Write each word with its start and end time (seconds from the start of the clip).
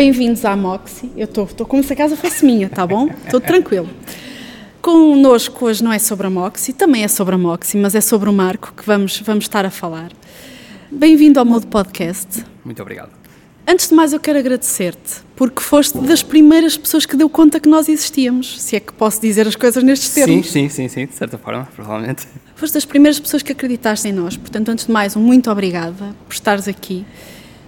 Bem-vindos 0.00 0.46
à 0.46 0.56
Moxie. 0.56 1.12
Eu 1.14 1.26
estou 1.26 1.46
como 1.66 1.84
se 1.84 1.92
a 1.92 1.96
casa 1.96 2.16
fosse 2.16 2.42
minha, 2.42 2.70
tá 2.70 2.86
bom? 2.86 3.10
Estou 3.22 3.38
tranquilo. 3.38 3.86
Connosco 4.80 5.66
hoje 5.66 5.84
não 5.84 5.92
é 5.92 5.98
sobre 5.98 6.26
a 6.26 6.30
Moxie, 6.30 6.72
também 6.72 7.04
é 7.04 7.08
sobre 7.08 7.34
a 7.34 7.38
Moxie, 7.38 7.76
mas 7.76 7.94
é 7.94 8.00
sobre 8.00 8.30
o 8.30 8.32
Marco 8.32 8.72
que 8.74 8.82
vamos, 8.86 9.20
vamos 9.20 9.44
estar 9.44 9.66
a 9.66 9.68
falar. 9.68 10.10
Bem-vindo 10.90 11.38
ao 11.38 11.44
Modo 11.44 11.66
Podcast. 11.66 12.42
Muito 12.64 12.80
obrigado. 12.80 13.10
Antes 13.68 13.90
de 13.90 13.94
mais, 13.94 14.14
eu 14.14 14.20
quero 14.20 14.38
agradecer-te, 14.38 15.20
porque 15.36 15.60
foste 15.60 15.98
das 15.98 16.22
primeiras 16.22 16.78
pessoas 16.78 17.04
que 17.04 17.14
deu 17.14 17.28
conta 17.28 17.60
que 17.60 17.68
nós 17.68 17.86
existíamos, 17.86 18.58
se 18.58 18.76
é 18.76 18.80
que 18.80 18.94
posso 18.94 19.20
dizer 19.20 19.46
as 19.46 19.54
coisas 19.54 19.84
nestes 19.84 20.14
termos. 20.14 20.46
Sim, 20.46 20.70
sim, 20.70 20.88
sim, 20.88 20.88
sim, 20.88 21.06
de 21.08 21.14
certa 21.14 21.36
forma, 21.36 21.68
provavelmente. 21.76 22.26
Foste 22.54 22.72
das 22.72 22.86
primeiras 22.86 23.20
pessoas 23.20 23.42
que 23.42 23.52
acreditaste 23.52 24.08
em 24.08 24.12
nós, 24.12 24.34
portanto, 24.34 24.70
antes 24.70 24.86
de 24.86 24.92
mais, 24.92 25.14
um 25.14 25.20
muito 25.20 25.50
obrigada 25.50 26.16
por 26.26 26.32
estares 26.32 26.66
aqui. 26.66 27.04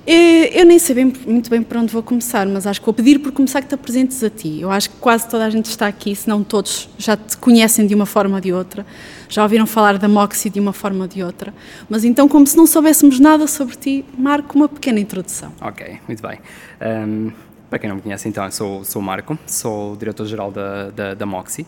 Eu 0.04 0.66
nem 0.66 0.80
sei 0.80 0.96
bem, 0.96 1.12
muito 1.26 1.48
bem 1.48 1.62
por 1.62 1.76
onde 1.76 1.92
vou 1.92 2.02
começar, 2.02 2.44
mas 2.46 2.66
acho 2.66 2.80
que 2.80 2.84
vou 2.86 2.92
pedir 2.92 3.20
por 3.20 3.30
começar 3.30 3.62
que 3.62 3.68
te 3.68 3.74
apresentes 3.74 4.22
a 4.24 4.28
ti. 4.28 4.60
Eu 4.60 4.70
acho 4.70 4.90
que 4.90 4.96
quase 4.96 5.28
toda 5.28 5.44
a 5.44 5.50
gente 5.50 5.66
está 5.66 5.86
aqui, 5.86 6.14
se 6.16 6.28
não 6.28 6.42
todos, 6.42 6.88
já 6.98 7.16
te 7.16 7.36
conhecem 7.36 7.86
de 7.86 7.94
uma 7.94 8.04
forma 8.04 8.34
ou 8.34 8.40
de 8.40 8.52
outra, 8.52 8.84
já 9.28 9.44
ouviram 9.44 9.64
falar 9.64 9.98
da 9.98 10.08
Moxie 10.08 10.50
de 10.50 10.58
uma 10.58 10.72
forma 10.72 11.02
ou 11.02 11.08
de 11.08 11.22
outra. 11.22 11.54
Mas 11.88 12.04
então, 12.04 12.28
como 12.28 12.44
se 12.46 12.56
não 12.56 12.66
soubéssemos 12.66 13.20
nada 13.20 13.46
sobre 13.46 13.76
ti, 13.76 14.04
marco 14.18 14.56
uma 14.56 14.68
pequena 14.68 14.98
introdução. 14.98 15.52
Ok, 15.60 15.98
muito 16.08 16.20
bem. 16.20 16.40
Um, 16.80 17.30
para 17.70 17.78
quem 17.78 17.88
não 17.88 17.96
me 17.96 18.02
conhece, 18.02 18.28
então, 18.28 18.44
eu 18.44 18.50
sou, 18.50 18.84
sou 18.84 19.00
o 19.00 19.04
Marco, 19.04 19.38
sou 19.46 19.92
o 19.92 19.96
diretor-geral 19.96 20.50
da, 20.50 20.90
da, 20.90 21.14
da 21.14 21.24
Moxie. 21.24 21.64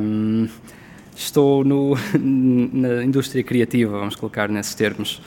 Um, 0.00 0.48
estou 1.14 1.64
no, 1.64 1.94
na 2.18 3.04
indústria 3.04 3.42
criativa, 3.42 3.98
vamos 3.98 4.16
colocar 4.16 4.48
nesses 4.48 4.74
termos, 4.74 5.20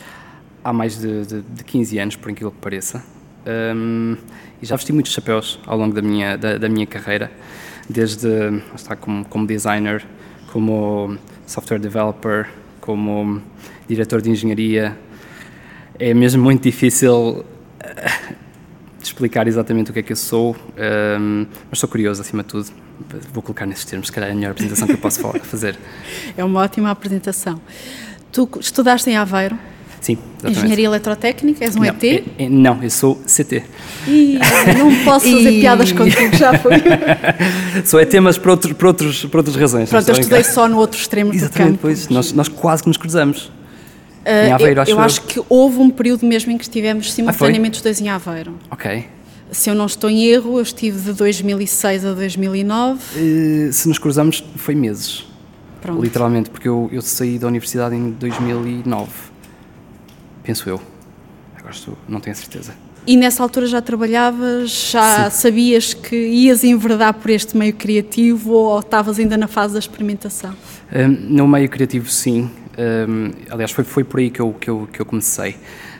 há 0.63 0.71
mais 0.71 0.97
de, 0.97 1.25
de, 1.25 1.41
de 1.41 1.63
15 1.63 1.99
anos, 1.99 2.15
por 2.15 2.31
aquilo 2.31 2.51
que 2.51 2.57
pareça. 2.57 3.03
Um, 3.45 4.15
e 4.61 4.65
já 4.65 4.75
vesti 4.75 4.93
muitos 4.93 5.11
chapéus 5.11 5.59
ao 5.67 5.77
longo 5.77 5.93
da 5.93 6.01
minha, 6.01 6.37
da, 6.37 6.57
da 6.57 6.69
minha 6.69 6.87
carreira, 6.87 7.31
desde 7.89 8.29
está, 8.73 8.95
como, 8.95 9.25
como 9.25 9.45
designer, 9.45 10.05
como 10.51 11.17
software 11.45 11.79
developer, 11.79 12.49
como 12.79 13.41
diretor 13.87 14.21
de 14.21 14.29
engenharia. 14.29 14.97
É 15.99 16.13
mesmo 16.13 16.41
muito 16.41 16.63
difícil 16.63 17.11
uh, 17.11 18.33
explicar 19.01 19.47
exatamente 19.47 19.91
o 19.91 19.93
que 19.93 19.99
é 19.99 20.03
que 20.03 20.13
eu 20.13 20.17
sou, 20.17 20.55
um, 21.19 21.45
mas 21.69 21.79
sou 21.79 21.89
curioso 21.89 22.21
acima 22.21 22.43
de 22.43 22.49
tudo. 22.49 22.69
Vou 23.33 23.43
colocar 23.43 23.65
nesses 23.65 23.83
termos, 23.83 24.07
se 24.07 24.13
calhar 24.13 24.29
é 24.29 24.31
a 24.31 24.35
melhor 24.35 24.51
apresentação 24.51 24.87
que 24.87 24.93
eu 24.93 24.97
posso 24.97 25.19
fazer. 25.41 25.77
É 26.37 26.43
uma 26.43 26.61
ótima 26.61 26.89
apresentação. 26.89 27.61
Tu 28.31 28.49
estudaste 28.59 29.09
em 29.09 29.17
Aveiro? 29.17 29.57
Sim, 30.03 30.17
exatamente. 30.33 30.59
Engenharia 30.59 30.85
Eletrotécnica, 30.85 31.63
és 31.63 31.77
um 31.77 31.79
não, 31.79 31.85
ET? 31.85 32.03
É, 32.03 32.23
é, 32.37 32.49
não, 32.49 32.83
eu 32.83 32.89
sou 32.89 33.15
CT. 33.25 33.63
Ih, 34.05 34.37
não 34.77 34.93
posso 35.05 35.25
fazer 35.25 35.49
e... 35.49 35.61
piadas 35.61 35.93
contigo, 35.93 36.35
já 36.35 36.59
foi. 36.59 36.73
sou 37.85 38.01
ET, 38.01 38.13
mas 38.15 38.37
por, 38.37 38.49
outro, 38.49 38.75
por, 38.75 38.87
outros, 38.87 39.23
por 39.23 39.37
outras 39.37 39.55
razões. 39.55 39.89
Pronto, 39.89 40.09
eu 40.09 40.15
estudei 40.15 40.43
só 40.43 40.67
no 40.67 40.77
outro 40.77 40.99
extremo 40.99 41.33
Exatamente, 41.33 41.53
do 41.53 41.71
campo. 41.71 41.79
Pois, 41.83 42.09
nós, 42.09 42.33
nós 42.33 42.49
quase 42.49 42.83
que 42.83 42.89
nos 42.89 42.97
cruzamos. 42.97 43.45
Uh, 44.25 44.47
em 44.49 44.51
Aveiro, 44.51 44.79
eu, 44.79 44.81
acho 44.81 44.91
eu 44.91 44.99
acho 44.99 45.21
que 45.21 45.41
houve 45.47 45.79
um 45.79 45.89
período 45.89 46.25
mesmo 46.25 46.51
em 46.51 46.57
que 46.57 46.65
estivemos 46.65 47.13
simultaneamente 47.13 47.75
ah, 47.75 47.77
os 47.77 47.81
dois 47.81 48.01
em 48.01 48.09
Aveiro. 48.09 48.55
Ok. 48.69 49.05
Se 49.51 49.69
eu 49.69 49.75
não 49.75 49.85
estou 49.85 50.09
em 50.09 50.25
erro, 50.25 50.57
eu 50.57 50.63
estive 50.63 50.99
de 50.99 51.13
2006 51.13 52.05
a 52.05 52.11
2009. 52.11 52.99
Uh, 52.99 53.71
se 53.71 53.87
nos 53.87 53.97
cruzamos, 53.97 54.43
foi 54.57 54.75
meses. 54.75 55.25
Pronto. 55.81 56.01
Literalmente, 56.01 56.49
porque 56.49 56.67
eu, 56.67 56.89
eu 56.91 57.01
saí 57.01 57.39
da 57.39 57.47
universidade 57.47 57.95
em 57.95 58.11
2009 58.11 59.32
penso 60.43 60.69
eu. 60.69 60.81
Agora 61.57 61.73
estou, 61.73 61.97
não 62.07 62.19
tenho 62.19 62.35
certeza. 62.35 62.73
E 63.05 63.17
nessa 63.17 63.43
altura 63.43 63.65
já 63.65 63.81
trabalhavas, 63.81 64.89
já 64.91 65.29
Sim. 65.29 65.41
sabias 65.41 65.93
que 65.93 66.15
ias 66.15 66.63
enverdar 66.63 67.13
por 67.13 67.29
este 67.31 67.57
meio 67.57 67.73
criativo 67.73 68.51
ou 68.51 68.79
estavas 68.79 69.19
ainda 69.19 69.35
na 69.35 69.47
fase 69.47 69.73
da 69.73 69.79
experimentação? 69.79 70.53
Um, 70.93 71.07
no 71.07 71.47
meio 71.47 71.67
criativo, 71.67 72.09
sim. 72.09 72.49
Um, 72.77 73.31
aliás, 73.49 73.71
foi, 73.71 73.83
foi 73.83 74.03
por 74.05 74.19
aí 74.21 74.29
que 74.29 74.39
eu, 74.39 74.53
que 74.53 74.69
eu, 74.69 74.87
que 74.91 75.01
eu 75.01 75.05
comecei. 75.05 75.57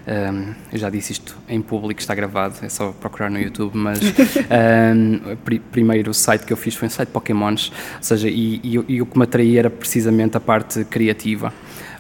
Um, 0.08 0.54
eu 0.72 0.80
já 0.80 0.90
disse 0.90 1.14
isto 1.14 1.38
em 1.48 1.62
público, 1.62 2.00
está 2.00 2.16
gravado, 2.16 2.56
é 2.62 2.70
só 2.70 2.92
procurar 2.92 3.30
no 3.30 3.40
YouTube, 3.40 3.78
mas 3.78 4.00
um, 4.96 5.36
pr 5.44 5.60
primeiro 5.72 6.12
o 6.12 6.14
site 6.14 6.46
que 6.46 6.52
eu 6.52 6.58
fiz 6.58 6.76
foi 6.76 6.88
um 6.88 6.92
site 6.92 7.08
de 7.08 7.14
Pokémons, 7.14 7.72
ou 7.98 8.04
seja, 8.04 8.30
e, 8.30 8.60
e, 8.64 8.86
e 8.88 9.02
o 9.02 9.06
que 9.06 9.18
me 9.18 9.24
atraía 9.24 9.60
era 9.60 9.70
precisamente 9.70 10.36
a 10.36 10.40
parte 10.40 10.84
criativa. 10.86 11.54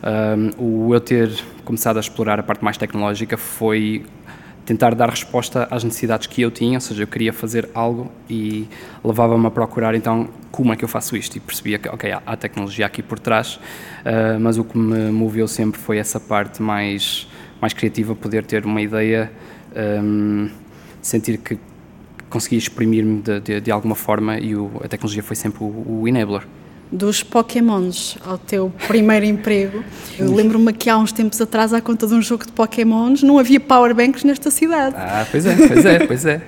Um, 0.04 0.88
o 0.90 0.94
eu 0.94 1.00
ter 1.00 1.32
começado 1.64 1.96
a 1.96 2.00
explorar 2.02 2.38
a 2.38 2.44
parte 2.44 2.62
mais 2.62 2.78
tecnológica 2.78 3.38
foi 3.38 4.04
tentar 4.66 4.96
dar 4.96 5.10
resposta 5.10 5.68
às 5.72 5.84
necessidades 5.84 6.28
que 6.28 6.42
eu 6.42 6.52
tinha, 6.52 6.78
ou 6.78 6.82
seja, 6.82 7.04
eu 7.04 7.08
queria 7.08 7.32
fazer 7.32 7.70
algo 7.74 8.12
e 8.30 8.68
levava-me 9.04 9.46
a 9.46 9.52
procurar 9.52 9.96
então 9.96 10.30
como 10.52 10.72
é 10.74 10.76
que 10.76 10.84
eu 10.84 10.88
faço 10.88 11.16
isto? 11.16 11.38
E 11.38 11.40
percebia 11.40 11.80
que, 11.80 11.90
ok, 11.90 12.12
há, 12.12 12.22
há 12.26 12.38
tecnologia 12.38 12.86
aqui 12.86 13.02
por 13.02 13.18
trás, 13.18 13.56
uh, 13.56 14.40
mas 14.40 14.58
o 14.58 14.64
que 14.64 14.78
me 14.78 15.12
moveu 15.12 15.48
sempre 15.48 15.80
foi 15.80 15.98
essa 15.98 16.20
parte 16.20 16.62
mais, 16.62 17.28
mais 17.62 17.74
criativa, 17.74 18.16
poder 18.16 18.46
ter 18.46 18.66
uma 18.66 18.82
ideia, 18.82 19.32
um, 20.04 20.50
sentir 21.02 21.38
que 21.38 21.58
conseguia 22.30 22.58
exprimir-me 22.58 23.22
de, 23.22 23.40
de, 23.40 23.62
de, 23.62 23.72
alguma 23.72 23.96
forma 23.96 24.38
e 24.40 24.56
o, 24.56 24.72
a 24.84 24.88
tecnologia 24.88 25.24
foi 25.24 25.36
sempre 25.36 25.64
o, 25.64 26.02
o 26.02 26.08
enabler 26.08 26.44
dos 26.94 27.24
Pokémons 27.24 28.18
ao 28.24 28.38
teu 28.38 28.72
primeiro 28.88 29.26
emprego. 29.26 29.84
Eu 30.18 30.34
lembro-me 30.34 30.72
que 30.72 30.90
há 30.90 30.98
uns 30.98 31.12
tempos 31.12 31.42
atrás, 31.42 31.74
à 31.74 31.82
conta 31.82 32.06
de 32.06 32.14
um 32.14 32.22
jogo 32.22 32.46
de 32.46 32.52
Pokémons, 32.52 33.24
não 33.24 33.40
havia 33.40 33.60
powerbanks 33.60 34.24
nesta 34.24 34.52
cidade. 34.52 34.96
Ah, 34.98 35.26
pois 35.30 35.46
é, 35.46 35.56
pois 35.68 35.86
é, 35.86 36.06
pois 36.06 36.26
é. 36.26 36.42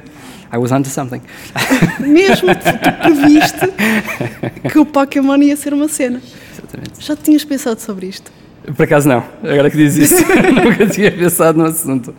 I 0.53 0.57
was 0.57 0.71
onto 0.71 0.87
something. 0.87 1.21
Mesmo 1.99 2.53
tu, 2.55 2.61
tu 2.61 2.91
previste 3.01 3.67
que 4.71 4.77
o 4.77 4.85
Pokémon 4.85 5.37
ia 5.37 5.57
ser 5.57 5.73
uma 5.73 5.87
cena. 5.87 6.21
Exatamente. 6.53 7.03
Já 7.03 7.15
tinhas 7.15 7.43
pensado 7.43 7.81
sobre 7.81 8.05
isto? 8.05 8.31
Por 8.73 8.83
acaso 8.83 9.07
não, 9.07 9.23
agora 9.43 9.69
que 9.69 9.77
diz 9.77 9.95
isso, 9.95 10.15
nunca 10.53 10.87
tinha 10.87 11.11
pensado 11.11 11.57
no 11.57 11.65
assunto. 11.65 12.13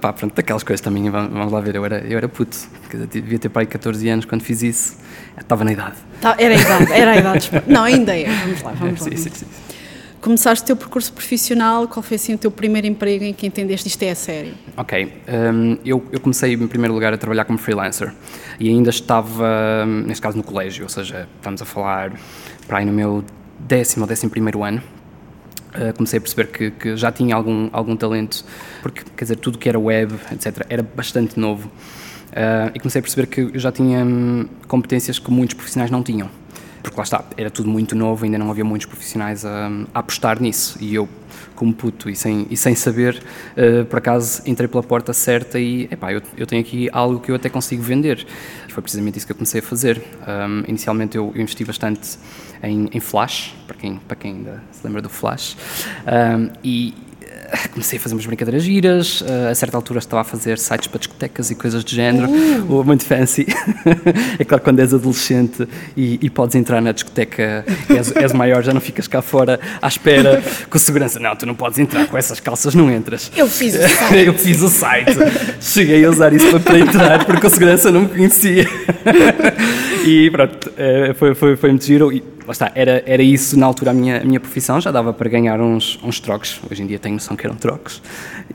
Pá, 0.00 0.12
pronto, 0.12 0.34
daquelas 0.34 0.62
coisas 0.62 0.80
também, 0.80 1.10
vamos 1.10 1.52
lá 1.52 1.60
ver, 1.60 1.74
eu 1.74 1.84
era, 1.84 1.98
eu 1.98 2.16
era 2.16 2.28
puto, 2.28 2.56
devia 3.10 3.38
ter 3.38 3.48
pai 3.48 3.66
14 3.66 4.08
anos 4.08 4.24
quando 4.24 4.42
fiz 4.42 4.62
isso, 4.62 4.96
estava 5.38 5.64
na 5.64 5.72
idade. 5.72 5.96
Tá, 6.20 6.36
era 6.38 6.54
a 6.54 6.58
idade, 6.58 6.92
era 6.92 7.10
a 7.10 7.16
idade. 7.16 7.50
Não, 7.66 7.84
ainda 7.84 8.16
é, 8.16 8.24
vamos 8.24 8.62
lá, 8.62 8.72
vamos 8.72 9.00
lá. 9.00 9.06
Sim, 9.10 9.16
sim, 9.16 9.30
sim. 9.30 9.46
Começaste 10.24 10.64
o 10.64 10.66
teu 10.68 10.76
percurso 10.76 11.12
profissional, 11.12 11.86
qual 11.86 12.02
foi 12.02 12.14
assim 12.14 12.32
o 12.32 12.38
teu 12.38 12.50
primeiro 12.50 12.86
emprego 12.86 13.24
em 13.24 13.34
que 13.34 13.46
entendeste 13.46 13.88
isto 13.88 14.02
é 14.04 14.10
a 14.10 14.14
sério? 14.14 14.54
Ok, 14.74 15.12
um, 15.28 15.76
eu, 15.84 16.02
eu 16.10 16.18
comecei 16.18 16.54
em 16.54 16.66
primeiro 16.66 16.94
lugar 16.94 17.12
a 17.12 17.18
trabalhar 17.18 17.44
como 17.44 17.58
freelancer 17.58 18.10
e 18.58 18.70
ainda 18.70 18.88
estava, 18.88 19.84
neste 20.06 20.22
caso 20.22 20.38
no 20.38 20.42
colégio, 20.42 20.84
ou 20.84 20.88
seja, 20.88 21.28
estamos 21.36 21.60
a 21.60 21.66
falar 21.66 22.12
para 22.66 22.78
aí 22.78 22.86
no 22.86 22.92
meu 22.92 23.22
décimo 23.66 24.04
ou 24.04 24.08
décimo 24.08 24.30
primeiro 24.30 24.62
ano, 24.62 24.82
uh, 25.74 25.92
comecei 25.94 26.18
a 26.18 26.20
perceber 26.20 26.46
que, 26.48 26.70
que, 26.70 26.96
já 26.96 27.10
tinha 27.10 27.34
algum, 27.34 27.68
algum 27.72 27.96
talento, 27.96 28.44
porque, 28.82 29.02
quer 29.16 29.24
dizer, 29.24 29.36
tudo 29.36 29.58
que 29.58 29.68
era 29.68 29.78
web, 29.78 30.14
etc., 30.30 30.66
era 30.68 30.82
bastante 30.82 31.38
novo. 31.38 31.68
Uh, 32.30 32.70
e 32.74 32.80
comecei 32.80 32.98
a 32.98 33.02
perceber 33.02 33.26
que 33.26 33.40
eu 33.40 33.58
já 33.58 33.70
tinha 33.70 34.04
hum, 34.04 34.48
competências 34.66 35.18
que 35.18 35.30
muitos 35.30 35.54
profissionais 35.54 35.90
não 35.90 36.02
tinham. 36.02 36.28
Porque 36.82 36.96
lá 36.96 37.04
está, 37.04 37.24
era 37.36 37.50
tudo 37.50 37.68
muito 37.68 37.94
novo, 37.94 38.24
ainda 38.24 38.36
não 38.36 38.50
havia 38.50 38.64
muitos 38.64 38.86
profissionais 38.86 39.44
a, 39.44 39.70
a 39.94 40.00
apostar 40.00 40.40
nisso. 40.40 40.76
E 40.80 40.94
eu, 40.94 41.08
como 41.54 41.72
puto 41.72 42.10
e 42.10 42.16
sem, 42.16 42.46
e 42.50 42.56
sem 42.56 42.74
saber, 42.74 43.22
uh, 43.56 43.84
por 43.86 43.98
acaso 43.98 44.42
entrei 44.46 44.68
pela 44.68 44.82
porta 44.82 45.12
certa 45.12 45.58
e, 45.58 45.84
epá, 45.90 46.12
eu, 46.12 46.22
eu 46.36 46.46
tenho 46.46 46.60
aqui 46.60 46.88
algo 46.92 47.20
que 47.20 47.30
eu 47.30 47.34
até 47.36 47.48
consigo 47.48 47.82
vender. 47.82 48.26
E 48.68 48.72
foi 48.72 48.82
precisamente 48.82 49.18
isso 49.18 49.26
que 49.26 49.32
eu 49.32 49.36
comecei 49.36 49.60
a 49.60 49.62
fazer. 49.62 50.02
Um, 50.26 50.64
inicialmente 50.68 51.16
eu, 51.16 51.32
eu 51.34 51.42
investi 51.42 51.64
bastante 51.64 52.18
em, 52.62 52.88
em, 52.92 53.00
Flash, 53.00 53.54
para 53.66 53.76
quem, 53.76 53.96
para 53.96 54.16
quem 54.16 54.34
ainda 54.36 54.62
se 54.72 54.84
lembra 54.84 55.02
do 55.02 55.08
Flash, 55.08 55.56
um, 56.06 56.50
e 56.62 56.94
comecei 57.72 57.98
a 57.98 58.02
fazer 58.02 58.14
umas 58.14 58.26
brincadeiras 58.26 58.62
giras, 58.62 59.20
uh, 59.20 59.50
a 59.50 59.54
certa 59.54 59.76
altura 59.76 59.98
estava 59.98 60.22
a 60.22 60.24
fazer 60.24 60.58
sites 60.58 60.86
para 60.86 60.98
discotecas 60.98 61.50
e 61.50 61.54
coisas 61.54 61.84
do 61.84 61.90
género, 61.90 62.28
uh. 62.28 62.84
muito 62.84 63.04
fancy. 63.04 63.46
é 64.38 64.44
claro, 64.44 64.62
quando 64.62 64.80
és 64.80 64.92
adolescente 64.92 65.66
e, 65.96 66.18
e 66.20 66.30
podes 66.30 66.54
entrar 66.54 66.80
na 66.80 66.92
discoteca, 66.92 67.64
és, 67.88 68.14
és, 68.16 68.32
maior, 68.32 68.62
já 68.62 68.72
não 68.72 68.80
ficas 68.80 69.06
cá 69.06 69.22
fora 69.22 69.60
à 69.80 69.88
espera 69.88 70.42
com 70.68 70.78
segurança. 70.78 71.18
Não, 71.18 71.34
tu 71.36 71.46
não 71.46 71.54
podes 71.54 71.78
entrar 71.78 72.06
com 72.06 72.16
essas 72.16 72.40
calças, 72.40 72.74
não 72.74 72.90
entras. 72.90 73.30
Eu 73.36 73.46
fiz 73.48 73.74
o 73.74 73.88
site. 73.88 74.26
Eu 74.26 74.34
fiz 74.34 74.62
o 74.62 74.68
site. 74.68 75.16
Cheguei 75.60 76.04
a 76.04 76.10
usar 76.10 76.32
isso 76.32 76.58
para 76.60 76.78
entrar, 76.78 77.24
porque 77.24 77.46
a 77.46 77.50
segurança 77.50 77.90
não 77.90 78.02
me 78.02 78.08
conhecia. 78.08 78.66
e 80.06 80.30
pronto, 80.30 80.70
uh, 80.70 81.14
foi, 81.14 81.34
foi, 81.34 81.56
foi 81.56 81.70
muito 81.70 81.84
giro. 81.84 82.12
E, 82.12 82.33
lá 82.46 82.52
está, 82.52 82.72
era, 82.74 83.02
era 83.06 83.22
isso 83.22 83.58
na 83.58 83.66
altura 83.66 83.90
a 83.90 83.94
minha, 83.94 84.20
a 84.20 84.24
minha 84.24 84.40
profissão, 84.40 84.80
já 84.80 84.90
dava 84.90 85.12
para 85.12 85.28
ganhar 85.28 85.60
uns, 85.60 85.98
uns 86.02 86.20
trocos, 86.20 86.60
hoje 86.70 86.82
em 86.82 86.86
dia 86.86 86.98
tenho 86.98 87.14
noção 87.14 87.36
que 87.36 87.46
eram 87.46 87.56
trocos, 87.56 88.02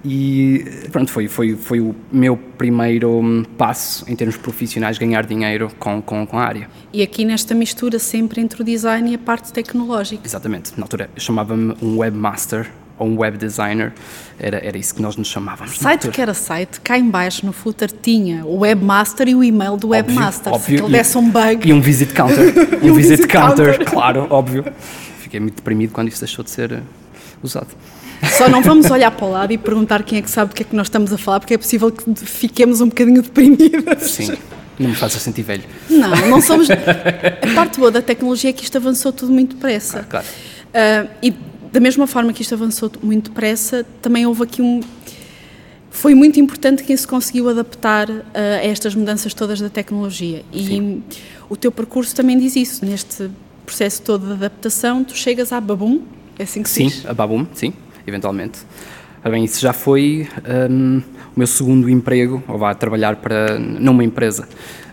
e 0.03 0.65
pronto, 0.91 1.11
foi, 1.11 1.27
foi, 1.27 1.55
foi 1.55 1.79
o 1.79 1.95
meu 2.11 2.37
primeiro 2.37 3.19
hum, 3.19 3.43
passo 3.57 4.05
em 4.07 4.15
termos 4.15 4.37
profissionais, 4.37 4.97
ganhar 4.97 5.25
dinheiro 5.25 5.71
com, 5.79 6.01
com, 6.01 6.25
com 6.25 6.37
a 6.37 6.43
área. 6.43 6.69
E 6.93 7.01
aqui 7.01 7.25
nesta 7.25 7.53
mistura 7.53 7.99
sempre 7.99 8.41
entre 8.41 8.61
o 8.61 8.65
design 8.65 9.11
e 9.11 9.15
a 9.15 9.19
parte 9.19 9.51
tecnológica. 9.51 10.21
Exatamente, 10.25 10.73
na 10.77 10.83
altura 10.83 11.09
chamava-me 11.17 11.75
um 11.81 11.97
webmaster, 11.97 12.69
ou 12.99 13.07
um 13.07 13.17
web 13.17 13.37
designer, 13.37 13.93
era, 14.37 14.57
era 14.63 14.77
isso 14.77 14.93
que 14.93 15.01
nós 15.01 15.15
nos 15.15 15.27
chamávamos. 15.27 15.77
Site 15.77 16.09
que 16.09 16.21
era 16.21 16.33
site, 16.33 16.81
cá 16.81 16.97
embaixo 16.97 17.45
no 17.45 17.53
footer 17.53 17.89
tinha 17.91 18.45
o 18.45 18.59
webmaster 18.59 19.29
e 19.29 19.35
o 19.35 19.43
e-mail 19.43 19.77
do 19.77 19.89
webmaster. 19.89 20.53
Óbvio, 20.53 20.77
Se 20.77 20.83
ele 20.83 20.91
desse 20.91 21.17
um 21.17 21.29
bug. 21.29 21.67
E 21.67 21.73
um 21.73 21.81
visit 21.81 22.13
counter. 22.13 22.53
e 22.83 22.91
um 22.91 22.93
visit 22.93 23.25
counter, 23.27 23.85
claro, 23.85 24.27
óbvio. 24.29 24.65
Fiquei 25.19 25.39
muito 25.39 25.55
deprimido 25.55 25.91
quando 25.91 26.09
isso 26.09 26.19
deixou 26.19 26.43
de 26.43 26.51
ser 26.51 26.73
uh, 26.73 26.81
usado. 27.41 27.69
Só 28.37 28.49
não 28.49 28.61
vamos 28.61 28.91
olhar 28.91 29.11
para 29.11 29.25
o 29.25 29.31
lado 29.31 29.53
e 29.53 29.57
perguntar 29.57 30.03
quem 30.03 30.19
é 30.19 30.21
que 30.21 30.29
sabe 30.29 30.49
do 30.49 30.55
que 30.55 30.63
é 30.63 30.65
que 30.65 30.75
nós 30.75 30.87
estamos 30.87 31.13
a 31.13 31.17
falar, 31.17 31.39
porque 31.39 31.53
é 31.53 31.57
possível 31.57 31.89
que 31.89 32.13
fiquemos 32.25 32.81
um 32.81 32.89
bocadinho 32.89 33.21
deprimidas. 33.21 34.11
Sim. 34.11 34.37
Não 34.77 34.89
me 34.89 34.95
faças 34.95 35.21
sentir 35.21 35.43
velho. 35.43 35.63
Não, 35.89 36.09
não 36.27 36.41
somos. 36.41 36.67
A 36.71 37.55
parte 37.55 37.79
boa 37.79 37.91
da 37.91 38.01
tecnologia 38.01 38.49
é 38.49 38.53
que 38.53 38.63
isto 38.63 38.77
avançou 38.77 39.11
tudo 39.11 39.31
muito 39.31 39.55
depressa. 39.55 40.05
Claro. 40.09 40.25
Uh, 40.69 41.09
e 41.21 41.33
da 41.71 41.79
mesma 41.79 42.07
forma 42.07 42.33
que 42.33 42.41
isto 42.41 42.53
avançou 42.53 42.91
muito 43.01 43.29
depressa, 43.29 43.85
também 44.01 44.25
houve 44.25 44.43
aqui 44.43 44.61
um. 44.61 44.81
Foi 45.91 46.13
muito 46.13 46.39
importante 46.39 46.83
quem 46.83 46.95
se 46.95 47.07
conseguiu 47.07 47.49
adaptar 47.49 48.09
uh, 48.09 48.23
a 48.33 48.65
estas 48.65 48.93
mudanças 48.95 49.33
todas 49.33 49.59
da 49.59 49.69
tecnologia. 49.69 50.43
E 50.53 50.65
Sim. 50.65 51.03
o 51.49 51.57
teu 51.57 51.71
percurso 51.71 52.15
também 52.15 52.37
diz 52.37 52.55
isso. 52.55 52.85
Neste 52.85 53.29
processo 53.65 54.01
todo 54.01 54.27
de 54.27 54.33
adaptação, 54.33 55.03
tu 55.03 55.15
chegas 55.15 55.51
à 55.51 55.59
Babum, 55.59 56.01
é 56.37 56.43
assim 56.43 56.63
que 56.63 56.69
se 56.69 56.75
sim, 56.75 56.87
diz? 56.87 56.95
Sim, 57.01 57.07
a 57.07 57.13
Babum, 57.13 57.45
sim, 57.53 57.73
eventualmente. 58.07 58.59
bem, 59.29 59.43
isso 59.43 59.59
já 59.59 59.73
foi 59.73 60.27
um, 60.71 61.01
o 61.35 61.39
meu 61.39 61.47
segundo 61.47 61.89
emprego, 61.89 62.43
ou 62.47 62.57
vá 62.57 62.73
trabalhar 62.73 63.17
para, 63.17 63.59
numa 63.59 64.03
empresa. 64.03 64.47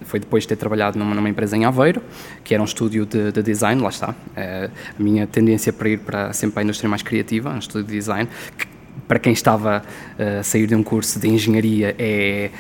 Foi 0.06 0.18
depois 0.18 0.44
de 0.44 0.48
ter 0.48 0.56
trabalhado 0.56 0.98
numa, 0.98 1.14
numa 1.14 1.28
empresa 1.28 1.56
em 1.56 1.64
Aveiro, 1.64 2.02
que 2.42 2.54
era 2.54 2.62
um 2.62 2.66
estúdio 2.66 3.04
de, 3.04 3.32
de 3.32 3.42
design, 3.42 3.82
lá 3.82 3.88
está. 3.88 4.14
É, 4.34 4.70
a 4.98 5.02
minha 5.02 5.26
tendência 5.26 5.72
para 5.72 5.88
ir 5.88 5.98
para 5.98 6.32
sempre 6.32 6.54
para 6.54 6.62
a 6.62 6.64
indústria 6.64 6.88
mais 6.88 7.02
criativa, 7.02 7.50
um 7.50 7.58
estúdio 7.58 7.88
de 7.88 7.92
design, 7.94 8.28
que 8.56 8.66
para 9.06 9.18
quem 9.18 9.32
estava 9.32 9.82
uh, 10.18 10.40
a 10.40 10.42
sair 10.42 10.66
de 10.66 10.74
um 10.74 10.82
curso 10.82 11.20
de 11.20 11.28
engenharia 11.28 11.94
é 11.98 12.50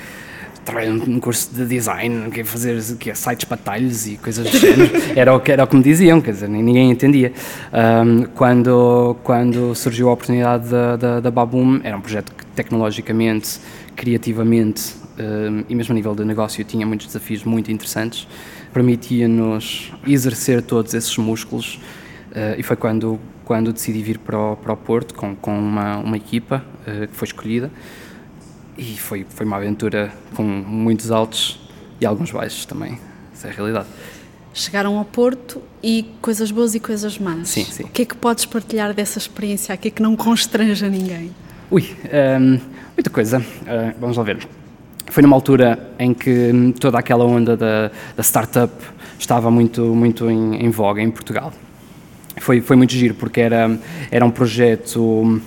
num 0.88 1.20
curso 1.20 1.54
de 1.54 1.64
design, 1.64 2.30
que 2.30 2.40
é 2.40 2.44
fazer 2.44 2.82
que 2.98 3.10
é, 3.10 3.14
sites 3.14 3.44
para 3.44 3.56
talhos 3.56 4.06
e 4.06 4.16
coisas 4.16 4.50
do 4.50 4.58
género, 4.58 4.90
era 5.14 5.34
o, 5.34 5.40
que, 5.40 5.52
era 5.52 5.62
o 5.62 5.66
que 5.66 5.76
me 5.76 5.82
diziam, 5.82 6.20
quer 6.20 6.32
dizer, 6.32 6.48
ninguém 6.48 6.90
entendia. 6.90 7.32
Um, 7.72 8.24
quando, 8.34 9.16
quando 9.22 9.74
surgiu 9.74 10.08
a 10.08 10.12
oportunidade 10.12 10.68
da, 10.68 10.96
da, 10.96 11.20
da 11.20 11.30
Baboom, 11.30 11.80
era 11.84 11.96
um 11.96 12.00
projeto 12.00 12.32
que 12.34 12.45
tecnologicamente, 12.56 13.60
criativamente 13.94 14.94
um, 15.18 15.64
e 15.68 15.74
mesmo 15.74 15.92
a 15.92 15.94
nível 15.94 16.14
de 16.14 16.24
negócio 16.24 16.64
tinha 16.64 16.86
muitos 16.86 17.06
desafios 17.06 17.44
muito 17.44 17.70
interessantes, 17.70 18.26
permitia-nos 18.72 19.92
exercer 20.06 20.62
todos 20.62 20.94
esses 20.94 21.16
músculos 21.16 21.76
uh, 22.32 22.58
e 22.58 22.62
foi 22.62 22.76
quando, 22.76 23.20
quando 23.44 23.72
decidi 23.72 24.02
vir 24.02 24.18
para 24.18 24.38
o, 24.38 24.56
para 24.56 24.72
o 24.72 24.76
Porto 24.76 25.14
com, 25.14 25.36
com 25.36 25.56
uma, 25.56 25.98
uma 25.98 26.16
equipa 26.16 26.64
uh, 26.82 27.06
que 27.06 27.14
foi 27.14 27.26
escolhida 27.26 27.70
e 28.76 28.96
foi, 28.98 29.26
foi 29.28 29.46
uma 29.46 29.56
aventura 29.56 30.12
com 30.34 30.42
muitos 30.42 31.10
altos 31.10 31.58
e 32.00 32.04
alguns 32.04 32.30
baixos 32.30 32.66
também, 32.66 32.98
essa 33.32 33.48
é 33.48 33.50
a 33.50 33.54
realidade. 33.54 33.86
Chegaram 34.52 34.96
ao 34.96 35.04
Porto 35.04 35.62
e 35.82 36.06
coisas 36.22 36.50
boas 36.50 36.74
e 36.74 36.80
coisas 36.80 37.18
más. 37.18 37.48
Sim, 37.48 37.64
sim. 37.64 37.84
O 37.84 37.88
que 37.88 38.02
é 38.02 38.04
que 38.06 38.16
podes 38.16 38.46
partilhar 38.46 38.94
dessa 38.94 39.18
experiência 39.18 39.74
aqui 39.74 39.90
que 39.90 40.02
não 40.02 40.16
constranja 40.16 40.88
ninguém? 40.88 41.30
Ui, 41.68 41.82
um, 41.82 42.60
muita 42.96 43.10
coisa. 43.10 43.40
Uh, 43.40 43.92
vamos 43.98 44.16
lá 44.16 44.22
ver. 44.22 44.38
Foi 45.06 45.20
numa 45.20 45.34
altura 45.34 45.90
em 45.98 46.14
que 46.14 46.72
toda 46.78 46.96
aquela 46.96 47.24
onda 47.24 47.56
da, 47.56 47.90
da 48.16 48.22
startup 48.22 48.72
estava 49.18 49.50
muito, 49.50 49.82
muito 49.92 50.30
em, 50.30 50.64
em 50.64 50.70
voga 50.70 51.02
em 51.02 51.10
Portugal. 51.10 51.52
Foi, 52.36 52.60
foi 52.60 52.76
muito 52.76 52.92
giro, 52.92 53.14
porque 53.14 53.40
era, 53.40 53.76
era 54.12 54.24
um 54.24 54.30
projeto 54.30 55.42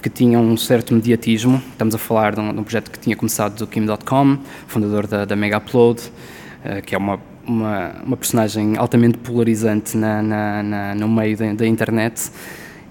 que 0.00 0.08
tinha 0.08 0.38
um 0.38 0.56
certo 0.56 0.94
mediatismo. 0.94 1.60
Estamos 1.72 1.96
a 1.96 1.98
falar 1.98 2.36
de 2.36 2.40
um, 2.40 2.52
de 2.52 2.60
um 2.60 2.62
projeto 2.62 2.88
que 2.88 3.00
tinha 3.00 3.16
começado 3.16 3.56
do 3.58 3.66
Kim.com, 3.66 4.38
fundador 4.68 5.08
da, 5.08 5.24
da 5.24 5.34
Mega 5.34 5.58
Upload, 5.58 6.00
uh, 6.00 6.80
que 6.82 6.94
é 6.94 6.98
uma, 6.98 7.18
uma, 7.44 7.96
uma, 8.04 8.16
personagem 8.16 8.76
altamente 8.76 9.18
polarizante 9.18 9.96
na, 9.96 10.22
na, 10.22 10.62
na 10.62 10.94
no 10.94 11.08
meio 11.08 11.36
da, 11.36 11.52
da 11.54 11.66
internet 11.66 12.30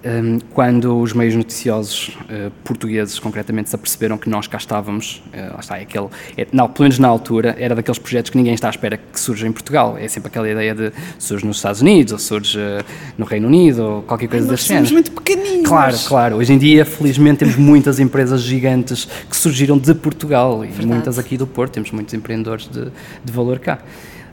um, 0.05 0.39
quando 0.53 0.99
os 0.99 1.13
meios 1.13 1.35
noticiosos 1.35 2.09
uh, 2.09 2.51
portugueses, 2.63 3.19
concretamente, 3.19 3.69
se 3.69 3.75
aperceberam 3.75 4.17
que 4.17 4.29
nós 4.29 4.47
cá 4.47 4.57
estávamos, 4.57 5.21
uh, 5.33 5.53
lá 5.53 5.59
está, 5.59 5.77
é 5.77 5.81
aquele, 5.81 6.07
é, 6.37 6.47
não, 6.51 6.67
pelo 6.69 6.85
menos 6.85 6.99
na 6.99 7.07
altura, 7.07 7.55
era 7.59 7.75
daqueles 7.75 7.99
projetos 7.99 8.31
que 8.31 8.37
ninguém 8.37 8.53
está 8.53 8.67
à 8.67 8.69
espera 8.69 8.97
que 8.97 9.19
surja 9.19 9.47
em 9.47 9.51
Portugal. 9.51 9.97
É 9.97 10.07
sempre 10.07 10.29
aquela 10.29 10.49
ideia 10.49 10.73
de 10.73 10.91
surge 11.17 11.45
nos 11.45 11.57
Estados 11.57 11.81
Unidos, 11.81 12.13
ou 12.13 12.19
surge 12.19 12.57
uh, 12.57 12.83
no 13.17 13.25
Reino 13.25 13.47
Unido, 13.47 13.83
ou 13.83 14.01
qualquer 14.03 14.27
coisa 14.27 14.47
das 14.47 14.63
cenas. 14.63 14.89
Somos 14.89 14.91
muito 14.91 15.11
pequeninos. 15.11 15.67
Claro, 15.67 15.97
claro. 16.07 16.35
Hoje 16.37 16.53
em 16.53 16.57
dia, 16.57 16.85
felizmente, 16.85 17.39
temos 17.39 17.55
muitas 17.55 17.99
empresas 17.99 18.41
gigantes 18.41 19.07
que 19.29 19.35
surgiram 19.35 19.77
de 19.77 19.93
Portugal 19.93 20.63
e 20.63 20.85
muitas 20.85 21.19
aqui 21.19 21.37
do 21.37 21.45
Porto. 21.45 21.73
Temos 21.73 21.91
muitos 21.91 22.13
empreendedores 22.13 22.67
de, 22.67 22.85
de 23.23 23.31
valor 23.31 23.59
cá. 23.59 23.79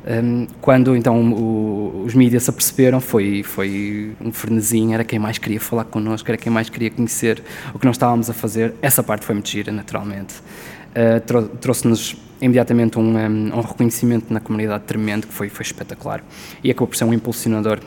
Um, 0.07 0.47
quando 0.61 0.95
então 0.95 1.33
o, 1.33 2.05
os 2.07 2.15
mídias 2.15 2.45
se 2.45 2.51
aperceberam, 2.51 3.01
foi, 3.01 3.43
foi 3.43 4.13
um 4.21 4.33
frenesim, 4.33 4.95
era 4.95 5.03
quem 5.03 5.19
mais 5.19 5.37
queria 5.37 5.61
falar 5.61 5.85
connosco, 5.85 6.31
era 6.31 6.39
quem 6.39 6.53
mais 6.53 6.71
queria 6.71 6.91
conhecer 6.91 7.43
o 7.75 7.79
que 7.79 7.85
nós 7.85 7.97
estávamos 7.97 8.31
a 8.31 8.33
fazer. 8.33 8.75
Essa 8.81 9.03
parte 9.03 9.25
foi 9.25 9.35
muito 9.35 9.49
gira, 9.49 9.73
naturalmente. 9.73 10.35
Uh, 10.95 11.49
Trouxe-nos 11.59 12.17
imediatamente 12.41 12.99
um, 12.99 13.17
um, 13.17 13.57
um, 13.57 13.61
reconhecimento 13.61 14.33
na 14.33 14.41
comunidade 14.41 14.85
tremendo, 14.85 15.27
que 15.27 15.33
foi, 15.33 15.49
foi 15.49 15.65
espetacular. 15.65 16.23
E 16.63 16.71
acabou 16.71 16.87
por 16.87 16.97
ser 16.97 17.05
um 17.05 17.13
impulsionador 17.13 17.81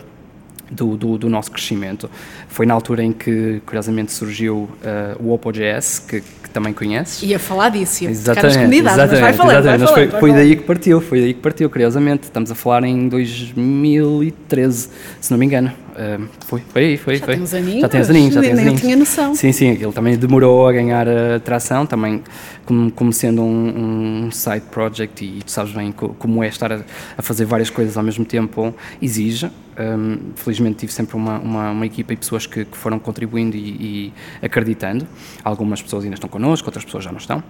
do, 0.72 0.98
do, 0.98 1.18
do, 1.18 1.30
nosso 1.30 1.52
crescimento. 1.52 2.10
Foi 2.48 2.66
na 2.66 2.74
altura 2.74 3.04
em 3.04 3.12
que, 3.12 3.62
curiosamente, 3.66 4.12
surgiu 4.12 4.70
uh, 4.84 5.24
o 5.24 5.34
Oppo.js, 5.34 6.00
que, 6.00 6.22
que, 6.22 6.50
também 6.52 6.74
conheces. 6.74 7.22
Ia 7.22 7.40
falar 7.40 7.70
disso, 7.70 8.04
ia 8.04 8.10
exatamente, 8.10 8.58
exatamente, 8.58 8.84
mas 8.84 9.20
vai 9.22 9.34
falando, 9.34 9.60
exatamente. 9.60 9.94
Vai 9.94 10.08
foi, 10.10 10.20
foi 10.20 10.34
daí 10.34 10.56
que 10.56 10.64
partiu, 10.64 11.02
foi 11.02 11.22
daí 11.22 11.34
que 11.34 11.42
partiu, 11.42 11.70
curiosamente. 11.70 12.24
Estamos 12.24 12.52
a 12.52 12.56
falar 12.56 12.84
em 12.84 13.08
2013, 13.08 14.90
se 15.22 15.32
não 15.32 15.38
me 15.38 15.46
engano. 15.46 15.72
Uh, 16.00 16.30
foi, 16.46 16.62
foi 16.70 16.86
aí, 16.86 16.98
foi. 16.98 17.16
Já 17.18 17.26
foi. 17.26 17.34
tem 17.34 17.44
uns 17.44 17.54
aninhos. 17.54 17.82
Já 17.82 17.90
tem 17.90 18.00
uns 18.00 18.10
aninhos, 18.10 18.34
já 18.34 18.42
tem 18.42 18.54
uns 18.54 18.60
aninhos. 18.60 18.82
tinha 18.82 18.96
noção. 18.96 19.36
Sim, 19.36 19.52
sim, 19.52 19.68
ele 19.72 19.92
também 19.92 20.18
demorou 20.18 20.66
a 20.66 20.72
ganhar 20.72 21.06
a 21.10 21.42
tração, 21.42 21.86
também 21.86 22.24
como, 22.66 22.90
como 22.90 23.12
sendo 23.12 23.42
um, 23.42 24.28
um, 24.28 24.32
side 24.32 24.62
project 24.72 25.26
e 25.26 25.44
tu 25.44 25.52
sabes 25.52 25.74
bem 25.74 25.92
como 25.92 26.42
é 26.42 26.48
estar 26.48 26.72
a, 26.72 26.80
a 27.18 27.22
fazer 27.22 27.44
várias 27.44 27.70
coisas 27.70 27.98
ao 27.98 28.04
mesmo 28.04 28.24
tempo, 28.24 28.74
exige. 29.02 29.52
Um, 29.78 30.32
felizmente 30.36 30.78
tive 30.78 30.94
sempre 30.94 31.18
uma, 31.18 31.38
uma, 31.38 31.72
uma 31.72 31.86
equipa 31.86 32.14
e 32.14 32.16
pessoas 32.16 32.46
que, 32.46 32.64
que 32.64 32.78
foram 32.78 32.98
contribuindo 32.98 33.58
e, 33.58 33.60
e, 33.60 34.14
acreditando. 34.42 35.06
Algumas 35.44 35.82
pessoas 35.82 36.06
ainda 36.06 36.16
estão 36.16 36.30
connosco, 36.30 36.66
outras 36.66 36.86
pessoas 36.86 37.04
já 37.04 37.12
não 37.12 37.20
estão. 37.20 37.44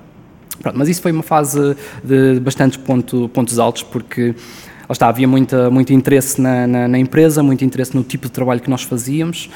Pronto, 0.60 0.78
mas 0.78 0.90
isso 0.90 1.02
foi 1.02 1.12
uma 1.12 1.24
fase 1.24 1.76
de 2.04 2.40
bastantes 2.40 2.78
ponto, 2.78 3.30
pontos 3.30 3.60
altos, 3.60 3.84
porque 3.84 4.36
lá 4.90 4.94
está, 4.94 5.08
havia 5.08 5.28
muita, 5.28 5.70
muito 5.70 5.94
interesse 5.94 6.42
na, 6.42 6.66
na, 6.66 6.88
na, 6.88 6.98
empresa, 6.98 7.44
muito 7.44 7.64
interesse 7.64 7.96
no 7.96 8.04
tipo 8.04 8.26
de 8.26 8.32
trabalho 8.32 8.60
que 8.60 8.70
nós 8.72 8.82
fazíamos. 8.82 9.48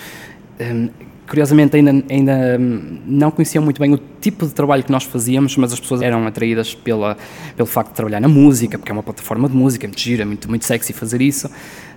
Um, 0.61 0.89
curiosamente, 1.27 1.75
ainda, 1.75 1.91
ainda 2.07 2.59
não 3.07 3.31
conheciam 3.31 3.63
muito 3.63 3.81
bem 3.81 3.91
o 3.93 3.99
tipo 4.21 4.45
de 4.45 4.53
trabalho 4.53 4.83
que 4.83 4.91
nós 4.91 5.03
fazíamos, 5.05 5.57
mas 5.57 5.73
as 5.73 5.79
pessoas 5.79 6.03
eram 6.03 6.27
atraídas 6.27 6.75
pela, 6.75 7.17
pelo 7.57 7.65
facto 7.65 7.89
de 7.89 7.95
trabalhar 7.95 8.19
na 8.19 8.27
música, 8.27 8.77
porque 8.77 8.91
é 8.91 8.93
uma 8.93 9.01
plataforma 9.01 9.49
de 9.49 9.55
música, 9.55 9.85
é 9.85 9.87
muito 9.87 9.99
gira, 9.99 10.23
muito, 10.23 10.47
muito 10.47 10.65
sexy 10.65 10.93
fazer 10.93 11.19
isso. 11.19 11.49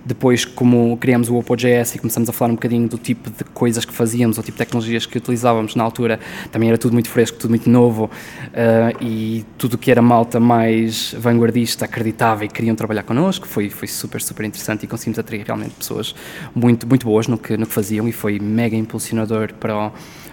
Depois, 0.07 0.45
como 0.45 0.95
criamos 0.97 1.27
o 1.29 1.35
Oppo.js 1.35 1.95
e 1.95 1.99
começamos 1.99 2.29
a 2.29 2.31
falar 2.31 2.51
um 2.51 2.55
bocadinho 2.55 2.87
do 2.87 2.97
tipo 2.97 3.29
de 3.29 3.43
coisas 3.43 3.83
que 3.83 3.93
fazíamos, 3.93 4.37
o 4.37 4.41
tipo 4.41 4.53
de 4.53 4.59
tecnologias 4.59 5.05
que 5.05 5.17
utilizávamos 5.17 5.75
na 5.75 5.83
altura, 5.83 6.17
também 6.49 6.69
era 6.69 6.77
tudo 6.77 6.93
muito 6.93 7.09
fresco, 7.09 7.37
tudo 7.37 7.49
muito 7.49 7.69
novo 7.69 8.05
uh, 8.05 9.03
e 9.03 9.45
tudo 9.57 9.77
que 9.77 9.91
era 9.91 10.01
malta 10.01 10.39
mais 10.39 11.13
vanguardista 11.19 11.83
acreditava 11.83 12.45
e 12.45 12.47
queriam 12.47 12.73
trabalhar 12.73 13.03
connosco. 13.03 13.45
Foi, 13.45 13.69
foi 13.69 13.89
super, 13.89 14.21
super 14.21 14.45
interessante 14.45 14.83
e 14.83 14.87
conseguimos 14.87 15.19
atrair 15.19 15.43
realmente 15.45 15.75
pessoas 15.75 16.15
muito, 16.55 16.87
muito 16.87 17.05
boas 17.05 17.27
no 17.27 17.37
que, 17.37 17.57
no 17.57 17.65
que 17.67 17.73
faziam 17.73 18.07
e 18.07 18.13
foi 18.13 18.39
mega 18.39 18.77
impulsionador 18.77 19.53
para 19.55 19.87
o, 19.87 19.91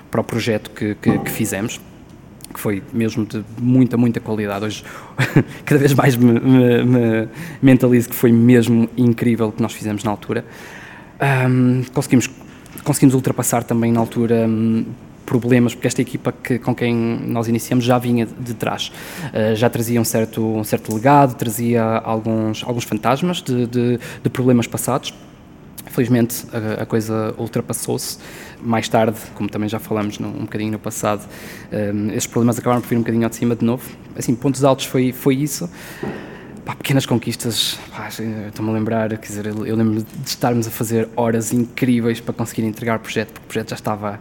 para 0.09 0.21
o 0.21 0.25
projeto 0.25 0.71
que, 0.71 0.95
que, 0.95 1.19
que 1.19 1.31
fizemos 1.31 1.81
que 2.55 2.61
foi 2.61 2.83
mesmo 2.93 3.27
de 3.27 3.45
muita, 3.61 3.97
muita 3.97 4.21
qualidade. 4.21 4.65
Hoje, 4.65 4.85
cada 5.67 5.81
vez 5.81 5.93
mais 5.93 6.17
me, 6.17 6.41
me, 6.41 6.85
me 6.85 7.29
mentalizo 7.61 8.09
que 8.09 8.15
foi 8.15 8.33
mesmo 8.33 8.89
incrível 8.97 9.49
o 9.49 9.53
que 9.53 9.61
nós 9.61 9.73
fizemos 9.73 10.05
na 10.05 10.11
altura. 10.13 10.45
Um, 11.21 11.83
conseguimos, 11.93 12.31
conseguimos 12.85 13.15
ultrapassar 13.15 13.65
também 13.65 13.93
na 13.93 13.99
altura 13.99 14.47
um, 14.47 14.87
problemas, 15.27 15.75
porque 15.75 15.89
esta 15.89 16.01
equipa 16.01 16.33
que, 16.33 16.59
com 16.59 16.75
quem 16.75 16.95
nós 16.95 17.49
iniciamos 17.49 17.85
já 17.85 17.99
vinha 17.99 18.25
de, 18.27 18.55
trás. 18.55 18.93
Uh, 19.33 19.57
já 19.57 19.69
trazia 19.69 20.01
um 20.01 20.05
certo, 20.05 20.41
um 20.41 20.65
certo 20.65 20.95
legado, 20.95 21.35
trazia 21.35 21.83
alguns, 21.83 22.63
alguns 22.63 22.85
fantasmas 22.85 23.43
de, 23.43 23.67
de, 23.67 23.99
de 24.23 24.31
problemas 24.31 24.67
passados 24.67 25.13
Felizmente 25.95 26.45
a, 26.53 26.83
a 26.83 26.87
coisa 26.87 27.35
ultrapassou-se. 27.39 28.19
Mais 28.61 28.89
tarde, 28.89 29.17
como 29.35 29.49
também 29.49 29.69
já 29.69 29.79
falamos 29.79 30.19
no, 30.19 30.29
um 30.29 30.41
bocadinho 30.41 30.73
no 30.73 30.79
passado, 30.79 31.25
um, 31.73 32.09
esses 32.09 32.27
problemas 32.27 32.59
acabaram 32.59 32.81
por 32.81 32.89
vir 32.89 32.97
um 32.97 33.01
bocadinho 33.01 33.25
ao 33.25 33.31
de 33.31 33.37
cima 33.37 33.55
de 33.55 33.65
novo. 33.65 33.89
Assim, 34.17 34.35
pontos 34.35 34.65
altos 34.65 34.87
foi, 34.87 35.13
foi 35.13 35.37
isso. 35.37 35.71
pá, 36.65 36.75
pequenas 36.75 37.07
conquistas, 37.07 37.79
estou-me 38.49 38.71
a 38.71 38.75
lembrar, 38.75 39.09
quer 39.11 39.27
dizer, 39.27 39.47
eu, 39.47 39.67
eu 39.67 39.77
lembro 39.77 40.03
de 40.03 40.29
estarmos 40.29 40.67
a 40.67 40.71
fazer 40.71 41.09
horas 41.15 41.53
incríveis 41.53 42.21
para 42.21 42.35
conseguir 42.35 42.63
entregar 42.63 42.97
o 42.97 43.01
projeto, 43.01 43.29
porque 43.33 43.45
o 43.45 43.49
projeto 43.49 43.71
já 43.71 43.77
estava 43.77 44.19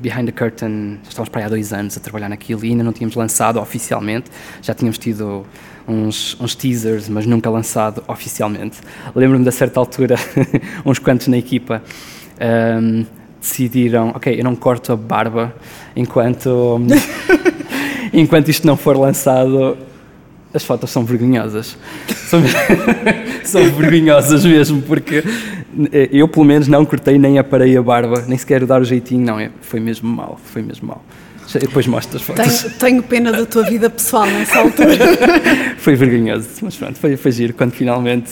behind 0.00 0.26
the 0.26 0.32
curtain, 0.32 0.98
já 1.02 1.08
estávamos 1.08 1.30
para 1.30 1.40
aí 1.40 1.46
há 1.46 1.48
dois 1.48 1.72
anos 1.72 1.96
a 1.96 2.00
trabalhar 2.00 2.28
naquilo 2.28 2.64
e 2.64 2.70
ainda 2.70 2.84
não 2.84 2.92
tínhamos 2.92 3.16
lançado 3.16 3.58
oficialmente, 3.58 4.30
já 4.62 4.74
tínhamos 4.74 4.98
tido 4.98 5.44
uns, 5.88 6.36
uns 6.38 6.54
teasers, 6.54 7.08
mas 7.08 7.26
nunca 7.26 7.48
lançado 7.48 8.02
oficialmente. 8.06 8.78
Lembro-me 9.14 9.42
de 9.42 9.48
a 9.48 9.52
certa 9.52 9.80
altura, 9.80 10.16
uns 10.84 10.98
quantos 10.98 11.28
na 11.28 11.38
equipa 11.38 11.82
um, 12.80 13.04
decidiram, 13.40 14.10
ok, 14.10 14.38
eu 14.38 14.44
não 14.44 14.54
corto 14.54 14.92
a 14.92 14.96
barba 14.96 15.54
enquanto, 15.96 16.80
enquanto 18.12 18.48
isto 18.48 18.66
não 18.66 18.76
for 18.76 18.96
lançado 18.96 19.76
as 20.52 20.64
fotos 20.64 20.90
são 20.90 21.04
vergonhosas. 21.04 21.76
São, 22.08 22.40
são 23.44 23.62
vergonhosas 23.72 24.44
mesmo, 24.44 24.82
porque 24.82 25.22
eh, 25.92 26.08
eu, 26.10 26.26
pelo 26.26 26.44
menos, 26.44 26.68
não 26.68 26.84
cortei 26.84 27.18
nem 27.18 27.38
aparei 27.38 27.76
a 27.76 27.82
barba, 27.82 28.24
nem 28.26 28.38
sequer 28.38 28.64
dar 28.64 28.80
o 28.80 28.84
jeitinho, 28.84 29.24
não. 29.24 29.38
É, 29.38 29.50
foi 29.60 29.78
mesmo 29.78 30.08
mal, 30.08 30.40
foi 30.42 30.62
mesmo 30.62 30.88
mal. 30.88 31.04
Depois 31.54 31.86
mostro 31.86 32.16
as 32.16 32.22
fotos. 32.22 32.62
Tenho, 32.62 32.74
tenho, 32.74 33.02
pena 33.02 33.32
da 33.32 33.46
tua 33.46 33.62
vida 33.64 33.88
pessoal 33.88 34.26
nessa 34.26 34.58
altura. 34.58 34.96
foi 35.78 35.94
vergonhoso, 35.96 36.48
mas 36.62 36.76
pronto, 36.76 36.98
foi, 36.98 37.16
foi 37.16 37.32
giro. 37.32 37.54
Quando 37.54 37.72
finalmente 37.72 38.30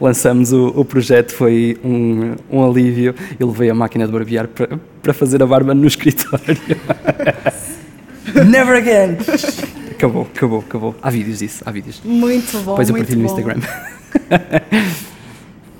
lançamos 0.00 0.52
o, 0.52 0.68
o 0.68 0.84
projeto, 0.84 1.32
foi 1.32 1.78
um, 1.82 2.34
um 2.50 2.68
alívio. 2.68 3.14
Eu 3.40 3.48
levei 3.48 3.70
a 3.70 3.74
máquina 3.74 4.06
de 4.06 4.12
barbear 4.12 4.48
para, 4.48 4.78
para 5.02 5.14
fazer 5.14 5.42
a 5.42 5.46
barba 5.46 5.74
no 5.74 5.86
escritório. 5.86 6.58
Never 8.46 8.76
again! 8.76 9.16
acabou, 9.90 10.22
acabou, 10.22 10.60
acabou. 10.60 10.96
Há 11.02 11.10
vídeos 11.10 11.38
disso, 11.38 11.62
há 11.66 11.70
vídeos. 11.70 12.00
Muito 12.04 12.52
bom. 12.58 12.72
Depois 12.72 12.88
eu 12.88 12.96
partilho 12.96 13.20
no 13.20 13.26
Instagram. 13.26 13.60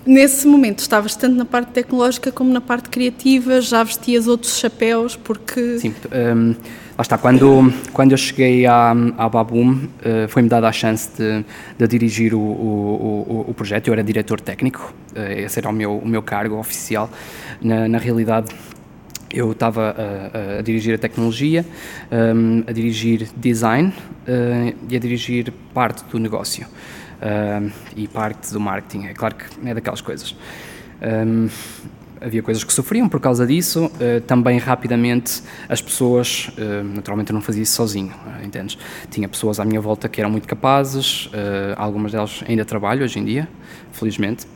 Nesse 0.08 0.46
momento 0.46 0.78
estavas 0.78 1.14
tanto 1.14 1.36
na 1.36 1.44
parte 1.44 1.70
tecnológica 1.70 2.32
como 2.32 2.50
na 2.50 2.62
parte 2.62 2.88
criativa, 2.88 3.60
já 3.60 3.82
vestias 3.82 4.26
outros 4.26 4.58
chapéus, 4.58 5.14
porque. 5.14 5.78
Sim, 5.78 5.94
um, 6.34 6.52
lá 6.96 7.02
está. 7.02 7.18
Quando, 7.18 7.70
quando 7.92 8.12
eu 8.12 8.16
cheguei 8.16 8.64
à, 8.64 8.92
à 9.18 9.28
Baboom, 9.28 9.74
uh, 9.74 10.26
foi-me 10.28 10.48
dada 10.48 10.66
a 10.66 10.72
chance 10.72 11.10
de, 11.14 11.44
de 11.76 11.86
dirigir 11.86 12.32
o, 12.32 12.40
o, 12.40 13.26
o, 13.28 13.50
o, 13.50 13.52
projeto. 13.54 13.88
Eu 13.88 13.92
era 13.92 14.02
diretor 14.02 14.40
técnico, 14.40 14.94
uh, 15.14 15.40
esse 15.40 15.58
era 15.58 15.68
o 15.68 15.74
meu, 15.74 15.98
o 15.98 16.08
meu 16.08 16.22
cargo 16.22 16.56
oficial. 16.56 17.10
Na, 17.60 17.86
na 17.86 17.98
realidade, 17.98 18.48
eu 19.30 19.52
estava 19.52 19.94
a, 19.94 20.58
a, 20.60 20.62
dirigir 20.62 20.94
a 20.94 20.98
tecnologia, 20.98 21.66
um, 22.10 22.64
a 22.66 22.72
dirigir 22.72 23.28
design 23.36 23.92
e 24.88 24.96
a 24.96 24.98
dirigir 24.98 25.52
parte 25.74 26.02
do 26.10 26.18
negócio 26.18 26.66
uh, 27.22 27.70
e 27.96 28.08
parte 28.08 28.52
do 28.52 28.60
marketing. 28.60 29.06
É 29.06 29.14
claro 29.14 29.34
que 29.34 29.68
é 29.68 29.74
daquelas 29.74 30.00
coisas. 30.00 30.34
Um, 31.00 31.48
havia 32.20 32.42
coisas 32.42 32.64
que 32.64 32.72
sofriam 32.72 33.08
por 33.08 33.20
causa 33.20 33.46
disso. 33.46 33.86
Uh, 33.86 34.20
também 34.22 34.58
rapidamente 34.58 35.42
as 35.68 35.80
pessoas, 35.80 36.50
uh, 36.58 36.84
naturalmente 36.84 37.30
eu 37.30 37.34
não 37.34 37.40
fazia 37.40 37.62
isso 37.62 37.74
sozinho, 37.74 38.12
uh, 38.12 38.44
entendes? 38.44 38.78
Tinha 39.10 39.28
pessoas 39.28 39.60
à 39.60 39.64
minha 39.64 39.80
volta 39.80 40.08
que 40.08 40.20
eram 40.20 40.30
muito 40.30 40.46
capazes, 40.46 41.30
algumas 41.76 42.12
delas 42.12 42.42
ainda 42.46 42.64
trabalham 42.64 43.04
hoje 43.04 43.18
em 43.18 43.24
dia, 43.24 43.48
felizmente 43.92 44.46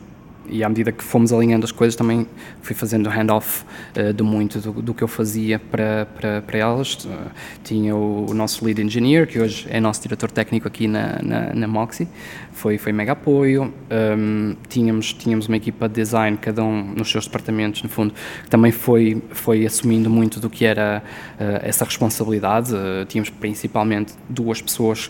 e 0.47 0.63
à 0.63 0.69
medida 0.69 0.91
que 0.91 1.03
fomos 1.03 1.31
alinhando 1.31 1.65
as 1.65 1.71
coisas 1.71 1.95
também 1.95 2.27
fui 2.61 2.75
fazendo 2.75 3.09
handoff 3.09 3.63
uh, 3.97 4.13
de 4.13 4.23
muito 4.23 4.59
do, 4.59 4.81
do, 4.81 4.93
que 4.93 5.03
eu 5.03 5.07
fazia 5.07 5.57
para, 5.59 6.05
para, 6.05 6.41
para 6.41 6.57
elas. 6.57 7.05
Uh, 7.05 7.31
tinha 7.63 7.95
o, 7.95 8.29
o, 8.29 8.33
nosso 8.33 8.63
lead 8.65 8.81
engineer, 8.81 9.27
que 9.27 9.39
hoje 9.39 9.65
é 9.69 9.79
nosso 9.79 10.01
diretor 10.01 10.31
técnico 10.31 10.67
aqui 10.67 10.87
na, 10.87 11.19
na, 11.21 11.53
na 11.53 11.67
Moxie, 11.67 12.07
foi, 12.53 12.77
foi 12.77 12.91
mega 12.91 13.13
apoio. 13.13 13.73
Um, 13.91 14.55
tínhamos, 14.69 15.13
tínhamos 15.13 15.47
uma 15.47 15.57
equipa 15.57 15.87
de 15.87 15.95
design, 15.95 16.37
cada 16.37 16.63
um 16.63 16.93
nos 16.95 17.09
seus 17.09 17.25
departamentos, 17.25 17.83
no 17.83 17.89
fundo, 17.89 18.13
que 18.43 18.49
também 18.49 18.71
foi, 18.71 19.21
foi 19.31 19.65
assumindo 19.65 20.09
muito 20.09 20.39
do 20.39 20.49
que 20.49 20.65
era 20.65 21.03
uh, 21.39 21.59
essa 21.61 21.85
responsabilidade. 21.85 22.71
tínhamos 23.07 23.29
principalmente 23.29 24.13
duas 24.29 24.61
pessoas, 24.61 25.09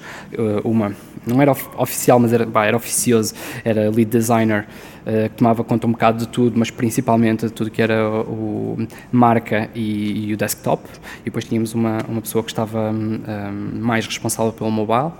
uma 0.63 0.95
não 1.25 1.41
era 1.41 1.51
oficial, 1.77 2.19
mas 2.19 2.33
era, 2.33 2.45
bah, 2.45 2.65
era 2.65 2.75
oficioso, 2.75 3.33
era 3.63 3.89
lead 3.89 4.05
designer 4.05 4.67
uh, 5.01 5.29
que 5.29 5.35
tomava 5.37 5.63
conta 5.63 5.87
um 5.87 5.91
bocado 5.91 6.19
de 6.19 6.27
tudo, 6.27 6.57
mas 6.57 6.69
principalmente 6.69 7.45
de 7.45 7.51
tudo 7.51 7.69
que 7.71 7.81
era 7.81 8.09
o, 8.09 8.77
o 8.79 8.87
marca 9.11 9.69
e, 9.73 10.29
e, 10.29 10.33
o 10.33 10.37
desktop. 10.37 10.83
E 11.21 11.25
depois 11.25 11.45
tínhamos 11.45 11.73
uma, 11.73 11.99
uma 12.07 12.21
pessoa 12.21 12.43
que 12.43 12.51
estava 12.51 12.91
um, 12.91 13.21
hum, 13.27 13.79
mais 13.79 14.05
responsável 14.05 14.51
pelo 14.51 14.71
mobile. 14.71 15.11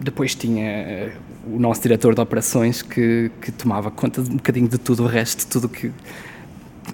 Depois 0.00 0.34
tinha 0.34 0.64
eh, 0.64 1.12
o 1.46 1.58
nosso 1.58 1.82
diretor 1.82 2.14
de 2.14 2.20
operações 2.20 2.82
que, 2.82 3.30
que 3.40 3.50
tomava 3.50 3.90
conta 3.90 4.22
de 4.22 4.30
um 4.30 4.36
bocadinho 4.36 4.68
de 4.68 4.78
tudo 4.78 5.04
o 5.04 5.06
resto, 5.06 5.46
tudo 5.46 5.68
que 5.68 5.92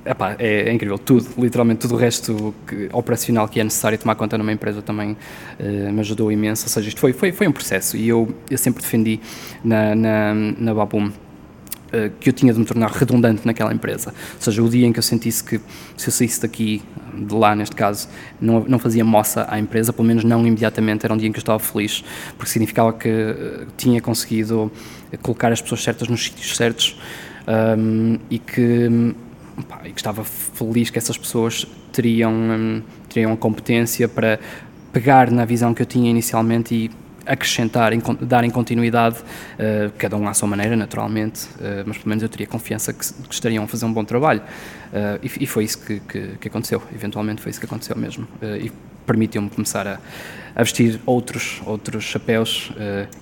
Epá, 0.05 0.37
é, 0.39 0.69
é, 0.69 0.73
incrível, 0.73 0.99
tudo, 0.99 1.27
literalmente 1.39 1.81
tudo 1.81 1.95
o 1.95 1.97
resto 1.97 2.55
que, 2.67 2.89
operacional 2.93 3.49
que 3.49 3.61
é 3.61 3.65
necessário 3.65 3.97
tomar 3.97 4.15
conta 4.15 4.37
numa 4.37 4.53
empresa 4.53 4.83
também 4.83 5.13
uh, 5.13 5.93
me 5.93 6.01
ajudou 6.01 6.31
imenso, 6.31 6.65
ou 6.67 6.69
seja, 6.69 6.89
isto 6.89 7.01
foi, 7.01 7.13
foi, 7.13 7.33
foi 7.33 7.47
um 7.49 7.53
processo 7.53 7.97
e 7.97 8.09
eu, 8.09 8.35
eu 8.51 8.59
sempre 8.59 8.83
defendi 8.83 9.21
na, 9.65 9.95
na, 9.95 10.35
na 10.35 10.75
Babum 10.75 11.11
que 12.21 12.29
eu 12.29 12.33
tinha 12.33 12.53
de 12.53 12.59
me 12.59 12.65
tornar 12.65 12.91
redundante 12.91 13.47
naquela 13.47 13.73
empresa. 13.73 14.11
Ou 14.35 14.41
seja, 14.41 14.63
o 14.63 14.69
dia 14.69 14.87
em 14.87 14.93
que 14.93 14.99
eu 14.99 15.03
sentisse 15.03 15.43
que 15.43 15.61
se 15.97 16.09
eu 16.09 16.13
saísse 16.13 16.41
daqui, 16.43 16.83
de 17.15 17.35
lá 17.35 17.55
neste 17.55 17.77
caso, 17.77 18.09
não, 18.41 18.65
não 18.67 18.79
fazia 18.79 19.05
moça 19.05 19.47
à 19.49 19.59
empresa, 19.59 19.93
pelo 19.93 20.07
menos 20.07 20.25
não 20.25 20.47
imediatamente, 20.47 21.05
era 21.05 21.15
um 21.15 21.17
dia 21.17 21.29
em 21.29 21.33
que 21.33 21.39
eu 21.39 21.43
estava 21.43 21.59
feliz, 21.59 22.05
porque 22.37 22.51
significava 22.51 22.93
que 22.93 23.09
uh, 23.09 23.67
tinha 23.77 24.01
conseguido 24.01 24.71
colocar 25.23 25.53
as 25.53 25.61
pessoas 25.61 25.83
certas 25.83 26.09
nos 26.09 26.25
sítios 26.25 26.57
certos 26.57 26.99
um, 27.47 28.15
ehm, 28.15 28.21
e 28.29 28.39
que 28.39 29.15
pá, 29.69 29.83
e 29.85 29.93
que 29.93 30.01
estava 30.01 30.25
feliz 30.25 30.91
que 30.91 30.99
essas 30.99 31.17
pessoas 31.17 31.67
teriam, 31.93 32.33
um, 32.33 32.83
teriam 33.09 33.33
a 33.33 33.37
competência 33.37 34.09
para 34.09 34.41
pegar 34.93 35.31
na 35.31 35.45
visão 35.45 35.73
que 35.75 35.83
eu 35.83 35.87
tinha 35.87 36.11
inicialmente 36.11 36.75
e 36.75 36.91
acrescentar, 37.26 37.93
darem 38.21 38.50
continuidade, 38.50 39.19
uh, 39.19 39.93
cada 39.99 40.16
um 40.16 40.28
à 40.28 40.35
sua 40.35 40.49
maneira, 40.49 40.76
naturalmente, 40.76 41.47
uh, 41.47 41.85
mas 41.87 41.97
pelo 41.99 42.09
menos 42.09 42.23
eu 42.23 42.28
teria 42.28 42.47
confiança 42.47 42.93
que, 42.93 43.12
que 43.12 43.35
estariam 43.35 43.64
a 43.64 43.66
fazer 43.66 43.85
um 43.85 43.93
bom 43.93 44.04
trabalho. 44.04 44.40
Uh, 44.40 45.19
e, 45.23 45.45
e, 45.45 45.47
foi 45.47 45.64
isso 45.64 45.78
que, 45.78 46.00
que, 46.00 46.37
que, 46.40 46.49
aconteceu, 46.49 46.83
eventualmente 46.95 47.43
foi 47.43 47.50
isso 47.50 47.59
que 47.59 47.66
aconteceu 47.66 47.97
mesmo. 47.97 48.28
e 48.61 48.71
permitiu-me 49.04 49.50
começar 49.50 49.87
a, 49.87 49.99
a, 50.54 50.62
vestir 50.62 51.00
outros, 51.04 51.61
outros 51.66 52.04
chapéus. 52.04 52.73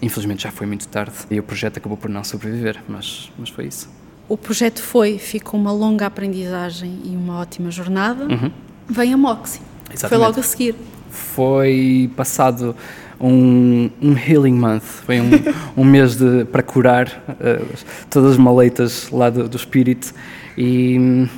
infelizmente 0.01 0.45
já 0.45 0.51
foi 0.51 0.67
muito 0.67 0.87
tarde 0.87 1.13
e 1.31 1.41
o 1.41 1.43
projeto 1.43 1.79
acabou 1.79 1.97
por 1.97 2.11
não 2.11 2.23
sobreviver, 2.23 2.81
mas, 2.87 3.33
mas 3.39 3.49
foi 3.49 3.67
isso. 3.67 3.89
O 4.29 4.37
projeto 4.37 4.81
foi, 4.81 5.19
ficou 5.19 5.59
uma 5.59 5.73
longa 5.73 6.07
aprendizagem 6.07 7.01
e 7.05 7.17
uma 7.17 7.41
ótima 7.41 7.71
jornada. 7.71 8.25
Uhum. 8.25 8.51
Vem 8.89 9.13
a 9.13 9.17
Moxie. 9.17 9.61
Exatamente. 9.93 10.09
Foi 10.09 10.19
logo 10.19 10.41
a 10.41 10.43
seguir. 10.43 10.75
Foi 11.11 12.11
passado 12.17 12.75
um, 13.23 13.91
um 14.03 14.17
healing 14.17 14.55
month, 14.55 14.83
foi 14.83 15.21
um, 15.21 15.31
um 15.77 15.85
mês 15.85 16.17
de, 16.17 16.45
para 16.47 16.63
curar 16.63 17.07
uh, 17.29 17.67
todas 18.11 18.33
as 18.33 18.37
maleitas 18.37 19.09
lá 19.11 19.31
do, 19.31 19.49
do 19.49 19.57
espírito. 19.57 20.13
E 20.59 20.99
hum, 20.99 21.29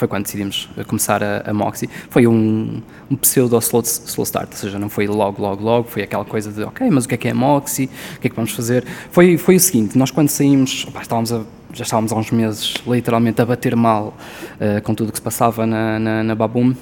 foi 0.00 0.08
quando 0.08 0.24
decidimos 0.24 0.66
começar 0.86 1.22
a, 1.22 1.42
a 1.44 1.52
Moxie. 1.52 1.88
Foi 2.08 2.26
um, 2.26 2.80
um 3.10 3.16
pseudo 3.16 3.58
slow, 3.58 3.82
slow 3.82 4.24
start, 4.24 4.48
ou 4.50 4.56
seja, 4.56 4.78
não 4.78 4.88
foi 4.88 5.06
logo, 5.06 5.42
logo, 5.42 5.62
logo, 5.62 5.88
foi 5.88 6.02
aquela 6.02 6.24
coisa 6.24 6.50
de, 6.50 6.62
ok, 6.62 6.88
mas 6.90 7.04
o 7.04 7.08
que 7.08 7.14
é 7.14 7.18
que 7.18 7.28
é 7.28 7.34
Moxie, 7.34 7.90
o 8.16 8.20
que 8.20 8.26
é 8.26 8.30
que 8.30 8.36
vamos 8.36 8.52
fazer? 8.52 8.82
Foi, 9.10 9.36
foi 9.36 9.56
o 9.56 9.60
seguinte, 9.60 9.98
nós 9.98 10.10
quando 10.10 10.30
saímos, 10.30 10.86
opa, 10.88 11.02
estávamos 11.02 11.30
a, 11.32 11.42
já 11.74 11.84
estávamos 11.84 12.12
há 12.12 12.16
uns 12.16 12.30
meses 12.30 12.74
literalmente 12.86 13.42
a 13.42 13.44
bater 13.44 13.76
mal 13.76 14.16
uh, 14.56 14.80
com 14.82 14.94
tudo 14.94 15.10
o 15.10 15.12
que 15.12 15.18
se 15.18 15.22
passava 15.22 15.66
na, 15.66 15.98
na, 15.98 16.24
na 16.24 16.34
Baboom, 16.34 16.74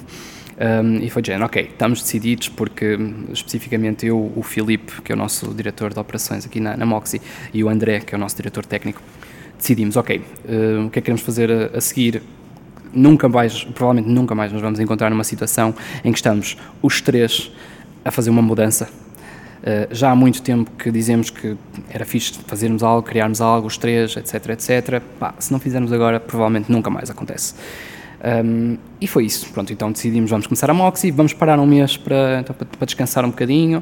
um, 0.59 0.97
e 0.97 1.09
foi 1.09 1.21
de 1.21 1.31
ok, 1.31 1.69
estamos 1.71 2.01
decididos 2.01 2.49
porque 2.49 2.97
especificamente 3.31 4.05
eu, 4.05 4.31
o 4.35 4.43
Filipe, 4.43 5.01
que 5.01 5.11
é 5.11 5.15
o 5.15 5.17
nosso 5.17 5.53
diretor 5.53 5.93
de 5.93 5.99
operações 5.99 6.45
aqui 6.45 6.59
na, 6.59 6.75
na 6.75 6.85
Moxie, 6.85 7.21
e 7.53 7.63
o 7.63 7.69
André, 7.69 8.01
que 8.01 8.13
é 8.13 8.17
o 8.17 8.19
nosso 8.19 8.35
diretor 8.35 8.65
técnico, 8.65 9.01
decidimos, 9.57 9.95
ok, 9.95 10.17
uh, 10.17 10.85
o 10.85 10.89
que 10.89 10.99
é 10.99 11.01
que 11.01 11.05
queremos 11.05 11.21
fazer 11.21 11.51
a, 11.51 11.77
a 11.77 11.81
seguir? 11.81 12.21
Nunca 12.91 13.29
mais, 13.29 13.63
provavelmente 13.63 14.09
nunca 14.09 14.35
mais 14.35 14.51
nos 14.51 14.61
vamos 14.61 14.79
encontrar 14.79 15.09
numa 15.09 15.23
situação 15.23 15.73
em 16.03 16.11
que 16.11 16.17
estamos 16.17 16.57
os 16.81 17.01
três 17.01 17.51
a 18.03 18.11
fazer 18.11 18.29
uma 18.29 18.41
mudança 18.41 18.89
Uh, 19.59 19.93
já 19.93 20.09
há 20.09 20.15
muito 20.15 20.41
tempo 20.41 20.71
que 20.71 20.89
dizemos 20.89 21.29
que 21.29 21.57
era 21.89 22.05
fixe 22.05 22.33
fazermos 22.47 22.81
algo, 22.81 23.05
criarmos 23.05 23.41
algo, 23.41 23.67
os 23.67 23.77
três, 23.77 24.15
etc, 24.15 24.51
etc. 24.51 25.03
Se 25.37 25.51
não 25.51 25.59
fizermos 25.59 25.91
agora, 25.91 26.17
provavelmente 26.17 26.71
nunca 26.71 26.89
mais 26.89 27.09
acontece. 27.09 27.55
Um, 28.23 28.77
e 28.99 29.07
foi 29.07 29.25
isso. 29.25 29.49
Pronto, 29.51 29.71
então 29.71 29.91
decidimos, 29.91 30.29
vamos 30.29 30.47
começar 30.47 30.69
a 30.69 30.73
Moxie, 30.73 31.11
vamos 31.11 31.33
parar 31.33 31.59
um 31.59 31.65
mês 31.65 31.97
para, 31.97 32.39
então, 32.41 32.55
para, 32.55 32.85
descansar 32.85 33.23
um 33.23 33.29
bocadinho, 33.29 33.81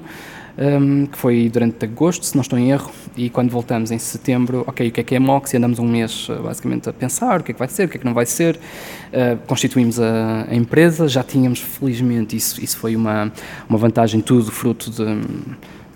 um, 0.58 1.06
que 1.08 1.18
foi 1.18 1.50
durante 1.50 1.84
agosto, 1.86 2.26
se 2.26 2.36
não 2.36 2.42
estou 2.42 2.58
em 2.58 2.70
erro, 2.70 2.92
e 3.16 3.30
quando 3.30 3.50
voltamos 3.50 3.92
em 3.92 3.98
setembro, 3.98 4.64
ok, 4.68 4.88
o 4.88 4.92
que 4.92 5.02
é 5.02 5.04
que 5.04 5.16
é 5.16 5.20
Moxie? 5.20 5.58
Andamos 5.58 5.80
um 5.80 5.88
mês 5.88 6.28
basicamente 6.44 6.88
a 6.88 6.94
pensar 6.94 7.42
o 7.42 7.44
que 7.44 7.52
é 7.52 7.54
que 7.54 7.60
vai 7.60 7.68
ser, 7.68 7.86
o 7.86 7.90
que 7.90 7.98
é 7.98 8.00
que 8.00 8.06
não 8.06 8.14
vai 8.14 8.26
ser, 8.26 8.56
uh, 8.58 9.38
constituímos 9.48 10.00
a, 10.00 10.48
a, 10.50 10.56
empresa, 10.56 11.08
já 11.08 11.24
tínhamos, 11.24 11.60
felizmente, 11.60 12.36
isso, 12.36 12.64
isso 12.64 12.78
foi 12.78 12.96
uma, 12.96 13.32
uma 13.68 13.78
vantagem, 13.78 14.22
tudo 14.22 14.52
fruto 14.52 14.92
de 14.92 15.04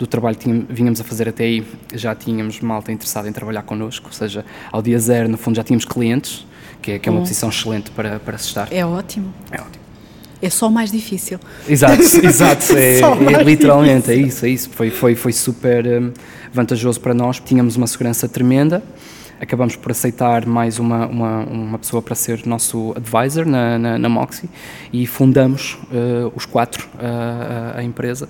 do 0.02 0.08
trabalho 0.08 0.36
que 0.36 0.52
vínhamos 0.68 1.00
a 1.00 1.04
fazer 1.04 1.30
até 1.30 1.44
aí, 1.44 1.64
já 1.94 2.16
tínhamos 2.16 2.60
malta 2.60 2.92
interessada 2.92 3.30
em 3.30 3.32
trabalhar 3.32 3.62
connosco, 3.62 4.08
ou 4.08 4.12
seja, 4.12 4.44
ao 4.72 4.82
dia 4.82 4.98
zero, 4.98 5.30
no 5.30 5.38
fundo, 5.38 5.58
já 5.58 5.64
tínhamos 5.64 5.86
clientes, 5.86 6.44
que 6.82 6.92
é, 6.92 7.00
que 7.00 7.08
é 7.08 7.12
uma 7.12 7.20
Bom. 7.20 7.26
posição 7.26 7.50
excelente 7.50 7.92
para, 7.92 8.20
para 8.20 8.38
se 8.38 8.48
estar. 8.48 8.72
É 8.72 8.86
ótimo. 8.86 9.34
É 9.52 9.62
ótimo. 9.62 9.82
É 10.42 10.50
só 10.50 10.68
o 10.68 10.72
mais 10.72 10.92
difícil. 10.92 11.40
Exato, 11.68 12.02
exato. 12.26 12.74
É, 12.76 13.00
é 13.00 13.44
literalmente, 13.44 14.12
é 14.12 14.16
isso, 14.16 14.46
é 14.46 14.50
isso. 14.50 14.70
Foi, 14.72 14.90
foi, 14.90 15.16
foi 15.16 15.32
super 15.32 15.86
hum, 15.86 16.12
vantajoso 16.52 17.00
para 17.00 17.14
nós. 17.14 17.40
Tínhamos 17.40 17.76
uma 17.76 17.86
segurança 17.86 18.28
tremenda. 18.28 18.82
Acabamos 19.40 19.76
por 19.76 19.92
aceitar 19.92 20.46
mais 20.46 20.78
uma, 20.80 21.08
uma, 21.08 21.40
uma 21.46 21.80
pessoa 21.80 22.02
para 22.02 22.14
ser 22.14 22.46
nosso 22.46 22.94
advisor 22.96 23.46
na, 23.46 23.78
na, 23.78 23.98
na 23.98 24.10
Moxie 24.10 24.48
e 24.94 25.08
fundamos 25.08 25.80
eh, 25.92 26.32
os 26.36 26.46
quatro 26.46 26.88
eh, 27.00 27.74
a, 27.76 27.80
a 27.80 27.84
empresa. 27.84 28.30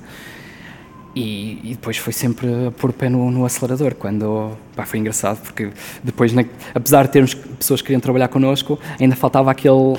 E, 1.13 1.60
e 1.63 1.70
depois 1.72 1.98
foi 1.98 2.13
sempre 2.13 2.48
a 2.68 2.72
pôr 2.72 2.91
o 2.91 2.94
pé 2.94 3.10
no, 3.10 3.30
no 3.30 3.44
acelerador, 3.46 3.96
quando 3.96 4.51
pá, 4.75 4.86
foi 4.86 5.00
engraçado, 5.00 5.41
porque 5.41 5.70
depois, 6.01 6.32
na- 6.32 6.46
apesar 6.74 7.03
de 7.06 7.12
termos 7.12 7.34
pessoas 7.34 7.82
que 7.82 7.88
queriam 7.88 8.00
trabalhar 8.00 8.30
connosco, 8.30 8.80
ainda 8.98 9.13
faltava 9.15 9.51
aquele, 9.51 9.98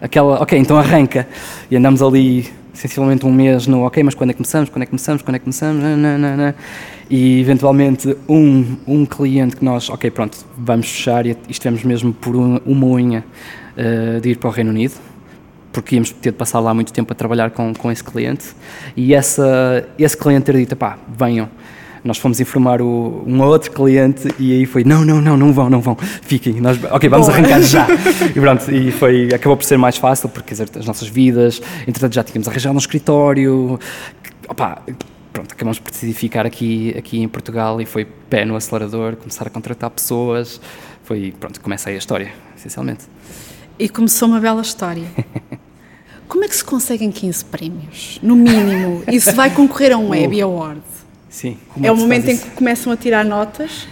aquela, 0.00 0.40
ok, 0.40 0.56
então 0.56 0.76
arranca. 0.78 1.26
E 1.68 1.76
andamos 1.76 2.00
ali, 2.02 2.48
sensivelmente 2.72 3.26
um 3.26 3.32
mês 3.32 3.66
no, 3.66 3.82
ok, 3.84 4.00
mas 4.04 4.14
quando 4.14 4.30
é 4.30 4.32
que 4.32 4.36
começamos, 4.36 4.68
quando 4.70 4.82
é 4.82 4.86
que 4.86 4.90
começamos, 4.90 5.22
quando 5.22 5.34
é 5.34 5.38
que 5.40 5.44
começamos, 5.44 5.82
nananana. 5.82 6.54
e 7.10 7.40
eventualmente 7.40 8.16
um, 8.28 8.76
um 8.86 9.04
cliente 9.04 9.56
que 9.56 9.64
nós, 9.64 9.90
ok, 9.90 10.08
pronto, 10.12 10.38
vamos 10.56 10.88
fechar 10.88 11.26
e 11.26 11.36
estivemos 11.48 11.82
mesmo 11.82 12.12
por 12.12 12.36
um- 12.36 12.60
uma 12.64 12.86
unha 12.86 13.24
eh, 13.76 14.20
de 14.22 14.30
ir 14.30 14.36
para 14.38 14.48
o 14.48 14.52
Reino 14.52 14.70
Unido, 14.70 14.94
porque 15.74 15.96
íamos 15.96 16.10
ter 16.12 16.30
de 16.30 16.38
passar 16.38 16.60
lá 16.60 16.72
muito 16.72 16.92
tempo 16.92 17.12
a 17.12 17.16
trabalhar 17.16 17.50
com, 17.50 17.74
com 17.74 17.90
esse 17.90 18.02
cliente 18.02 18.46
e 18.96 19.12
essa, 19.12 19.86
esse 19.98 20.16
cliente 20.16 20.44
ter 20.44 20.56
dito, 20.56 20.76
pá, 20.76 20.96
venham. 21.18 21.50
Nós 22.04 22.18
fomos 22.18 22.38
informar 22.38 22.80
o, 22.80 23.24
um 23.26 23.42
outro 23.42 23.72
cliente 23.72 24.28
e 24.38 24.52
aí 24.52 24.66
foi, 24.66 24.84
não, 24.84 25.04
não, 25.04 25.20
não, 25.20 25.36
não 25.36 25.52
vão, 25.52 25.68
não 25.68 25.80
vão, 25.80 25.96
fiquem, 25.96 26.60
nós, 26.60 26.78
ok, 26.90 27.08
vamos 27.08 27.28
arrancar 27.28 27.60
já. 27.62 27.86
E 28.36 28.40
pronto, 28.40 28.70
e 28.70 28.92
foi, 28.92 29.28
acabou 29.34 29.56
por 29.56 29.64
ser 29.64 29.76
mais 29.78 29.96
fácil, 29.96 30.28
porque 30.28 30.50
dizer, 30.50 30.68
as 30.78 30.86
nossas 30.86 31.08
vidas, 31.08 31.60
entretanto 31.88 32.14
já 32.14 32.22
tínhamos 32.22 32.46
arranjado 32.46 32.74
um 32.74 32.78
escritório, 32.78 33.80
opá, 34.48 34.82
pronto, 35.32 35.52
acabamos 35.52 35.78
por 35.78 35.90
decidir 35.90 36.12
ficar 36.12 36.46
aqui, 36.46 36.94
aqui 36.96 37.20
em 37.20 37.26
Portugal 37.26 37.80
e 37.80 37.86
foi 37.86 38.04
pé 38.04 38.44
no 38.44 38.54
acelerador, 38.54 39.16
começar 39.16 39.46
a 39.46 39.50
contratar 39.50 39.90
pessoas, 39.90 40.60
foi, 41.02 41.34
pronto, 41.40 41.60
começa 41.60 41.88
aí 41.88 41.96
a 41.96 41.98
história, 41.98 42.30
essencialmente. 42.54 43.06
E 43.78 43.88
começou 43.88 44.28
uma 44.28 44.40
bela 44.40 44.62
história. 44.62 45.06
Como 46.28 46.44
é 46.44 46.48
que 46.48 46.56
se 46.56 46.64
conseguem 46.64 47.10
15 47.10 47.44
prémios? 47.46 48.18
No 48.22 48.34
mínimo. 48.34 49.02
Isso 49.10 49.32
vai 49.32 49.50
concorrer 49.50 49.92
a 49.92 49.98
um 49.98 50.10
Webby 50.10 50.40
Award. 50.40 50.80
Sim. 51.28 51.56
É 51.82 51.90
o 51.90 51.96
se 51.96 52.02
momento 52.02 52.28
em 52.28 52.36
que 52.36 52.50
começam 52.50 52.92
a 52.92 52.96
tirar 52.96 53.24
notas. 53.24 53.88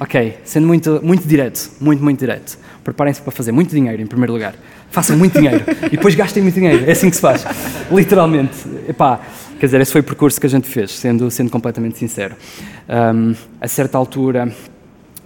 Ok, 0.00 0.38
sendo 0.44 0.66
muito, 0.66 1.00
muito 1.02 1.26
direto, 1.26 1.70
muito, 1.80 2.02
muito 2.02 2.20
direto. 2.20 2.58
Preparem-se 2.84 3.20
para 3.20 3.32
fazer 3.32 3.52
muito 3.52 3.74
dinheiro, 3.74 4.00
em 4.00 4.06
primeiro 4.06 4.32
lugar. 4.32 4.54
Façam 4.90 5.16
muito 5.16 5.38
dinheiro 5.38 5.64
e 5.86 5.90
depois 5.90 6.14
gastem 6.14 6.42
muito 6.42 6.54
dinheiro. 6.54 6.84
É 6.86 6.92
assim 6.92 7.10
que 7.10 7.16
se 7.16 7.22
faz. 7.22 7.44
Literalmente. 7.90 8.56
Epá, 8.88 9.20
quer 9.58 9.66
dizer, 9.66 9.80
esse 9.80 9.92
foi 9.92 10.00
o 10.00 10.04
percurso 10.04 10.40
que 10.40 10.46
a 10.46 10.50
gente 10.50 10.68
fez, 10.68 10.92
sendo, 10.92 11.30
sendo 11.30 11.50
completamente 11.50 11.98
sincero. 11.98 12.36
Um, 12.88 13.34
a 13.60 13.68
certa 13.68 13.98
altura, 13.98 14.52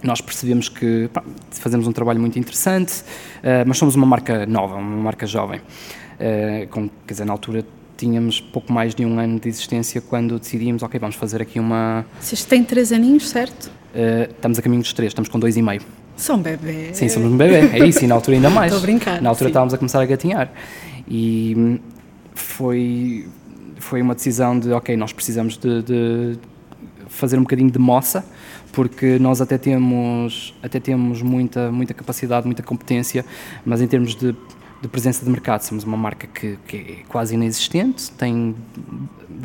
nós 0.03 0.21
percebemos 0.21 0.69
que 0.69 1.09
pá, 1.13 1.23
fazemos 1.51 1.87
um 1.87 1.91
trabalho 1.91 2.19
muito 2.19 2.37
interessante, 2.37 3.01
uh, 3.01 3.63
mas 3.65 3.77
somos 3.77 3.95
uma 3.95 4.05
marca 4.05 4.45
nova, 4.45 4.75
uma 4.75 5.03
marca 5.03 5.25
jovem. 5.25 5.59
Uh, 5.59 6.67
com, 6.69 6.89
quer 7.07 7.13
dizer, 7.13 7.25
na 7.25 7.33
altura 7.33 7.65
tínhamos 7.97 8.41
pouco 8.41 8.71
mais 8.73 8.93
de 8.93 9.05
um 9.05 9.19
ano 9.19 9.39
de 9.39 9.47
existência 9.47 10.01
quando 10.01 10.39
decidimos, 10.39 10.83
ok, 10.83 10.99
vamos 10.99 11.15
fazer 11.15 11.41
aqui 11.41 11.59
uma... 11.59 12.05
Vocês 12.19 12.43
têm 12.43 12.63
três 12.63 12.91
aninhos, 12.91 13.29
certo? 13.29 13.67
Uh, 13.67 14.29
estamos 14.31 14.59
a 14.59 14.61
caminho 14.61 14.81
dos 14.81 14.93
três, 14.93 15.11
estamos 15.11 15.29
com 15.29 15.39
dois 15.39 15.55
e 15.55 15.61
meio. 15.61 15.81
São 16.15 16.39
bebês. 16.39 16.97
Sim, 16.97 17.09
somos 17.09 17.31
um 17.31 17.37
bebê, 17.37 17.77
é 17.77 17.85
isso, 17.87 18.03
e 18.03 18.07
na 18.07 18.15
altura 18.15 18.37
ainda 18.37 18.49
mais. 18.51 18.71
Estou 18.71 18.83
a 18.83 18.85
brincar, 18.85 19.21
Na 19.21 19.29
altura 19.29 19.47
sim. 19.47 19.51
estávamos 19.51 19.73
a 19.73 19.77
começar 19.77 20.01
a 20.01 20.05
gatinhar. 20.05 20.51
E 21.07 21.53
hum, 21.57 21.79
foi, 22.33 23.27
foi 23.77 24.01
uma 24.01 24.15
decisão 24.15 24.57
de, 24.57 24.71
ok, 24.71 24.95
nós 24.95 25.13
precisamos 25.13 25.57
de, 25.57 25.81
de 25.83 26.39
fazer 27.07 27.37
um 27.37 27.41
bocadinho 27.41 27.71
de 27.71 27.79
moça, 27.79 28.25
porque 28.73 29.19
nós 29.19 29.39
até 29.39 29.57
temos, 29.57 30.53
até 30.61 30.79
temos 30.79 31.21
muita, 31.21 31.71
muita 31.71 31.93
capacidade, 31.93 32.45
muita 32.45 32.63
competência, 32.63 33.23
mas 33.63 33.81
em 33.81 33.87
termos 33.87 34.15
de, 34.15 34.35
de 34.83 34.89
presença 34.89 35.23
de 35.23 35.31
mercado, 35.31 35.61
somos 35.61 35.85
uma 35.85 35.95
marca 35.95 36.27
que, 36.27 36.57
que 36.67 36.75
é 36.75 36.95
quase 37.07 37.35
inexistente, 37.35 38.11
tem, 38.11 38.53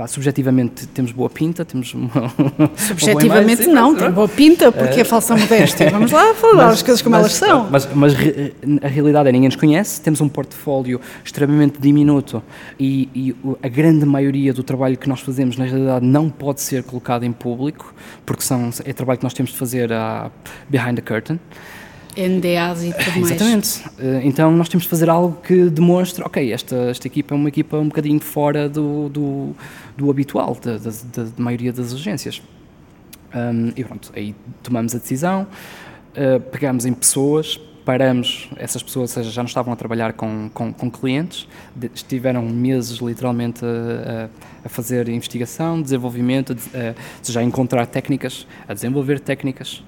subjetivamente 0.08 0.84
temos 0.88 1.12
boa 1.12 1.30
pinta, 1.30 1.64
temos 1.64 1.94
uma, 1.94 2.10
uma 2.36 2.50
boa 2.50 2.70
Objetivamente 2.90 3.62
imagem, 3.62 3.72
não, 3.72 3.94
tem 3.94 4.10
boa 4.10 4.28
pinta, 4.28 4.72
porque 4.72 5.00
é 5.00 5.04
falsa 5.04 5.36
modéstia. 5.38 5.90
Vamos 5.90 6.10
lá 6.10 6.34
falar 6.34 6.70
as 6.70 6.82
coisas 6.82 7.00
como 7.00 7.14
elas 7.14 7.34
são. 7.34 7.68
Mas, 7.70 7.88
mas 7.94 8.14
a 8.82 8.88
realidade 8.88 9.28
é 9.28 9.32
ninguém 9.32 9.48
nos 9.48 9.54
conhece, 9.54 10.00
temos 10.00 10.20
um 10.20 10.28
portfólio 10.28 11.00
extremamente 11.24 11.80
diminuto 11.80 12.42
e, 12.78 13.08
e 13.14 13.36
a 13.62 13.68
grande 13.68 14.04
maioria 14.04 14.52
do 14.52 14.64
trabalho 14.64 14.98
que 14.98 15.08
nós 15.08 15.20
fazemos 15.20 15.56
na 15.56 15.66
realidade 15.66 16.04
não 16.04 16.28
pode 16.28 16.62
ser 16.62 16.82
colocado 16.82 17.22
em 17.22 17.32
público, 17.32 17.94
porque 18.26 18.42
são, 18.42 18.70
é 18.84 18.92
trabalho 18.92 19.20
que 19.20 19.24
nós 19.24 19.34
temos 19.34 19.52
de 19.52 19.56
fazer 19.56 19.92
ah, 19.92 20.32
behind 20.68 20.96
the 20.96 21.02
curtain. 21.02 21.38
NDAs 22.18 22.82
e 22.84 22.92
tudo 22.92 23.20
mais. 23.20 23.30
Exatamente. 23.30 23.84
Eh, 23.98 24.20
Então 24.24 24.50
nós 24.52 24.68
temos 24.68 24.84
de 24.84 24.90
fazer 24.90 25.08
algo 25.08 25.38
que 25.42 25.70
demonstre, 25.70 26.22
ok, 26.24 26.52
esta, 26.52 26.74
esta 26.90 27.06
equipa 27.06 27.34
é 27.34 27.36
uma 27.36 27.48
equipa 27.48 27.76
um 27.78 27.88
bocadinho 27.88 28.20
fora 28.20 28.68
do, 28.68 29.08
do, 29.08 29.54
do 29.96 30.10
habitual, 30.10 30.56
da, 30.62 30.76
da, 30.78 30.90
da 31.24 31.30
maioria 31.38 31.72
das 31.72 31.92
agências. 31.94 32.42
Um, 33.34 33.72
e 33.76 33.84
pronto, 33.84 34.10
aí 34.16 34.34
tomamos 34.62 34.94
a 34.94 34.98
decisão, 34.98 35.46
uh, 36.16 36.40
pegamos 36.50 36.86
em 36.86 36.92
pessoas, 36.94 37.60
paramos, 37.84 38.48
essas 38.56 38.82
pessoas 38.82 39.10
ou 39.10 39.14
seja, 39.22 39.30
já 39.30 39.42
não 39.42 39.46
estavam 39.48 39.72
a 39.72 39.76
trabalhar 39.76 40.12
com, 40.14 40.50
com, 40.52 40.72
com 40.72 40.90
clientes, 40.90 41.46
de- 41.76 41.90
estiveram 41.94 42.42
meses 42.42 42.98
literalmente 42.98 43.62
a, 43.64 44.28
a- 44.64 44.68
fazer 44.68 45.08
investigação, 45.10 45.80
desenvolvimento, 45.80 46.52
a, 46.52 46.54
a, 46.54 46.88
ou 46.90 46.94
seja, 47.22 47.40
a 47.40 47.42
encontrar 47.42 47.86
técnicas, 47.86 48.46
a 48.66 48.72
desenvolver 48.74 49.20
técnicas. 49.20 49.82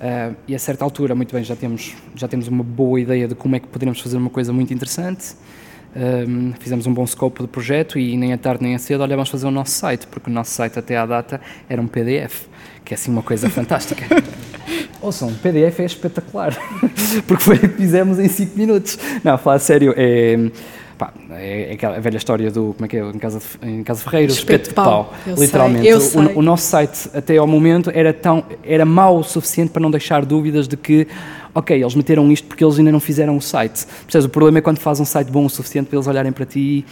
Uh, 0.00 0.34
e 0.48 0.54
a 0.54 0.58
certa 0.58 0.82
altura, 0.82 1.14
muito 1.14 1.34
bem, 1.34 1.44
já 1.44 1.54
temos, 1.54 1.94
já 2.14 2.26
temos 2.26 2.48
uma 2.48 2.64
boa 2.64 2.98
ideia 2.98 3.28
de 3.28 3.34
como 3.34 3.54
é 3.54 3.60
que 3.60 3.66
poderíamos 3.66 4.00
fazer 4.00 4.16
uma 4.16 4.30
coisa 4.30 4.50
muito 4.50 4.72
interessante. 4.72 5.34
Um, 5.94 6.54
fizemos 6.58 6.86
um 6.86 6.94
bom 6.94 7.06
scope 7.06 7.42
do 7.42 7.48
projeto 7.48 7.98
e 7.98 8.16
nem 8.16 8.32
a 8.32 8.38
tarde 8.38 8.62
nem 8.62 8.74
a 8.74 8.78
cedo, 8.78 9.02
olha, 9.02 9.14
vamos 9.14 9.28
fazer 9.28 9.46
o 9.46 9.50
nosso 9.50 9.72
site, 9.72 10.06
porque 10.06 10.30
o 10.30 10.32
nosso 10.32 10.52
site 10.52 10.78
até 10.78 10.96
à 10.96 11.04
data 11.04 11.40
era 11.68 11.82
um 11.82 11.86
PDF, 11.86 12.46
que 12.82 12.94
é 12.94 12.96
assim 12.96 13.10
uma 13.10 13.22
coisa 13.22 13.50
fantástica. 13.50 14.06
Ouçam, 15.02 15.28
um 15.28 15.34
PDF 15.34 15.80
é 15.80 15.84
espetacular, 15.84 16.56
porque 17.26 17.42
foi 17.42 17.56
o 17.56 17.60
que 17.60 17.68
fizemos 17.68 18.18
em 18.18 18.28
5 18.28 18.56
minutos. 18.56 18.98
Não, 19.22 19.36
falar 19.36 19.58
sério, 19.58 19.92
é, 19.96 20.50
pá, 21.00 21.14
é, 21.30 21.70
aquela 21.72 21.98
velha 21.98 22.18
história 22.18 22.50
do, 22.50 22.74
como 22.74 22.84
é 22.84 22.88
que 22.88 22.96
é, 22.98 23.00
em 23.00 23.18
Casa 23.18 23.38
de, 23.40 23.68
em 23.70 23.82
casa 23.82 24.02
Ferreira, 24.04 24.30
o 24.30 24.34
Espeto 24.36 24.68
de 24.68 24.74
pau. 24.74 25.14
Eu 25.26 25.34
sei, 25.34 25.46
Literalmente. 25.46 25.86
eu 25.88 25.96
O- 25.96 26.00
sei. 26.00 26.20
O, 26.36 26.42
nosso 26.42 26.64
site, 26.66 27.08
até 27.14 27.38
ao 27.38 27.46
momento, 27.46 27.90
era, 27.94 28.12
tão, 28.12 28.44
era 28.62 28.84
mau 28.84 29.18
o 29.18 29.24
suficiente 29.24 29.70
para 29.70 29.80
não 29.80 29.90
deixar 29.90 30.26
dúvidas 30.26 30.68
de 30.68 30.76
que, 30.76 31.08
ok, 31.54 31.80
eles 31.82 31.94
meteram 31.94 32.30
isto 32.30 32.46
porque 32.46 32.62
eles 32.62 32.78
ainda 32.78 32.92
não 32.92 33.00
fizeram 33.00 33.34
o 33.34 33.40
site. 33.40 33.86
Percebes? 34.02 34.26
O 34.26 34.28
problema 34.28 34.58
é 34.58 34.60
quando 34.60 34.78
fazes 34.78 35.00
um 35.00 35.06
site 35.06 35.28
bom 35.30 35.46
o 35.46 35.48
suficiente 35.50 35.86
para 35.88 35.96
eles 35.96 36.06
olharem 36.06 36.32
para 36.32 36.44
ti 36.44 36.60
e 36.60 36.84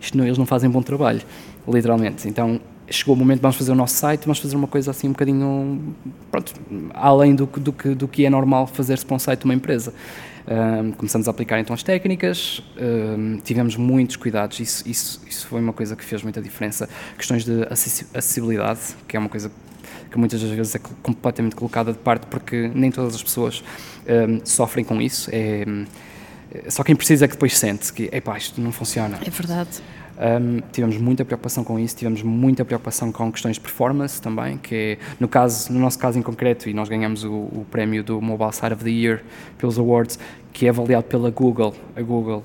isto 0.00 0.18
não, 0.18 0.24
eles 0.26 0.36
não 0.36 0.44
fazem 0.44 0.68
bom 0.68 0.82
trabalho, 0.82 1.22
literalmente. 1.66 2.28
Então, 2.28 2.60
chegou 2.90 3.14
o 3.14 3.18
momento, 3.18 3.40
vamos 3.40 3.56
fazer 3.56 3.72
o 3.72 3.74
nosso 3.74 3.94
site, 3.94 4.24
vamos 4.26 4.38
fazer 4.38 4.54
uma 4.54 4.66
coisa 4.68 4.90
assim 4.90 5.08
um 5.08 5.12
bocadinho, 5.12 5.94
pronto, 6.30 6.52
além 6.92 7.34
do, 7.34 7.46
que- 7.46 7.58
do, 7.58 7.72
que, 7.72 7.88
do 7.94 8.06
que 8.06 8.26
é 8.26 8.28
normal 8.28 8.66
fazer-se 8.66 9.06
para 9.06 9.16
um 9.16 9.18
site 9.18 9.38
de 9.40 9.44
uma 9.46 9.54
empresa. 9.54 9.94
Ahm, 10.46 10.92
começamos 10.92 11.26
a 11.26 11.30
aplicar 11.30 11.58
então 11.58 11.72
as 11.72 11.82
técnicas, 11.82 12.62
ahm, 12.78 13.38
tivemos 13.42 13.76
muitos 13.76 14.16
cuidados, 14.16 14.60
isso, 14.60 14.86
isso, 14.86 15.22
isso 15.26 15.46
foi 15.46 15.60
uma 15.60 15.72
coisa 15.72 15.96
que 15.96 16.04
fez 16.04 16.22
muita 16.22 16.40
diferença. 16.42 16.88
Questões 17.16 17.44
de 17.44 17.62
acessi- 17.70 18.06
acessibilidade, 18.12 18.80
que 19.08 19.16
é 19.16 19.20
uma 19.20 19.28
coisa 19.30 19.50
que 20.10 20.18
muitas 20.18 20.40
das 20.42 20.50
vezes 20.50 20.74
é 20.74 20.78
completamente 21.02 21.56
colocada 21.56 21.92
de 21.92 21.98
parte 21.98 22.26
porque 22.26 22.70
nem 22.74 22.90
todas 22.90 23.14
as 23.14 23.22
pessoas 23.22 23.64
ahm, 24.06 24.40
sofrem 24.44 24.84
com 24.84 25.00
isso. 25.00 25.30
É, 25.32 25.64
é 26.66 26.70
só 26.70 26.82
quem 26.84 26.94
precisa 26.94 27.24
é 27.24 27.28
que 27.28 27.34
depois 27.34 27.56
sente 27.58 27.92
que, 27.92 28.08
epá, 28.12 28.36
isto 28.36 28.60
não 28.60 28.70
funciona. 28.70 29.18
É 29.26 29.30
verdade. 29.30 29.80
Um, 30.16 30.60
tivemos 30.70 30.96
muita 30.96 31.24
preocupação 31.24 31.64
com 31.64 31.78
isso, 31.78 31.96
tivemos 31.96 32.22
muita 32.22 32.64
preocupação 32.64 33.10
com 33.10 33.32
questões 33.32 33.54
de 33.56 33.60
performance 33.60 34.22
também, 34.22 34.58
que 34.58 34.74
é, 34.74 34.98
no, 35.18 35.26
caso, 35.26 35.72
no 35.72 35.80
nosso 35.80 35.98
caso 35.98 36.18
em 36.18 36.22
concreto, 36.22 36.68
e 36.68 36.74
nós 36.74 36.88
ganhamos 36.88 37.24
o, 37.24 37.32
o 37.32 37.66
prémio 37.70 38.04
do 38.04 38.20
Mobile 38.20 38.52
Side 38.52 38.74
of 38.74 38.84
the 38.84 38.90
Year 38.90 39.22
pelos 39.58 39.78
awards, 39.78 40.18
que 40.52 40.66
é 40.66 40.68
avaliado 40.68 41.04
pela 41.04 41.30
Google. 41.30 41.74
A 41.96 42.02
Google 42.02 42.44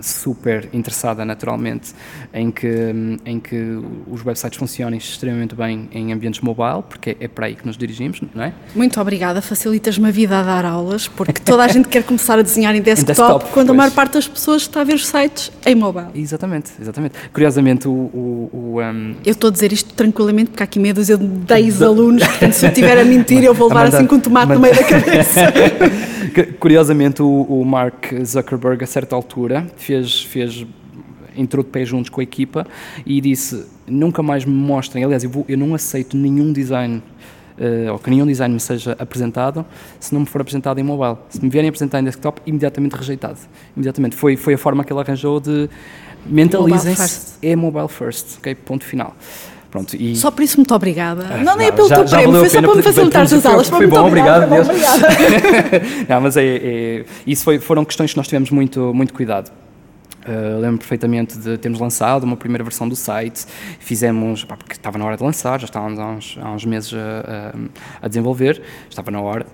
super 0.00 0.68
interessada 0.72 1.24
naturalmente 1.24 1.92
em 2.32 2.50
que, 2.50 2.68
em 3.24 3.40
que 3.40 3.78
os 4.10 4.24
websites 4.24 4.58
funcionem 4.58 4.98
extremamente 4.98 5.54
bem 5.54 5.88
em 5.92 6.12
ambientes 6.12 6.40
mobile, 6.40 6.82
porque 6.88 7.16
é 7.20 7.28
para 7.28 7.46
aí 7.46 7.54
que 7.54 7.66
nos 7.66 7.76
dirigimos, 7.76 8.20
não 8.34 8.44
é? 8.44 8.52
Muito 8.74 9.00
obrigada, 9.00 9.40
facilitas-me 9.40 10.08
a 10.08 10.10
vida 10.10 10.38
a 10.38 10.42
dar 10.42 10.64
aulas, 10.64 11.08
porque 11.08 11.40
toda 11.40 11.64
a 11.64 11.68
gente 11.68 11.88
quer 11.88 12.02
começar 12.02 12.38
a 12.38 12.42
desenhar 12.42 12.74
em 12.74 12.82
desktop, 12.82 13.06
desktop 13.06 13.44
quando 13.52 13.68
pois. 13.68 13.70
a 13.70 13.74
maior 13.74 13.90
parte 13.92 14.14
das 14.14 14.28
pessoas 14.28 14.62
está 14.62 14.80
a 14.80 14.84
ver 14.84 14.94
os 14.94 15.06
sites 15.06 15.50
em 15.64 15.74
mobile. 15.74 16.08
Exatamente, 16.14 16.72
exatamente. 16.80 17.14
Curiosamente, 17.32 17.88
o... 17.88 17.92
o, 17.92 18.50
o 18.52 18.82
um... 18.82 19.14
Eu 19.24 19.32
estou 19.32 19.48
a 19.48 19.52
dizer 19.52 19.72
isto 19.72 19.92
tranquilamente, 19.94 20.50
porque 20.50 20.62
há 20.62 20.64
aqui 20.64 20.78
meia 20.78 20.94
dúzia 20.94 21.16
de 21.16 21.26
10 21.26 21.82
alunos, 21.82 22.26
portanto, 22.26 22.52
se 22.52 22.66
eu 22.66 22.68
estiver 22.68 22.98
a 22.98 23.04
mentir, 23.06 23.44
eu 23.44 23.54
vou 23.54 23.68
levar 23.68 23.86
assim 23.86 24.06
com 24.06 24.16
um 24.16 24.20
tomate 24.20 24.52
no 24.52 24.60
meio 24.60 24.74
da 24.74 24.84
cabeça. 24.84 25.40
Curiosamente, 26.58 27.22
o, 27.22 27.42
o 27.42 27.64
Mark 27.64 28.12
Zuckerberg, 28.24 28.82
a 28.84 28.86
certa 28.86 29.14
altura, 29.14 29.66
fez, 29.76 30.22
fez 30.22 30.66
entrou 31.36 31.64
de 31.64 31.70
pé 31.70 31.84
juntos 31.84 32.10
com 32.10 32.20
a 32.20 32.24
equipa 32.24 32.66
e 33.06 33.20
disse: 33.20 33.64
nunca 33.86 34.22
mais 34.22 34.44
me 34.44 34.54
mostrem. 34.54 35.04
Aliás, 35.04 35.24
eu, 35.24 35.30
vou, 35.30 35.44
eu 35.48 35.56
não 35.56 35.74
aceito 35.74 36.16
nenhum 36.16 36.52
design. 36.52 37.02
Uh, 37.58 37.92
ou 37.92 37.98
que 37.98 38.08
nenhum 38.08 38.24
design 38.24 38.54
me 38.54 38.60
seja 38.60 38.92
apresentado 39.00 39.66
se 39.98 40.14
não 40.14 40.20
me 40.20 40.26
for 40.26 40.40
apresentado 40.40 40.78
em 40.78 40.84
mobile. 40.84 41.16
Se 41.28 41.42
me 41.42 41.50
vierem 41.50 41.68
apresentar 41.68 41.98
em 41.98 42.04
desktop, 42.04 42.40
imediatamente 42.46 42.92
rejeitado. 42.92 43.38
Imediatamente. 43.76 44.14
Foi, 44.14 44.36
foi 44.36 44.54
a 44.54 44.58
forma 44.58 44.84
que 44.84 44.92
ele 44.92 45.00
arranjou 45.00 45.40
de 45.40 45.68
mentalizem-se. 46.24 47.34
É 47.42 47.56
mobile 47.56 47.88
first, 47.88 48.38
ok? 48.38 48.54
Ponto 48.54 48.84
final. 48.84 49.16
Pronto, 49.70 49.94
e... 49.94 50.16
Só 50.16 50.30
por 50.30 50.42
isso, 50.42 50.56
muito 50.56 50.74
obrigada. 50.74 51.26
Ah, 51.30 51.36
não, 51.38 51.56
nem 51.56 51.68
é 51.68 51.72
pelo 51.72 51.88
já, 51.88 51.96
teu 51.96 52.06
já 52.06 52.16
prémio, 52.18 52.40
foi 52.40 52.48
só 52.48 52.62
para 52.62 52.74
me 52.74 52.82
facilitar 52.82 53.22
as 53.22 53.46
aulas. 53.46 53.68
Foi, 53.68 53.78
foi 53.78 53.86
bom, 53.86 54.06
obrigado. 54.06 54.44
Obrigado. 54.44 55.02
não, 56.08 56.20
mas 56.22 56.36
é, 56.36 56.44
é, 56.44 57.04
isso 57.26 57.44
foi, 57.44 57.58
foram 57.58 57.84
questões 57.84 58.12
que 58.12 58.16
nós 58.16 58.26
tivemos 58.26 58.50
muito, 58.50 58.94
muito 58.94 59.12
cuidado. 59.12 59.50
Uh, 60.26 60.60
lembro 60.60 60.78
perfeitamente 60.78 61.38
de 61.38 61.56
termos 61.56 61.80
lançado 61.80 62.24
uma 62.24 62.36
primeira 62.36 62.62
versão 62.62 62.88
do 62.88 62.96
site, 62.96 63.46
fizemos, 63.78 64.44
pá, 64.44 64.56
porque 64.56 64.74
estava 64.74 64.98
na 64.98 65.04
hora 65.04 65.16
de 65.16 65.22
lançar, 65.22 65.58
já 65.58 65.64
estávamos 65.64 65.98
há 65.98 66.06
uns, 66.06 66.38
há 66.42 66.50
uns 66.50 66.64
meses 66.66 66.92
a, 66.92 67.54
a, 67.54 68.06
a 68.06 68.08
desenvolver, 68.08 68.60
estava 68.90 69.10
na 69.10 69.20
hora, 69.20 69.46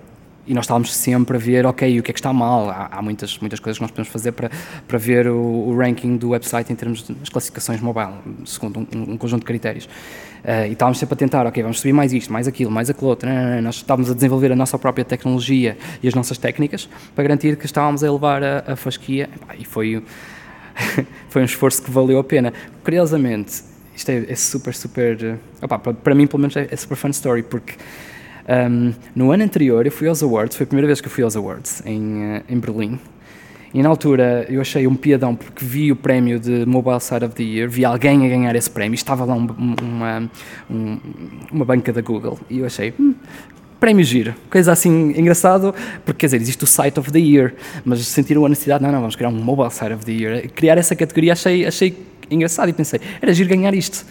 e 0.47 0.53
nós 0.53 0.65
estávamos 0.65 0.93
sempre 0.93 1.37
a 1.37 1.39
ver, 1.39 1.65
ok, 1.65 1.99
o 1.99 2.03
que 2.03 2.11
é 2.11 2.13
que 2.13 2.19
está 2.19 2.31
mal. 2.31 2.69
Há, 2.69 2.89
há 2.91 3.01
muitas, 3.01 3.37
muitas 3.39 3.59
coisas 3.59 3.77
que 3.77 3.83
nós 3.83 3.91
podemos 3.91 4.09
fazer 4.09 4.31
para, 4.31 4.51
para 4.87 4.97
ver 4.97 5.27
o, 5.27 5.35
o 5.35 5.77
ranking 5.77 6.17
do 6.17 6.29
website 6.29 6.71
em 6.71 6.75
termos 6.75 7.03
das 7.03 7.29
classificações 7.29 7.81
mobile, 7.81 8.13
segundo 8.45 8.79
um, 8.79 9.13
um 9.13 9.17
conjunto 9.17 9.41
de 9.41 9.45
critérios. 9.45 9.85
Uh, 9.85 10.67
e 10.69 10.73
estávamos 10.73 10.99
sempre 10.99 11.13
a 11.13 11.17
tentar, 11.17 11.47
ok, 11.47 11.63
vamos 11.63 11.79
subir 11.79 11.93
mais 11.93 12.13
isto, 12.13 12.31
mais 12.31 12.47
aquilo, 12.47 12.69
mais 12.69 12.89
aquilo 12.89 13.07
outro. 13.07 13.27
Não, 13.27 13.35
não, 13.35 13.55
não. 13.55 13.61
Nós 13.63 13.77
estávamos 13.77 14.11
a 14.11 14.13
desenvolver 14.13 14.51
a 14.51 14.55
nossa 14.55 14.77
própria 14.77 15.03
tecnologia 15.03 15.75
e 16.03 16.07
as 16.07 16.13
nossas 16.13 16.37
técnicas 16.37 16.87
para 17.15 17.23
garantir 17.23 17.57
que 17.57 17.65
estávamos 17.65 18.03
a 18.03 18.07
elevar 18.07 18.43
a, 18.43 18.73
a 18.73 18.75
fasquia. 18.75 19.27
E 19.57 19.65
foi, 19.65 20.03
foi 21.29 21.41
um 21.41 21.45
esforço 21.45 21.81
que 21.81 21.89
valeu 21.89 22.19
a 22.19 22.23
pena. 22.23 22.53
Curiosamente, 22.83 23.63
isto 23.95 24.09
é, 24.09 24.25
é 24.29 24.35
super, 24.35 24.75
super. 24.75 25.39
Opa, 25.61 25.79
para, 25.79 25.93
para 25.93 26.13
mim, 26.13 26.27
pelo 26.27 26.41
menos, 26.41 26.55
é, 26.55 26.67
é 26.69 26.75
super 26.75 26.95
fun 26.95 27.09
story, 27.09 27.41
porque 27.41 27.73
um, 28.47 28.93
no 29.15 29.31
ano 29.31 29.43
anterior 29.43 29.85
eu 29.85 29.91
fui 29.91 30.07
aos 30.07 30.21
Awards, 30.21 30.55
foi 30.55 30.65
a 30.65 30.67
primeira 30.67 30.87
vez 30.87 31.01
que 31.01 31.07
eu 31.07 31.11
fui 31.11 31.23
aos 31.23 31.35
Awards 31.35 31.81
em, 31.85 32.37
uh, 32.37 32.43
em 32.47 32.59
Berlim. 32.59 32.99
E 33.73 33.83
na 33.83 33.89
altura 33.89 34.45
eu 34.47 34.61
achei 34.61 34.87
um 34.87 34.95
piadão 34.95 35.35
porque 35.35 35.65
vi 35.65 35.91
o 35.91 35.95
prémio 35.97 36.39
de 36.39 36.65
Mobile 36.65 37.01
Side 37.01 37.25
of 37.25 37.35
the 37.35 37.43
Year, 37.43 37.69
vi 37.69 37.83
alguém 37.83 38.25
a 38.25 38.29
ganhar 38.29 38.55
esse 38.55 38.69
prémio, 38.69 38.95
estava 38.95 39.25
lá 39.25 39.33
um, 39.35 39.47
uma, 39.81 40.29
um, 40.69 40.99
uma 41.51 41.65
banca 41.65 41.91
da 41.91 42.01
Google 42.01 42.39
e 42.49 42.59
eu 42.59 42.65
achei, 42.65 42.93
hum, 42.97 43.13
prémio 43.85 44.03
giro, 44.03 44.33
coisa 44.49 44.71
assim 44.71 45.13
engraçado, 45.15 45.71
porque 46.03 46.21
quer 46.21 46.25
dizer, 46.25 46.41
existe 46.41 46.63
o 46.63 46.65
Site 46.65 46.99
of 46.99 47.11
the 47.11 47.19
Year, 47.19 47.53
mas 47.83 48.03
sentiram 48.07 48.43
a 48.43 48.49
necessidade, 48.49 48.83
não, 48.83 48.91
não, 48.91 48.99
vamos 48.99 49.15
criar 49.15 49.29
um 49.29 49.33
Mobile 49.33 49.69
Site 49.69 49.93
of 49.93 50.03
the 50.03 50.11
Year. 50.11 50.49
Criar 50.55 50.75
essa 50.79 50.95
categoria 50.95 51.33
achei, 51.33 51.67
achei 51.67 51.95
engraçado 52.31 52.67
e 52.69 52.73
pensei, 52.73 52.99
era 53.21 53.31
giro 53.31 53.47
ganhar 53.47 53.75
isto. 53.75 54.03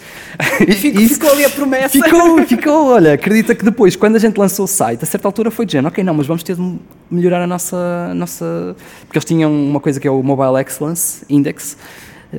E 0.61 0.73
ficou, 0.75 1.03
ficou 1.09 1.33
ali 1.33 1.45
a 1.45 1.51
promessa. 1.51 1.89
Ficou, 1.89 2.47
ficou, 2.47 2.87
olha, 2.87 3.15
acredita 3.15 3.53
que 3.53 3.65
depois, 3.65 3.97
quando 3.97 4.15
a 4.15 4.21
gente 4.21 4.39
lançou 4.39 4.65
o 4.65 4.69
site, 4.69 5.03
a 5.03 5.07
certa 5.07 5.27
altura 5.27 5.51
foi 5.51 5.67
de 5.67 5.73
género, 5.73 5.89
ok, 5.89 6.05
não, 6.05 6.15
mas 6.15 6.29
vamos 6.29 6.45
ter 6.45 6.55
de 6.55 6.79
melhorar 7.11 7.43
a 7.43 7.47
nossa, 7.49 8.15
nossa... 8.15 8.77
Porque 9.07 9.19
eles 9.19 9.25
tinham 9.25 9.53
uma 9.53 9.81
coisa 9.81 9.99
que 9.99 10.07
é 10.07 10.11
o 10.13 10.23
Mobile 10.23 10.63
Excellence 10.63 11.25
Index, 11.29 11.77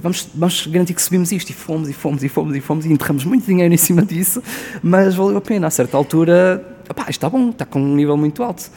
vamos, 0.01 0.29
vamos 0.33 0.67
garantir 0.67 0.93
que 0.93 1.01
subimos 1.01 1.33
isto, 1.33 1.49
e 1.49 1.53
fomos, 1.53 1.89
e 1.89 1.93
fomos, 1.93 2.23
e 2.23 2.29
fomos, 2.29 2.55
e 2.55 2.61
fomos, 2.61 2.85
e 2.85 2.93
enterramos 2.93 3.25
muito 3.25 3.45
dinheiro 3.45 3.73
em 3.73 3.77
cima 3.77 4.03
disso, 4.03 4.41
mas 4.81 5.15
valeu 5.15 5.35
a 5.35 5.41
pena, 5.41 5.67
a 5.67 5.69
certa 5.69 5.97
altura, 5.97 6.74
opá, 6.89 7.03
isto 7.03 7.11
está 7.11 7.29
bom, 7.29 7.49
está 7.49 7.65
com 7.65 7.79
um 7.79 7.95
nível 7.95 8.17
muito 8.17 8.43
alto. 8.43 8.69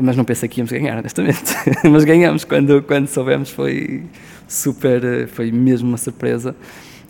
Mas 0.00 0.16
não 0.16 0.24
pensei 0.24 0.48
que 0.48 0.60
íamos 0.60 0.72
ganhar, 0.72 0.98
honestamente. 0.98 1.54
mas 1.90 2.04
ganhamos, 2.04 2.44
quando, 2.44 2.82
quando 2.82 3.06
soubemos 3.08 3.50
foi 3.50 4.04
super, 4.48 5.28
foi 5.28 5.50
mesmo 5.52 5.88
uma 5.88 5.98
surpresa 5.98 6.54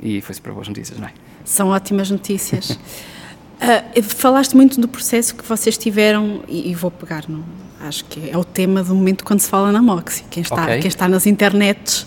e 0.03 0.21
foi 0.21 0.35
super 0.35 0.53
boas 0.53 0.69
notícias, 0.69 0.99
não 0.99 1.07
é? 1.07 1.13
São 1.45 1.69
ótimas 1.69 2.11
notícias. 2.11 2.71
uh, 2.71 4.03
falaste 4.03 4.55
muito 4.55 4.81
do 4.81 4.89
processo 4.89 5.35
que 5.35 5.45
vocês 5.45 5.79
tiveram, 5.79 6.43
e, 6.49 6.71
e, 6.71 6.75
vou 6.75 6.91
pegar, 6.91 7.25
no, 7.29 7.45
acho 7.81 8.05
que 8.05 8.31
é 8.31 8.37
o 8.37 8.45
tema 8.45 8.83
do 8.83 8.95
momento 8.95 9.25
quando 9.25 9.41
se 9.41 9.49
fala 9.49 9.71
na 9.71 9.81
Moxie. 9.81 10.25
Quem 10.31 10.43
está, 10.43 10.65
okay. 10.65 10.81
quem 10.81 10.89
está 10.89 11.09
nas 11.09 11.27
internets. 11.27 12.07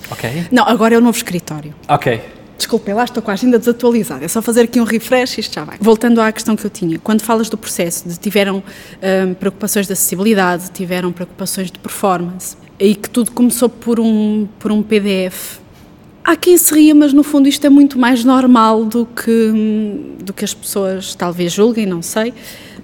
Não, 0.51 0.67
agora 0.67 0.95
é 0.95 0.97
o 0.97 1.01
novo 1.01 1.17
escritório. 1.17 1.73
Ok. 1.87 2.21
Desculpem, 2.57 2.93
lá 2.93 3.03
estou 3.03 3.21
com 3.21 3.31
a 3.31 3.33
agenda 3.33 3.59
desatualizada. 3.59 4.23
É 4.23 4.27
só 4.27 4.41
fazer 4.41 4.61
aqui 4.61 4.79
um 4.79 4.85
refresh 4.85 5.37
e 5.37 5.41
isto 5.41 5.53
já 5.53 5.63
vai. 5.63 5.77
Voltando 5.79 6.21
à 6.21 6.31
questão 6.31 6.55
que 6.55 6.65
eu 6.65 6.69
tinha, 6.69 6.97
quando 6.99 7.21
falas 7.21 7.49
do 7.49 7.57
processo, 7.57 8.07
de 8.07 8.17
tiveram 8.17 8.63
um, 9.27 9.33
preocupações 9.33 9.87
de 9.87 9.93
acessibilidade, 9.93 10.71
tiveram 10.71 11.11
preocupações 11.11 11.69
de 11.69 11.77
performance, 11.77 12.55
e 12.79 12.95
que 12.95 13.09
tudo 13.09 13.31
começou 13.31 13.69
por 13.69 13.99
um, 13.99 14.47
por 14.59 14.71
um 14.71 14.81
PDF. 14.81 15.59
Há 16.23 16.35
quem 16.35 16.57
se 16.57 16.73
ria, 16.73 16.95
mas 16.95 17.13
no 17.13 17.23
fundo 17.23 17.47
isto 17.47 17.65
é 17.67 17.69
muito 17.69 17.99
mais 17.99 18.23
normal 18.23 18.83
do 18.85 19.05
que, 19.05 20.15
do 20.23 20.33
que 20.33 20.43
as 20.43 20.53
pessoas 20.53 21.13
talvez 21.13 21.53
julguem, 21.53 21.85
não 21.85 22.01
sei. 22.01 22.33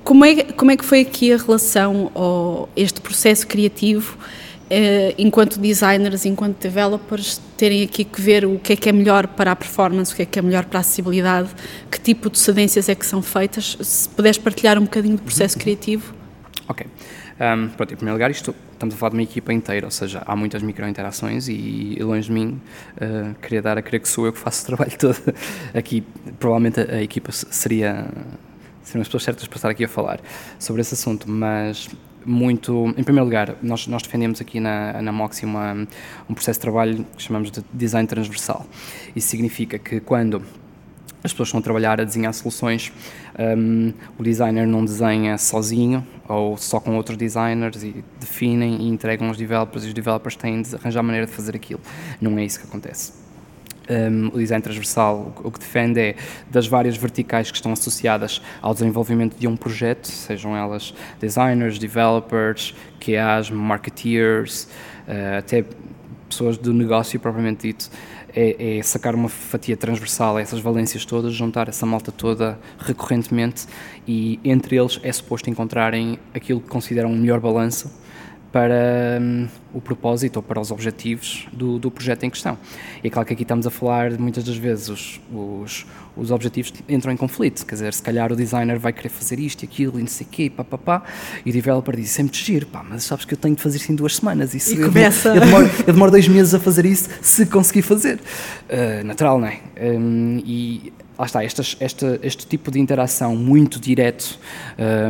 Como 0.04 0.24
é, 0.24 0.44
como 0.44 0.72
é 0.72 0.78
que 0.78 0.86
foi 0.86 1.02
aqui 1.02 1.34
a 1.34 1.38
relação 1.38 2.12
ou 2.14 2.70
este 2.76 3.02
processo 3.02 3.48
criativo, 3.48 4.18
enquanto 5.18 5.60
designers, 5.60 6.26
enquanto 6.26 6.58
developers, 6.60 7.42
terem 7.58 7.84
aqui 7.84 8.04
que 8.04 8.22
ver 8.22 8.46
o 8.46 8.58
que 8.60 8.74
é 8.74 8.76
que 8.76 8.90
é 8.90 8.92
melhor 8.92 9.28
para 9.28 9.52
a 9.52 9.56
performance, 9.56 10.14
o 10.14 10.16
que 10.16 10.22
é 10.22 10.26
que 10.26 10.40
é 10.40 10.42
melhor 10.42 10.66
para 10.66 10.80
a 10.80 10.82
acessibilidade, 10.82 11.50
que 11.90 12.00
tipo 12.00 12.30
de 12.30 12.40
cedências 12.40 12.88
é 12.90 12.96
que 12.96 13.06
são 13.06 13.22
feitas? 13.22 13.78
Se 13.82 14.08
puderes 14.10 14.38
partilhar 14.38 14.78
um 14.78 14.84
bocadinho 14.84 15.18
do 15.18 15.24
processo 15.24 15.58
uhum. 15.58 15.64
criativo. 15.64 16.14
Ok. 16.68 16.88
Um, 17.42 17.70
pronto, 17.70 17.94
em 17.94 17.96
primeiro 17.96 18.16
lugar, 18.16 18.30
isto, 18.30 18.54
estamos 18.74 18.94
a 18.94 18.98
falar 18.98 19.10
de 19.10 19.16
uma 19.16 19.24
equipa 19.24 19.52
inteira, 19.52 19.88
ou 19.88 19.92
seja, 19.92 20.22
há 20.26 20.36
muitas 20.36 20.62
micro-interações 20.62 21.48
e, 21.48 21.96
e, 21.98 22.04
longe 22.04 22.28
de 22.28 22.34
mim 22.34 22.62
uh, 22.98 23.34
queria 23.42 23.64
dar 23.64 23.80
a 23.80 23.82
crer 23.82 24.00
que 24.00 24.08
sou 24.08 24.28
eu 24.28 24.34
que 24.34 24.38
faço 24.38 24.64
o 24.64 24.66
trabalho 24.68 24.92
todo. 24.98 25.18
Aqui, 25.74 26.04
provavelmente, 26.40 26.80
a, 26.80 26.98
a 26.98 27.02
equipa 27.02 27.32
seria 27.32 28.08
seriam 28.84 29.02
as 29.02 29.08
pessoas 29.08 29.24
certas 29.24 29.48
para 29.48 29.58
estar 29.58 29.70
aqui 29.70 29.86
a 29.86 29.88
falar 29.88 30.20
sobre 30.60 30.82
esse 30.82 30.94
assunto, 30.94 31.30
mas 31.30 31.90
muito, 32.26 32.94
em 32.98 33.04
primeiro 33.04 33.26
lugar, 33.26 33.56
nós, 33.62 33.88
nós 33.88 34.02
defendemos 34.02 34.42
aqui 34.42 34.60
na, 34.60 35.02
na 35.02 35.12
Moxie 35.12 35.46
uma, 35.46 35.88
um 36.30 36.34
processo 36.34 36.60
de 36.60 36.62
trabalho 36.62 37.06
que 37.16 37.24
chamamos 37.24 37.52
de 37.52 37.64
design 37.74 38.08
transversal. 38.08 38.66
Isso 39.16 39.30
significa 39.30 39.80
que 39.80 40.00
quando 40.00 40.42
as 41.24 41.32
pessoas 41.32 41.50
estão 41.50 41.60
a 41.60 41.64
trabalhar 41.64 42.02
a 42.02 42.04
desenhar 42.04 42.34
soluções, 42.34 42.92
um, 43.58 43.94
o 44.18 44.24
designer 44.24 44.66
não 44.66 44.84
desenha 44.84 45.38
sozinho 45.38 46.06
ou 46.28 46.58
só 46.58 46.80
com 46.80 46.96
outros 46.96 47.18
designers 47.18 47.84
e 47.84 48.04
definem 48.20 48.82
e 48.82 48.88
entregam 48.88 49.28
aos 49.28 49.38
developers 49.38 49.86
e 49.86 49.88
os 49.88 49.94
developers 49.94 50.36
têm 50.36 50.62
de 50.62 50.76
arranjar 50.76 51.04
maneira 51.04 51.28
de 51.28 51.32
fazer 51.32 51.56
aquilo. 51.56 51.82
Não 52.20 52.38
é 52.40 52.46
isso 52.46 52.60
que 52.60 52.68
acontece. 52.68 53.31
Um, 53.92 54.28
o 54.28 54.38
design 54.38 54.62
transversal. 54.64 55.34
O 55.44 55.52
que 55.52 55.60
defende 55.60 56.00
é 56.00 56.16
das 56.50 56.66
várias 56.66 56.96
verticais 56.96 57.52
que 57.52 57.58
estão 57.58 57.74
associadas 57.74 58.42
ao 58.62 58.74
desenvolvimento 58.74 59.38
de 59.38 59.48
um 59.48 59.58
projeto, 59.58 60.06
sejam 60.06 60.56
elas 60.56 60.94
designers, 61.20 61.78
developers, 61.78 62.74
QAs, 63.02 63.50
marketeers, 63.50 64.64
uh, 65.08 65.40
até 65.40 65.66
pessoas 66.30 66.58
do 66.58 66.74
negócio 66.74 67.20
propriamente 67.20 67.68
dito, 67.68 67.90
é, 68.34 68.78
é, 68.78 68.84
sacar 68.84 69.14
uma 69.14 69.28
fatia 69.28 69.76
transversal 69.76 70.38
a 70.38 70.42
essas 70.42 70.60
valências 70.60 71.06
todas, 71.06 71.34
juntar 71.34 71.68
essa 71.68 71.86
malta 71.86 72.12
toda 72.12 72.58
recorrentemente 72.80 73.66
e 74.08 74.40
entre 74.44 74.78
eles 74.78 75.00
é 75.04 75.12
suposto 75.12 75.50
encontrarem 75.50 76.18
aquilo 76.34 76.62
que 76.62 76.70
consideram 76.70 77.12
um 77.12 77.18
melhor 77.18 77.42
balanço 77.42 77.92
para 78.52 79.20
um, 79.22 79.48
o 79.74 79.80
propósito 79.80 80.38
ou 80.38 80.44
para 80.44 80.60
os 80.60 80.72
objetivos 80.72 81.48
do, 81.54 81.80
do, 81.80 81.90
projeto 81.90 82.24
em 82.26 82.30
questão. 82.30 82.58
E 83.02 83.08
é 83.08 83.10
claro 83.10 83.26
que 83.26 83.34
aqui 83.34 83.44
estamos 83.44 83.66
a 83.66 83.70
falar, 83.70 84.12
muitas 84.20 84.44
das 84.44 84.58
vezes, 84.58 84.90
os, 84.90 85.22
os, 85.34 85.86
os, 86.18 86.32
objetivos 86.32 86.74
entram 86.90 87.14
em 87.14 87.18
conflito, 87.18 87.66
quer 87.66 87.76
dizer, 87.76 87.94
se 87.94 88.02
calhar 88.04 88.32
o 88.32 88.36
designer 88.36 88.78
vai 88.78 88.92
querer 88.92 89.10
fazer 89.10 89.40
isto 89.40 89.64
e 89.64 89.66
aquilo 89.66 89.98
e 89.98 90.02
não 90.02 90.08
sei 90.08 90.28
o 90.28 90.30
quê, 90.30 90.50
pá, 90.50 90.66
pá, 90.66 90.78
pá, 90.78 91.04
e 91.46 91.50
o 91.50 91.54
developer 91.54 91.96
diz, 91.96 92.10
sempre 92.10 92.38
é 92.38 92.44
giro, 92.44 92.66
pá, 92.66 92.84
mas 92.84 93.06
sabes 93.06 93.24
que 93.24 93.34
eu 93.34 93.38
tenho 93.38 93.56
de 93.56 93.62
fazer 93.62 93.78
isso 93.78 93.92
em 93.92 93.96
duas 93.96 94.18
semanas, 94.18 94.54
isso, 94.54 94.74
e 94.74 94.84
começa... 94.84 95.30
eu, 95.30 95.40
demoro, 95.40 95.72
eu 95.88 95.94
demoro 95.94 96.12
dois 96.12 96.28
meses 96.28 96.54
a 96.54 96.60
fazer 96.60 96.86
isso, 96.86 97.10
se 97.22 97.46
conseguir 97.46 97.84
fazer. 97.84 98.20
Uh, 98.70 99.06
natural, 99.06 99.40
não 99.40 99.48
é? 99.48 99.60
Um, 99.80 100.42
e 100.46 100.92
lá 101.22 101.26
está, 101.26 101.44
este 101.46 102.48
tipo 102.48 102.72
de 102.72 102.80
interação 102.80 103.36
muito 103.36 103.80
direto 103.80 104.40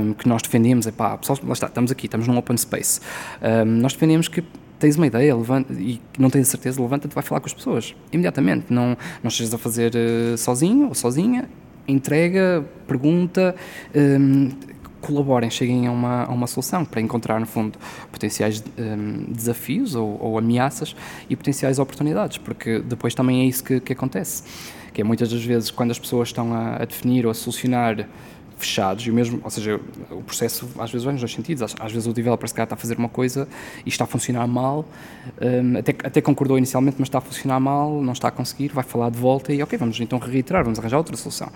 um, 0.04 0.14
que 0.14 0.28
nós 0.28 0.42
defendemos, 0.42 0.86
é 0.86 0.92
pá, 0.92 1.18
pessoal, 1.18 1.40
lá 1.44 1.54
está, 1.54 1.68
estamos 1.68 1.90
aqui, 1.90 2.08
estamos 2.08 2.28
num 2.28 2.38
open 2.38 2.58
space, 2.58 3.00
um, 3.42 3.66
nós 3.66 3.94
defendemos 3.94 4.28
que 4.28 4.44
tens 4.78 4.98
uma 4.98 5.08
ideia 5.08 5.34
levanta, 5.34 5.72
e 5.74 6.02
não 6.20 6.30
tens 6.30 6.50
certeza, 6.50 6.82
levanta-te, 6.82 7.14
vai 7.14 7.24
falar 7.24 7.40
com 7.40 7.46
as 7.46 7.54
pessoas, 7.54 7.96
imediatamente. 8.12 8.66
Não, 8.74 8.98
não 9.24 9.30
estejas 9.30 9.54
a 9.54 9.58
fazer 9.58 9.94
uh, 9.96 10.38
sozinho 10.38 10.88
ou 10.88 10.96
sozinha, 10.96 11.48
entrega, 11.88 12.66
pergunta, 12.88 13.56
um, 13.96 14.50
colaborem, 15.00 15.50
cheguem 15.50 15.88
a 15.88 15.92
uma, 15.92 16.24
a 16.24 16.32
uma 16.32 16.48
solução 16.48 16.84
para 16.84 17.00
encontrar, 17.00 17.40
no 17.40 17.46
fundo, 17.46 17.78
potenciais 18.12 18.64
um, 18.78 19.32
desafios 19.32 19.96
ou, 19.96 20.18
ou, 20.20 20.38
ameaças 20.38 20.96
e 21.30 21.36
potenciais 21.36 21.80
oportunidades, 21.80 22.38
porque 22.38 22.80
depois 22.80 23.16
também 23.16 23.42
é 23.42 23.46
isso 23.46 23.64
que, 23.64 23.80
que 23.80 23.94
acontece. 23.94 24.44
Que 24.94 25.02
é 25.02 25.04
muitas 25.04 25.30
das 25.30 25.44
vezes 25.44 25.72
quando 25.72 25.92
as 25.92 26.00
pessoas 26.00 26.30
estão 26.30 26.54
a, 26.54 26.78
a 26.78 26.86
definir 26.86 27.26
ou 27.26 27.32
a 27.32 27.34
solucionar 27.34 28.08
fechados, 28.62 29.06
e 29.06 29.12
mesmo, 29.12 29.42
ou 29.44 29.50
seja, 29.50 29.80
o 30.12 30.22
processo 30.22 30.70
às 30.78 30.92
vezes 30.92 31.04
vai 31.04 31.14
nos 31.14 31.22
dois 31.22 31.34
sentidos. 31.34 31.64
Às, 31.64 31.76
às 31.80 31.92
vezes 31.92 32.08
o 32.08 32.14
developer 32.14 32.48
se 32.48 32.54
calhar 32.54 32.66
está 32.66 32.76
a 32.76 32.78
fazer 32.78 32.98
uma 32.98 33.10
coisa 33.10 33.48
e 33.86 33.90
está 33.90 34.04
a 34.04 34.08
funcionar 34.08 34.48
mal, 34.48 34.86
um, 35.42 35.78
até, 35.78 35.92
até 36.04 36.22
concordou 36.22 36.58
inicialmente, 36.58 36.98
mas 37.00 37.08
está 37.08 37.18
a 37.18 37.22
funcionar 37.22 37.60
mal, 37.60 38.02
não 38.02 38.14
está 38.14 38.28
a 38.28 38.32
conseguir, 38.32 38.70
vai 38.70 38.84
falar 38.84 39.10
de 39.10 39.18
volta 39.18 39.52
e 39.52 39.62
ok, 39.62 39.78
vamos 39.78 40.00
então 40.00 40.20
reiterar, 40.20 40.64
vamos 40.64 40.80
arranjar 40.80 40.98
outra 40.98 41.18
solução. 41.18 41.50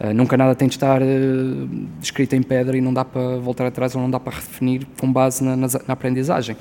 Uh, 0.00 0.12
nunca 0.14 0.36
nada 0.36 0.54
tem 0.54 0.68
de 0.68 0.74
estar 0.74 1.02
uh, 1.02 1.06
escrito 2.02 2.34
em 2.34 2.42
pedra 2.42 2.76
e 2.76 2.80
não 2.80 2.92
dá 2.92 3.04
para 3.04 3.36
voltar 3.36 3.66
atrás 3.66 3.94
ou 3.94 4.00
não 4.00 4.10
dá 4.10 4.18
para 4.18 4.34
redefinir 4.34 4.86
com 4.98 5.12
base 5.12 5.44
na, 5.44 5.56
na, 5.56 5.66
na 5.86 5.92
aprendizagem. 5.92 6.56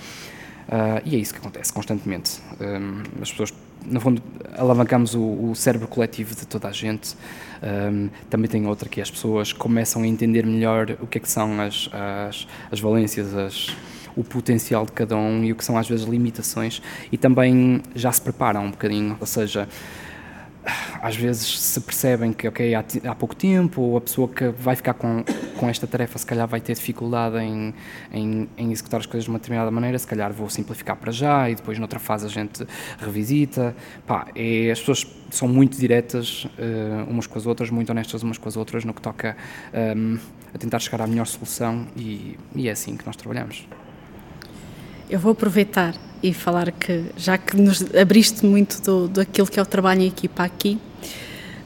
Uh, 0.68 1.00
e 1.06 1.16
é 1.16 1.20
isso 1.20 1.34
que 1.34 1.40
acontece 1.40 1.72
constantemente. 1.72 2.42
Um, 2.60 3.04
as 3.22 3.30
pessoas, 3.30 3.54
no 3.86 4.00
fundo, 4.00 4.22
alavancamos 4.58 5.16
o, 5.16 5.22
o, 5.22 5.56
cérebro 5.56 5.88
coletivo 5.88 6.36
de 6.36 6.46
toda 6.46 6.68
a 6.68 6.72
gente. 6.72 7.16
Um, 7.64 8.10
também 8.30 8.50
tem 8.50 8.66
outra 8.68 8.90
que 8.90 9.02
as 9.02 9.10
pessoas 9.10 9.54
começam 9.54 10.04
a 10.04 10.08
entender 10.08 10.46
melhor 10.46 10.98
o 11.02 11.08
que 11.08 11.18
é 11.18 11.22
que 11.22 11.30
são 11.30 11.60
as, 11.62 11.90
as, 11.92 12.48
as 12.72 12.80
valências, 12.80 13.34
as, 13.34 13.76
o 14.16 14.24
potencial 14.24 14.86
de 14.86 14.92
cada 14.92 15.16
um 15.16 15.44
e 15.44 15.52
o 15.52 15.56
que 15.56 15.64
são 15.64 15.78
às 15.78 15.88
vezes 15.88 16.06
limitações 16.06 16.82
e 17.12 17.18
também 17.18 17.82
já 17.96 18.12
se 18.12 18.22
preparam 18.22 18.66
um 18.66 18.72
bocadinho, 18.72 19.18
ou 19.20 19.28
seja, 19.28 19.68
às 21.06 21.16
vezes 21.16 21.60
se 21.60 21.80
percebem 21.82 22.34
que 22.34 22.48
ok 22.48 22.74
há, 22.74 22.84
há, 23.04 23.14
pouco 23.14 23.36
tempo 23.36 23.80
ou 23.80 23.98
a 23.98 24.02
pessoa 24.02 24.28
que 24.28 24.48
vai 24.50 24.76
ficar 24.76 24.96
com, 24.96 25.24
com 25.56 25.70
esta 25.70 25.86
tarefa 25.86 26.18
se 26.18 26.26
calhar 26.26 26.48
vai 26.48 26.60
ter 26.60 26.74
dificuldade 26.74 27.38
em, 27.38 27.76
em, 28.12 28.50
em, 28.58 28.72
executar 28.72 29.00
as 29.00 29.06
coisas 29.06 29.26
de 29.26 29.30
uma 29.30 29.38
determinada 29.38 29.70
maneira 29.70 30.00
se 30.00 30.08
calhar 30.08 30.34
vou 30.34 30.50
simplificar 30.50 30.96
para 30.96 31.12
já 31.12 31.48
e 31.48 31.54
depois 31.54 31.78
noutra 31.78 32.00
fase 32.00 32.26
a 32.26 32.30
gente 32.30 32.66
revisita. 32.98 33.76
Pá, 34.08 34.26
é, 34.36 34.72
as 34.72 34.80
pessoas 34.80 35.06
são 35.30 35.48
muito 35.48 35.78
diretas 35.78 36.46
uh, 36.46 37.08
umas 37.08 37.28
com 37.28 37.38
as 37.38 37.46
outras 37.46 37.70
muito 37.70 37.92
honestas 37.92 38.24
umas 38.24 38.40
com 38.40 38.50
as 38.50 38.58
outras 38.58 38.84
no 38.84 38.92
que 38.92 39.02
toca 39.02 39.38
um, 39.96 40.18
a 40.56 40.58
tentar 40.58 40.80
chegar 40.80 41.02
à 41.04 41.08
melhor 41.08 41.28
solução 41.28 41.86
e, 41.96 42.36
e 42.56 42.68
é 42.68 42.72
assim 42.72 42.98
que 42.98 43.06
nós 43.06 43.16
trabalhamos 43.16 43.68
eu 45.10 45.20
vou 45.20 45.32
aproveitar 45.32 45.96
e 46.22 46.34
falar 46.34 46.72
que, 46.72 47.06
já 47.16 47.38
que 47.38 47.56
nos 47.56 47.84
abriste 47.96 48.46
muito 48.46 48.82
do, 48.82 49.08
daquilo 49.08 49.48
que 49.48 49.60
é 49.60 49.62
o 49.62 49.66
trabalho 49.66 50.02
em 50.02 50.08
equipa 50.08 50.44
aqui, 50.44 50.80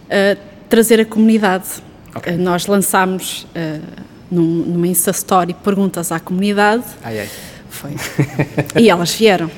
uh, 0.05 0.39
trazer 0.69 0.99
a 0.99 1.05
comunidade. 1.05 1.67
Okay. 2.15 2.33
Uh, 2.35 2.37
nós 2.37 2.65
lançámos 2.65 3.47
uh, 3.55 3.81
num, 4.29 4.43
numa 4.43 4.87
Insta 4.87 5.11
Story 5.11 5.53
perguntas 5.53 6.11
à 6.11 6.19
comunidade. 6.19 6.83
Ai, 7.03 7.21
ai. 7.21 7.29
Foi. 7.69 7.91
e 8.81 8.89
elas 8.89 9.13
vieram. 9.13 9.49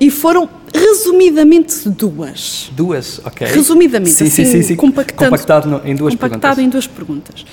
E 0.00 0.10
foram 0.10 0.48
resumidamente 0.72 1.88
duas. 1.88 2.70
Duas, 2.72 3.20
ok. 3.24 3.46
Resumidamente, 3.46 4.12
sim, 4.12 4.26
assim, 4.26 4.44
sim, 4.44 4.62
sim, 4.62 4.76
compactado 4.76 5.68
no, 5.68 5.86
em 5.86 5.94
duas 5.94 6.14
compactado 6.14 6.56
perguntas. 6.56 6.58
em 6.58 6.68
duas 6.68 6.86
perguntas. 6.86 7.46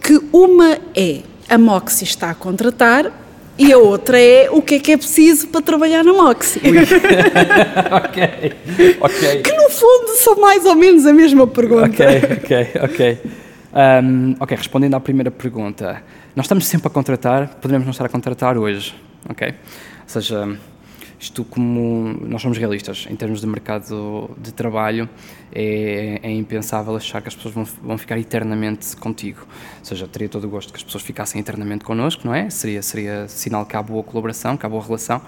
Que 0.00 0.20
uma 0.32 0.78
é 0.94 1.22
a 1.48 1.58
Moxie 1.58 2.04
está 2.04 2.30
a 2.30 2.34
contratar 2.34 3.12
e 3.60 3.74
a 3.74 3.76
outra 3.76 4.18
é 4.18 4.48
o 4.50 4.62
que 4.62 4.76
é 4.76 4.78
que 4.78 4.92
é 4.92 4.96
preciso 4.96 5.48
para 5.48 5.60
trabalhar 5.60 6.02
na 6.02 6.14
Moxie. 6.14 6.62
ok, 7.92 8.54
ok. 9.02 9.42
Que 9.42 9.52
no 9.52 9.68
fundo 9.68 10.16
são 10.16 10.36
mais 10.36 10.64
ou 10.64 10.74
menos 10.74 11.04
a 11.04 11.12
mesma 11.12 11.46
pergunta. 11.46 11.84
Ok, 11.84 12.06
ok, 12.42 12.70
ok. 12.82 13.18
Um, 14.02 14.34
ok, 14.40 14.56
respondendo 14.56 14.94
à 14.94 15.00
primeira 15.00 15.30
pergunta, 15.30 16.02
nós 16.34 16.46
estamos 16.46 16.66
sempre 16.66 16.88
a 16.88 16.90
contratar, 16.90 17.48
poderemos 17.60 17.84
não 17.86 17.92
estar 17.92 18.06
a 18.06 18.08
contratar 18.08 18.56
hoje, 18.56 18.94
ok? 19.28 19.48
Ou 19.48 19.54
seja, 20.06 20.58
isto 21.20 21.44
como 21.44 22.16
nós 22.26 22.40
somos 22.40 22.56
realistas 22.56 23.06
em 23.10 23.14
termos 23.14 23.40
de 23.40 23.46
mercado 23.46 24.30
de 24.38 24.52
trabalho 24.52 25.08
é, 25.52 26.18
é, 26.22 26.30
impensável 26.32 26.96
achar 26.96 27.20
que 27.20 27.28
as 27.28 27.34
pessoas 27.34 27.54
vão, 27.54 27.64
vão 27.64 27.98
ficar 27.98 28.18
eternamente 28.18 28.96
contigo 28.96 29.46
ou 29.78 29.84
seja, 29.84 30.08
teria 30.08 30.28
todo 30.28 30.44
o 30.44 30.48
gosto 30.48 30.72
que 30.72 30.78
as 30.78 30.82
pessoas 30.82 31.04
ficassem 31.04 31.40
eternamente 31.40 31.84
connosco, 31.84 32.26
não 32.26 32.34
é? 32.34 32.48
Seria, 32.48 32.82
seria 32.82 33.28
sinal 33.28 33.66
que 33.66 33.76
há 33.76 33.82
boa 33.82 34.02
colaboração, 34.02 34.56
que 34.56 34.64
há 34.64 34.68
boa 34.68 34.82
relação 34.82 35.20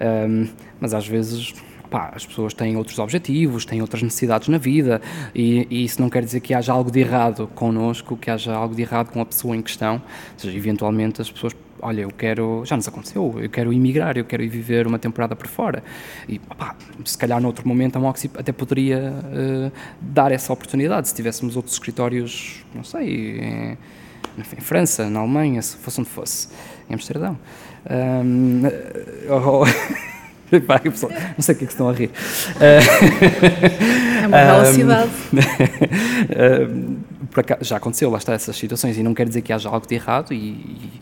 um, 0.00 0.48
mas 0.80 0.94
às 0.94 1.06
vezes 1.06 1.54
Pá, 1.90 2.10
as 2.14 2.26
pessoas 2.26 2.52
têm 2.52 2.76
outros 2.76 2.98
objetivos, 2.98 3.64
têm 3.64 3.80
outras 3.80 4.02
necessidades 4.02 4.48
na 4.48 4.58
vida 4.58 5.00
e, 5.34 5.66
e, 5.70 5.84
isso 5.84 6.00
não 6.00 6.10
quer 6.10 6.24
dizer 6.24 6.40
que 6.40 6.52
haja 6.52 6.72
algo 6.72 6.90
de 6.90 6.98
errado 6.98 7.48
connosco, 7.54 8.16
que 8.16 8.28
haja 8.28 8.52
algo 8.52 8.74
de 8.74 8.82
errado 8.82 9.10
com 9.12 9.20
a 9.20 9.24
pessoa 9.24 9.56
em 9.56 9.62
questão. 9.62 9.94
Ou 9.94 10.38
seja, 10.38 10.56
eventualmente 10.56 11.22
as 11.22 11.30
pessoas 11.30 11.54
olha, 11.80 12.02
eu 12.02 12.10
quero, 12.10 12.62
já 12.64 12.76
nos 12.76 12.86
aconteceu, 12.88 13.36
eu 13.40 13.48
quero 13.48 13.72
emigrar, 13.72 14.16
eu 14.16 14.24
quero 14.24 14.42
ir 14.42 14.48
viver 14.48 14.86
uma 14.86 14.98
temporada 14.98 15.34
por 15.34 15.46
fora. 15.46 15.82
E, 16.28 16.40
opá, 16.50 16.74
se 17.04 17.16
calhar, 17.16 17.40
noutro 17.40 17.66
momento, 17.66 17.96
a 17.96 18.00
Moxie 18.00 18.30
até 18.36 18.52
poderia 18.52 19.12
uh, 19.12 19.72
dar 20.00 20.32
essa 20.32 20.52
oportunidade, 20.52 21.08
se 21.08 21.14
tivéssemos 21.14 21.56
outros 21.56 21.74
escritórios, 21.74 22.64
não 22.74 22.84
sei, 22.84 23.40
em, 23.40 23.78
em 24.38 24.60
França, 24.60 25.08
na 25.08 25.20
Alemanha, 25.20 25.62
se 25.62 25.76
fosse 25.76 26.00
onde 26.00 26.10
fosse, 26.10 26.48
em 26.88 26.94
Amsterdão. 26.94 27.38
Um, 27.88 28.62
oh, 29.30 29.64
não 30.50 31.40
sei 31.40 31.54
o 31.54 31.58
que 31.58 31.64
é 31.64 31.66
que 31.66 31.72
estão 31.72 31.88
a 31.88 31.92
rir. 31.92 32.10
É 32.60 34.26
uma 34.26 34.36
bela 34.36 34.72
cidade. 34.72 35.10
já 37.60 37.76
aconteceu, 37.76 38.10
lá 38.10 38.18
está 38.18 38.32
essas 38.32 38.56
situações, 38.56 38.96
e 38.96 39.02
não 39.02 39.14
quer 39.14 39.26
dizer 39.26 39.42
que 39.42 39.52
haja 39.52 39.68
algo 39.68 39.86
de 39.86 39.94
errado, 39.94 40.32
e, 40.32 40.36
e 40.36 41.00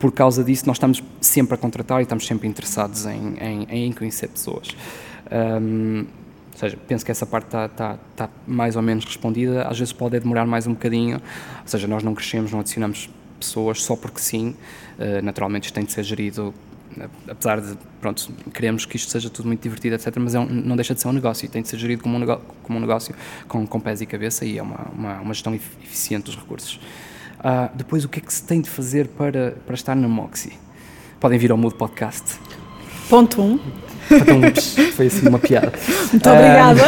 por 0.00 0.10
causa 0.10 0.42
disso, 0.42 0.66
nós 0.66 0.76
estamos 0.76 1.04
sempre 1.20 1.54
a 1.54 1.58
contratar 1.58 2.00
e 2.00 2.04
estamos 2.04 2.26
sempre 2.26 2.48
interessados 2.48 3.04
em, 3.04 3.36
em, 3.38 3.86
em 3.86 3.92
conhecer 3.92 4.28
pessoas. 4.28 4.68
Um, 5.30 6.06
ou 6.52 6.58
seja, 6.58 6.78
penso 6.88 7.04
que 7.04 7.10
essa 7.10 7.26
parte 7.26 7.44
está, 7.44 7.66
está, 7.66 7.98
está, 8.10 8.28
mais 8.46 8.76
ou 8.76 8.82
menos 8.82 9.04
respondida. 9.04 9.68
Às 9.68 9.78
vezes 9.78 9.92
pode 9.92 10.18
demorar 10.18 10.46
mais 10.46 10.66
um 10.66 10.72
bocadinho, 10.72 11.16
ou 11.16 11.68
seja, 11.68 11.86
nós 11.86 12.02
não 12.02 12.14
crescemos, 12.14 12.50
não 12.50 12.60
adicionamos 12.60 13.10
pessoas 13.38 13.82
só 13.82 13.94
porque 13.94 14.20
sim. 14.20 14.56
Uh, 14.98 15.22
naturalmente, 15.22 15.64
isto 15.66 15.74
tem 15.74 15.84
de 15.84 15.92
ser 15.92 16.02
gerido, 16.02 16.54
apesar 17.28 17.60
de, 17.60 17.76
pronto, 18.00 18.32
queremos 18.54 18.86
que 18.86 18.96
isto 18.96 19.10
seja 19.10 19.28
tudo 19.28 19.48
muito 19.48 19.62
divertido, 19.62 19.96
etc., 19.96 20.16
mas 20.18 20.34
é 20.34 20.40
um, 20.40 20.46
não 20.46 20.76
deixa 20.76 20.94
de 20.94 21.00
ser 21.02 21.08
um 21.08 21.12
negócio 21.12 21.44
e 21.44 21.48
tem 21.48 21.60
de 21.60 21.68
ser 21.68 21.78
gerido 21.78 22.02
como 22.02 22.16
um, 22.16 22.18
negócio, 22.18 22.44
como 22.62 22.78
um 22.78 22.80
negócio 22.80 23.14
com, 23.46 23.66
com 23.66 23.78
pés 23.78 24.00
e 24.00 24.06
cabeça 24.06 24.46
e 24.46 24.56
é 24.56 24.62
uma, 24.62 24.88
uma, 24.94 25.20
uma 25.20 25.34
gestão 25.34 25.54
eficiente 25.54 26.24
dos 26.24 26.36
recursos. 26.36 26.80
Uh, 27.40 27.74
depois, 27.74 28.04
o 28.04 28.08
que 28.08 28.18
é 28.18 28.22
que 28.22 28.32
se 28.32 28.42
tem 28.42 28.60
de 28.60 28.68
fazer 28.68 29.08
para, 29.08 29.56
para 29.64 29.74
estar 29.74 29.96
na 29.96 30.06
Moxie? 30.06 30.52
Podem 31.18 31.38
vir 31.38 31.50
ao 31.50 31.56
Mood 31.56 31.74
Podcast. 31.74 32.38
Ponto 33.08 33.40
1. 33.40 33.44
Um. 33.44 33.60
foi 34.92 35.06
assim 35.06 35.26
uma 35.26 35.38
piada. 35.38 35.72
Muito 36.12 36.28
uh, 36.28 36.32
obrigada. 36.32 36.82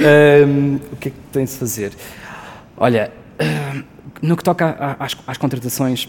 um, 0.46 0.76
o 0.92 0.96
que 0.96 1.08
é 1.08 1.10
que 1.10 1.18
tem 1.32 1.44
de 1.44 1.52
fazer? 1.52 1.92
Olha, 2.76 3.12
uh, 3.38 3.84
no 4.22 4.36
que 4.36 4.42
toca 4.42 4.96
às, 4.98 5.14
às 5.26 5.36
contratações, 5.36 6.08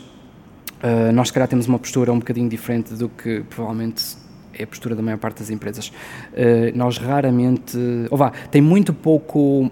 nós 1.14 1.28
se 1.28 1.34
calhar 1.34 1.48
temos 1.48 1.68
uma 1.68 1.78
postura 1.78 2.12
um 2.12 2.18
bocadinho 2.18 2.50
diferente 2.50 2.96
do 2.96 3.08
que 3.08 3.42
provavelmente 3.42 4.18
é 4.62 4.64
a 4.64 4.68
postura 4.68 4.96
da 4.96 5.02
maior 5.02 5.18
parte 5.18 5.40
das 5.40 5.50
empresas. 5.50 5.90
Uh, 5.90 6.76
nós 6.76 6.98
raramente, 6.98 7.78
ou 8.10 8.18
vá, 8.18 8.32
tem 8.50 8.62
muito 8.62 8.94
pouco 8.94 9.70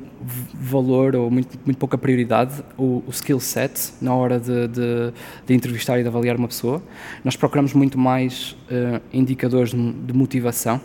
valor 0.54 1.16
ou 1.16 1.32
muito, 1.32 1.58
muito 1.66 1.78
pouca 1.78 1.98
prioridade 1.98 2.64
o, 2.78 3.04
o 3.08 3.10
skill 3.10 3.40
set 3.40 3.94
na 4.02 4.14
hora 4.14 4.40
de, 4.40 4.68
de, 4.68 5.14
de, 5.46 5.54
entrevistar 5.54 6.00
e 6.00 6.02
de 6.02 6.08
avaliar 6.08 6.36
uma 6.36 6.48
pessoa. 6.48 6.82
Nós 7.24 7.36
procuramos 7.36 7.74
muito 7.74 7.98
mais 7.98 8.58
uh, 8.70 9.02
indicadores 9.14 9.72
de 9.72 10.14
motivação, 10.14 10.76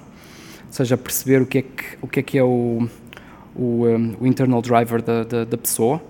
ou 0.67 0.73
seja, 0.73 0.97
perceber 0.97 1.43
o 1.43 1.47
que 1.47 1.59
é 1.59 1.63
que, 1.63 1.85
o 2.01 2.07
que, 2.07 2.21
é, 2.21 2.23
que 2.23 2.39
é 2.39 2.45
o, 2.45 2.89
o, 3.55 3.87
um, 3.87 4.17
o 4.21 4.27
internal 4.27 4.63
driver 4.63 5.03
da, 5.03 5.25
da, 5.25 5.45
da 5.45 5.59
pessoa. 5.59 6.01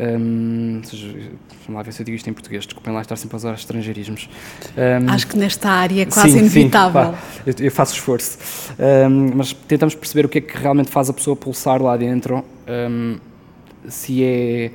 Um, 0.00 0.80
seja, 0.84 1.32
vamos 1.68 1.80
lá 1.80 1.82
ver 1.82 1.92
se 1.92 2.00
eu 2.00 2.06
digo 2.06 2.16
isto 2.16 2.28
em 2.28 2.32
português, 2.32 2.64
desculpem 2.64 2.92
lá 2.92 3.02
estar 3.02 3.14
sempre 3.16 3.36
a 3.36 3.38
usar 3.38 3.54
estrangeirismos. 3.54 4.28
Um, 4.76 5.10
Acho 5.10 5.26
que 5.26 5.36
nesta 5.36 5.68
área 5.68 6.02
é 6.02 6.06
quase 6.06 6.32
sim, 6.32 6.38
inevitável. 6.38 7.12
Sim, 7.12 7.42
eu, 7.46 7.66
eu, 7.66 7.70
faço 7.70 7.94
esforço. 7.94 8.38
Um, 8.78 9.36
mas 9.36 9.52
tentamos 9.52 9.94
perceber 9.94 10.24
o 10.24 10.28
que 10.28 10.38
é 10.38 10.40
que 10.40 10.56
realmente 10.56 10.90
faz 10.90 11.10
a 11.10 11.12
pessoa 11.12 11.36
pulsar 11.36 11.82
lá 11.82 11.96
dentro. 11.96 12.42
se 13.86 14.24
é 14.24 14.70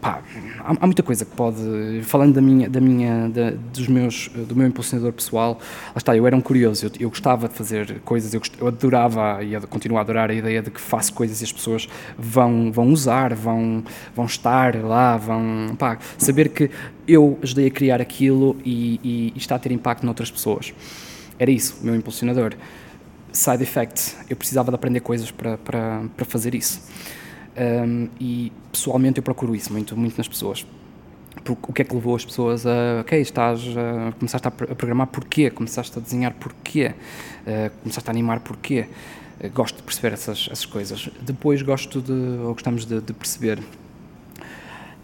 pá, 0.00 0.22
há, 0.60 0.76
há, 0.80 0.86
muita 0.86 1.02
coisa 1.02 1.24
que 1.24 1.34
pode. 1.34 1.58
Falando 2.02 2.34
da 2.34 2.40
minha, 2.40 2.68
da 2.68 2.80
minha, 2.80 3.28
da, 3.28 3.50
dos 3.50 3.88
meus, 3.88 4.28
do 4.28 4.54
meu 4.54 4.66
impulsionador 4.66 5.12
pessoal, 5.12 5.58
lá 5.88 5.96
está, 5.96 6.16
eu 6.16 6.26
era 6.26 6.36
um 6.36 6.40
curioso, 6.40 6.86
eu, 6.86 6.90
eu 7.00 7.08
gostava 7.08 7.48
de 7.48 7.54
fazer 7.54 8.00
coisas, 8.00 8.32
eu, 8.34 8.40
eu 8.58 8.68
adorava 8.68 9.42
e 9.42 9.58
continuo 9.66 9.98
a 9.98 10.00
adorar 10.00 10.30
a 10.30 10.34
ideia 10.34 10.62
de 10.62 10.70
que 10.70 10.80
faço 10.80 11.12
coisas 11.12 11.40
e 11.40 11.44
as 11.44 11.52
pessoas 11.52 11.88
vão, 12.18 12.70
vão 12.72 12.88
usar, 12.90 13.34
vão, 13.34 13.82
vão 14.14 14.26
estar 14.26 14.76
lá, 14.76 15.16
vão. 15.16 15.74
Pá, 15.78 15.98
saber 16.18 16.48
que 16.48 16.70
eu 17.06 17.38
ajudei 17.42 17.66
a 17.66 17.70
criar 17.70 18.00
aquilo 18.00 18.56
e, 18.64 19.00
e, 19.02 19.32
e 19.34 19.38
está 19.38 19.56
a 19.56 19.58
ter 19.58 19.72
impacto 19.72 20.04
noutras 20.04 20.30
pessoas. 20.30 20.74
Era 21.38 21.50
isso, 21.50 21.78
o 21.82 21.86
meu 21.86 21.94
impulsionador. 21.94 22.54
Side 23.32 23.62
effect, 23.62 24.16
eu 24.30 24.36
precisava 24.36 24.70
de 24.70 24.74
aprender 24.76 25.00
coisas 25.00 25.30
para, 25.30 25.58
para, 25.58 26.04
para 26.16 26.24
fazer 26.24 26.54
isso. 26.54 26.80
Um, 27.56 28.08
e 28.20 28.52
pessoalmente 28.70 29.18
eu 29.18 29.22
procuro 29.22 29.54
isso 29.54 29.72
muito, 29.72 29.96
muito 29.96 30.16
nas 30.18 30.28
pessoas. 30.28 30.66
O 31.48 31.72
que 31.72 31.82
é 31.82 31.84
que 31.84 31.94
levou 31.94 32.16
as 32.16 32.24
pessoas 32.24 32.66
a, 32.66 33.00
ok, 33.00 33.20
estás 33.20 33.62
a, 33.76 34.12
começaste 34.12 34.48
a, 34.48 34.50
programar 34.50 35.06
porquê, 35.06 35.50
começaste 35.50 35.96
a 35.98 36.02
desenhar 36.02 36.34
porquê, 36.34 36.92
uh, 37.46 37.70
começaste 37.82 38.08
a 38.08 38.12
animar 38.12 38.40
porquê. 38.40 38.88
Uh, 39.40 39.50
gosto 39.50 39.76
de 39.76 39.82
perceber 39.82 40.12
essas, 40.12 40.48
essas 40.50 40.66
coisas. 40.66 41.08
Depois 41.22 41.62
gosto 41.62 42.00
de, 42.00 42.12
ou 42.12 42.52
gostamos 42.52 42.84
de, 42.84 43.00
de 43.00 43.12
perceber 43.12 43.62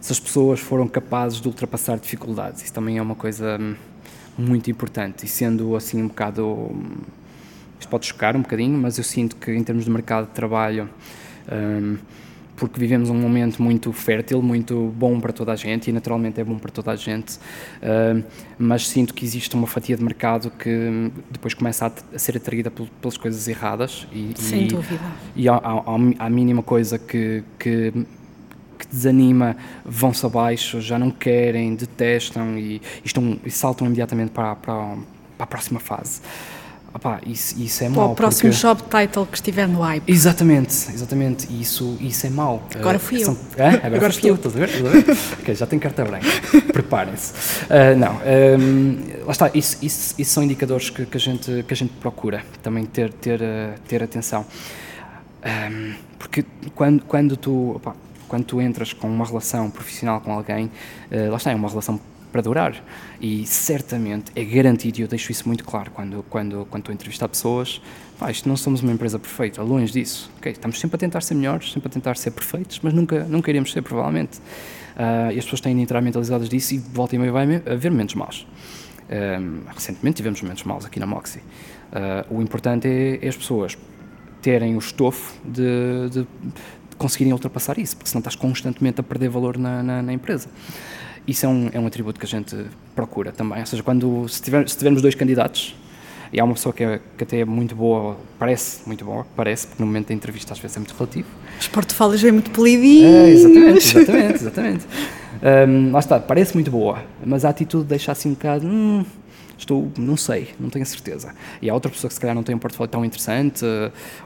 se 0.01 0.13
as 0.13 0.19
pessoas 0.19 0.59
foram 0.59 0.89
capazes 0.89 1.41
de 1.41 1.47
ultrapassar 1.47 1.97
dificuldades. 1.99 2.63
Isso 2.63 2.73
também 2.73 2.99
é 2.99 3.03
uma 3.03 3.15
coisa 3.15 3.57
hum, 3.59 3.77
muito 4.37 4.71
importante. 4.71 5.25
E 5.25 5.29
sendo 5.29 5.77
assim 5.77 6.03
um 6.03 6.09
bocado. 6.09 6.71
Isto 7.79 7.89
pode 7.89 8.07
chocar 8.07 8.37
um 8.37 8.43
bocadinho, 8.43 8.77
mas 8.79 8.99
eu 8.99 9.05
sinto 9.05 9.37
que 9.37 9.53
em 9.53 9.63
termos 9.63 9.85
de 9.85 9.91
mercado 9.91 10.27
de 10.27 10.33
trabalho. 10.33 10.89
Um, 11.51 11.99
porque 12.57 12.79
vivemos 12.79 13.11
um 13.11 13.15
momento 13.15 13.63
muito 13.63 13.93
fértil, 13.93 14.43
muito 14.43 14.93
bom 14.97 15.21
para 15.21 15.33
toda 15.33 15.53
a 15.53 15.57
gente 15.57 15.89
e 15.91 15.93
naturalmente 15.93 16.41
é 16.41 16.45
bom 16.45 16.59
para 16.59 16.71
toda 16.71 16.91
a 16.93 16.97
gente, 16.97 17.37
uh, 17.37 18.23
mas 18.59 18.87
sinto 18.87 19.15
que 19.15 19.25
existe 19.25 19.55
uma 19.55 19.67
fatia 19.67 19.97
de 19.97 20.05
mercado 20.05 20.51
que 20.51 21.11
depois 21.31 21.55
começa 21.55 21.87
a, 21.87 21.93
a 22.15 22.19
ser 22.19 22.37
atraída 22.37 22.71
pelas 22.71 23.17
coisas 23.17 23.49
erradas 23.49 24.07
e, 24.13 24.33
Sem 24.37 24.65
e, 24.65 24.69
dúvida. 24.69 25.01
E 25.35 25.49
à 25.49 26.31
mínima 26.31 26.63
coisa 26.63 26.99
que, 26.99 27.43
que 27.59 27.93
que 28.83 28.89
desanima, 28.89 29.57
vão-se 29.85 30.27
abaixo, 30.27 30.81
já 30.81 30.99
não 30.99 31.11
querem, 31.11 31.75
detestam 31.77 32.59
e, 32.59 32.77
e, 32.77 32.83
estão, 33.05 33.39
e 33.45 33.51
saltam 33.51 33.87
imediatamente 33.87 34.33
para, 34.33 34.57
para, 34.57 34.97
para 35.37 35.45
a 35.45 35.47
próxima 35.47 35.79
fase. 35.79 36.21
Opa, 36.95 37.21
isso, 37.27 37.59
isso 37.59 37.85
é 37.85 37.89
mau. 37.89 38.05
Para 38.05 38.13
o 38.13 38.15
próximo 38.15 38.51
porque... 38.51 38.61
job 38.61 38.83
title 38.83 39.27
que 39.27 39.37
estiver 39.37 39.67
no 39.67 39.81
hype. 39.81 40.13
Exatamente, 40.13 40.91
exatamente. 40.93 41.49
Isso, 41.51 41.97
isso 42.01 42.27
é 42.27 42.31
mau. 42.31 42.63
Agora 42.75 42.99
fui 42.99 43.19
uh, 43.19 43.21
eu. 43.21 43.25
São... 43.27 43.37
Agora, 43.55 43.97
Agora 43.97 44.13
fui 44.13 44.31
eu, 44.31 44.35
estás 44.35 44.55
a 44.55 44.59
ver? 44.59 44.71
ok, 45.41 45.55
já 45.55 45.67
tenho 45.67 45.81
carta 45.81 46.05
branca. 46.05 46.27
Preparem-se. 46.73 47.33
Uh, 47.65 47.97
não, 47.97 48.13
um, 48.13 48.21
ehm, 48.25 49.25
lá 49.25 49.33
está. 49.33 49.51
Isso, 49.55 49.79
isso, 49.81 50.15
isso 50.19 50.31
são 50.31 50.43
indicadores 50.43 50.91
que, 50.91 51.07
que, 51.07 51.17
a 51.17 51.21
gente, 51.21 51.63
que 51.67 51.73
a 51.73 51.77
gente 51.77 51.95
procura 51.95 52.45
também 52.63 52.85
ter, 52.85 53.11
ter, 53.13 53.41
uh, 53.41 53.81
ter 53.89 54.03
atenção. 54.03 54.45
Um, 55.43 55.49
ehm, 55.49 55.95
porque 56.19 56.45
quando, 56.75 57.05
quando 57.05 57.37
tu. 57.39 57.73
Opa, 57.77 57.97
quando 58.29 58.45
tu 58.45 58.63
entras 58.63 58.95
com 58.95 59.09
uma 59.09 59.27
relação 59.27 59.71
profissional 59.71 60.21
com 60.21 60.33
alguém, 60.33 60.67
uh, 61.11 61.31
lá 61.31 61.37
está, 61.37 61.53
é 61.53 61.55
uma 61.55 61.69
relação 61.69 62.01
para 62.33 62.43
durar. 62.43 62.83
E 63.21 63.47
certamente 63.47 64.33
é 64.35 64.43
garantido, 64.43 64.99
e 64.99 65.03
eu 65.03 65.09
deixo 65.09 65.31
isso 65.31 65.47
muito 65.47 65.63
claro 65.63 65.91
quando, 65.91 66.25
quando, 66.29 66.67
quando 66.69 66.81
estou 66.81 66.93
a 66.93 66.95
entrevistar 66.95 67.29
pessoas, 67.29 67.81
pá, 68.19 68.31
isto 68.31 68.49
não 68.49 68.57
somos 68.57 68.81
uma 68.81 68.91
empresa 68.91 69.19
perfeita, 69.19 69.63
longe 69.63 69.93
disso. 69.93 70.31
Okay, 70.39 70.53
estamos 70.53 70.81
sempre 70.81 70.97
a 70.97 70.99
tentar 70.99 71.21
ser 71.21 71.35
melhores, 71.35 71.71
sempre 71.71 71.89
a 71.89 71.91
tentar 71.93 72.17
ser 72.17 72.31
perfeitos, 72.33 72.81
mas 72.83 72.93
nunca, 72.93 73.25
nunca 73.25 73.51
iremos 73.51 73.71
ser, 73.71 73.83
provavelmente. 73.83 74.39
Uh, 74.39 75.33
e 75.33 75.39
as 75.39 75.45
pessoas 75.45 75.61
têm 75.61 75.75
de 75.77 75.83
entrar 75.83 76.01
mentalizadas 76.01 76.49
disso 76.49 76.75
e 76.75 76.79
volta 76.79 77.15
e 77.15 77.19
meia 77.19 77.33
vai 77.33 77.63
haver 77.67 77.91
momentos 77.91 78.15
maus. 78.15 78.47
Um, 79.11 79.63
recentemente 79.75 80.17
tivemos 80.17 80.41
momentos 80.41 80.65
maus 80.65 80.85
aqui 80.85 80.99
na 80.99 81.07
Moxie. 81.07 81.41
Uh, 81.41 82.39
o 82.39 82.43
importante 82.43 82.89
é, 82.89 83.19
é, 83.23 83.29
as 83.29 83.37
pessoas 83.37 83.77
terem 84.41 84.75
o 84.75 84.79
estofo 84.79 85.39
de, 85.45 86.09
de, 86.11 86.27
conseguirem 86.97 87.33
ultrapassar 87.33 87.79
isso, 87.79 87.97
porque 87.97 88.09
senão 88.09 88.21
estás 88.21 88.37
constantemente 88.37 89.01
a 89.01 89.03
perder 89.03 89.29
valor 89.29 89.59
na, 89.59 89.83
na, 89.83 90.03
na 90.03 90.13
empresa. 90.13 90.49
Isso 91.27 91.47
é 91.47 91.49
um, 91.49 91.71
é 91.73 91.79
um 91.79 91.87
atributo 91.87 92.19
que 92.19 92.27
a 92.27 92.29
gente 92.29 92.57
procura 92.95 93.33
também. 93.33 93.61
Ou 93.61 93.67
seja, 93.67 93.83
quando, 93.83 94.29
se, 94.29 94.43
tiver, 94.43 94.69
se 94.69 94.77
tivermos 94.77 95.01
dois 95.01 95.15
candidatos 95.15 95.75
e 96.33 96.41
há 96.41 96.45
uma 96.45 96.55
pessoa 96.55 96.73
que, 96.73 96.83
é, 96.83 97.01
que 97.17 97.25
até 97.25 97.41
é 97.41 97.45
muito 97.45 97.77
boa, 97.77 98.17
parece 98.39 98.81
muito 98.87 99.05
boa, 99.05 99.27
parece, 99.37 99.67
porque 99.67 99.83
no 99.83 99.87
momento 99.87 100.09
da 100.09 100.15
entrevista 100.15 100.53
às 100.53 100.59
vezes 100.59 100.77
é 100.77 100.81
muito 100.81 100.95
relativo. 100.95 101.29
Os 101.61 101.69
portfólios 101.69 102.23
vêm 102.23 102.33
muito 102.33 102.51
polidinhos. 102.51 103.05
É, 103.05 103.29
exatamente, 103.31 103.79
exatamente, 103.79 104.35
exatamente. 104.35 104.87
Um, 105.43 105.91
lá 105.91 105.99
está, 105.99 106.21
parece 106.21 106.55
muito 106.55 106.71
boa, 106.71 107.03
mas 107.27 107.45
a 107.45 107.49
atitude 107.49 107.85
deixa 107.85 108.13
assim 108.13 108.29
um 108.29 108.35
bocado. 108.35 108.65
Hum, 108.65 109.05
estou, 109.63 109.91
não 109.97 110.17
sei, 110.17 110.51
não 110.59 110.69
tenho 110.69 110.85
certeza. 110.85 111.35
E 111.61 111.71
há 111.71 111.75
outra 111.75 111.91
pessoa 111.91 112.09
que 112.09 112.15
se 112.15 112.21
calhar 112.21 112.35
não 112.35 112.43
tem 112.43 112.55
um 112.55 112.59
portfólio 112.59 112.91
tão 112.91 113.05
interessante 113.05 113.65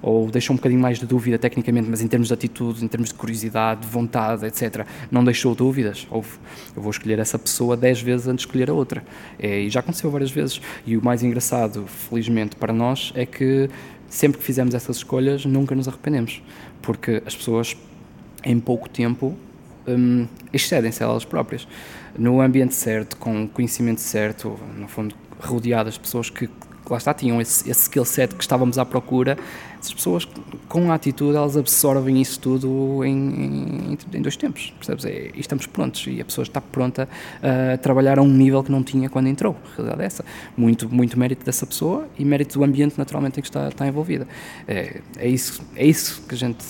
ou 0.03 0.31
deixou 0.31 0.55
um 0.55 0.57
bocadinho 0.57 0.81
mais 0.81 0.99
de 0.99 1.07
dúvida 1.07 1.38
tecnicamente, 1.38 1.88
mas 1.88 2.01
em 2.01 2.09
termos 2.09 2.29
de 2.29 2.35
atitude, 2.35 2.85
em 2.85 2.88
termos 2.88 3.11
de 3.11 3.14
curiosidade, 3.14 3.83
de 3.83 3.87
vontade, 3.87 4.46
etc., 4.46 4.87
não 5.11 5.25
deixou 5.25 5.55
dúvidas. 5.55 6.07
Ou 6.11 6.25
eu 6.75 6.83
vou 6.83 6.90
escolher 6.90 7.18
essa 7.18 7.38
pessoa 7.38 7.77
dez 7.77 8.01
vezes 8.01 8.27
antes 8.27 8.44
de 8.44 8.49
escolher 8.49 8.70
a 8.70 8.75
outra. 8.75 9.05
É, 9.38 9.61
e 9.61 9.70
já 9.70 9.81
aconteceu 9.81 10.11
várias 10.11 10.31
vezes. 10.31 10.61
E 10.87 10.96
o 10.96 11.05
mais 11.05 11.22
engraçado, 11.22 11.87
felizmente 11.87 12.57
para 12.57 12.72
nós, 12.72 13.12
é 13.14 13.25
que 13.25 13.68
sempre 14.09 14.38
que 14.38 14.44
fizemos 14.44 14.75
essas 14.75 14.99
escolhas 14.99 15.44
nunca 15.44 15.75
nos 15.75 15.88
arrependemos, 15.88 16.42
porque 16.81 17.22
as 17.27 17.35
pessoas 17.35 17.77
em 18.44 18.59
pouco 18.61 18.88
tempo 18.88 19.37
um, 19.87 20.27
excedem-se 20.53 21.03
elas 21.03 21.25
próprias. 21.25 21.66
No 22.18 22.40
ambiente 22.40 22.75
certo, 22.75 23.16
com 23.16 23.44
o 23.44 23.49
conhecimento 23.49 24.01
certo, 24.01 24.59
no 24.77 24.88
fundo, 24.88 25.14
rodeadas 25.40 25.94
de 25.94 26.01
pessoas 26.01 26.31
que, 26.31 26.49
lá 26.88 26.99
está, 26.99 27.12
tinham 27.12 27.40
esse, 27.40 27.68
esse 27.68 27.83
skill 27.83 28.05
set 28.05 28.35
que 28.35 28.42
estávamos 28.42 28.79
à 28.79 28.85
procura, 28.85 29.37
essas 29.79 29.92
pessoas 29.92 30.29
com 30.68 30.90
a 30.90 30.94
atitude, 30.94 31.37
elas 31.37 31.57
absorvem 31.57 32.20
isso 32.20 32.40
tudo 32.40 33.05
em, 33.05 33.12
em, 33.12 33.99
em 34.14 34.22
dois 34.22 34.37
tempos, 34.37 34.72
percebes? 34.77 35.05
É, 35.05 35.31
e 35.35 35.40
estamos 35.40 35.66
prontos, 35.66 36.07
e 36.07 36.20
a 36.20 36.25
pessoa 36.25 36.42
está 36.42 36.61
pronta 36.61 37.09
a 37.42 37.77
trabalhar 37.79 38.18
a 38.18 38.22
um 38.22 38.29
nível 38.29 38.62
que 38.62 38.70
não 38.70 38.83
tinha 38.83 39.09
quando 39.09 39.29
entrou, 39.29 39.57
a 39.72 39.77
realidade 39.77 40.03
é 40.03 40.07
essa. 40.07 40.25
Muito, 40.57 40.88
muito 40.88 41.18
mérito 41.18 41.44
dessa 41.44 41.66
pessoa 41.66 42.09
e 42.18 42.25
mérito 42.25 42.59
do 42.59 42.64
ambiente, 42.64 42.96
naturalmente, 42.99 43.38
em 43.38 43.42
que 43.42 43.49
está, 43.49 43.68
está 43.68 43.87
envolvida. 43.87 44.27
É, 44.66 45.01
é, 45.18 45.29
isso, 45.29 45.62
é 45.75 45.87
isso 45.87 46.22
que 46.29 46.35
a 46.35 46.38
gente... 46.38 46.64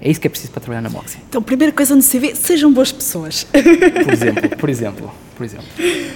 É 0.00 0.08
isso 0.08 0.20
que 0.20 0.28
é 0.28 0.30
preciso 0.30 0.52
para 0.52 0.60
trabalhar 0.60 0.80
na 0.80 0.90
Moxie. 0.90 1.18
Então, 1.28 1.42
primeira 1.42 1.72
coisa 1.72 1.96
no 1.96 2.00
CV, 2.00 2.32
sejam 2.36 2.72
boas 2.72 2.92
pessoas. 2.92 3.42
Por 3.42 4.12
exemplo, 4.12 4.56
por 4.56 4.70
exemplo, 4.70 5.10
por 5.36 5.44
exemplo. 5.44 5.66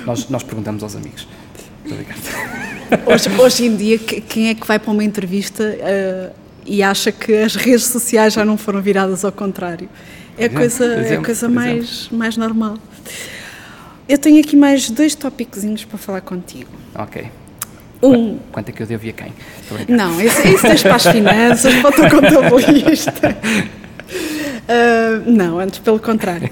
Nós, 0.06 0.28
nós 0.28 0.44
perguntamos 0.44 0.84
aos 0.84 0.94
amigos. 0.94 1.26
Hoje, 3.06 3.30
hoje 3.40 3.64
em 3.64 3.74
dia, 3.74 3.98
quem 3.98 4.50
é 4.50 4.54
que 4.54 4.66
vai 4.66 4.78
para 4.78 4.90
uma 4.90 5.02
entrevista 5.02 5.64
uh, 5.64 6.30
e 6.66 6.82
acha 6.82 7.10
que 7.10 7.32
as 7.34 7.54
redes 7.54 7.84
sociais 7.84 8.34
já 8.34 8.44
não 8.44 8.58
foram 8.58 8.82
viradas 8.82 9.24
ao 9.24 9.32
contrário? 9.32 9.88
É 10.36 10.44
a 10.44 10.50
coisa, 10.50 10.84
exemplo, 10.84 11.06
é 11.06 11.16
a 11.16 11.22
coisa 11.22 11.48
mais, 11.48 12.08
mais 12.10 12.36
normal. 12.36 12.76
Eu 14.06 14.18
tenho 14.18 14.40
aqui 14.40 14.56
mais 14.56 14.90
dois 14.90 15.14
tópicos 15.14 15.64
para 15.84 15.98
falar 15.98 16.20
contigo. 16.20 16.70
Ok. 16.94 17.30
Um. 18.02 18.38
Quanto 18.50 18.68
é 18.68 18.72
que 18.72 18.82
eu 18.82 18.86
devo 18.86 19.08
a 19.08 19.12
quem? 19.12 19.32
Não, 19.88 20.20
isso, 20.20 20.46
isso 20.48 20.62
tens 20.62 20.82
para 20.82 20.96
as 20.96 21.06
finanças, 21.06 21.74
para 21.76 21.90
o 21.90 21.92
teu 21.92 22.10
contabilista. 22.10 23.36
Uh, 24.68 25.22
não, 25.30 25.60
antes 25.60 25.78
pelo 25.78 26.00
contrário. 26.00 26.50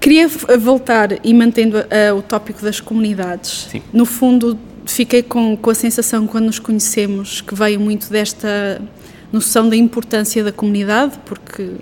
Queria 0.00 0.26
voltar 0.58 1.10
e 1.24 1.32
mantendo 1.32 1.78
uh, 1.78 2.16
o 2.16 2.22
tópico 2.22 2.62
das 2.62 2.80
comunidades. 2.80 3.68
Sim. 3.70 3.82
No 3.92 4.04
fundo, 4.04 4.58
fiquei 4.94 5.22
com, 5.22 5.56
com 5.56 5.70
a 5.70 5.74
sensação, 5.74 6.26
quando 6.26 6.46
nos 6.46 6.58
conhecemos, 6.58 7.40
que 7.40 7.54
veio 7.54 7.80
muito 7.80 8.10
desta 8.10 8.80
noção 9.32 9.68
da 9.68 9.76
importância 9.76 10.42
da 10.42 10.52
comunidade, 10.52 11.18
porque 11.24 11.72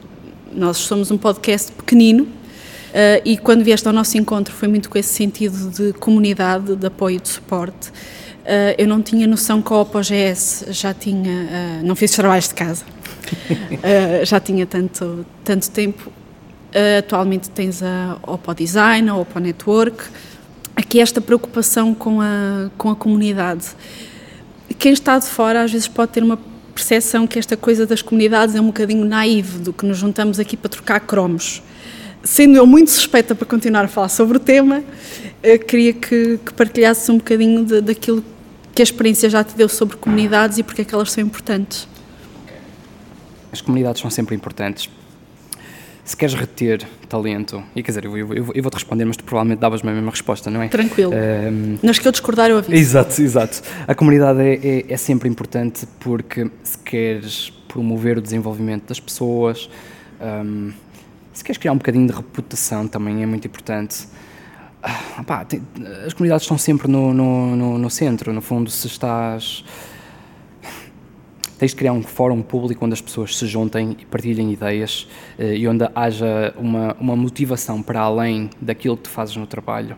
nós 0.53 0.79
somos 0.79 1.11
um 1.11 1.19
podcast 1.19 1.73
pequenino 1.73 2.25
uh, 2.25 3.23
e 3.25 3.37
quando 3.37 3.65
vieste 3.65 3.87
ao 3.87 3.93
nosso 3.93 4.17
encontro 4.19 4.53
foi 4.53 4.69
muito 4.69 4.91
com 4.91 4.99
esse 4.99 5.13
sentido 5.15 5.71
de 5.71 5.93
comunidade, 5.95 6.77
de 6.77 6.87
apoio, 6.87 7.21
de 7.21 7.29
suporte. 7.29 7.89
Uh, 7.89 8.75
eu 8.79 8.87
não 8.87 9.03
tinha 9.03 9.27
noção 9.27 9.61
que 9.61 9.73
a 9.73 9.77
OPOGS 9.77 10.67
já 10.71 10.95
tinha, 10.95 11.33
uh, 11.83 11.87
não 11.87 11.95
fiz 11.95 12.11
trabalhos 12.13 12.49
de 12.49 12.55
casa, 12.55 12.85
já 14.25 14.41
tinha 14.41 14.67
tanto, 14.67 15.25
tanto 15.45 15.71
tempo. 15.71 16.11
atualmente 16.99 17.51
tens 17.51 17.83
a 17.83 18.17
Opo 18.23 18.55
Design, 18.55 19.09
a 19.09 19.17
Opo 19.17 19.39
Network, 19.39 20.05
aqui 20.79 21.01
esta 21.01 21.21
preocupação 21.21 21.93
com 21.93 22.21
a, 22.21 22.71
com 22.79 22.89
a 22.89 22.95
comunidade. 22.95 23.67
Quem 24.79 24.93
está 24.93 25.19
de 25.19 25.27
fora 25.27 25.63
às 25.63 25.73
vezes 25.73 25.89
pode 25.89 26.13
ter 26.13 26.23
uma 26.23 26.39
percepção 26.73 27.27
que 27.27 27.37
esta 27.37 27.57
coisa 27.57 27.85
das 27.85 28.01
comunidades 28.01 28.55
é 28.55 28.61
um 28.61 28.67
bocadinho 28.67 29.05
naive, 29.05 29.59
do 29.59 29.73
que 29.73 29.85
nos 29.85 29.99
juntamos 29.99 30.39
aqui 30.39 30.57
para 30.57 30.69
trocar 30.69 31.01
cromos. 31.01 31.61
Sendo 32.23 32.57
eu 32.57 32.65
muito 32.65 32.93
suspeita 32.93 33.35
para 33.35 33.45
continuar 33.45 33.87
a 33.87 33.89
falar 33.89 34.09
sobre 34.09 34.37
o 34.37 34.41
tema, 34.41 34.85
queria 35.67 35.93
que, 35.93 36.39
que 36.45 36.55
partilhasse 36.55 37.11
um 37.11 37.17
bocadinho 37.17 37.65
de, 37.65 37.81
daquilo 37.81 38.25
que 38.73 38.81
a 38.81 38.85
experiência 38.85 39.29
já 39.29 39.43
te 39.43 39.57
deu 39.57 39.69
sobre 39.69 39.97
comunidades 39.97 40.59
e 40.59 40.63
porque 40.63 40.83
é 40.83 40.85
que 40.85 40.95
elas 40.95 41.11
são 41.11 41.25
importantes. 41.25 41.89
As 43.51 43.61
comunidades 43.61 44.01
são 44.01 44.11
sempre 44.11 44.37
importantes 44.37 44.89
se 46.09 46.17
queres 46.17 46.35
reter 46.35 46.89
talento, 47.07 47.63
e 47.77 47.83
quer 47.83 47.91
dizer, 47.91 48.07
eu, 48.07 48.17
eu, 48.17 48.51
eu 48.55 48.63
vou-te 48.63 48.75
responder, 48.75 49.05
mas 49.05 49.19
tu 49.19 49.25
provavelmente 49.25 49.59
davas-me 49.59 49.91
a 49.91 49.93
mesma 49.93 50.11
resposta, 50.11 50.51
não 50.51 50.63
é? 50.63 50.69
Tranquilo. 50.69 51.13
Um, 51.13 51.77
Nas 51.83 51.99
que 51.99 52.09
eu 52.09 52.13
discordar, 52.13 52.49
eu 52.49 52.57
aviso. 52.57 52.73
Exato, 52.73 53.21
exato. 53.21 53.63
A 53.87 53.95
comunidade 53.95 54.41
é, 54.41 54.55
é, 54.55 54.85
é, 54.89 54.97
sempre 54.97 55.29
importante 55.29 55.87
porque 56.01 56.51
se 56.65 56.79
queres 56.79 57.51
promover 57.69 58.17
o 58.17 58.23
desenvolvimento 58.23 58.89
das 58.89 58.99
pessoas, 58.99 59.69
um, 60.19 60.73
se 61.35 61.45
queres 61.45 61.59
criar 61.59 61.73
um 61.73 61.77
bocadinho 61.77 62.07
de 62.07 62.15
reputação 62.15 62.89
também 62.89 63.23
é 63.23 63.27
muito 63.27 63.47
importante. 63.47 64.09
Ah, 64.83 65.23
pá, 65.27 65.45
tem, 65.45 65.61
as 66.07 66.15
comunidades 66.15 66.45
estão 66.45 66.57
sempre 66.57 66.89
no, 66.91 67.13
no, 67.13 67.55
no, 67.55 67.79
no 67.79 67.91
centro, 67.91 68.33
no 68.33 68.41
fundo, 68.41 68.71
se 68.71 68.87
estás 68.87 69.63
tens 71.59 71.73
de 71.73 71.77
criar 71.77 71.93
um 71.93 72.03
fórum 72.03 72.41
público 72.41 72.85
onde 72.85 72.95
as 72.95 73.01
pessoas 73.01 73.37
se 73.37 73.47
juntem 73.47 73.97
e 73.99 74.07
partilhem 74.07 74.53
ideias 74.53 75.09
eh, 75.39 75.57
e 75.57 75.69
onde 75.69 75.89
haja 75.95 76.55
uma, 76.57 76.97
uma 77.01 77.17
motivação 77.17 77.83
para 77.83 78.01
além 78.01 78.49
daquilo 78.61 78.97
que 78.97 79.05
tu 79.05 79.11
fazes 79.11 79.37
no 79.37 79.47
trabalho. 79.47 79.97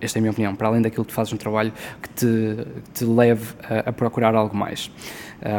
Esta 0.00 0.18
é 0.18 0.20
a 0.20 0.22
minha 0.22 0.30
opinião, 0.30 0.54
para 0.54 0.68
além 0.68 0.82
daquilo 0.82 1.04
que 1.04 1.10
tu 1.10 1.14
fazes 1.14 1.32
no 1.32 1.38
trabalho, 1.38 1.72
que 2.02 2.08
te, 2.10 2.66
te 2.94 3.04
leve 3.04 3.54
a, 3.62 3.90
a 3.90 3.92
procurar 3.92 4.34
algo 4.34 4.56
mais. 4.56 4.90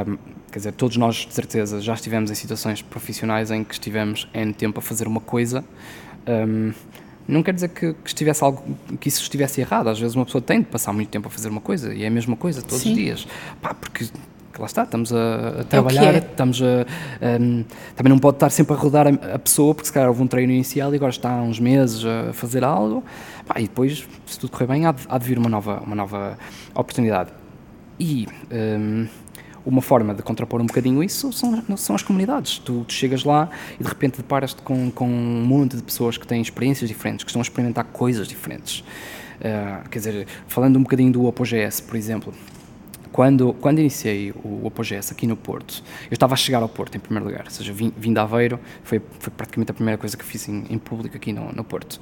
Um, 0.07 0.17
quer 0.51 0.59
dizer, 0.59 0.71
todos 0.73 0.97
nós, 0.97 1.15
de 1.15 1.33
certeza, 1.33 1.79
já 1.79 1.93
estivemos 1.93 2.31
em 2.31 2.35
situações 2.35 2.81
profissionais 2.81 3.51
em 3.51 3.63
que 3.63 3.73
estivemos 3.73 4.27
em 4.33 4.51
tempo 4.51 4.79
a 4.79 4.81
fazer 4.81 5.07
uma 5.07 5.21
coisa. 5.21 5.63
Um, 6.27 6.71
não 7.27 7.43
quer 7.43 7.53
dizer 7.53 7.69
que, 7.69 7.93
que, 7.93 8.07
estivesse 8.07 8.43
algo 8.43 8.63
que 8.99 9.07
isso 9.07 9.21
estivesse 9.21 9.61
errado. 9.61 9.87
Às 9.87 9.99
vezes 9.99 10.15
uma 10.15 10.25
pessoa 10.25 10.41
tem 10.41 10.59
de 10.59 10.65
passar 10.65 10.91
muito 10.91 11.09
tempo 11.09 11.27
a 11.27 11.31
fazer 11.31 11.49
uma 11.49 11.61
coisa 11.61 11.93
e 11.93 12.03
é 12.03 12.07
a 12.07 12.11
mesma 12.11 12.35
coisa 12.35 12.61
todos 12.61 12.81
Sim. 12.81 12.89
os 12.89 12.95
dias. 12.95 13.27
Pá, 13.61 13.73
porque 13.73 14.05
lá 14.61 14.67
está, 14.67 14.83
estamos 14.83 15.11
a, 15.11 15.61
a 15.61 15.63
trabalhar, 15.63 16.13
é 16.13 16.17
é. 16.17 16.19
estamos 16.19 16.61
a, 16.61 16.85
um, 17.41 17.65
também 17.95 18.09
não 18.09 18.19
pode 18.19 18.37
estar 18.37 18.49
sempre 18.49 18.73
a 18.73 18.77
rodar 18.77 19.07
a, 19.07 19.35
a, 19.35 19.39
pessoa, 19.39 19.73
porque 19.73 19.87
se 19.87 19.93
calhar 19.93 20.07
houve 20.07 20.21
um 20.21 20.27
treino 20.27 20.53
inicial 20.53 20.93
e 20.93 20.95
agora 20.95 21.11
está 21.11 21.31
há 21.31 21.41
uns 21.41 21.59
meses 21.59 22.05
a 22.05 22.31
fazer 22.33 22.63
algo, 22.63 23.03
pá, 23.45 23.59
e 23.59 23.63
depois, 23.63 24.07
se 24.25 24.39
tudo 24.39 24.51
correr 24.51 24.67
bem, 24.67 24.85
há 24.85 24.91
de, 24.91 25.01
há 25.09 25.17
de 25.17 25.25
vir 25.25 25.37
uma 25.37 25.49
nova, 25.49 25.81
uma 25.85 25.95
nova 25.95 26.37
oportunidade. 26.73 27.31
E 27.99 28.27
um, 28.51 29.07
uma 29.65 29.81
forma 29.81 30.13
de 30.13 30.23
contrapor 30.23 30.61
um 30.61 30.65
bocadinho 30.65 31.03
isso 31.03 31.31
são, 31.31 31.77
são 31.77 31.95
as 31.95 32.01
comunidades. 32.01 32.57
Tu, 32.59 32.83
tu 32.83 32.93
chegas 32.93 33.23
lá 33.23 33.49
e 33.79 33.83
de 33.83 33.89
repente 33.89 34.17
deparas-te 34.17 34.61
com, 34.61 34.89
com 34.91 35.07
um 35.07 35.45
monte 35.45 35.75
de 35.75 35.83
pessoas 35.83 36.17
que 36.17 36.25
têm 36.25 36.41
experiências 36.41 36.89
diferentes, 36.89 37.23
que 37.23 37.29
estão 37.29 37.41
a 37.41 37.43
experimentar 37.43 37.85
coisas 37.85 38.27
diferentes. 38.27 38.79
Uh, 39.39 39.89
quer 39.89 39.99
dizer, 39.99 40.27
falando 40.47 40.77
um 40.77 40.83
bocadinho 40.83 41.11
do 41.11 41.27
ApoGS, 41.27 41.81
por 41.81 41.95
exemplo, 41.95 42.33
quando, 43.11 43.53
quando 43.53 43.79
iniciei 43.79 44.31
o, 44.31 44.63
o 44.63 44.67
ApoGS 44.67 45.11
aqui 45.11 45.27
no 45.27 45.35
Porto, 45.35 45.83
eu 46.09 46.13
estava 46.13 46.33
a 46.33 46.37
chegar 46.37 46.61
ao 46.61 46.69
Porto 46.69 46.95
em 46.95 46.99
primeiro 46.99 47.25
lugar, 47.25 47.45
ou 47.45 47.51
seja, 47.51 47.73
vim, 47.73 47.91
vim 47.97 48.13
de 48.13 48.19
Aveiro, 48.19 48.59
foi, 48.83 49.01
foi 49.19 49.31
praticamente 49.35 49.71
a 49.71 49.73
primeira 49.73 49.97
coisa 49.97 50.15
que 50.15 50.23
fiz 50.23 50.47
em, 50.47 50.65
em 50.69 50.77
público 50.77 51.17
aqui 51.17 51.33
no, 51.33 51.51
no 51.51 51.63
Porto. 51.63 51.99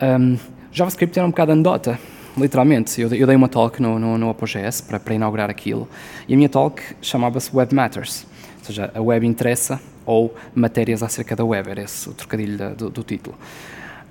Um, 0.00 0.38
JavaScript 0.72 1.18
era 1.18 1.26
um 1.26 1.30
bocado 1.30 1.52
anedota, 1.52 1.98
literalmente. 2.36 3.00
Eu, 3.00 3.12
eu, 3.14 3.26
dei 3.26 3.36
uma 3.36 3.48
talk 3.48 3.80
no, 3.80 3.98
no, 3.98 4.18
no 4.18 4.30
ApoGS 4.30 4.82
para, 4.82 5.00
para 5.00 5.14
inaugurar 5.14 5.50
aquilo, 5.50 5.88
e 6.28 6.34
a 6.34 6.36
minha 6.36 6.48
talk 6.48 6.82
chamava-se 7.00 7.54
Web 7.54 7.74
Matters, 7.74 8.26
ou 8.58 8.64
seja, 8.64 8.90
a 8.94 9.00
web 9.00 9.26
interessa 9.26 9.80
ou 10.06 10.34
matérias 10.54 11.02
acerca 11.02 11.34
da 11.34 11.44
web, 11.44 11.70
era 11.70 11.82
esse 11.82 12.08
o 12.08 12.12
trocadilho 12.12 12.58
da, 12.58 12.68
do, 12.70 12.90
do 12.90 13.02
título. 13.02 13.36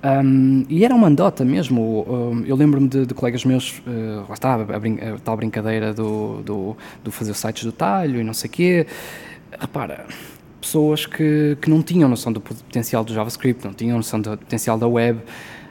Um, 0.04 0.66
e 0.68 0.84
era 0.84 0.94
uma 0.94 1.08
andota 1.08 1.44
mesmo. 1.44 2.04
Um, 2.06 2.44
eu 2.44 2.54
lembro-me 2.54 2.88
de, 2.88 3.06
de, 3.06 3.14
colegas 3.14 3.44
meus, 3.44 3.78
uh, 3.78 4.26
lá 4.28 4.34
está, 4.34 4.54
a, 4.54 4.78
brin 4.78 4.98
a, 5.00 5.18
tal 5.18 5.36
brincadeira 5.36 5.94
do, 5.94 6.42
do, 6.42 6.76
do, 7.02 7.10
fazer 7.10 7.32
sites 7.34 7.64
do 7.64 7.72
talho 7.72 8.20
e 8.20 8.24
não 8.24 8.34
sei 8.34 8.50
o 8.50 8.52
quê. 8.52 8.86
Repara, 9.58 10.06
pessoas 10.60 11.06
que, 11.06 11.56
que 11.60 11.70
não 11.70 11.82
tinham 11.82 12.08
noção 12.08 12.32
do 12.32 12.40
potencial 12.40 13.02
do 13.02 13.14
JavaScript, 13.14 13.64
não 13.64 13.72
tinham 13.72 13.96
noção 13.96 14.20
do 14.20 14.36
potencial 14.36 14.76
da 14.76 14.86
web, 14.86 15.20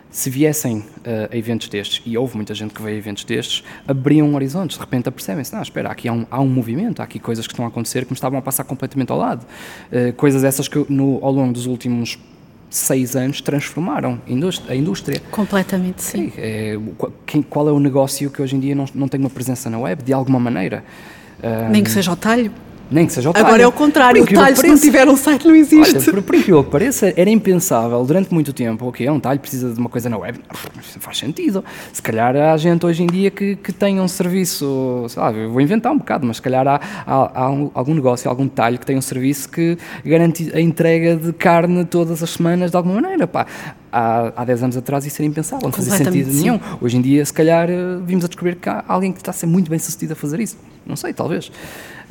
se 0.10 0.30
viessem 0.30 0.78
uh, 0.78 0.84
a 1.32 1.38
eventos 1.38 1.68
destes, 1.68 2.02
e 2.06 2.18
houve 2.18 2.36
muita 2.36 2.54
gente 2.54 2.74
que 2.74 2.82
veio 2.82 2.96
a 2.96 3.00
eventos 3.00 3.24
destes, 3.24 3.64
abriam 3.88 4.34
horizontes, 4.34 4.78
de 4.78 4.84
repente 4.84 5.10
apercebem-se, 5.10 5.54
não, 5.54 5.62
espera, 5.62 5.90
aqui 5.90 6.08
há 6.08 6.14
um, 6.14 6.26
há 6.30 6.40
um 6.40 6.48
movimento, 6.48 7.02
há 7.02 7.04
aqui 7.04 7.20
coisas 7.20 7.48
que 7.48 7.54
estão 7.54 7.66
a 7.66 7.68
acontecer 7.68 8.06
que 8.06 8.12
me 8.12 8.16
estavam 8.16 8.38
a 8.38 8.42
passar 8.42 8.64
completamente 8.64 9.12
ao 9.12 9.18
lado. 9.18 9.46
Uh, 9.92 10.14
coisas 10.14 10.44
essas 10.44 10.68
que 10.68 10.86
no, 10.88 11.20
ao 11.24 11.32
longo 11.32 11.52
dos 11.54 11.66
últimos 11.66 12.20
seis 12.76 13.16
anos 13.16 13.40
transformaram 13.40 14.20
a 14.68 14.76
indústria. 14.76 15.22
Completamente, 15.30 16.02
sim. 16.02 16.32
sim 16.32 16.34
é, 16.38 16.78
qual 17.50 17.70
é 17.70 17.72
o 17.72 17.80
negócio 17.80 18.30
que 18.32 18.42
hoje 18.42 18.56
em 18.56 18.60
dia 18.60 18.74
não, 18.74 18.86
não 18.94 19.08
tem 19.08 19.20
uma 19.20 19.30
presença 19.30 19.70
na 19.70 19.80
web, 19.80 20.04
de 20.04 20.12
alguma 20.12 20.40
maneira? 20.40 20.84
Nem 21.70 21.84
que 21.84 21.92
seja 21.92 22.12
o 22.12 22.16
talho. 22.16 22.52
Nem 22.94 23.08
que 23.08 23.14
seja. 23.14 23.32
Agora 23.34 23.64
é 23.64 23.66
o 23.66 23.72
contrário, 23.72 24.24
o 24.24 24.28
talho 24.28 24.56
se 24.56 24.68
não 24.68 24.78
tiver 24.78 25.08
um 25.10 25.18
site 25.18 25.48
não 25.48 25.56
existe. 25.56 25.96
Olha, 25.96 26.06
por, 26.06 26.22
por 26.22 26.36
incrível 26.36 26.64
que 26.64 26.70
pareça, 26.70 27.12
era 27.18 27.30
impensável 27.30 28.06
durante 28.06 28.32
muito 28.32 28.54
tempo, 28.54 28.86
ok, 28.86 29.10
um 29.10 29.20
talho 29.20 29.40
precisa 29.40 29.74
de 29.74 29.80
uma 29.80 29.90
coisa 29.90 30.10
na 30.10 30.18
web, 30.18 30.40
não 30.76 31.02
faz 31.02 31.18
sentido. 31.18 31.66
Se 31.92 32.02
calhar 32.02 32.36
há 32.36 32.56
gente 32.56 32.86
hoje 32.86 33.02
em 33.02 33.08
dia 33.08 33.32
que, 33.32 33.56
que 33.56 33.74
tem 33.74 34.00
um 34.00 34.08
serviço, 34.08 35.06
sei 35.10 35.22
lá, 35.22 35.32
vou 35.32 35.60
inventar 35.60 35.92
um 35.92 35.98
bocado, 35.98 36.28
mas 36.28 36.36
se 36.36 36.42
calhar 36.44 36.68
há, 36.68 36.80
há, 37.08 37.42
há 37.42 37.50
um, 37.50 37.72
algum 37.74 37.96
negócio, 37.96 38.30
algum 38.30 38.48
talho 38.48 38.78
que 38.78 38.86
tem 38.86 38.96
um 38.96 39.02
serviço 39.02 39.50
que 39.50 39.76
garante 40.06 40.52
a 40.54 40.62
entrega 40.62 41.16
de 41.16 41.34
carne 41.34 41.86
todas 41.86 42.22
as 42.22 42.30
semanas 42.30 42.70
de 42.70 42.78
alguma 42.78 43.02
maneira, 43.02 43.26
pá. 43.26 43.48
Há, 43.92 44.34
há 44.36 44.46
10 44.46 44.64
anos 44.64 44.78
atrás 44.78 45.06
isso 45.06 45.22
era 45.22 45.28
impensável, 45.28 45.68
não 45.68 45.72
fazia 45.72 45.94
sentido 45.94 46.32
sim. 46.32 46.42
nenhum. 46.42 46.60
Hoje 46.82 46.98
em 46.98 47.02
dia, 47.02 47.24
se 47.24 47.32
calhar, 47.32 47.70
eh, 47.70 48.00
vimos 48.04 48.26
a 48.26 48.28
descobrir 48.28 48.56
que 48.56 48.68
há 48.68 48.84
alguém 48.88 49.12
que 49.12 49.20
está 49.20 49.30
a 49.30 49.34
ser 49.34 49.46
muito 49.46 49.70
bem 49.70 49.78
sucedido 49.78 50.14
a 50.14 50.16
fazer 50.16 50.40
isso. 50.40 50.58
Não 50.84 50.96
sei, 50.96 51.14
talvez. 51.14 51.52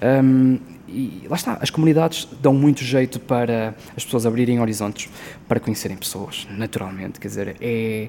Um, 0.03 0.59
e 0.89 1.23
lá 1.29 1.37
está, 1.37 1.59
as 1.61 1.71
comunidades 1.71 2.29
dão 2.43 2.53
muito 2.53 2.85
jeito 2.85 3.19
para 3.19 3.75
as 3.97 4.05
pessoas 4.05 4.27
abrirem 4.27 4.61
horizontes, 4.61 5.09
para 5.49 5.59
conhecerem 5.59 5.97
pessoas, 5.97 6.47
naturalmente. 6.51 7.19
Quer 7.19 7.29
dizer, 7.29 7.57
é 7.61 8.09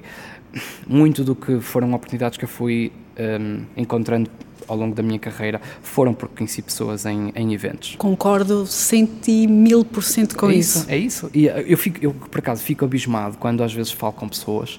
muito 0.86 1.24
do 1.24 1.34
que 1.34 1.60
foram 1.60 1.92
oportunidades 1.94 2.36
que 2.36 2.44
eu 2.44 2.48
fui 2.48 2.92
um, 3.18 3.62
encontrando 3.76 4.30
ao 4.66 4.76
longo 4.76 4.94
da 4.94 5.02
minha 5.02 5.18
carreira 5.18 5.60
foram 5.82 6.14
porque 6.14 6.36
conheci 6.36 6.62
pessoas 6.62 7.06
em, 7.06 7.32
em 7.34 7.52
eventos. 7.52 7.96
Concordo 7.96 8.66
cento 8.66 9.28
e 9.28 9.46
mil 9.46 9.84
por 9.84 10.02
cento 10.02 10.36
com 10.36 10.50
é 10.50 10.54
isso, 10.54 10.78
isso. 10.78 10.90
É 10.90 10.96
isso. 10.96 11.30
E 11.34 11.46
eu, 11.46 11.76
fico, 11.76 11.98
eu, 12.02 12.12
por 12.14 12.38
acaso, 12.38 12.62
fico 12.62 12.84
abismado 12.84 13.36
quando 13.38 13.62
às 13.62 13.72
vezes 13.72 13.92
falo 13.92 14.12
com 14.12 14.28
pessoas 14.28 14.78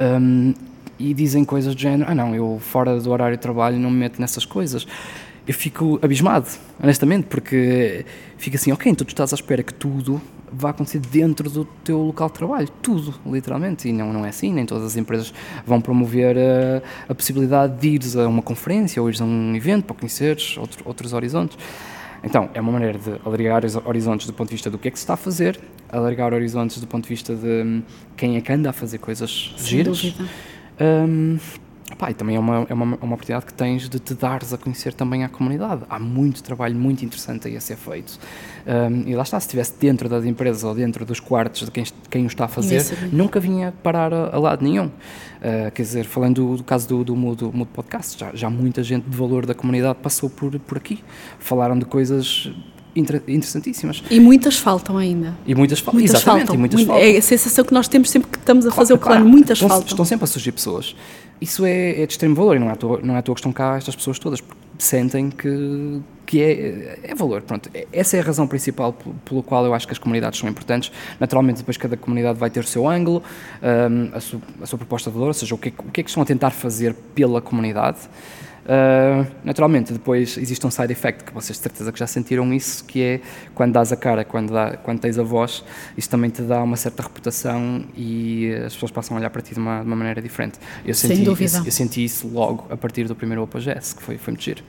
um, 0.00 0.54
e 0.98 1.14
dizem 1.14 1.44
coisas 1.44 1.74
do 1.74 1.80
género: 1.80 2.10
ah, 2.10 2.14
não, 2.14 2.34
eu 2.34 2.58
fora 2.60 2.98
do 2.98 3.10
horário 3.10 3.36
de 3.36 3.42
trabalho 3.42 3.78
não 3.78 3.90
me 3.90 3.98
meto 3.98 4.20
nessas 4.20 4.44
coisas 4.44 4.86
eu 5.48 5.54
fico 5.54 5.98
abismado, 6.02 6.46
honestamente, 6.78 7.26
porque 7.26 8.04
fica 8.36 8.58
assim, 8.58 8.70
ok, 8.70 8.92
então 8.92 9.06
tu 9.06 9.08
estás 9.08 9.32
à 9.32 9.34
espera 9.34 9.62
que 9.62 9.72
tudo 9.72 10.20
vá 10.52 10.70
acontecer 10.70 10.98
dentro 10.98 11.48
do 11.48 11.64
teu 11.64 11.98
local 11.98 12.28
de 12.28 12.34
trabalho, 12.34 12.68
tudo, 12.82 13.14
literalmente, 13.26 13.88
e 13.88 13.92
não, 13.92 14.12
não 14.12 14.26
é 14.26 14.28
assim, 14.28 14.52
nem 14.52 14.66
todas 14.66 14.84
as 14.84 14.96
empresas 14.96 15.32
vão 15.66 15.80
promover 15.80 16.36
a, 16.36 16.82
a 17.10 17.14
possibilidade 17.14 17.80
de 17.80 17.88
ires 17.88 18.14
a 18.14 18.28
uma 18.28 18.42
conferência 18.42 19.00
ou 19.00 19.08
ires 19.08 19.22
a 19.22 19.24
um 19.24 19.54
evento 19.56 19.84
para 19.84 19.96
conheceres 19.96 20.58
outro, 20.58 20.82
outros 20.84 21.14
horizontes. 21.14 21.56
Então, 22.22 22.50
é 22.52 22.60
uma 22.60 22.72
maneira 22.72 22.98
de 22.98 23.12
alargar 23.24 23.62
horizontes 23.86 24.26
do 24.26 24.34
ponto 24.34 24.48
de 24.48 24.54
vista 24.54 24.68
do 24.70 24.76
que 24.76 24.88
é 24.88 24.90
que 24.90 24.98
se 24.98 25.04
está 25.04 25.14
a 25.14 25.16
fazer, 25.16 25.58
alargar 25.88 26.34
horizontes 26.34 26.78
do 26.78 26.86
ponto 26.86 27.04
de 27.04 27.08
vista 27.08 27.34
de 27.34 27.46
hum, 27.46 27.82
quem 28.16 28.36
é 28.36 28.40
que 28.42 28.52
anda 28.52 28.68
a 28.68 28.72
fazer 28.72 28.98
coisas 28.98 29.54
Sem 29.56 29.66
giras. 29.66 30.02
Dúvida. 30.02 30.28
Um, 30.80 31.38
Pá, 31.98 32.12
e 32.12 32.14
também 32.14 32.36
é 32.36 32.38
uma, 32.38 32.64
é 32.68 32.72
uma, 32.72 32.96
uma 33.02 33.14
oportunidade 33.14 33.44
que 33.44 33.52
tens 33.52 33.88
de 33.88 33.98
te 33.98 34.14
dares 34.14 34.52
a 34.52 34.56
conhecer 34.56 34.94
também 34.94 35.24
à 35.24 35.28
comunidade. 35.28 35.82
Há 35.90 35.98
muito 35.98 36.44
trabalho 36.44 36.76
muito 36.76 37.04
interessante 37.04 37.48
aí 37.48 37.56
a 37.56 37.60
ser 37.60 37.76
feito. 37.76 38.20
Um, 38.64 39.08
e 39.08 39.16
lá 39.16 39.24
está, 39.24 39.40
se 39.40 39.46
estivesse 39.46 39.72
dentro 39.80 40.08
das 40.08 40.24
empresas 40.24 40.62
ou 40.62 40.72
dentro 40.76 41.04
dos 41.04 41.18
quartos 41.18 41.64
de 41.64 41.72
quem, 41.72 41.84
quem 42.08 42.24
o 42.24 42.28
está 42.28 42.44
a 42.44 42.48
fazer, 42.48 42.84
nunca 43.12 43.40
vinha 43.40 43.74
parar 43.82 44.14
a, 44.14 44.36
a 44.36 44.38
lado 44.38 44.64
nenhum. 44.64 44.86
Uh, 44.86 45.72
quer 45.74 45.82
dizer, 45.82 46.04
falando 46.04 46.36
do, 46.36 46.56
do 46.58 46.62
caso 46.62 46.86
do, 46.86 47.02
do, 47.02 47.34
do, 47.34 47.50
do 47.50 47.66
Podcast, 47.66 48.20
já, 48.20 48.30
já 48.32 48.48
muita 48.48 48.80
gente 48.84 49.10
de 49.10 49.16
valor 49.16 49.44
da 49.44 49.54
comunidade 49.54 49.98
passou 50.00 50.30
por, 50.30 50.56
por 50.60 50.78
aqui. 50.78 51.02
Falaram 51.40 51.76
de 51.76 51.84
coisas 51.84 52.48
interessantíssimas. 52.94 54.02
E 54.10 54.20
muitas 54.20 54.56
faltam 54.56 54.96
ainda. 54.96 55.36
E 55.46 55.54
muitas, 55.54 55.80
fa 55.80 55.92
muitas 55.92 56.14
exatamente, 56.14 56.46
faltam. 56.46 56.54
E 56.54 56.58
muitas 56.58 56.82
faltam. 56.82 57.04
É 57.04 57.16
a 57.16 57.22
sensação 57.22 57.64
que 57.64 57.74
nós 57.74 57.88
temos 57.88 58.10
sempre 58.10 58.30
que 58.30 58.38
estamos 58.38 58.66
a 58.66 58.70
fazer 58.70 58.96
claro, 58.98 59.20
o 59.20 59.22
plano, 59.22 59.30
muitas 59.30 59.58
estão, 59.58 59.68
faltam. 59.68 59.86
Estão 59.88 60.04
sempre 60.04 60.24
a 60.24 60.26
surgir 60.26 60.52
pessoas 60.52 60.94
isso 61.40 61.64
é, 61.64 62.02
é, 62.02 62.06
de 62.06 62.12
extremo 62.12 62.34
valor 62.34 62.56
e 62.56 62.58
não 62.58 62.68
é, 62.68 62.72
à 62.72 62.76
toa, 62.76 63.00
não 63.02 63.14
é 63.14 63.18
à 63.18 63.22
toa 63.22 63.34
que 63.34 63.40
estão 63.40 63.52
cá 63.52 63.76
estas 63.76 63.94
pessoas 63.94 64.18
todas, 64.18 64.40
porque 64.40 64.60
sentem 64.78 65.30
que, 65.30 66.00
que 66.26 66.42
é, 66.42 66.98
é 67.02 67.14
valor. 67.14 67.42
Pronto, 67.42 67.70
essa 67.92 68.16
é 68.16 68.20
a 68.20 68.22
razão 68.22 68.46
principal 68.46 68.92
pelo 69.24 69.42
qual 69.42 69.64
eu 69.64 69.74
acho 69.74 69.86
que 69.86 69.92
as 69.92 69.98
comunidades 69.98 70.38
são 70.38 70.48
importantes. 70.48 70.90
Naturalmente, 71.18 71.58
depois 71.58 71.76
cada 71.76 71.96
comunidade 71.96 72.38
vai 72.38 72.50
ter 72.50 72.60
o 72.60 72.66
seu 72.66 72.88
ângulo, 72.88 73.22
um, 73.62 74.16
a, 74.16 74.20
sua, 74.20 74.40
a, 74.62 74.66
sua, 74.66 74.78
proposta 74.78 75.10
de 75.10 75.14
valor, 75.14 75.28
ou 75.28 75.34
seja, 75.34 75.54
o 75.54 75.58
que, 75.58 75.68
o 75.78 75.90
que 75.90 76.00
é 76.00 76.04
que 76.04 76.10
estão 76.10 76.22
a 76.22 76.26
tentar 76.26 76.50
fazer 76.50 76.94
pela 77.14 77.40
comunidade. 77.40 77.98
Uh, 78.68 79.26
naturalmente, 79.42 79.94
depois 79.94 80.36
existe 80.36 80.66
um 80.66 80.70
side 80.70 80.92
effect 80.92 81.24
que 81.24 81.32
vocês 81.32 81.56
de 81.56 81.62
certeza 81.62 81.90
que 81.90 81.98
já 81.98 82.06
sentiram 82.06 82.52
isso, 82.52 82.84
que 82.84 83.02
é 83.02 83.20
quando 83.54 83.72
dás 83.72 83.92
a 83.92 83.96
cara, 83.96 84.26
quando, 84.26 84.52
dá, 84.52 84.76
quando 84.76 85.00
tens 85.00 85.18
a 85.18 85.22
voz, 85.22 85.64
isso 85.96 86.10
também 86.10 86.28
te 86.28 86.42
dá 86.42 86.62
uma 86.62 86.76
certa 86.76 87.02
reputação 87.02 87.86
e 87.96 88.52
as 88.66 88.74
pessoas 88.74 88.90
passam 88.90 89.16
a 89.16 89.20
olhar 89.20 89.30
para 89.30 89.40
ti 89.40 89.54
de 89.54 89.58
uma, 89.58 89.80
de 89.80 89.86
uma 89.86 89.96
maneira 89.96 90.20
diferente. 90.20 90.58
Eu 90.84 90.92
senti, 90.92 91.16
Sem 91.16 91.24
dúvida. 91.24 91.58
Eu, 91.58 91.64
eu, 91.64 91.72
senti 91.72 92.04
isso 92.04 92.28
logo 92.28 92.66
a 92.68 92.76
partir 92.76 93.04
do 93.04 93.16
primeiro 93.16 93.42
OpenJS, 93.42 93.94
que 93.94 94.02
foi, 94.02 94.18
foi 94.18 94.32
muito 94.32 94.44
giro. 94.44 94.62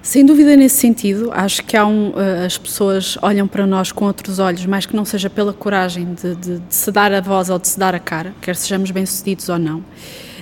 Sem 0.00 0.24
dúvida 0.24 0.56
nesse 0.56 0.76
sentido, 0.76 1.30
acho 1.30 1.62
que 1.62 1.76
há 1.76 1.84
um, 1.84 2.12
uh, 2.12 2.46
as 2.46 2.56
pessoas 2.56 3.18
olham 3.20 3.46
para 3.46 3.66
nós 3.66 3.92
com 3.92 4.06
outros 4.06 4.38
olhos, 4.38 4.64
mais 4.64 4.86
que 4.86 4.96
não 4.96 5.04
seja 5.04 5.28
pela 5.28 5.52
coragem 5.52 6.14
de, 6.14 6.34
de, 6.36 6.58
de, 6.58 6.74
se 6.74 6.90
dar 6.90 7.12
a 7.12 7.20
voz 7.20 7.50
ou 7.50 7.58
de 7.58 7.68
se 7.68 7.78
dar 7.78 7.94
a 7.94 7.98
cara, 7.98 8.32
quer 8.40 8.56
sejamos 8.56 8.90
bem-sucedidos 8.90 9.50
ou 9.50 9.58
não. 9.58 9.84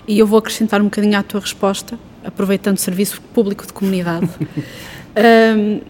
E 0.07 0.17
eu 0.17 0.29
vou 0.29 0.39
acrescentar 0.39 0.81
um 0.81 0.85
bocadinho 0.85 1.19
à 1.19 1.23
tua 1.25 1.41
resposta, 1.41 1.99
aproveitando 2.25 2.77
o 2.77 2.81
serviço 2.81 3.21
público 3.33 3.67
de 3.67 3.73
comunidade. 3.73 4.29
um, 5.57 5.81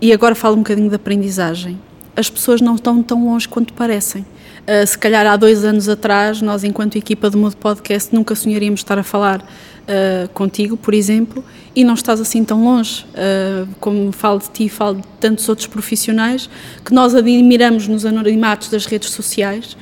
e 0.00 0.12
agora 0.12 0.34
falo 0.34 0.54
um 0.54 0.58
bocadinho 0.58 0.88
de 0.88 0.94
aprendizagem. 0.94 1.78
As 2.16 2.28
pessoas 2.28 2.60
não 2.60 2.74
estão 2.74 3.02
tão 3.02 3.26
longe 3.26 3.48
quanto 3.48 3.72
parecem. 3.72 4.22
Uh, 4.22 4.86
se 4.86 4.98
calhar 4.98 5.26
há 5.26 5.36
dois 5.36 5.64
anos 5.64 5.88
atrás, 5.88 6.42
nós, 6.42 6.64
enquanto 6.64 6.96
equipa 6.96 7.30
do 7.30 7.38
Mudo 7.38 7.56
Podcast, 7.56 8.14
nunca 8.14 8.34
sonharíamos 8.34 8.80
estar 8.80 8.98
a 8.98 9.02
falar 9.02 9.40
uh, 9.40 10.28
contigo, 10.34 10.76
por 10.76 10.94
exemplo, 10.94 11.44
e 11.74 11.84
não 11.84 11.94
estás 11.94 12.20
assim 12.20 12.44
tão 12.44 12.64
longe. 12.64 13.04
Uh, 13.14 13.68
como 13.80 14.12
falo 14.12 14.38
de 14.40 14.50
ti, 14.50 14.68
falo 14.68 14.96
de 14.96 15.06
tantos 15.20 15.48
outros 15.48 15.66
profissionais 15.66 16.50
que 16.84 16.92
nós 16.92 17.14
admiramos 17.14 17.88
nos 17.88 18.04
anonimatos 18.04 18.68
das 18.68 18.84
redes 18.84 19.10
sociais 19.10 19.76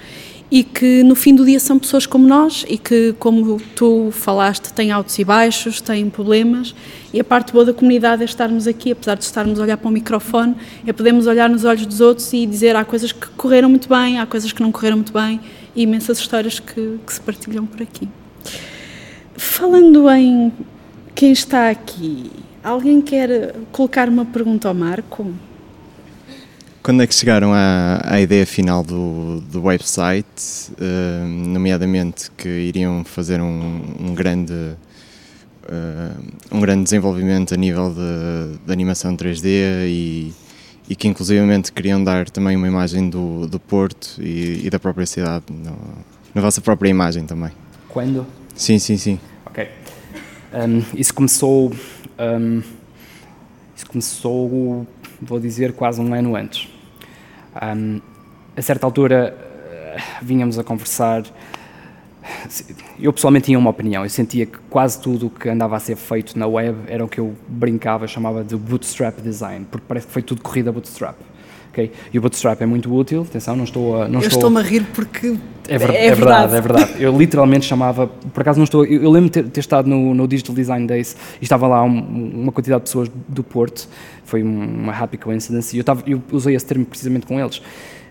e 0.51 0.63
que 0.63 1.03
no 1.03 1.15
fim 1.15 1.35
do 1.35 1.45
dia 1.45 1.59
são 1.59 1.79
pessoas 1.79 2.07
como 2.07 2.27
nós 2.27 2.65
e 2.69 2.79
que, 2.79 3.15
como 3.19 3.61
tu 3.75 4.11
falaste, 4.13 4.73
têm 4.73 4.93
altos 4.93 5.19
e 5.19 5.25
baixos, 5.25 5.81
têm 5.81 6.09
problemas. 6.09 6.75
E 7.13 7.19
a 7.19 7.25
parte 7.25 7.53
boa 7.53 7.65
da 7.65 7.73
comunidade 7.73 8.23
é 8.23 8.25
estarmos 8.25 8.67
aqui, 8.67 8.93
apesar 8.93 9.17
de 9.17 9.25
estarmos 9.25 9.59
a 9.59 9.63
olhar 9.63 9.77
para 9.77 9.89
o 9.89 9.91
microfone, 9.91 10.55
é 10.87 10.93
podermos 10.93 11.27
olhar 11.27 11.49
nos 11.49 11.65
olhos 11.65 11.85
dos 11.85 12.01
outros 12.01 12.33
e 12.33 12.47
dizer 12.47 12.77
há 12.77 12.85
coisas 12.85 13.11
que 13.11 13.27
correram 13.31 13.69
muito 13.69 13.89
bem, 13.89 14.19
há 14.19 14.27
coisas 14.27 14.53
que 14.53 14.63
não 14.63 14.71
correram 14.71 14.99
muito 14.99 15.13
bem 15.13 15.41
e 15.75 15.83
imensas 15.83 16.19
histórias 16.19 16.61
que, 16.61 16.99
que 17.05 17.13
se 17.13 17.21
partilham 17.21 17.67
por 17.67 17.83
aqui. 17.83 18.09
Falando 19.37 20.09
em 20.11 20.53
quem 21.15 21.33
está 21.33 21.71
aqui, 21.71 22.31
alguém 22.63 23.01
quer 23.01 23.55
colocar 23.73 24.09
uma 24.09 24.25
pergunta 24.25 24.69
ao 24.69 24.75
Marco? 24.75 25.27
Quando 26.87 27.03
é 27.03 27.07
que 27.09 27.15
chegaram 27.17 27.53
à, 27.53 28.01
à 28.05 28.21
ideia 28.21 28.47
final 28.47 28.85
do, 28.85 29.41
do 29.41 29.61
website, 29.61 30.71
uh, 30.71 31.27
nomeadamente 31.27 32.31
que 32.37 32.49
iriam 32.49 33.03
fazer 33.05 33.41
um, 33.41 33.83
um 33.99 34.15
grande 34.15 34.53
uh, 34.53 36.23
um 36.53 36.61
grande 36.61 36.85
desenvolvimento 36.85 37.53
a 37.53 37.57
nível 37.57 37.93
de, 37.93 38.59
de 38.65 38.73
animação 38.73 39.17
3D 39.17 39.47
e, 39.89 40.33
e, 40.89 40.95
que 40.95 41.09
inclusivamente 41.09 41.73
queriam 41.73 42.05
dar 42.05 42.31
também 42.31 42.57
uma 42.57 42.69
imagem 42.69 43.11
do, 43.11 43.49
do 43.49 43.59
Porto 43.59 44.23
e, 44.23 44.65
e 44.65 44.71
da 44.71 44.79
própria 44.79 45.07
cidade, 45.07 45.47
no, 45.49 45.77
na 46.33 46.41
vossa 46.41 46.61
própria 46.61 46.89
imagem 46.89 47.27
também? 47.27 47.51
Quando? 47.89 48.25
Sim, 48.55 48.79
sim, 48.79 48.97
sim. 48.97 49.19
Ok. 49.45 49.69
Um, 50.55 50.85
isso 50.97 51.13
começou. 51.13 51.75
Um, 52.17 52.63
isso 53.75 53.87
começou, 53.89 54.87
vou 55.21 55.41
dizer, 55.41 55.73
quase 55.73 56.01
um 56.01 56.15
ano 56.15 56.37
antes. 56.37 56.76
Um, 57.63 58.01
a 58.57 58.63
certa 58.63 58.87
altura 58.87 59.35
uh, 59.37 60.25
vínhamos 60.25 60.59
a 60.59 60.65
conversar. 60.65 61.25
Eu 62.99 63.13
pessoalmente 63.13 63.47
tinha 63.47 63.59
uma 63.59 63.71
opinião. 63.71 64.05
Eu 64.05 64.11
sentia 64.11 64.47
que 64.47 64.59
quase 64.71 65.01
tudo 65.01 65.27
o 65.27 65.31
que 65.31 65.49
andava 65.49 65.77
a 65.77 65.81
ser 65.81 65.97
feito 65.97 66.39
na 66.39 66.47
web 66.47 66.77
era 66.89 67.05
o 67.05 67.09
que 67.09 67.21
eu 67.21 67.35
brincava, 67.47 68.07
chamava 68.07 68.43
de 68.43 68.57
bootstrap 68.57 69.21
design, 69.21 69.67
porque 69.71 69.85
parece 69.87 70.07
que 70.07 70.13
foi 70.13 70.23
tudo 70.23 70.43
corrida 70.43 70.73
bootstrap. 70.73 71.17
Okay? 71.77 71.93
E 72.11 72.17
o 72.17 72.23
bootstrap 72.23 72.63
é 72.63 72.65
muito 72.65 72.93
útil, 72.95 73.27
atenção, 73.29 73.55
não 73.55 73.65
estou 73.65 74.01
a. 74.01 74.09
Não 74.09 74.23
eu 74.23 74.29
estou 74.29 74.49
me 74.49 74.61
a 74.61 74.63
rir 74.63 74.87
porque. 74.95 75.37
É, 75.69 75.77
ver, 75.77 75.91
é, 75.91 76.07
é 76.07 76.15
verdade, 76.15 76.57
é 76.57 76.61
verdade. 76.61 76.95
Eu 76.99 77.17
literalmente 77.19 77.67
chamava, 77.67 78.07
por 78.07 78.41
acaso 78.41 78.59
não 78.59 78.65
estou. 78.65 78.87
Eu, 78.87 79.03
eu 79.03 79.11
lembro 79.11 79.29
de 79.29 79.43
ter, 79.43 79.51
ter, 79.51 79.61
estado 79.61 79.87
no, 79.87 80.15
no, 80.15 80.27
Digital 80.27 80.55
Design 80.55 80.87
Days 80.87 81.15
e 81.39 81.45
estava 81.45 81.67
lá 81.67 81.83
um, 81.83 82.41
uma 82.43 82.53
quantidade 82.53 82.81
de 82.81 82.85
pessoas 82.87 83.11
do 83.29 83.43
Porto, 83.43 83.87
foi 84.25 84.43
uma 84.43 84.93
happy 84.93 85.19
coincidence, 85.19 85.77
e 85.77 85.79
eu, 85.79 85.83
estava, 85.83 86.03
eu 86.07 86.23
usei 86.33 86.55
esse 86.55 86.65
termo 86.65 86.87
precisamente 86.87 87.27
com 87.27 87.39
eles. 87.39 87.61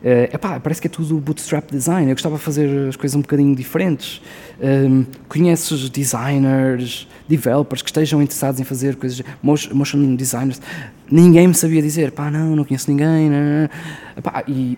Uh, 0.06 0.36
epá, 0.36 0.60
parece 0.60 0.80
que 0.80 0.86
é 0.86 0.90
tudo 0.90 1.18
bootstrap 1.18 1.72
design. 1.72 2.12
Eu 2.12 2.14
gostava 2.14 2.38
de 2.38 2.44
fazer 2.44 2.90
as 2.90 2.96
coisas 2.96 3.16
um 3.16 3.22
bocadinho 3.22 3.56
diferentes. 3.56 4.22
Um, 4.62 5.04
conheces 5.28 5.90
designers, 5.90 7.08
developers 7.28 7.82
que 7.82 7.90
estejam 7.90 8.22
interessados 8.22 8.62
em 8.62 8.64
fazer 8.64 8.98
coisas, 8.98 9.24
motion 9.42 10.16
designers? 10.16 10.62
Ninguém 11.10 11.48
me 11.48 11.56
sabia 11.56 11.82
dizer, 11.82 12.12
pá, 12.12 12.30
não, 12.30 12.56
não 12.56 12.64
conheço 12.64 12.92
ninguém. 12.92 13.32
Não, 13.32 13.40
não. 13.40 13.70
Epá, 14.16 14.44
e 14.48 14.78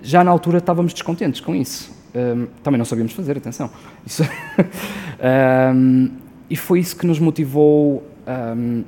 já 0.00 0.22
na 0.22 0.30
altura 0.30 0.58
estávamos 0.58 0.92
descontentes 0.92 1.40
com 1.40 1.52
isso. 1.52 1.90
Um, 2.14 2.46
também 2.62 2.78
não 2.78 2.84
sabíamos 2.84 3.12
fazer, 3.14 3.36
atenção. 3.36 3.70
Isso 4.06 4.22
um, 5.74 6.10
e 6.48 6.54
foi 6.54 6.78
isso 6.78 6.94
que 6.94 7.08
nos 7.08 7.18
motivou. 7.18 8.06
Um, 8.56 8.84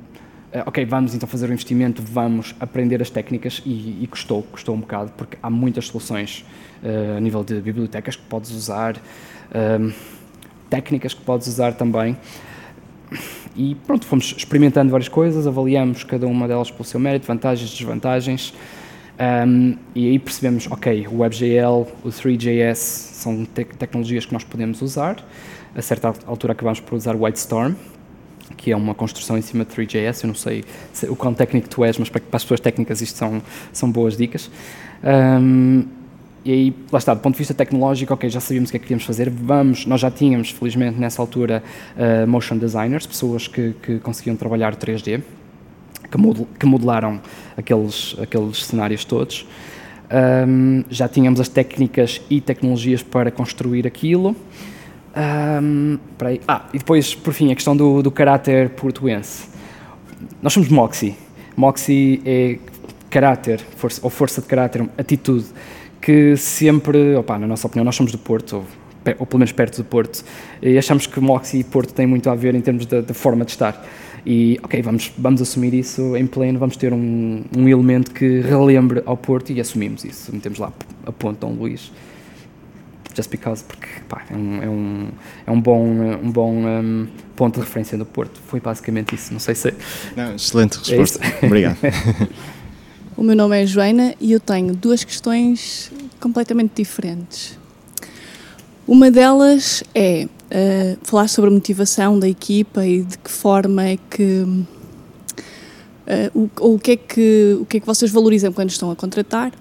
ok, 0.65 0.85
vamos 0.85 1.13
então 1.13 1.27
fazer 1.27 1.49
o 1.49 1.53
investimento, 1.53 2.01
vamos 2.01 2.55
aprender 2.59 3.01
as 3.01 3.09
técnicas 3.09 3.61
e, 3.65 4.03
e 4.03 4.07
custou, 4.07 4.43
custou 4.43 4.75
um 4.75 4.79
bocado, 4.79 5.11
porque 5.17 5.37
há 5.41 5.49
muitas 5.49 5.87
soluções 5.87 6.45
uh, 6.83 7.17
a 7.17 7.19
nível 7.19 7.43
de 7.43 7.59
bibliotecas 7.59 8.15
que 8.15 8.23
podes 8.23 8.51
usar, 8.51 8.95
uh, 8.95 9.93
técnicas 10.69 11.13
que 11.13 11.21
podes 11.21 11.47
usar 11.47 11.73
também. 11.73 12.17
E 13.55 13.75
pronto, 13.87 14.05
fomos 14.05 14.33
experimentando 14.37 14.91
várias 14.91 15.07
coisas, 15.07 15.47
avaliamos 15.47 16.03
cada 16.03 16.27
uma 16.27 16.47
delas 16.47 16.69
pelo 16.69 16.83
seu 16.83 16.99
mérito, 16.99 17.25
vantagens, 17.25 17.71
desvantagens. 17.71 18.53
Um, 19.17 19.77
e 19.95 20.09
aí 20.09 20.19
percebemos, 20.19 20.67
ok, 20.69 21.07
o 21.07 21.19
WebGL, 21.19 21.87
o 22.03 22.09
3JS 22.09 22.75
são 22.75 23.45
te 23.45 23.63
tecnologias 23.63 24.25
que 24.25 24.33
nós 24.33 24.43
podemos 24.43 24.81
usar. 24.81 25.17
A 25.73 25.81
certa 25.81 26.13
altura 26.25 26.53
acabamos 26.53 26.81
por 26.81 26.95
usar 26.95 27.15
o 27.15 27.23
Whitestorm, 27.23 27.75
que 28.55 28.71
é 28.71 28.75
uma 28.75 28.93
construção 28.93 29.37
em 29.37 29.41
cima 29.41 29.65
de 29.65 29.71
3JS. 29.71 30.23
Eu 30.23 30.27
não 30.27 30.35
sei 30.35 30.63
se, 30.93 31.07
o 31.07 31.15
quão 31.15 31.33
técnico 31.33 31.69
tu 31.69 31.83
és, 31.83 31.97
mas 31.97 32.09
para, 32.09 32.21
para, 32.21 32.37
as 32.37 32.43
pessoas 32.43 32.59
técnicas 32.59 33.01
isto 33.01 33.17
são, 33.17 33.41
são 33.71 33.91
boas 33.91 34.15
dicas. 34.15 34.49
Um, 35.03 35.85
e 36.43 36.51
aí, 36.51 36.75
lá 36.91 36.99
está, 36.99 37.13
do 37.13 37.21
ponto 37.21 37.33
de 37.33 37.39
vista 37.39 37.55
tecnológico, 37.55 38.13
ok, 38.13 38.29
já 38.29 38.39
sabíamos 38.39 38.69
o 38.69 38.71
que 38.71 38.77
é 38.77 38.79
que 38.79 38.85
queríamos 38.85 39.03
fazer, 39.03 39.31
vamos, 39.31 39.87
nós 39.87 39.99
já 39.99 40.11
tínhamos, 40.11 40.51
felizmente, 40.51 40.99
nessa 40.99 41.19
altura, 41.19 41.63
uh, 41.97 42.27
motion 42.27 42.57
designers, 42.59 43.07
pessoas 43.07 43.47
que, 43.47 43.73
que 43.81 43.97
conseguiam 43.97 44.35
trabalhar 44.35 44.75
3D, 44.75 45.23
que, 46.11 46.17
model, 46.19 46.47
que 46.59 46.67
modelaram 46.67 47.19
aqueles, 47.57 48.15
aqueles 48.21 48.63
cenários 48.63 49.03
todos. 49.03 49.47
Um, 50.47 50.83
já 50.87 51.07
tínhamos 51.07 51.39
as 51.39 51.49
técnicas 51.49 52.21
e 52.29 52.39
tecnologias 52.39 53.01
para 53.01 53.31
construir 53.31 53.87
aquilo. 53.87 54.35
Um, 55.15 55.97
ah, 56.47 56.65
e 56.73 56.77
depois, 56.77 57.15
por 57.15 57.33
fim, 57.33 57.51
a 57.51 57.55
questão 57.55 57.75
do, 57.75 58.03
do 58.03 58.11
caráter 58.11 58.69
portuense. 58.71 59.47
Nós 60.41 60.51
somos 60.51 60.67
Moxie. 60.69 61.15
Moxie 61.55 62.21
é 62.25 62.57
caráter, 63.09 63.61
força, 63.77 64.01
ou 64.03 64.09
força 64.09 64.41
de 64.41 64.47
caráter, 64.47 64.87
atitude, 64.97 65.45
que 66.01 66.35
sempre, 66.35 67.15
opa, 67.15 67.39
na 67.39 67.47
nossa 67.47 67.65
opinião, 67.65 67.85
nós 67.85 67.95
somos 67.95 68.11
do 68.11 68.17
Porto, 68.17 68.57
ou, 68.57 68.65
ou 69.19 69.25
pelo 69.25 69.39
menos 69.39 69.53
perto 69.53 69.77
do 69.77 69.85
Porto, 69.85 70.23
e 70.61 70.77
achamos 70.77 71.07
que 71.07 71.19
Moxie 71.21 71.59
e 71.59 71.63
Porto 71.63 71.93
têm 71.93 72.05
muito 72.05 72.29
a 72.29 72.35
ver 72.35 72.53
em 72.53 72.61
termos 72.61 72.85
da 72.85 73.13
forma 73.13 73.45
de 73.45 73.51
estar. 73.51 73.87
E, 74.25 74.59
ok, 74.63 74.81
vamos, 74.81 75.13
vamos 75.17 75.41
assumir 75.41 75.73
isso 75.73 76.17
em 76.17 76.25
pleno, 76.27 76.59
vamos 76.59 76.75
ter 76.75 76.91
um, 76.91 77.43
um 77.55 77.69
elemento 77.69 78.11
que 78.11 78.41
relembre 78.41 79.01
ao 79.05 79.15
Porto 79.15 79.51
e 79.51 79.61
assumimos 79.61 80.03
isso. 80.03 80.33
Metemos 80.33 80.59
lá 80.59 80.73
a 81.05 81.11
ponte 81.11 81.39
Dom 81.39 81.53
Luís 81.53 81.91
just 83.15 83.29
because, 83.29 83.63
porque 83.63 83.87
pá, 84.09 84.23
é, 84.29 84.35
um, 84.35 84.61
é, 84.61 84.69
um, 84.69 85.07
é 85.47 85.51
um 85.51 85.61
bom, 85.61 85.83
um 85.83 86.31
bom 86.31 86.51
um, 86.51 87.07
ponto 87.35 87.55
de 87.55 87.61
referência 87.61 87.97
do 87.97 88.05
Porto. 88.05 88.39
Foi 88.47 88.59
basicamente 88.59 89.15
isso. 89.15 89.31
Não 89.31 89.39
sei 89.39 89.55
se. 89.55 89.73
Não, 90.15 90.35
excelente 90.35 90.77
é 90.91 90.97
resposta. 90.97 91.25
É 91.25 91.45
Obrigado. 91.45 91.77
o 93.15 93.23
meu 93.23 93.35
nome 93.35 93.61
é 93.61 93.65
Joana 93.65 94.13
e 94.19 94.31
eu 94.31 94.39
tenho 94.39 94.75
duas 94.75 95.03
questões 95.03 95.91
completamente 96.19 96.73
diferentes. 96.75 97.57
Uma 98.87 99.09
delas 99.09 99.83
é 99.95 100.27
uh, 100.27 100.97
falar 101.01 101.27
sobre 101.27 101.49
a 101.49 101.53
motivação 101.53 102.19
da 102.19 102.27
equipa 102.27 102.85
e 102.85 103.03
de 103.03 103.17
que 103.17 103.31
forma 103.31 103.83
é 103.83 103.97
que. 103.97 104.43
Uh, 106.05 106.49
o, 106.59 106.73
o, 106.73 106.79
que 106.79 106.91
é 106.91 106.95
que, 106.97 107.57
o 107.59 107.65
que 107.65 107.77
é 107.77 107.79
que 107.79 107.85
vocês 107.85 108.11
valorizam 108.11 108.53
quando 108.53 108.69
estão 108.69 108.91
a 108.91 108.95
contratar, 108.95 109.49
uh, 109.49 109.55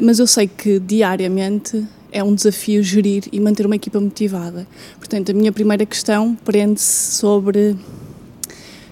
mas 0.00 0.20
eu 0.20 0.28
sei 0.28 0.46
que 0.46 0.78
diariamente 0.78 1.84
é 2.12 2.22
um 2.22 2.34
desafio 2.34 2.82
gerir 2.82 3.24
e 3.32 3.40
manter 3.40 3.66
uma 3.66 3.76
equipa 3.76 3.98
motivada. 3.98 4.66
Portanto, 4.98 5.30
a 5.30 5.34
minha 5.34 5.50
primeira 5.50 5.86
questão 5.86 6.36
prende-se 6.44 7.16
sobre 7.16 7.76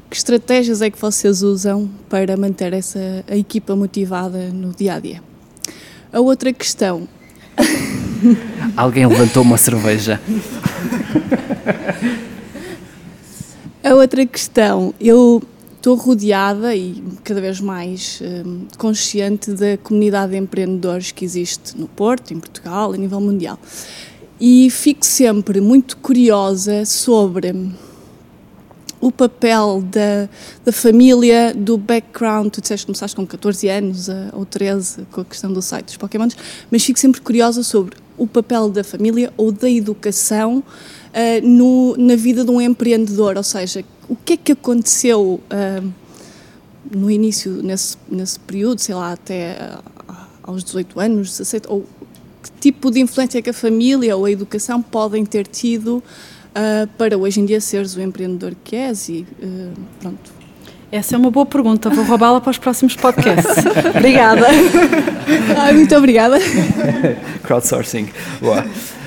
que 0.08 0.16
estratégias 0.16 0.82
é 0.82 0.90
que 0.90 1.00
vocês 1.00 1.42
usam 1.42 1.88
para 2.08 2.36
manter 2.36 2.72
essa 2.72 3.24
a 3.28 3.36
equipa 3.36 3.76
motivada 3.76 4.48
no 4.48 4.74
dia 4.74 4.94
a 4.94 4.98
dia. 4.98 5.22
A 6.12 6.20
outra 6.20 6.52
questão. 6.52 7.06
Alguém 8.76 9.06
levantou 9.06 9.42
uma 9.42 9.56
cerveja. 9.56 10.20
a 13.84 13.94
outra 13.94 14.26
questão, 14.26 14.92
eu 15.00 15.42
estou 15.80 15.96
rodeada 15.96 16.76
e 16.76 17.02
cada 17.24 17.40
vez 17.40 17.58
mais 17.58 18.20
um, 18.22 18.66
consciente 18.76 19.52
da 19.52 19.78
comunidade 19.78 20.32
de 20.32 20.38
empreendedores 20.38 21.10
que 21.10 21.24
existe 21.24 21.76
no 21.78 21.88
Porto, 21.88 22.34
em 22.34 22.38
Portugal, 22.38 22.92
a 22.92 22.96
nível 22.98 23.18
mundial. 23.18 23.58
E 24.38 24.68
fico 24.68 25.06
sempre 25.06 25.58
muito 25.58 25.96
curiosa 25.96 26.84
sobre 26.84 27.72
o 29.00 29.10
papel 29.10 29.82
da, 29.90 30.28
da 30.66 30.70
família, 30.70 31.54
do 31.54 31.78
background. 31.78 32.52
Tu 32.52 32.60
disseste 32.60 32.84
que 32.84 32.92
começaste 32.92 33.16
com 33.16 33.26
14 33.26 33.66
anos 33.70 34.08
ou 34.34 34.44
13 34.44 35.06
com 35.10 35.22
a 35.22 35.24
questão 35.24 35.50
do 35.50 35.62
site 35.62 35.86
dos 35.86 35.96
Pokémons, 35.96 36.36
mas 36.70 36.84
fico 36.84 36.98
sempre 36.98 37.22
curiosa 37.22 37.62
sobre 37.62 37.96
o 38.18 38.26
papel 38.26 38.68
da 38.68 38.84
família 38.84 39.32
ou 39.34 39.50
da 39.50 39.70
educação 39.70 40.62
uh, 41.14 41.46
no, 41.46 41.96
na 41.96 42.16
vida 42.16 42.44
de 42.44 42.50
um 42.50 42.60
empreendedor, 42.60 43.36
ou 43.36 43.42
seja, 43.42 43.84
o 44.08 44.16
que 44.16 44.34
é 44.34 44.36
que 44.36 44.52
aconteceu 44.52 45.40
uh, 45.40 45.92
no 46.90 47.10
início, 47.10 47.62
nesse, 47.62 47.96
nesse 48.08 48.38
período, 48.40 48.80
sei 48.80 48.94
lá, 48.94 49.12
até 49.12 49.56
uh, 50.08 50.14
aos 50.42 50.64
18 50.64 51.00
anos, 51.00 51.30
17, 51.30 51.66
ou 51.68 51.86
que 52.42 52.50
tipo 52.60 52.90
de 52.90 53.00
influência 53.00 53.38
é 53.38 53.42
que 53.42 53.50
a 53.50 53.54
família 53.54 54.16
ou 54.16 54.24
a 54.24 54.30
educação 54.30 54.80
podem 54.80 55.24
ter 55.24 55.46
tido 55.46 55.96
uh, 55.96 56.86
para 56.96 57.16
hoje 57.16 57.40
em 57.40 57.44
dia 57.44 57.60
seres 57.60 57.94
o 57.96 58.00
empreendedor 58.00 58.54
que 58.64 58.76
és 58.76 59.08
e 59.08 59.26
uh, 59.42 59.72
pronto. 60.00 60.40
Essa 60.92 61.14
é 61.14 61.18
uma 61.18 61.30
boa 61.30 61.46
pergunta, 61.46 61.88
vou 61.88 62.04
roubá-la 62.04 62.40
para 62.40 62.50
os 62.50 62.58
próximos 62.58 62.96
podcasts. 62.96 63.64
obrigada. 63.94 64.46
Ai, 65.56 65.72
muito 65.74 65.94
obrigada. 65.94 66.36
Crowdsourcing. 67.44 68.08
Boa. 68.40 68.66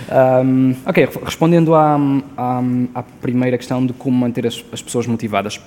Um, 0.10 0.76
ok, 0.86 1.10
respondendo 1.24 1.76
à, 1.76 1.96
à, 2.38 2.62
à, 2.96 3.04
primeira 3.04 3.58
questão 3.58 3.86
de 3.86 3.94
como 3.94 4.18
manter 4.18 4.46
as, 4.48 4.64
as 4.72 4.82
pessoas 4.82 5.08
motivadas. 5.08 5.60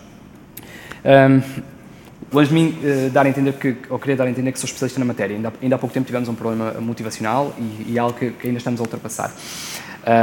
Um, 1.04 1.42
longe 2.32 2.48
de 2.48 2.54
mim 2.54 2.78
uh, 2.82 3.10
dar 3.10 3.26
a 3.26 3.28
entender 3.28 3.52
que, 3.54 3.76
ou 3.88 3.98
queria 3.98 4.16
dar 4.16 4.24
a 4.24 4.30
entender 4.30 4.52
que 4.52 4.58
sou 4.58 4.66
especialista 4.66 4.98
na 4.98 5.06
matéria. 5.06 5.36
Ainda, 5.36 5.52
ainda 5.62 5.76
há 5.76 5.78
pouco 5.78 5.94
tempo 5.94 6.06
tivemos 6.06 6.28
um 6.28 6.34
problema 6.34 6.72
motivacional 6.80 7.54
e, 7.58 7.92
e 7.92 7.98
algo 7.98 8.18
que, 8.18 8.30
que, 8.30 8.46
ainda 8.46 8.58
estamos 8.58 8.80
a 8.80 8.82
ultrapassar. 8.82 9.32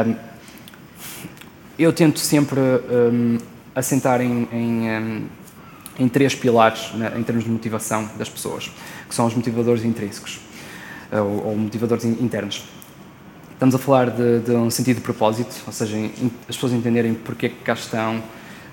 Um, 0.08 0.16
eu 1.78 1.92
tento 1.92 2.20
sempre 2.20 2.60
um, 2.60 3.38
assentar 3.74 4.22
em, 4.22 4.48
em, 4.52 5.30
em 5.98 6.08
três 6.08 6.36
pilares 6.36 6.94
né, 6.94 7.12
em 7.18 7.24
termos 7.24 7.44
de 7.44 7.50
motivação 7.50 8.08
das 8.18 8.30
pessoas, 8.30 8.72
que 9.10 9.16
são 9.16 9.26
os 9.26 9.34
motivadores 9.34 9.84
intrínsecos 9.84 10.40
ou, 11.12 11.48
ou 11.48 11.58
motivadores 11.58 12.06
internos. 12.06 12.64
Estamos 13.64 13.76
a 13.76 13.80
falar 13.80 14.10
de, 14.10 14.40
de, 14.40 14.52
um 14.52 14.70
sentido 14.70 14.98
de 14.98 15.04
propósito, 15.04 15.64
ou 15.66 15.72
seja, 15.72 15.96
as 16.50 16.54
pessoas 16.54 16.74
entenderem 16.74 17.14
porque 17.14 17.46
é 17.46 17.50
que 17.50 17.64
cá 17.64 17.72
estão, 17.72 18.22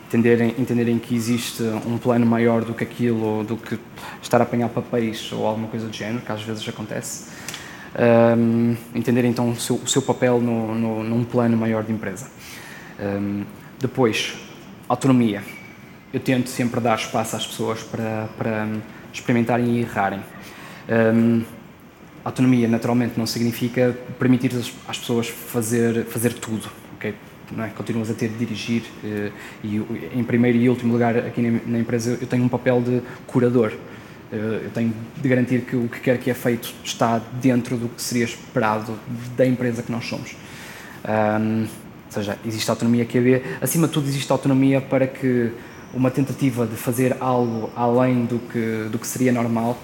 entenderem, 0.09 0.53
entenderem 0.59 0.99
que 0.99 1.15
existe 1.15 1.63
um 1.87 1.97
plano 1.97 2.27
maior 2.27 2.65
do 2.65 2.75
que 2.75 2.83
aquilo, 2.83 3.45
do 3.45 3.57
que 3.57 3.79
estar 4.21 4.41
a 4.41 4.43
apanhar 4.43 4.69
papéis 4.69 5.31
ou 5.31 5.47
alguma 5.47 5.69
coisa 5.69 5.87
do 5.87 5.97
género, 5.97 6.23
que 6.23 6.33
às 6.33 6.43
vezes 6.43 6.69
acontece. 6.69 7.29
Um, 8.37 8.75
entender 8.93 9.25
então 9.27 9.51
o 9.51 9.57
seu, 9.61 9.77
o 9.77 9.87
seu 9.87 10.03
papel 10.03 10.41
no, 10.41 10.75
no, 10.75 11.05
num 11.05 11.23
plano 11.23 11.57
maior 11.57 11.85
de 11.85 11.93
empresa. 11.93 12.29
Um, 13.01 13.45
depois, 13.79 14.35
autonomia. 14.89 15.45
Eu 16.13 16.19
tento 16.19 16.49
sempre 16.49 16.81
dar 16.81 16.99
espaço 16.99 17.37
às 17.37 17.47
pessoas 17.47 17.81
para, 17.85 18.29
para 18.37 18.67
experimentarem 19.13 19.67
e 19.67 19.83
errarem. 19.83 20.19
Um, 21.15 21.45
autonomia, 22.25 22.69
naturalmente, 22.69 23.19
não 23.19 23.27
significa 23.27 23.97
permitir 24.19 24.53
às 24.87 24.99
pessoas 24.99 25.29
fazer, 25.29 26.05
fazer 26.05 26.33
tudo. 26.35 26.69
Okay? 26.97 27.15
Não 27.53 27.65
é? 27.65 27.69
Continuas 27.69 28.11
a 28.11 28.15
ter 28.15 28.29
de 28.29 28.37
dirigir 28.37 28.83
uh, 29.03 29.33
e, 29.65 29.77
em 30.15 30.25
primeiro 30.25 30.59
e 30.59 30.69
último 30.69 30.93
lugar, 30.93 31.17
aqui 31.17 31.43
na, 31.43 31.61
na 31.67 31.79
empresa, 31.79 32.19
eu 32.21 32.27
tenho 32.27 32.45
um 32.45 32.49
papel 32.49 32.81
de 32.81 33.03
curador. 33.27 33.73
Uh, 34.33 34.37
eu 34.65 34.71
tenho 34.71 34.93
de 35.21 35.29
garantir 35.29 35.63
que 35.63 35.75
o 35.75 35.89
que 35.89 36.01
quer 36.01 36.19
que 36.19 36.31
é 36.31 36.35
feito 36.35 36.73
está 36.85 37.21
dentro 37.41 37.77
do 37.77 37.89
que 37.89 38.01
seria 38.01 38.25
esperado 38.25 38.99
da 39.37 39.47
empresa 39.47 39.83
que 39.83 39.91
nós 39.91 40.05
somos. 40.07 40.37
Um, 41.05 41.63
ou 41.63 42.13
seja, 42.13 42.39
existe 42.45 42.69
autonomia 42.69 43.05
QB. 43.05 43.43
Acima 43.61 43.87
de 43.87 43.93
tudo, 43.93 44.09
existe 44.09 44.31
autonomia 44.31 44.81
para 44.81 45.07
que 45.07 45.53
uma 45.95 46.11
tentativa 46.11 46.67
de 46.67 46.77
fazer 46.77 47.17
algo 47.21 47.71
além 47.75 48.25
do 48.25 48.39
que, 48.39 48.89
do 48.91 48.99
que 48.99 49.07
seria 49.07 49.33
normal, 49.33 49.79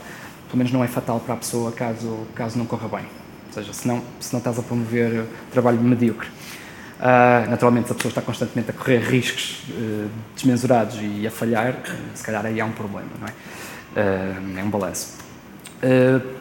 pelo 0.47 0.59
menos 0.59 0.73
não 0.73 0.83
é 0.83 0.89
fatal 0.89 1.21
para 1.21 1.35
a 1.35 1.37
pessoa 1.37 1.73
caso, 1.73 2.27
caso 2.35 2.59
não 2.59 2.67
corra 2.67 2.89
bem. 2.89 3.07
Ou 3.49 3.53
seja, 3.53 3.73
se 3.73 3.87
não, 3.87 4.03
se 4.21 4.33
não 4.33 4.39
estás 4.39 4.59
a 4.59 4.63
promover 4.63 5.27
trabalho 5.51 5.81
medíocre. 5.81 6.29
Uh, 6.99 7.51
naturalmente, 7.51 7.87
se 7.87 7.93
a 7.93 7.95
pessoa 7.95 8.11
está 8.11 8.23
constantemente 8.23 8.71
a 8.71 8.73
correr 8.73 8.99
riscos 8.99 9.65
uh, 9.69 10.09
e 11.03 11.27
a 11.27 11.31
falhar, 11.31 11.77
se 12.15 12.25
calhar 12.25 12.45
aí 12.47 12.59
há 12.59 12.65
um 12.65 12.73
problema, 12.73 13.09
não 13.21 13.27
é? 13.27 13.31
Uh, 13.31 14.59
é 14.59 14.63
um 14.63 14.71
balanço. 14.71 15.19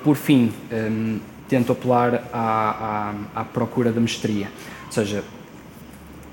por 0.04 0.16
fim, 0.16 0.54
um, 0.72 1.20
tento 1.50 1.74
apelar 1.74 2.24
à, 2.32 3.14
à, 3.36 3.42
à 3.42 3.44
procura 3.44 3.92
da 3.92 4.00
mestria. 4.00 4.48
Ou 4.86 4.92
seja, 4.92 5.24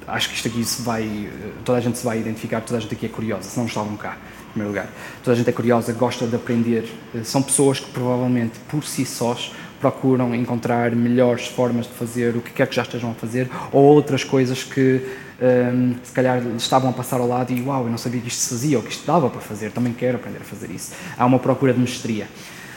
acho 0.07 0.29
que 0.29 0.37
isto 0.37 0.49
aqui 0.49 0.65
se 0.65 0.83
vai, 0.83 1.29
toda 1.65 1.79
a 1.79 1.81
gente 1.81 1.99
se 1.99 2.05
vai 2.05 2.19
identificar, 2.19 2.61
toda 2.61 2.79
a 2.79 2.81
gente 2.81 2.95
aqui 2.95 3.07
é 3.07 3.09
curiosa, 3.09 3.49
se 3.49 3.59
não 3.59 3.67
estavam 3.67 3.97
cá, 3.97 4.17
primeiro 4.53 4.71
lugar. 4.71 4.89
Toda 5.23 5.35
a 5.35 5.37
gente 5.37 5.49
é 5.49 5.53
curiosa, 5.53 5.93
gosta 5.93 6.27
de 6.27 6.37
aprender, 6.37 6.89
são 7.25 7.43
pessoas 7.43 7.81
que 7.81 7.91
provavelmente 7.91 8.59
por 8.69 8.85
si 8.85 9.05
sós 9.05 9.53
procuram 9.81 10.33
encontrar 10.35 10.95
melhores 10.95 11.49
formas 11.49 11.87
de 11.87 11.93
fazer 11.93 12.37
o 12.37 12.41
que 12.41 12.53
quer 12.53 12.69
que 12.69 12.77
já 12.77 12.83
estejam 12.83 13.11
a 13.11 13.15
fazer 13.15 13.51
ou 13.73 13.83
outras 13.83 14.23
coisas 14.23 14.63
que 14.63 15.05
um, 15.43 15.97
se 16.05 16.13
calhar 16.13 16.41
estavam 16.57 16.91
a 16.91 16.93
passar 16.93 17.19
ao 17.19 17.27
lado 17.27 17.53
e 17.53 17.61
uau, 17.63 17.85
eu 17.85 17.91
não 17.91 17.99
sabia 17.99 18.21
que 18.21 18.29
isto 18.29 18.43
se 18.43 18.51
fazia 18.51 18.77
ou 18.77 18.85
que 18.85 18.93
isto 18.93 19.05
dava 19.05 19.29
para 19.29 19.41
fazer, 19.41 19.73
também 19.73 19.93
quero 19.93 20.19
aprender 20.19 20.39
a 20.41 20.45
fazer 20.45 20.71
isso. 20.71 20.93
Há 21.19 21.27
uma 21.27 21.41
procura 21.41 21.75
de 21.75 21.81
mestria. 21.81 22.29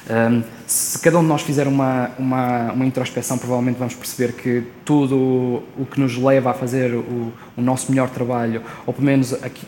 Um, 0.09 0.43
se 0.67 0.97
cada 0.99 1.19
um 1.19 1.21
de 1.21 1.27
nós 1.27 1.41
fizer 1.41 1.67
uma, 1.67 2.11
uma, 2.17 2.71
uma, 2.71 2.85
introspeção, 2.85 3.37
provavelmente 3.37 3.77
vamos 3.77 3.93
perceber 3.93 4.33
que 4.33 4.63
tudo 4.83 5.63
o 5.77 5.85
que 5.89 5.99
nos 5.99 6.17
leva 6.17 6.51
a 6.51 6.53
fazer 6.53 6.93
o, 6.93 7.31
o 7.55 7.61
nosso 7.61 7.91
melhor 7.91 8.09
trabalho, 8.09 8.61
ou 8.85 8.93
pelo 8.93 9.05
menos 9.05 9.33
aqui, 9.33 9.65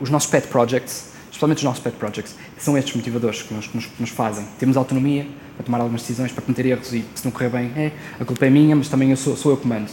os 0.00 0.10
nossos 0.10 0.28
pet 0.30 0.46
projects, 0.48 1.12
especialmente 1.24 1.58
os 1.58 1.64
nossos 1.64 1.82
pet 1.82 1.96
projects, 1.96 2.36
são 2.58 2.76
estes 2.76 2.94
motivadores 2.94 3.42
que 3.42 3.54
nos, 3.54 3.66
que 3.66 3.76
nos, 3.76 3.86
que 3.86 4.00
nos 4.00 4.10
fazem. 4.10 4.44
Temos 4.58 4.76
autonomia 4.76 5.26
para 5.56 5.64
tomar 5.64 5.78
algumas 5.78 6.02
decisões, 6.02 6.32
para 6.32 6.42
cometer 6.42 6.66
erros 6.66 6.92
e 6.92 7.04
se 7.14 7.24
não 7.24 7.30
correr 7.30 7.48
bem, 7.48 7.72
é, 7.76 7.92
a 8.20 8.24
culpa 8.24 8.44
é 8.46 8.50
minha, 8.50 8.74
mas 8.76 8.88
também 8.88 9.10
eu 9.10 9.16
sou, 9.16 9.36
sou 9.36 9.52
eu 9.52 9.56
que 9.56 9.66
mando. 9.66 9.90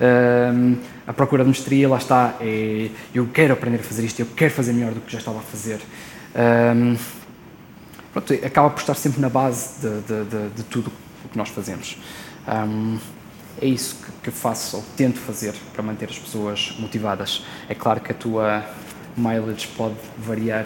Um, 0.00 0.76
a 1.06 1.12
procura 1.12 1.42
de 1.42 1.50
mestria, 1.50 1.88
lá 1.88 1.98
está, 1.98 2.34
é, 2.40 2.88
eu 3.14 3.28
quero 3.32 3.52
aprender 3.52 3.80
a 3.80 3.82
fazer 3.82 4.04
isto, 4.04 4.20
eu 4.20 4.26
quero 4.34 4.52
fazer 4.52 4.72
melhor 4.72 4.92
do 4.92 5.00
que 5.00 5.12
já 5.12 5.18
estava 5.18 5.38
a 5.38 5.42
fazer. 5.42 5.80
Um, 6.34 6.96
pronto, 8.12 8.32
acaba 8.34 8.70
por 8.70 8.80
estar 8.80 8.94
sempre 8.94 9.20
na 9.20 9.28
base 9.28 9.80
de, 9.80 10.00
de, 10.00 10.24
de, 10.24 10.48
de 10.56 10.62
tudo 10.64 10.92
o 11.24 11.28
que 11.28 11.36
nós 11.38 11.48
fazemos. 11.48 11.96
Um, 12.48 12.98
é 13.60 13.66
isso 13.66 13.96
que, 13.96 14.12
que 14.24 14.30
faço 14.30 14.78
ou 14.78 14.84
tento 14.96 15.18
fazer 15.18 15.54
para 15.72 15.82
manter 15.82 16.08
as 16.08 16.18
pessoas 16.18 16.74
motivadas. 16.78 17.44
É 17.68 17.74
claro 17.74 18.00
que 18.00 18.12
a 18.12 18.14
tua 18.14 18.64
mileage 19.16 19.68
pode 19.76 19.96
variar, 20.18 20.64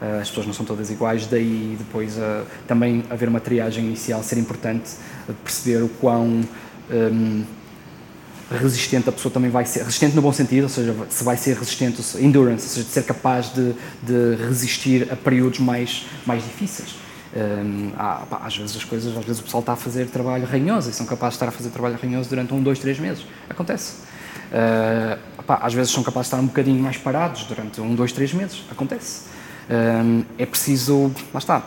uh, 0.00 0.20
as 0.20 0.28
pessoas 0.28 0.46
não 0.46 0.54
são 0.54 0.64
todas 0.64 0.90
iguais, 0.90 1.26
daí 1.26 1.76
depois 1.78 2.16
uh, 2.16 2.46
também 2.66 3.04
haver 3.10 3.28
uma 3.28 3.40
triagem 3.40 3.84
inicial 3.84 4.22
ser 4.22 4.38
importante, 4.38 4.90
uh, 5.28 5.34
perceber 5.44 5.82
o 5.82 5.88
quão 5.88 6.42
um, 6.90 7.44
resistente 8.50 9.08
a 9.08 9.12
pessoa 9.12 9.32
também 9.32 9.50
vai 9.50 9.64
ser, 9.64 9.80
resistente 9.80 10.16
no 10.16 10.22
bom 10.22 10.32
sentido, 10.32 10.64
ou 10.64 10.68
seja, 10.68 10.94
se 11.08 11.22
vai 11.22 11.36
ser 11.36 11.56
resistente, 11.56 12.02
endurance, 12.18 12.64
ou 12.64 12.70
seja, 12.70 12.86
de 12.86 12.92
ser 12.92 13.04
capaz 13.04 13.52
de, 13.52 13.74
de 14.02 14.34
resistir 14.36 15.08
a 15.12 15.16
períodos 15.16 15.60
mais, 15.60 16.06
mais 16.26 16.42
difíceis. 16.42 16.96
Um, 17.34 17.92
há, 17.96 18.26
pá, 18.28 18.40
às 18.42 18.56
vezes 18.56 18.76
as 18.76 18.82
coisas, 18.82 19.16
às 19.16 19.24
vezes 19.24 19.40
o 19.40 19.44
pessoal 19.44 19.60
está 19.60 19.74
a 19.74 19.76
fazer 19.76 20.06
trabalho 20.06 20.44
ranhoso 20.46 20.90
e 20.90 20.92
são 20.92 21.06
capazes 21.06 21.34
de 21.34 21.36
estar 21.36 21.48
a 21.48 21.52
fazer 21.52 21.70
trabalho 21.70 21.96
ranhoso 22.02 22.28
durante 22.28 22.52
um, 22.52 22.60
dois, 22.60 22.80
três 22.80 22.98
meses. 22.98 23.24
Acontece. 23.48 23.98
Uh, 24.50 25.42
pá, 25.44 25.60
às 25.62 25.72
vezes 25.72 25.92
são 25.92 26.02
capazes 26.02 26.28
de 26.28 26.34
estar 26.34 26.42
um 26.42 26.48
bocadinho 26.48 26.82
mais 26.82 26.96
parados 26.96 27.44
durante 27.44 27.80
um, 27.80 27.94
dois, 27.94 28.10
três 28.12 28.34
meses. 28.34 28.64
Acontece. 28.68 29.22
Um, 29.70 30.24
é 30.36 30.44
preciso, 30.44 31.12
lá 31.32 31.38
está, 31.38 31.62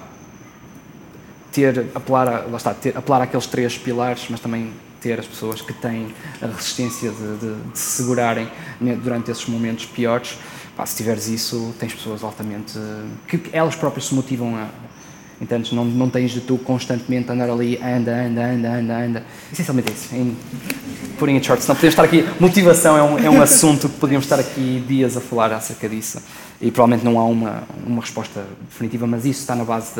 ter, 1.54 1.86
apelar, 1.96 2.28
a, 2.28 2.46
lá 2.46 2.58
está, 2.58 2.74
ter, 2.74 2.98
apelar 2.98 3.22
àqueles 3.22 3.46
três 3.46 3.78
pilares, 3.78 4.26
mas 4.30 4.42
também 4.42 4.74
ter 5.04 5.20
as 5.20 5.28
pessoas 5.28 5.62
que 5.62 5.74
têm 5.74 6.08
a 6.41 6.47
resistência 6.47 7.12
de, 7.12 7.38
de, 7.38 7.56
de 7.72 7.78
se 7.78 7.97
segurarem 7.97 8.49
durante 9.04 9.30
esses 9.30 9.45
momentos 9.45 9.86
piores. 9.86 10.38
Pá, 10.78 10.86
se 10.86 10.95
tiveres 10.95 11.28
isso, 11.28 11.76
tens 11.78 11.93
pessoas 11.93 12.24
altamente. 12.24 12.80
que 13.28 13.41
elas 13.51 13.76
próprias 13.76 14.08
se 14.08 14.16
motivam 14.16 14.56
a. 14.56 14.70
Entendes? 15.41 15.74
Não, 15.74 15.84
não 15.84 16.10
tens 16.10 16.32
de 16.32 16.39
tu 16.39 16.58
constantemente 16.58 17.30
andar 17.30 17.49
ali, 17.49 17.78
anda, 17.84 18.16
anda, 18.16 18.45
anda, 18.45 18.78
anda, 18.78 18.97
anda. 18.97 19.26
Essencialmente 19.51 19.89
é 19.89 19.93
isso. 19.93 20.16
Em, 20.16 20.38
putting 21.20 21.36
it 21.36 21.45
short, 21.45 21.62
senão 21.62 21.76
podemos 21.76 21.93
estar 21.93 22.04
aqui. 22.04 22.26
Motivação 22.39 22.97
é 22.97 23.04
um, 23.04 23.20
é 23.20 23.30
um 23.30 23.41
assunto 23.41 23.89
que 23.89 23.99
podíamos 23.99 24.26
estar 24.26 24.39
aqui 24.39 24.84
dias 24.88 25.18
a 25.18 25.22
falar 25.22 25.51
acerca 25.51 25.89
disso. 25.89 26.22
E 26.62 26.72
provavelmente 26.72 27.04
não 27.04 27.20
há 27.20 27.26
uma, 27.26 27.64
uma 27.86 27.99
resposta 27.99 28.45
definitiva, 28.70 29.06
mas 29.06 29.26
isso 29.26 29.41
está 29.41 29.54
na 29.54 29.66
base 29.66 29.91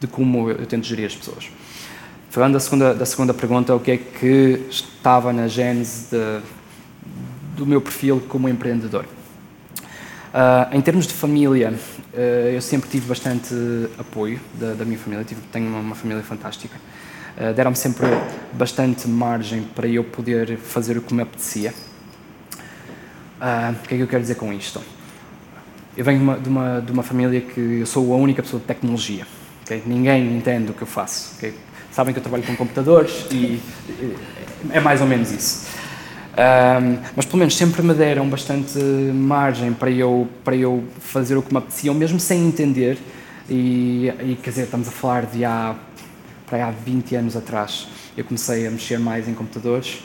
de 0.00 0.06
como 0.06 0.50
eu 0.50 0.66
tento 0.66 0.86
gerir 0.86 1.06
as 1.06 1.14
pessoas. 1.14 1.50
Falando 2.36 2.52
da 2.52 2.60
segunda, 2.60 2.94
da 2.94 3.06
segunda 3.06 3.32
pergunta, 3.32 3.74
o 3.74 3.80
que 3.80 3.92
é 3.92 3.96
que 3.96 4.66
estava 4.68 5.32
na 5.32 5.48
gênese 5.48 6.08
de, 6.10 6.42
do 7.56 7.64
meu 7.64 7.80
perfil 7.80 8.22
como 8.28 8.46
empreendedor? 8.46 9.06
Uh, 9.06 10.76
em 10.76 10.82
termos 10.82 11.06
de 11.06 11.14
família, 11.14 11.72
uh, 11.72 12.18
eu 12.18 12.60
sempre 12.60 12.90
tive 12.90 13.08
bastante 13.08 13.54
apoio 13.98 14.38
da, 14.52 14.74
da 14.74 14.84
minha 14.84 14.98
família, 14.98 15.24
tive, 15.24 15.40
tenho 15.50 15.66
uma, 15.66 15.78
uma 15.78 15.94
família 15.94 16.22
fantástica. 16.22 16.76
Uh, 17.38 17.54
Deram-me 17.54 17.74
sempre 17.74 18.06
bastante 18.52 19.08
margem 19.08 19.62
para 19.62 19.88
eu 19.88 20.04
poder 20.04 20.58
fazer 20.58 20.98
o 20.98 21.00
que 21.00 21.14
me 21.14 21.22
apetecia. 21.22 21.72
O 23.40 23.88
que 23.88 23.94
é 23.94 23.96
que 23.96 24.02
eu 24.02 24.08
quero 24.08 24.20
dizer 24.20 24.34
com 24.34 24.52
isto? 24.52 24.82
Eu 25.96 26.04
venho 26.04 26.18
de 26.18 26.24
uma, 26.24 26.38
de 26.38 26.48
uma, 26.50 26.80
de 26.82 26.92
uma 26.92 27.02
família 27.02 27.40
que 27.40 27.78
eu 27.80 27.86
sou 27.86 28.12
a 28.12 28.16
única 28.16 28.42
pessoa 28.42 28.60
de 28.60 28.66
tecnologia. 28.66 29.26
Okay? 29.62 29.82
Ninguém 29.86 30.36
entende 30.36 30.70
o 30.70 30.74
que 30.74 30.82
eu 30.82 30.86
faço. 30.86 31.36
Okay? 31.36 31.54
Sabem 31.96 32.12
que 32.12 32.18
eu 32.18 32.22
trabalho 32.22 32.44
com 32.44 32.54
computadores 32.54 33.24
e 33.32 33.58
é 34.70 34.78
mais 34.80 35.00
ou 35.00 35.06
menos 35.06 35.32
isso. 35.32 35.66
Um, 36.36 36.98
mas 37.16 37.24
pelo 37.24 37.38
menos 37.38 37.56
sempre 37.56 37.80
me 37.82 37.94
deram 37.94 38.28
bastante 38.28 38.78
margem 38.78 39.72
para 39.72 39.90
eu, 39.90 40.28
para 40.44 40.54
eu 40.54 40.84
fazer 41.00 41.38
o 41.38 41.42
que 41.42 41.50
me 41.50 41.56
apetecia, 41.56 41.94
mesmo 41.94 42.20
sem 42.20 42.46
entender. 42.46 42.98
E, 43.48 44.12
e 44.20 44.38
quer 44.42 44.50
dizer, 44.50 44.64
estamos 44.64 44.88
a 44.88 44.90
falar 44.90 45.24
de 45.24 45.42
há, 45.42 45.74
para 46.46 46.66
há 46.66 46.70
20 46.70 47.16
anos 47.16 47.34
atrás. 47.34 47.88
Eu 48.14 48.24
comecei 48.24 48.66
a 48.66 48.70
mexer 48.70 48.98
mais 48.98 49.26
em 49.26 49.32
computadores. 49.32 50.02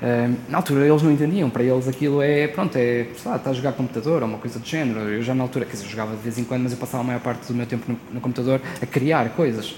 Um, 0.00 0.36
na 0.48 0.58
altura 0.58 0.86
eles 0.86 1.02
não 1.02 1.10
entendiam, 1.10 1.50
para 1.50 1.64
eles 1.64 1.88
aquilo 1.88 2.22
é, 2.22 2.46
pronto, 2.46 2.76
é, 2.76 3.08
está 3.16 3.40
a 3.44 3.52
jogar 3.52 3.72
computador 3.72 4.22
ou 4.22 4.28
uma 4.28 4.38
coisa 4.38 4.60
do 4.60 4.64
género. 4.64 5.00
Eu 5.08 5.24
já 5.24 5.34
na 5.34 5.42
altura, 5.42 5.64
quer 5.64 5.72
dizer, 5.72 5.88
jogava 5.88 6.14
de 6.14 6.22
vez 6.22 6.38
em 6.38 6.44
quando, 6.44 6.62
mas 6.62 6.70
eu 6.70 6.78
passava 6.78 7.02
a 7.02 7.06
maior 7.08 7.20
parte 7.20 7.48
do 7.48 7.54
meu 7.54 7.66
tempo 7.66 7.90
no, 7.90 7.98
no 8.12 8.20
computador 8.20 8.60
a 8.80 8.86
criar 8.86 9.30
coisas. 9.30 9.74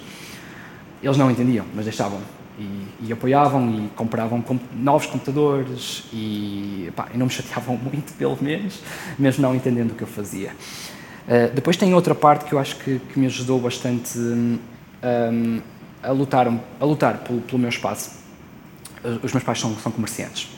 Eles 1.04 1.18
não 1.18 1.30
entendiam, 1.30 1.66
mas 1.74 1.84
deixavam 1.84 2.18
e, 2.58 2.86
e, 3.08 3.12
apoiavam 3.12 3.68
e 3.70 3.88
compravam 3.94 4.40
com, 4.40 4.58
novos 4.74 5.06
computadores 5.06 6.04
e, 6.10 6.90
e 7.12 7.18
não 7.18 7.26
me 7.26 7.32
chateavam 7.32 7.76
muito, 7.76 8.14
pelo 8.14 8.38
menos, 8.40 8.80
mesmo 9.18 9.42
não 9.42 9.54
entendendo 9.54 9.90
o 9.90 9.94
que 9.94 10.02
eu 10.02 10.08
fazia. 10.08 10.50
Uh, 11.28 11.52
depois 11.54 11.76
tem 11.76 11.92
outra 11.92 12.14
parte 12.14 12.46
que 12.46 12.54
eu 12.54 12.58
acho 12.58 12.76
que, 12.76 12.98
que 12.98 13.18
me 13.18 13.26
ajudou 13.26 13.60
bastante 13.60 14.18
um, 14.18 15.60
a 16.02 16.10
lutar, 16.10 16.46
a 16.80 16.84
lutar 16.84 17.18
pelo, 17.18 17.42
pelo 17.42 17.58
meu 17.58 17.68
espaço. 17.68 18.24
Os 19.22 19.32
meus 19.32 19.44
pais 19.44 19.60
são, 19.60 19.76
são 19.76 19.92
comerciantes. 19.92 20.48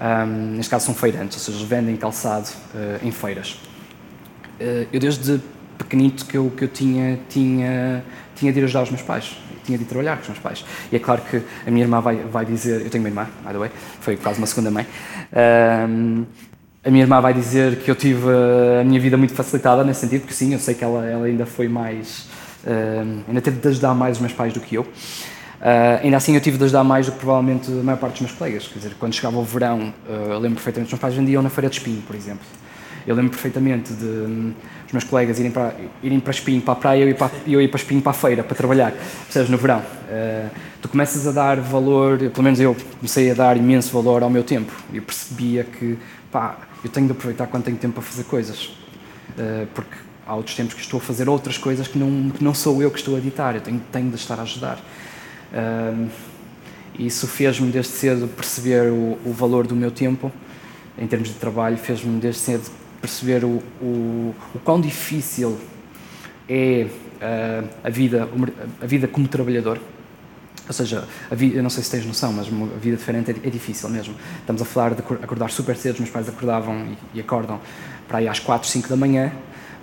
Um, 0.00 0.56
neste 0.56 0.70
caso 0.70 0.86
são 0.86 0.94
feirantes, 0.94 1.36
ou 1.36 1.54
seja, 1.54 1.64
vendem 1.64 1.96
calçado 1.96 2.48
uh, 2.74 3.06
em 3.06 3.12
feiras. 3.12 3.52
Uh, 4.60 4.88
eu 4.92 4.98
desde 4.98 5.40
pequenito 5.76 6.26
que 6.26 6.36
eu, 6.36 6.50
que 6.50 6.64
eu 6.64 6.68
tinha, 6.68 7.20
tinha, 7.28 8.04
tinha 8.34 8.52
de 8.52 8.58
ir 8.58 8.64
ajudar 8.64 8.82
os 8.82 8.90
meus 8.90 9.02
pais 9.02 9.36
tinha 9.68 9.78
de 9.78 9.84
trabalhar 9.84 10.16
com 10.16 10.22
os 10.22 10.28
meus 10.28 10.38
pais. 10.38 10.64
E 10.90 10.96
é 10.96 10.98
claro 10.98 11.20
que 11.30 11.42
a 11.66 11.70
minha 11.70 11.84
irmã 11.84 12.00
vai, 12.00 12.16
vai 12.16 12.44
dizer, 12.44 12.80
eu 12.80 12.90
tenho 12.90 13.04
uma 13.04 13.10
irmã, 13.10 13.26
by 13.44 13.52
the 13.52 13.58
way, 13.58 13.70
foi 14.00 14.16
quase 14.16 14.38
uma 14.38 14.46
segunda 14.46 14.70
mãe, 14.70 14.86
um, 15.88 16.24
a 16.84 16.90
minha 16.90 17.04
irmã 17.04 17.20
vai 17.20 17.34
dizer 17.34 17.80
que 17.80 17.90
eu 17.90 17.94
tive 17.94 18.28
a 18.80 18.84
minha 18.84 19.00
vida 19.00 19.16
muito 19.16 19.34
facilitada 19.34 19.84
nesse 19.84 20.00
sentido, 20.00 20.22
porque 20.22 20.34
sim, 20.34 20.52
eu 20.52 20.58
sei 20.58 20.74
que 20.74 20.82
ela, 20.82 21.04
ela 21.04 21.26
ainda 21.26 21.44
foi 21.44 21.68
mais, 21.68 22.28
um, 22.66 23.22
ainda 23.28 23.40
teve 23.40 23.60
de 23.60 23.68
ajudar 23.68 23.94
mais 23.94 24.16
os 24.16 24.20
meus 24.20 24.32
pais 24.32 24.52
do 24.52 24.60
que 24.60 24.76
eu. 24.76 24.82
Uh, 24.82 26.04
ainda 26.04 26.16
assim, 26.16 26.34
eu 26.34 26.40
tive 26.40 26.56
de 26.56 26.64
ajudar 26.64 26.84
mais 26.84 27.06
do 27.06 27.12
que 27.12 27.18
provavelmente 27.18 27.68
a 27.70 27.82
maior 27.82 27.98
parte 27.98 28.12
dos 28.12 28.22
meus 28.22 28.32
colegas. 28.32 28.68
Quer 28.68 28.78
dizer, 28.78 28.94
quando 28.98 29.12
chegava 29.12 29.36
o 29.36 29.42
verão, 29.42 29.92
uh, 30.08 30.32
eu 30.32 30.38
lembro 30.38 30.54
perfeitamente, 30.54 30.86
os 30.86 30.92
meus 30.92 31.00
pais 31.00 31.14
vendiam 31.14 31.42
na 31.42 31.50
Feira 31.50 31.68
de 31.68 31.76
Espinho, 31.76 32.00
por 32.02 32.14
exemplo. 32.14 32.46
Eu 33.06 33.16
lembro 33.16 33.30
perfeitamente 33.30 33.92
de 33.92 34.54
os 34.88 34.92
meus 34.92 35.04
colegas 35.04 35.38
irem 35.38 35.50
para, 35.50 35.74
irem 36.02 36.18
para 36.18 36.30
Espinho, 36.30 36.62
para 36.62 36.72
a 36.72 36.76
praia, 36.76 37.04
eu, 37.04 37.14
para, 37.14 37.30
eu 37.46 37.60
ir 37.60 37.68
para 37.68 37.76
Espinho, 37.76 38.00
para 38.00 38.10
a 38.10 38.14
feira, 38.14 38.42
para 38.42 38.56
trabalhar, 38.56 38.92
percebes, 38.92 39.50
no 39.50 39.58
verão. 39.58 39.80
Uh, 39.80 40.50
tu 40.80 40.88
começas 40.88 41.26
a 41.26 41.30
dar 41.30 41.60
valor, 41.60 42.18
pelo 42.18 42.42
menos 42.42 42.58
eu 42.58 42.74
comecei 42.96 43.30
a 43.30 43.34
dar 43.34 43.56
imenso 43.58 43.92
valor 43.92 44.22
ao 44.22 44.30
meu 44.30 44.42
tempo. 44.42 44.72
Eu 44.92 45.02
percebia 45.02 45.62
que, 45.62 45.98
pá, 46.32 46.56
eu 46.82 46.88
tenho 46.88 47.06
de 47.06 47.12
aproveitar 47.12 47.46
quando 47.48 47.64
tenho 47.64 47.76
tempo 47.76 47.94
para 47.94 48.02
fazer 48.02 48.24
coisas. 48.24 48.64
Uh, 49.36 49.66
porque 49.74 49.94
há 50.26 50.34
outros 50.34 50.56
tempos 50.56 50.72
que 50.72 50.80
estou 50.80 50.98
a 50.98 51.02
fazer 51.02 51.28
outras 51.28 51.58
coisas 51.58 51.86
que 51.86 51.98
não, 51.98 52.30
que 52.30 52.42
não 52.42 52.54
sou 52.54 52.82
eu 52.82 52.90
que 52.90 52.98
estou 52.98 53.14
a 53.14 53.18
editar, 53.18 53.54
eu 53.56 53.60
tenho, 53.60 53.82
tenho 53.92 54.08
de 54.08 54.16
estar 54.16 54.38
a 54.38 54.42
ajudar. 54.42 54.78
Uh, 55.52 56.08
isso 56.98 57.26
fez-me 57.26 57.70
desde 57.70 57.92
cedo 57.92 58.26
perceber 58.26 58.90
o, 58.90 59.18
o 59.22 59.32
valor 59.32 59.66
do 59.66 59.76
meu 59.76 59.90
tempo 59.90 60.32
em 60.98 61.06
termos 61.06 61.28
de 61.28 61.34
trabalho, 61.34 61.76
fez-me 61.76 62.18
desde 62.18 62.40
cedo 62.40 62.70
perceber 63.00 63.44
o, 63.44 63.62
o, 63.80 64.34
o 64.54 64.58
quão 64.64 64.80
difícil 64.80 65.58
é 66.48 66.86
uh, 67.18 67.68
a, 67.84 67.90
vida, 67.90 68.28
a 68.80 68.86
vida 68.86 69.06
como 69.06 69.28
trabalhador. 69.28 69.80
Ou 70.66 70.72
seja, 70.72 71.04
vida, 71.30 71.56
eu 71.56 71.62
não 71.62 71.70
sei 71.70 71.82
se 71.82 71.90
tens 71.90 72.04
noção, 72.04 72.32
mas 72.32 72.46
a 72.46 72.78
vida 72.78 72.96
diferente 72.96 73.30
é, 73.30 73.46
é, 73.46 73.50
difícil 73.50 73.88
mesmo. 73.88 74.14
Estamos 74.40 74.60
a 74.60 74.64
falar 74.64 74.94
de 74.94 75.00
acordar 75.00 75.50
super 75.50 75.76
cedo, 75.76 75.94
os 75.94 76.00
meus 76.00 76.10
pais 76.10 76.28
acordavam 76.28 76.86
e, 77.14 77.18
e 77.18 77.20
acordam 77.20 77.60
para 78.06 78.18
aí 78.18 78.28
às 78.28 78.38
4, 78.38 78.68
5 78.68 78.88
da 78.88 78.96
manhã, 78.96 79.32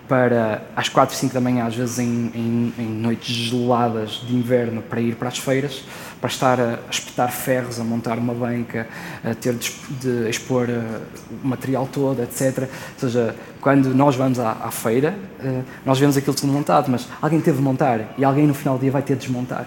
para 0.07 0.61
às 0.75 0.89
4, 0.89 1.15
5 1.15 1.33
da 1.33 1.41
manhã, 1.41 1.65
às 1.65 1.75
vezes 1.75 1.99
em, 1.99 2.31
em, 2.33 2.73
em, 2.77 2.87
noites 2.87 3.33
geladas 3.33 4.23
de 4.25 4.35
inverno, 4.35 4.81
para 4.81 5.01
ir 5.01 5.15
para 5.15 5.29
as 5.29 5.37
feiras, 5.37 5.83
para 6.21 6.29
estar 6.29 6.59
a, 6.59 6.79
espetar 6.89 7.31
ferros, 7.31 7.79
a 7.79 7.83
montar 7.83 8.17
uma 8.17 8.33
banca, 8.33 8.87
a 9.23 9.33
ter 9.33 9.53
de, 9.55 9.71
de 9.99 10.29
expor 10.29 10.69
uh, 10.69 11.01
o 11.43 11.47
material 11.47 11.87
todo, 11.91 12.21
etc. 12.21 12.59
Ou 12.59 12.99
seja, 12.99 13.35
quando 13.59 13.93
nós 13.95 14.15
vamos 14.15 14.39
à, 14.39 14.51
à 14.51 14.71
feira, 14.71 15.15
uh, 15.39 15.63
nós 15.85 15.99
vemos 15.99 16.15
aquilo 16.15 16.35
tudo 16.35 16.51
montado, 16.51 16.89
mas 16.89 17.07
alguém 17.21 17.41
teve 17.41 17.57
de 17.57 17.63
montar 17.63 18.13
e 18.17 18.23
alguém 18.23 18.45
no 18.45 18.53
final 18.53 18.77
do 18.77 18.81
dia 18.81 18.91
vai 18.91 19.01
ter 19.01 19.15
de 19.15 19.21
desmontar. 19.21 19.65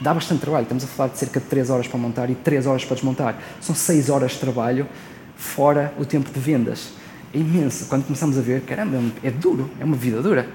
Dá 0.00 0.14
bastante 0.14 0.40
trabalho, 0.40 0.64
estamos 0.64 0.84
a 0.84 0.86
falar 0.86 1.08
de 1.10 1.18
cerca 1.18 1.38
de 1.38 1.46
3 1.46 1.70
horas 1.70 1.86
para 1.86 1.98
montar 1.98 2.30
e 2.30 2.34
3 2.34 2.66
horas 2.66 2.84
para 2.84 2.94
desmontar. 2.94 3.36
São 3.60 3.74
6 3.74 4.10
horas 4.10 4.32
de 4.32 4.38
trabalho, 4.38 4.86
fora 5.36 5.92
o 5.98 6.04
tempo 6.04 6.30
de 6.30 6.40
vendas 6.40 7.01
é 7.34 7.38
imenso. 7.38 7.86
Quando 7.86 8.04
começamos 8.04 8.38
a 8.38 8.40
ver, 8.40 8.62
caramba, 8.62 9.00
é 9.22 9.30
duro, 9.30 9.70
é 9.80 9.84
uma 9.84 9.96
vida 9.96 10.20
dura. 10.22 10.48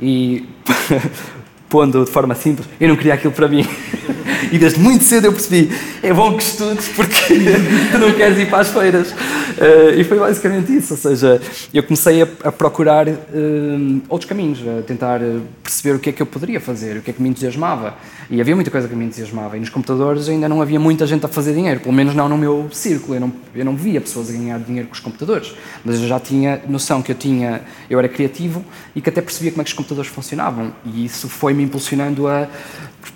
E, 0.00 0.48
pondo 1.72 2.04
de 2.04 2.10
forma 2.10 2.34
simples, 2.34 2.68
eu 2.78 2.86
não 2.86 2.96
queria 2.96 3.14
aquilo 3.14 3.32
para 3.32 3.48
mim. 3.48 3.66
E 4.50 4.58
desde 4.58 4.78
muito 4.80 5.04
cedo 5.04 5.26
eu 5.26 5.32
percebi, 5.32 5.70
é 6.02 6.12
bom 6.12 6.36
que 6.36 6.42
estudes 6.42 6.88
porque 6.88 7.34
tu 7.90 7.98
não 7.98 8.12
queres 8.12 8.38
ir 8.38 8.50
para 8.50 8.58
as 8.58 8.68
feiras. 8.68 9.12
Uh, 9.12 9.98
e 9.98 10.04
foi 10.04 10.18
basicamente 10.18 10.76
isso, 10.76 10.92
ou 10.92 10.98
seja, 10.98 11.40
eu 11.72 11.82
comecei 11.82 12.22
a, 12.22 12.28
a 12.44 12.52
procurar 12.52 13.08
uh, 13.08 14.02
outros 14.10 14.28
caminhos, 14.28 14.58
a 14.60 14.82
tentar 14.82 15.20
perceber 15.62 15.96
o 15.96 15.98
que 15.98 16.10
é 16.10 16.12
que 16.12 16.20
eu 16.20 16.26
poderia 16.26 16.60
fazer, 16.60 16.98
o 16.98 17.02
que 17.02 17.10
é 17.10 17.14
que 17.14 17.22
me 17.22 17.30
entusiasmava. 17.30 17.94
E 18.30 18.40
havia 18.40 18.54
muita 18.54 18.70
coisa 18.70 18.88
que 18.88 18.94
me 18.94 19.04
entusiasmava. 19.04 19.56
E 19.56 19.60
nos 19.60 19.68
computadores 19.68 20.28
ainda 20.28 20.48
não 20.48 20.62
havia 20.62 20.80
muita 20.80 21.06
gente 21.06 21.24
a 21.26 21.28
fazer 21.28 21.52
dinheiro, 21.54 21.80
pelo 21.80 21.92
menos 21.94 22.14
não 22.14 22.28
no 22.28 22.38
meu 22.38 22.68
círculo. 22.72 23.14
Eu 23.14 23.20
não, 23.20 23.32
eu 23.54 23.64
não 23.64 23.76
via 23.76 24.00
pessoas 24.00 24.30
a 24.30 24.32
ganhar 24.32 24.58
dinheiro 24.58 24.88
com 24.88 24.94
os 24.94 25.00
computadores. 25.00 25.54
Mas 25.84 26.00
eu 26.00 26.08
já 26.08 26.18
tinha 26.18 26.62
noção 26.66 27.02
que 27.02 27.12
eu 27.12 27.16
tinha, 27.16 27.60
eu 27.90 27.98
era 27.98 28.08
criativo 28.08 28.64
e 28.96 29.02
que 29.02 29.10
até 29.10 29.20
percebia 29.20 29.50
como 29.50 29.60
é 29.60 29.64
que 29.64 29.70
os 29.70 29.76
computadores 29.76 30.10
funcionavam. 30.10 30.72
E 30.84 31.04
isso 31.04 31.28
foi-me 31.28 31.61
impulsionando 31.62 32.28
a 32.28 32.48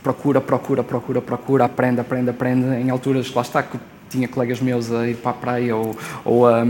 procura, 0.03 0.40
procura, 0.40 0.82
procura, 0.82 1.20
procura, 1.20 1.64
aprende, 1.64 2.01
aprende, 2.01 2.30
aprende, 2.30 2.66
em 2.76 2.90
alturas, 2.90 3.32
lá 3.32 3.42
está, 3.42 3.62
que 3.62 3.78
tinha 4.09 4.28
colegas 4.28 4.61
meus 4.61 4.92
a 4.92 5.07
ir 5.07 5.16
para 5.16 5.30
a 5.30 5.34
praia 5.34 5.76
ou, 5.76 5.97
ou 6.24 6.49
a, 6.49 6.64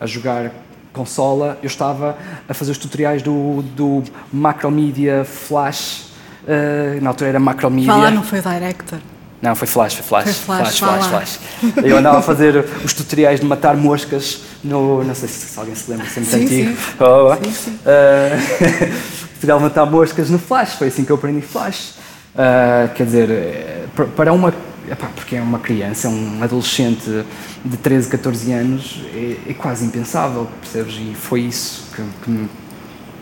a 0.00 0.06
jogar 0.06 0.50
consola, 0.92 1.58
eu 1.62 1.66
estava 1.66 2.16
a 2.48 2.54
fazer 2.54 2.72
os 2.72 2.78
tutoriais 2.78 3.22
do, 3.22 3.62
do 3.76 4.02
Macromedia 4.32 5.24
Flash, 5.24 6.10
uh, 6.44 7.00
na 7.00 7.10
altura 7.10 7.30
era 7.30 7.40
Macromedia. 7.40 7.92
Fala, 7.92 8.10
não 8.10 8.22
foi 8.22 8.40
Director. 8.40 8.98
Não, 9.40 9.54
foi 9.54 9.68
Flash, 9.68 9.94
foi 9.94 10.02
Flash. 10.02 10.24
Foi 10.24 10.56
Flash, 10.56 10.78
Flash, 10.78 11.06
Flash, 11.06 11.38
flash. 11.60 11.84
Eu 11.84 11.96
andava 11.96 12.18
a 12.18 12.22
fazer 12.22 12.64
os 12.84 12.92
tutoriais 12.92 13.38
de 13.38 13.46
matar 13.46 13.76
moscas 13.76 14.40
no. 14.64 15.04
Não 15.04 15.14
sei 15.14 15.28
se 15.28 15.56
alguém 15.56 15.76
se 15.76 15.88
lembra, 15.88 16.06
se 16.06 16.18
é 16.18 16.22
muito 16.22 16.34
sim, 16.34 16.44
antigo. 16.44 16.76
Sim. 16.76 16.96
Oh, 16.98 17.44
sim, 17.44 17.52
sim. 17.52 17.78
Uh, 17.84 19.17
tutorial 19.38 19.58
de 19.58 19.64
matar 19.64 19.86
moscas 19.86 20.28
no 20.28 20.38
Flash, 20.38 20.74
foi 20.74 20.88
assim 20.88 21.04
que 21.04 21.10
eu 21.10 21.16
aprendi 21.16 21.40
Flash. 21.40 21.94
Uh, 22.34 22.92
quer 22.94 23.06
dizer, 23.06 23.88
para 24.16 24.32
uma. 24.32 24.52
Epá, 24.90 25.08
porque 25.14 25.36
é 25.36 25.40
uma 25.42 25.58
criança, 25.58 26.08
é 26.08 26.10
um 26.10 26.42
adolescente 26.42 27.24
de 27.62 27.76
13, 27.76 28.08
14 28.08 28.52
anos, 28.52 29.02
é, 29.14 29.50
é 29.50 29.54
quase 29.54 29.84
impensável, 29.84 30.48
percebes? 30.60 30.94
E 30.94 31.14
foi 31.14 31.42
isso 31.42 31.90
que, 31.94 32.02
que, 32.22 32.30
me, 32.30 32.48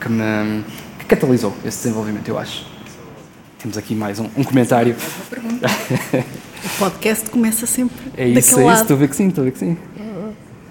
que, 0.00 0.08
me, 0.08 0.64
que 0.98 1.04
catalisou 1.06 1.52
esse 1.64 1.78
desenvolvimento, 1.78 2.28
eu 2.28 2.38
acho. 2.38 2.64
Temos 3.58 3.76
aqui 3.76 3.96
mais 3.96 4.20
um, 4.20 4.28
um 4.36 4.44
comentário. 4.44 4.94
o 4.94 6.78
podcast 6.78 7.28
começa 7.30 7.66
sempre 7.66 7.96
É 8.16 8.28
isso, 8.28 8.60
é 8.60 8.72
isso, 8.72 8.82
estou 8.82 8.96
a 8.96 9.00
ver 9.00 9.08
que 9.08 9.16
sim, 9.16 9.28
estou 9.28 9.42
a 9.42 9.44
ver 9.46 9.50
que 9.50 9.58
sim. 9.58 9.76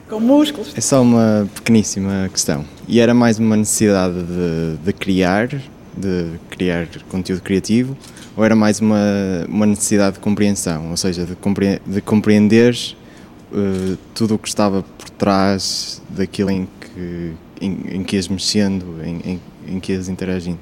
Com 0.09 0.19
músculos. 0.19 0.71
É 0.75 0.81
só 0.81 1.01
uma 1.01 1.49
pequeníssima 1.55 2.29
questão. 2.31 2.63
E 2.87 2.99
era 2.99 3.13
mais 3.13 3.39
uma 3.39 3.57
necessidade 3.57 4.21
de, 4.21 4.77
de 4.83 4.93
criar, 4.93 5.47
de 5.47 6.39
criar 6.49 6.87
conteúdo 7.09 7.41
criativo, 7.41 7.97
ou 8.37 8.45
era 8.45 8.55
mais 8.55 8.79
uma, 8.79 8.99
uma 9.49 9.65
necessidade 9.65 10.15
de 10.15 10.19
compreensão, 10.19 10.91
ou 10.91 10.97
seja, 10.97 11.25
de, 11.25 11.35
compre 11.35 11.81
de 11.87 12.01
compreender 12.01 12.75
uh, 13.51 13.97
tudo 14.13 14.35
o 14.35 14.37
que 14.37 14.47
estava 14.47 14.83
por 14.83 15.09
trás 15.09 16.01
daquilo 16.09 16.51
em 16.51 16.67
que, 16.79 17.33
em, 17.59 17.79
em 17.95 18.03
que 18.03 18.15
ias 18.15 18.27
mexendo, 18.27 19.01
em, 19.03 19.31
em, 19.31 19.41
em 19.67 19.79
que 19.79 19.91
ias 19.91 20.07
interagindo? 20.07 20.59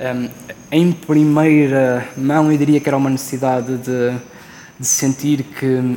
Um, 0.00 0.28
em 0.70 0.92
primeira 0.92 2.06
mão, 2.16 2.52
eu 2.52 2.56
diria 2.56 2.78
que 2.78 2.88
era 2.88 2.96
uma 2.96 3.10
necessidade 3.10 3.76
de, 3.78 4.16
de 4.78 4.86
sentir 4.86 5.42
que 5.42 5.96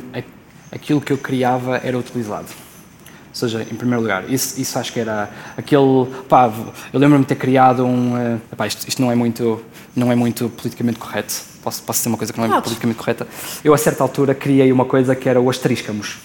aquilo 0.76 1.00
que 1.00 1.12
eu 1.12 1.18
criava 1.18 1.78
era 1.78 1.98
utilizado. 1.98 2.46
Ou 2.46 3.34
seja, 3.34 3.62
em 3.62 3.74
primeiro 3.74 4.00
lugar, 4.00 4.30
isso, 4.32 4.60
isso 4.60 4.78
acho 4.78 4.92
que 4.92 5.00
era 5.00 5.28
aquele. 5.56 6.06
Pá, 6.28 6.50
eu 6.92 6.98
lembro-me 7.00 7.24
de 7.24 7.28
ter 7.28 7.34
criado 7.34 7.84
um. 7.84 8.14
Uh, 8.14 8.40
epá, 8.52 8.66
isto, 8.66 8.88
isto, 8.88 9.02
não, 9.02 9.10
é 9.10 9.14
muito, 9.14 9.62
não 9.94 10.10
é 10.10 10.14
muito 10.14 10.48
politicamente 10.48 10.98
correto. 10.98 11.34
Posso, 11.62 11.82
posso 11.82 11.98
dizer 11.98 12.08
uma 12.08 12.16
coisa 12.16 12.32
que 12.32 12.40
não 12.40 12.46
é 12.46 12.60
politicamente 12.60 12.98
correta? 12.98 13.26
Eu, 13.64 13.74
a 13.74 13.78
certa 13.78 14.02
altura, 14.02 14.34
criei 14.34 14.70
uma 14.72 14.84
coisa 14.84 15.14
que 15.14 15.28
era 15.28 15.40
o 15.40 15.50
asteriscamos. 15.50 16.16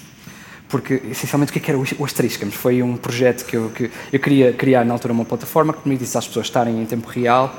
porque 0.69 1.01
essencialmente 1.11 1.49
o 1.49 1.53
que, 1.53 1.59
é 1.59 1.61
que 1.61 1.71
era 1.71 1.77
o 1.77 2.05
Asteriscamos? 2.05 2.55
Foi 2.55 2.81
um 2.81 2.95
projeto 2.95 3.45
que 3.45 3.57
eu, 3.57 3.69
que 3.71 3.91
eu 4.13 4.19
queria 4.19 4.53
criar 4.53 4.85
na 4.85 4.93
altura 4.93 5.13
uma 5.13 5.25
plataforma 5.25 5.73
que 5.73 5.81
permitisse 5.81 6.17
às 6.17 6.27
pessoas 6.27 6.45
estarem 6.45 6.81
em 6.81 6.85
tempo 6.85 7.09
real 7.09 7.53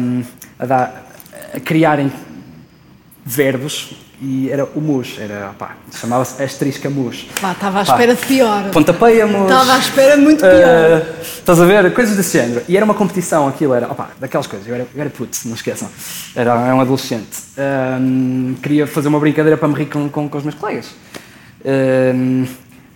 um, 0.00 0.24
a, 0.58 0.66
dar, 0.66 1.12
a 1.54 1.60
criarem 1.60 2.10
verbos 3.24 3.94
e 4.20 4.50
era 4.50 4.64
o 4.74 4.80
mus, 4.80 5.16
era, 5.18 5.54
pá, 5.58 5.76
chamava-se 5.94 6.42
asterisca 6.42 6.90
mus. 6.90 7.26
Pá, 7.40 7.52
estava 7.52 7.78
à 7.78 7.82
espera 7.82 8.14
de 8.14 8.26
pior. 8.26 8.70
Pontapeia 8.70 9.26
mus. 9.26 9.42
Estava 9.42 9.72
à 9.72 9.78
espera 9.78 10.16
muito 10.16 10.40
pior. 10.40 11.00
Uh, 11.00 11.22
estás 11.22 11.60
a 11.60 11.64
ver? 11.64 11.94
Coisas 11.94 12.16
desse 12.16 12.36
género. 12.36 12.62
E 12.68 12.76
era 12.76 12.84
uma 12.84 12.92
competição, 12.92 13.48
aquilo 13.48 13.72
era, 13.72 13.90
opá, 13.90 14.10
daquelas 14.20 14.46
coisas. 14.46 14.68
Eu 14.68 14.74
era, 14.74 14.86
eu 14.94 15.00
era 15.00 15.08
puto, 15.08 15.38
não 15.46 15.54
esqueçam. 15.54 15.88
Era, 16.36 16.52
era 16.52 16.74
um 16.74 16.80
adolescente. 16.80 17.38
Um, 17.58 18.54
queria 18.62 18.86
fazer 18.86 19.08
uma 19.08 19.18
brincadeira 19.18 19.56
para 19.56 19.68
me 19.68 19.74
rir 19.74 19.86
com, 19.86 20.08
com, 20.10 20.28
com 20.28 20.38
os 20.38 20.44
meus 20.44 20.54
colegas. 20.54 20.90
Um, 21.64 22.46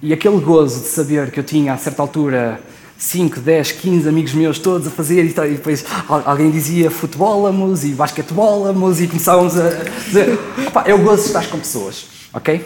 e 0.03 0.13
aquele 0.13 0.39
gozo 0.41 0.83
de 0.83 0.89
saber 0.89 1.31
que 1.31 1.41
eu 1.41 1.45
tinha, 1.45 1.73
a 1.73 1.79
certa 1.79 2.03
altura, 2.03 2.61
5, 3.05 3.39
10, 3.41 3.73
15 3.73 4.09
amigos 4.09 4.33
meus 4.33 4.59
todos 4.59 4.89
a 4.89 4.91
fazer 4.91 5.27
e, 5.27 5.35
depois 5.51 5.85
alguém 6.09 6.51
dizia 6.51 6.91
futebolamos 6.91 7.85
e 7.85 7.89
basquetebolamos 7.89 8.99
e 8.99 9.07
começávamos 9.07 9.59
a 9.59 9.69
dizer 10.07 10.39
opa, 10.67 10.85
é 10.87 10.95
o 10.95 10.99
gozo 10.99 11.25
de 11.25 11.29
estar 11.29 11.47
com 11.49 11.59
pessoas, 11.59 12.07
ok? 12.33 12.65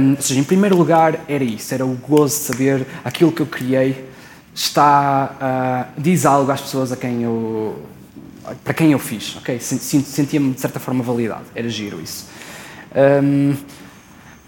Um, 0.00 0.16
ou 0.16 0.20
seja, 0.20 0.40
em 0.40 0.44
primeiro 0.44 0.76
lugar 0.76 1.24
era 1.28 1.44
isso, 1.44 1.72
era 1.72 1.86
o 1.86 1.94
gozo 1.94 2.36
de 2.36 2.44
saber 2.46 2.86
aquilo 3.04 3.30
que 3.30 3.40
eu 3.40 3.46
criei 3.46 4.04
está, 4.52 5.86
uh, 5.96 6.00
diz 6.00 6.26
algo 6.26 6.50
às 6.50 6.62
pessoas 6.62 6.90
a 6.90 6.96
quem 6.96 7.22
eu, 7.22 7.78
para 8.64 8.74
quem 8.74 8.90
eu 8.90 8.98
fiz, 8.98 9.36
ok? 9.36 9.60
Sentia-me 9.60 10.52
de 10.52 10.60
certa 10.60 10.80
forma 10.80 11.04
validado, 11.04 11.44
era 11.54 11.68
giro 11.68 12.00
isso. 12.02 12.26
Um, 13.22 13.54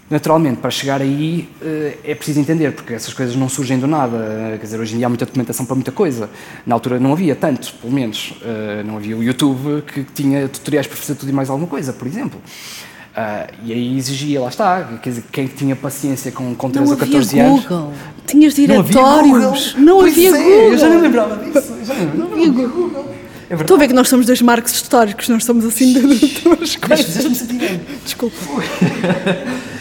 Naturalmente, 0.09 0.57
para 0.57 0.71
chegar 0.71 1.01
aí 1.01 1.47
eh, 1.61 1.97
é 2.03 2.15
preciso 2.15 2.39
entender, 2.39 2.71
porque 2.71 2.93
essas 2.93 3.13
coisas 3.13 3.35
não 3.35 3.47
surgem 3.47 3.77
do 3.77 3.85
nada. 3.85 4.57
Quer 4.57 4.65
dizer, 4.65 4.79
hoje 4.79 4.95
em 4.95 4.97
dia 4.97 5.05
há 5.05 5.09
muita 5.09 5.25
documentação 5.25 5.67
para 5.67 5.75
muita 5.75 5.91
coisa. 5.91 6.29
Na 6.65 6.73
altura 6.73 6.99
não 6.99 7.13
havia 7.13 7.35
tanto, 7.35 7.71
pelo 7.75 7.93
menos. 7.93 8.33
Eh, 8.43 8.81
não 8.83 8.97
havia 8.97 9.15
o 9.15 9.23
YouTube 9.23 9.83
que 9.83 10.03
tinha 10.03 10.47
tutoriais 10.47 10.87
para 10.87 10.97
fazer 10.97 11.13
tudo 11.13 11.29
e 11.29 11.33
mais 11.33 11.47
alguma 11.49 11.67
coisa, 11.67 11.93
por 11.93 12.07
exemplo. 12.07 12.41
E 13.65 13.73
aí 13.73 13.97
exigia, 13.97 14.39
lá 14.39 14.47
está, 14.47 14.81
quer 15.03 15.09
dizer, 15.09 15.23
quem 15.29 15.45
tinha 15.45 15.75
paciência 15.75 16.31
com, 16.31 16.55
com 16.55 16.69
13 16.69 16.91
ou 16.91 16.97
14 16.97 17.39
anos. 17.39 17.65
Google. 17.65 17.93
Tinhas 18.25 18.53
diretórios. 18.53 18.95
Não 18.95 19.05
havia 19.05 19.21
Google. 19.21 19.73
Não 19.77 20.01
havia 20.01 20.29
é, 20.29 20.31
Google. 20.31 20.71
Eu 20.71 20.77
já 20.77 20.89
não 20.89 21.01
lembrava 21.01 21.35
disso. 21.43 21.75
Já 21.83 21.93
não, 21.95 22.27
não 22.27 22.31
havia 22.31 22.49
Google. 22.49 23.13
É 23.49 23.55
Estou 23.55 23.75
a 23.75 23.79
ver 23.79 23.87
que 23.87 23.93
nós 23.93 24.07
somos 24.07 24.25
dois 24.25 24.41
marcos 24.41 24.71
históricos, 24.71 25.27
nós 25.27 25.43
somos 25.43 25.65
assim 25.65 25.93
de 25.93 26.01
duas 26.41 26.75
coisas. 26.77 27.41
Desculpa. 28.05 28.37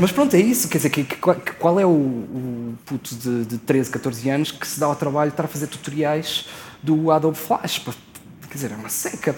Mas 0.00 0.12
pronto, 0.12 0.34
é 0.34 0.40
isso. 0.40 0.68
Quer 0.68 0.78
dizer, 0.78 0.90
que, 0.90 1.04
que, 1.04 1.16
qual 1.16 1.80
é 1.80 1.86
o, 1.86 1.90
o 1.90 2.74
puto 2.84 3.14
de, 3.14 3.44
de 3.44 3.58
13, 3.58 3.90
14 3.90 4.30
anos 4.30 4.50
que 4.50 4.66
se 4.66 4.78
dá 4.78 4.86
ao 4.86 4.96
trabalho 4.96 5.30
de 5.30 5.34
estar 5.34 5.44
a 5.44 5.48
fazer 5.48 5.66
tutoriais 5.66 6.46
do 6.82 7.10
Adobe 7.10 7.36
Flash? 7.36 7.78
Quer 7.78 8.54
dizer, 8.54 8.72
é 8.72 8.76
uma 8.76 8.88
seca 8.88 9.34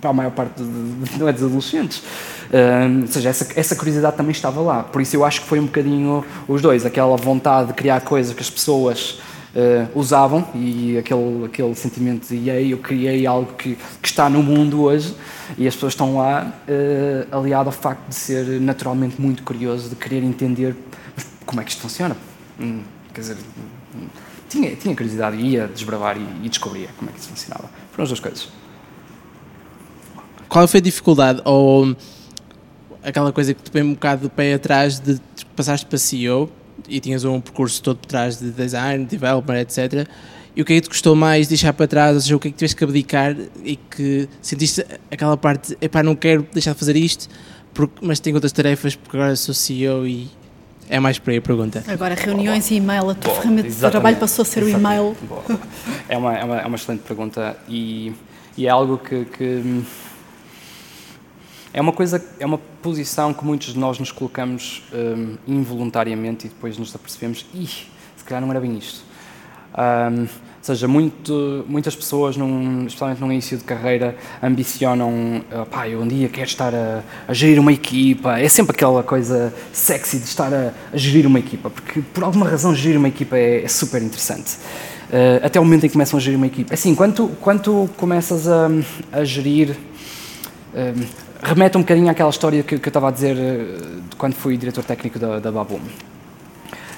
para 0.00 0.10
a 0.10 0.12
maior 0.12 0.30
parte 0.30 0.62
de, 0.62 1.18
não 1.18 1.28
é, 1.28 1.32
dos 1.32 1.42
adolescentes. 1.42 2.02
Ou 3.02 3.06
seja, 3.06 3.28
essa, 3.28 3.48
essa 3.54 3.76
curiosidade 3.76 4.16
também 4.16 4.32
estava 4.32 4.60
lá. 4.60 4.82
Por 4.82 5.02
isso 5.02 5.16
eu 5.16 5.24
acho 5.24 5.42
que 5.42 5.46
foi 5.46 5.60
um 5.60 5.66
bocadinho 5.66 6.24
os 6.46 6.62
dois. 6.62 6.86
Aquela 6.86 7.16
vontade 7.16 7.68
de 7.68 7.74
criar 7.74 8.00
coisas 8.00 8.34
que 8.34 8.42
as 8.42 8.50
pessoas 8.50 9.18
uh, 9.54 9.98
usavam 9.98 10.46
e 10.54 10.98
aquele, 10.98 11.44
aquele 11.46 11.74
sentimento 11.74 12.28
de 12.28 12.48
ei, 12.48 12.72
eu 12.72 12.78
criei 12.78 13.26
algo 13.26 13.52
que, 13.54 13.76
que, 14.00 14.08
está 14.08 14.28
no 14.28 14.42
mundo 14.42 14.82
hoje 14.82 15.14
e 15.56 15.66
as 15.66 15.74
pessoas 15.74 15.92
estão 15.92 16.16
lá, 16.16 16.52
uh, 16.68 17.36
aliado 17.36 17.68
ao 17.68 17.72
facto 17.72 18.08
de 18.08 18.14
ser 18.14 18.60
naturalmente 18.60 19.20
muito 19.20 19.42
curioso, 19.42 19.88
de 19.88 19.96
querer 19.96 20.22
entender 20.22 20.76
como 21.46 21.60
é 21.60 21.64
que 21.64 21.70
isto 21.70 21.80
funciona. 21.80 22.16
Hum, 22.60 22.82
quer 23.12 23.20
dizer, 23.20 23.36
tinha, 24.48 24.74
tinha 24.76 24.94
curiosidade 24.94 25.36
ia 25.36 25.68
desbravar 25.68 26.16
e, 26.16 26.26
e 26.44 26.48
descobria 26.48 26.88
como 26.98 27.10
é 27.10 27.12
que 27.12 27.20
isso 27.20 27.28
funcionava. 27.28 27.70
Foram 27.92 28.04
as 28.04 28.08
duas 28.08 28.20
coisas. 28.20 28.48
Qual 30.48 30.66
foi 30.66 30.78
a 30.78 30.82
dificuldade 30.82 31.42
ou 31.44 31.94
aquela 33.02 33.32
coisa 33.32 33.52
que 33.52 33.62
te 33.62 33.70
põe 33.70 33.82
um 33.82 33.92
bocado 33.92 34.22
do 34.22 34.30
pé 34.30 34.54
atrás 34.54 34.98
de 34.98 35.20
passaste 35.54 35.86
para 35.86 35.98
CEO 35.98 36.50
e 36.88 37.00
tinhas 37.00 37.24
um 37.24 37.40
percurso 37.40 37.82
todo 37.82 37.98
por 37.98 38.06
trás 38.06 38.38
de 38.38 38.50
design, 38.50 39.04
developer, 39.06 39.56
etc. 39.56 40.06
E 40.54 40.62
o 40.62 40.64
que 40.64 40.72
é 40.72 40.76
que 40.76 40.82
te 40.82 40.88
custou 40.88 41.14
mais 41.14 41.46
deixar 41.48 41.72
para 41.72 41.86
trás? 41.86 42.14
Ou 42.16 42.20
seja, 42.20 42.36
o 42.36 42.40
que 42.40 42.48
é 42.48 42.50
que 42.50 42.56
tiveste 42.56 42.76
que 42.76 42.84
abdicar 42.84 43.36
e 43.64 43.76
que 43.76 44.28
sentiste 44.42 44.84
aquela 45.10 45.36
parte, 45.36 45.76
epá, 45.80 46.02
não 46.02 46.16
quero 46.16 46.46
deixar 46.52 46.72
de 46.72 46.78
fazer 46.78 46.96
isto, 46.96 47.28
porque, 47.72 47.94
mas 48.04 48.18
tenho 48.18 48.36
outras 48.36 48.52
tarefas 48.52 48.96
porque 48.96 49.16
agora 49.16 49.36
sou 49.36 49.54
CEO 49.54 50.06
e 50.06 50.28
é 50.90 50.98
mais 50.98 51.18
por 51.18 51.30
aí 51.30 51.36
a 51.36 51.42
pergunta. 51.42 51.84
Agora, 51.86 52.14
reuniões 52.14 52.70
e 52.70 52.76
e-mail, 52.76 53.10
a 53.10 53.14
tua 53.14 53.34
ferramenta 53.34 53.68
de 53.68 53.76
trabalho 53.76 54.16
passou 54.16 54.42
a 54.42 54.46
ser 54.46 54.62
o 54.62 54.68
e-mail. 54.68 55.16
É 56.08 56.16
uma, 56.16 56.36
é, 56.36 56.44
uma, 56.44 56.60
é 56.60 56.66
uma 56.66 56.76
excelente 56.76 57.02
pergunta 57.02 57.56
e, 57.68 58.12
e 58.56 58.66
é 58.66 58.70
algo 58.70 58.98
que, 58.98 59.26
que 59.26 59.84
é 61.72 61.80
uma 61.80 61.92
coisa, 61.92 62.24
é 62.40 62.46
uma 62.46 62.58
posição 62.82 63.34
que 63.34 63.44
muitos 63.44 63.74
de 63.74 63.78
nós 63.78 63.98
nos 63.98 64.10
colocamos 64.10 64.82
um, 64.92 65.36
involuntariamente 65.46 66.46
e 66.46 66.48
depois 66.48 66.78
nos 66.78 66.94
apercebemos, 66.94 67.44
ih, 67.54 67.66
se 68.16 68.24
calhar 68.24 68.40
não 68.40 68.50
era 68.50 68.60
bem 68.60 68.76
isto. 68.78 69.02
Um, 69.76 70.22
ou 70.22 70.28
seja, 70.74 70.88
muito, 70.88 71.64
muitas 71.68 71.94
pessoas, 71.94 72.36
num, 72.36 72.84
especialmente 72.86 73.20
no 73.20 73.32
início 73.32 73.56
de 73.56 73.64
carreira, 73.64 74.16
ambicionam, 74.42 75.42
uh, 75.52 75.64
pá, 75.66 75.88
eu 75.88 76.00
um 76.00 76.08
dia 76.08 76.28
quero 76.28 76.48
estar 76.48 76.74
a, 76.74 77.02
a, 77.28 77.32
gerir 77.32 77.60
uma 77.60 77.72
equipa. 77.72 78.38
É 78.38 78.48
sempre 78.48 78.74
aquela 78.74 79.02
coisa 79.02 79.54
sexy 79.72 80.18
de 80.18 80.24
estar 80.24 80.52
a, 80.52 80.72
a, 80.92 80.96
gerir 80.96 81.26
uma 81.26 81.38
equipa, 81.38 81.70
porque 81.70 82.02
por 82.12 82.24
alguma 82.24 82.48
razão 82.48 82.74
gerir 82.74 82.98
uma 82.98 83.08
equipa 83.08 83.36
é, 83.36 83.62
é 83.64 83.68
super 83.68 84.02
interessante. 84.02 84.56
Uh, 85.08 85.44
até 85.44 85.60
o 85.60 85.64
momento 85.64 85.84
em 85.84 85.88
que 85.88 85.92
começam 85.92 86.18
a 86.18 86.20
gerir 86.20 86.36
uma 86.36 86.46
equipa. 86.46 86.74
Assim, 86.74 86.94
quando, 86.94 87.28
quando 87.40 87.88
começas 87.96 88.48
a, 88.48 88.68
a 89.12 89.24
gerir. 89.24 89.76
Um, 90.74 91.27
remete 91.42 91.76
um 91.76 91.80
bocadinho 91.80 92.10
àquela 92.10 92.30
história 92.30 92.62
que, 92.62 92.78
que 92.78 92.88
eu 92.88 92.90
estava 92.90 93.08
a 93.08 93.10
dizer 93.10 93.36
eh, 93.36 93.78
quando 94.16 94.34
fui 94.34 94.56
diretor 94.56 94.84
técnico 94.84 95.18
da, 95.18 95.38
da. 95.38 95.50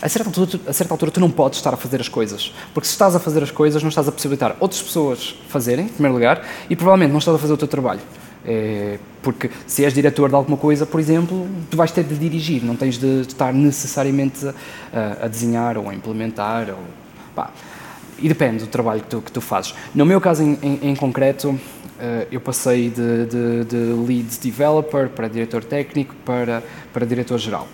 A 0.02 0.08
certa, 0.08 0.30
altura, 0.30 0.60
a 0.66 0.72
certa 0.72 0.94
altura 0.94 1.10
tu 1.10 1.20
não 1.20 1.30
podes 1.30 1.58
estar 1.58 1.74
a 1.74 1.76
fazer 1.76 2.00
as 2.00 2.08
coisas, 2.08 2.54
porque 2.72 2.86
se 2.86 2.92
estás 2.92 3.14
a 3.14 3.20
fazer 3.20 3.42
as 3.42 3.50
coisas 3.50 3.82
não 3.82 3.90
estás 3.90 4.08
a 4.08 4.12
possibilitar 4.12 4.56
outras 4.58 4.80
pessoas 4.80 5.34
fazerem, 5.48 5.86
em 5.86 5.88
primeiro 5.88 6.14
lugar, 6.14 6.42
e 6.70 6.76
provavelmente 6.76 7.10
não 7.10 7.18
estás 7.18 7.36
a 7.36 7.38
fazer 7.38 7.52
o 7.52 7.56
teu 7.56 7.68
trabalho. 7.68 8.00
É, 8.42 8.98
porque 9.22 9.50
se 9.66 9.84
és 9.84 9.92
diretor 9.92 10.30
de 10.30 10.34
alguma 10.34 10.56
coisa, 10.56 10.86
por 10.86 10.98
exemplo, 10.98 11.46
tu 11.70 11.76
vais 11.76 11.92
ter 11.92 12.04
de 12.04 12.16
dirigir, 12.16 12.64
não 12.64 12.74
tens 12.74 12.96
de, 12.96 13.20
estar 13.20 13.52
necessariamente 13.52 14.46
a, 14.46 15.24
a, 15.26 15.28
desenhar 15.28 15.76
ou 15.76 15.90
a 15.90 15.94
implementar. 15.94 16.70
Ou, 16.70 16.78
pá, 17.34 17.50
e 18.18 18.28
depende 18.28 18.64
do 18.64 18.66
trabalho 18.66 19.02
que 19.02 19.08
tu, 19.08 19.20
que 19.20 19.32
tu 19.32 19.40
fazes. 19.40 19.74
No 19.94 20.06
meu 20.06 20.20
caso 20.20 20.42
em, 20.42 20.58
em, 20.62 20.90
em 20.90 20.96
concreto, 20.96 21.58
eu 22.30 22.40
passei 22.40 22.90
de, 22.90 23.26
de, 23.26 23.64
de, 23.64 23.76
lead 24.06 24.38
developer 24.40 25.08
para 25.08 25.28
diretor 25.28 25.64
técnico 25.64 26.14
para, 26.24 26.62
para 26.92 27.06
diretor 27.06 27.38
geral. 27.38 27.68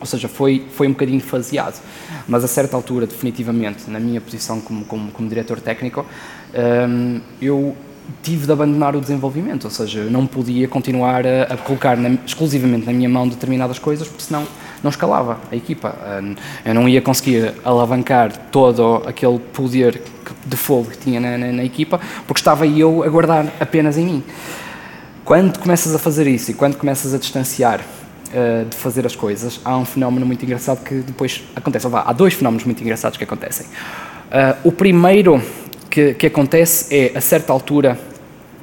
Ou 0.00 0.06
seja, 0.06 0.28
foi, 0.28 0.66
foi 0.72 0.88
um 0.88 0.92
bocadinho 0.92 1.20
faseado. 1.20 1.80
Mas 2.26 2.42
a 2.42 2.48
certa 2.48 2.76
altura, 2.76 3.06
definitivamente, 3.06 3.88
na 3.88 4.00
minha 4.00 4.20
posição 4.20 4.60
como, 4.60 4.84
como, 4.84 5.12
como 5.12 5.28
diretor 5.28 5.60
técnico, 5.60 6.04
ehm, 6.52 7.20
eu 7.40 7.76
tive 8.22 8.46
de 8.46 8.52
abandonar 8.52 8.96
o 8.96 9.00
desenvolvimento, 9.00 9.64
ou 9.64 9.70
seja, 9.70 10.00
eu 10.00 10.10
não 10.10 10.26
podia 10.26 10.66
continuar 10.66 11.24
a, 11.26 11.44
a 11.44 11.56
colocar 11.56 11.96
na, 11.96 12.10
exclusivamente 12.26 12.86
na 12.86 12.92
minha 12.92 13.08
mão 13.08 13.28
determinadas 13.28 13.78
coisas, 13.78 14.08
porque 14.08 14.24
senão 14.24 14.46
não 14.82 14.90
escalava 14.90 15.38
a 15.50 15.56
equipa. 15.56 15.94
Eu 16.64 16.74
não 16.74 16.88
ia 16.88 17.00
conseguir 17.00 17.54
alavancar 17.64 18.32
todo 18.50 19.02
aquele 19.06 19.38
poder 19.38 20.02
de 20.44 20.56
fogo 20.56 20.90
que 20.90 20.98
tinha 20.98 21.20
na, 21.20 21.38
na, 21.38 21.52
na 21.52 21.64
equipa, 21.64 22.00
porque 22.26 22.40
estava 22.40 22.66
eu 22.66 23.02
a 23.02 23.08
guardar 23.08 23.46
apenas 23.60 23.96
em 23.96 24.04
mim. 24.04 24.24
Quando 25.24 25.58
começas 25.58 25.94
a 25.94 25.98
fazer 25.98 26.26
isso 26.26 26.50
e 26.50 26.54
quando 26.54 26.76
começas 26.76 27.14
a 27.14 27.18
distanciar 27.18 27.80
uh, 27.80 28.68
de 28.68 28.76
fazer 28.76 29.06
as 29.06 29.14
coisas, 29.14 29.60
há 29.64 29.76
um 29.76 29.84
fenómeno 29.84 30.26
muito 30.26 30.44
engraçado 30.44 30.82
que 30.82 30.96
depois 30.96 31.44
acontece. 31.54 31.86
Há 31.92 32.12
dois 32.12 32.34
fenómenos 32.34 32.64
muito 32.64 32.82
engraçados 32.82 33.16
que 33.16 33.24
acontecem. 33.24 33.66
Uh, 33.66 34.68
o 34.68 34.72
primeiro 34.72 35.40
que, 35.88 36.14
que, 36.14 36.26
acontece 36.26 36.94
é, 36.94 37.16
a 37.16 37.20
certa 37.20 37.52
altura, 37.52 37.98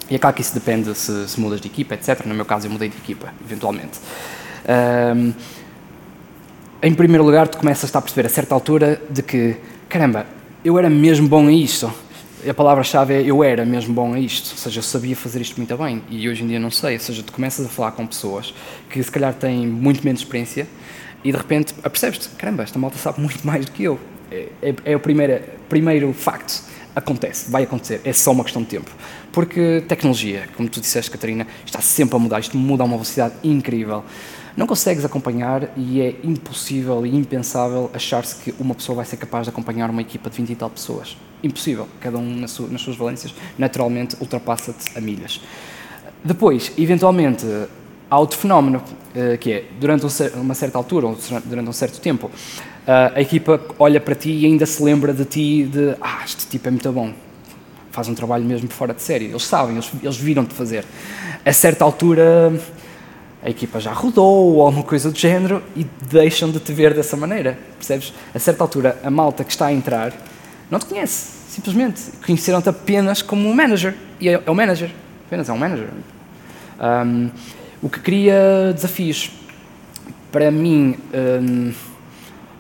e 0.10 0.16
é 0.16 0.20
claro 0.20 0.36
que 0.36 0.42
isso 0.42 0.54
depende 0.54 0.94
se, 0.96 1.30
se 1.30 1.40
mudas 1.40 1.62
de 1.62 1.68
equipa, 1.68 1.94
etc. 1.94 2.26
No 2.26 2.36
meu 2.36 2.46
caso, 2.46 2.68
eu 2.68 2.72
mudei 2.72 2.90
de 2.90 2.98
equipa, 2.98 3.32
eventualmente. 3.46 4.00
Em 6.82 6.94
primeiro 6.94 7.26
lugar, 7.26 7.48
tu 7.48 7.58
começas 7.58 7.94
a 7.94 8.02
perceber 8.02 8.26
a 8.26 8.30
certa 8.30 8.56
altura 8.56 9.02
de 9.10 9.22
que, 9.22 9.58
caramba, 9.90 10.26
eu 10.64 10.80
era 10.80 10.90
mesmo 10.90 11.28
bom 11.28 11.48
a 11.48 11.52
isto. 11.52 11.92
A 12.48 12.54
palavra-chave 12.54 13.16
é 13.16 13.22
eu 13.22 13.44
era 13.44 13.66
mesmo 13.66 13.94
bom 13.94 14.14
a 14.14 14.20
isto, 14.20 14.52
ou 14.52 14.58
seja, 14.58 14.80
eu 14.80 14.84
sabia 14.84 15.14
fazer 15.14 15.42
isto 15.42 15.58
muito 15.58 15.76
bem 15.76 16.02
e 16.10 16.30
hoje 16.30 16.44
em 16.44 16.48
dia 16.48 16.60
não 16.60 16.72
sei. 16.72 16.94
Ou 16.94 17.00
seja, 17.02 17.22
tu 17.22 17.34
começas 17.34 17.66
a 17.66 17.70
falar 17.70 17.92
com 17.92 18.08
pessoas 18.08 18.54
que 18.90 19.04
se 19.04 19.12
calhar 19.12 19.34
têm 19.34 19.68
muito 19.68 20.06
menos 20.06 20.22
experiência 20.22 20.66
e 21.22 21.34
de 21.34 21.38
repente 21.38 21.74
apercebes-te, 21.84 22.30
caramba, 22.30 22.64
esta 22.64 22.80
malta 22.80 22.98
sabe 22.98 23.20
muito 23.20 23.46
mais 23.46 23.66
do 23.66 23.72
que 23.74 23.84
eu. 23.84 24.00
É, 24.32 24.48
é, 24.62 24.76
é 24.86 24.96
o 24.96 25.02
primeiro, 25.02 25.44
primeiro 25.68 26.14
facto. 26.14 26.64
Acontece, 26.96 27.52
vai 27.52 27.64
acontecer, 27.64 28.02
é 28.06 28.14
só 28.14 28.32
uma 28.32 28.44
questão 28.44 28.62
de 28.62 28.70
tempo. 28.70 28.90
Porque 29.34 29.84
tecnologia, 29.88 30.48
como 30.56 30.68
tu 30.70 30.80
disseste, 30.80 31.12
Catarina, 31.12 31.46
está 31.66 31.82
sempre 31.82 32.16
a 32.16 32.20
mudar, 32.20 32.40
isto 32.40 32.58
muda 32.58 32.84
a 32.84 32.86
uma 32.86 32.96
velocidade 32.96 33.36
incrível 33.44 34.04
não 34.60 34.68
consegues 34.68 35.06
acompanhar 35.06 35.70
e 35.78 36.02
é 36.02 36.16
impossível 36.22 37.06
e 37.06 37.16
impensável 37.16 37.90
achar-se 37.94 38.36
que 38.36 38.54
uma 38.60 38.76
pessoa 38.76 38.98
vai 38.98 39.06
ser 39.06 39.16
capaz 39.16 39.46
de 39.46 39.52
acompanhar 39.52 39.90
uma 39.90 40.02
equipa 40.02 40.30
de 40.30 40.36
20 40.36 40.50
e 40.50 40.56
tal 40.56 40.70
pessoas. 40.70 41.16
Impossível. 41.42 41.88
Cada 42.02 42.18
um 42.18 42.36
nas, 42.36 42.52
su 42.52 42.64
nas 42.64 42.82
suas 42.82 42.98
valências, 42.98 43.34
naturalmente, 43.58 44.18
ultrapassa-te 44.20 44.98
a 44.98 45.00
milhas. 45.00 45.40
Depois, 46.22 46.74
eventualmente, 46.78 47.46
há 48.12 48.20
outro 48.20 48.38
fenómeno, 48.38 48.84
uh, 49.16 49.38
que 49.38 49.54
é, 49.54 49.64
durante 49.80 50.06
um, 50.06 50.42
uma 50.42 50.54
certa 50.54 50.78
altura, 50.78 51.08
ou 51.08 51.18
durante 51.46 51.70
um 51.70 51.74
certo 51.74 52.02
tempo, 52.02 52.28
uh, 52.28 53.16
a 53.16 53.22
equipa 53.22 53.62
olha 53.80 54.02
para 54.02 54.14
ti 54.14 54.30
e 54.30 54.46
ainda 54.46 54.66
se 54.66 54.84
lembra 54.84 55.14
de 55.14 55.24
ti 55.24 55.64
de, 55.72 55.96
ah, 56.02 56.20
este 56.26 56.46
tipo 56.48 56.68
é 56.68 56.72
muito 56.72 56.92
bom, 56.92 57.14
faz 57.92 58.10
um 58.10 58.14
trabalho 58.14 58.44
mesmo 58.44 58.68
fora 58.68 58.94
de 58.94 59.02
série. 59.02 59.28
Eles 59.28 59.44
sabem, 59.44 59.76
eles, 59.76 59.90
eles 60.04 60.18
viram-te 60.18 60.54
fazer. 60.54 60.84
A 61.46 61.54
certa 61.54 61.86
altura, 61.86 62.52
a 63.42 63.50
equipa 63.50 63.80
já 63.80 63.94
rodou 63.94 64.56
ou 64.56 64.62
alguma 64.62 64.84
coisa 64.84 65.10
do 65.12 65.18
género 65.18 65.64
e 65.76 65.86
deixam 66.10 66.52
de 66.52 66.60
te 66.60 66.74
ver 66.74 66.94
dessa 66.94 67.16
maneira, 67.16 67.58
percebes? 67.78 68.14
A 68.34 68.40
certa 68.40 68.64
altura, 68.64 69.00
a 69.04 69.10
malta 69.10 69.44
que 69.44 69.52
está 69.52 69.68
a 69.68 69.74
entrar 69.74 70.14
não 70.70 70.78
te 70.78 70.86
conhece, 70.86 71.32
simplesmente. 71.50 72.02
Conheceram-te 72.26 72.70
apenas 72.70 73.22
como 73.22 73.48
um 73.48 73.54
manager. 73.54 73.96
E 74.20 74.28
é, 74.28 74.44
é 74.46 74.52
o 74.52 74.56
manager, 74.56 74.92
apenas 75.26 75.48
é 75.48 75.54
um 75.54 75.58
manager. 75.58 75.88
Um, 76.80 77.30
o 77.82 77.90
que 77.90 78.00
cria 78.00 78.74
desafios. 78.74 79.32
Para 80.32 80.52
mim, 80.52 80.96
um, 81.42 81.74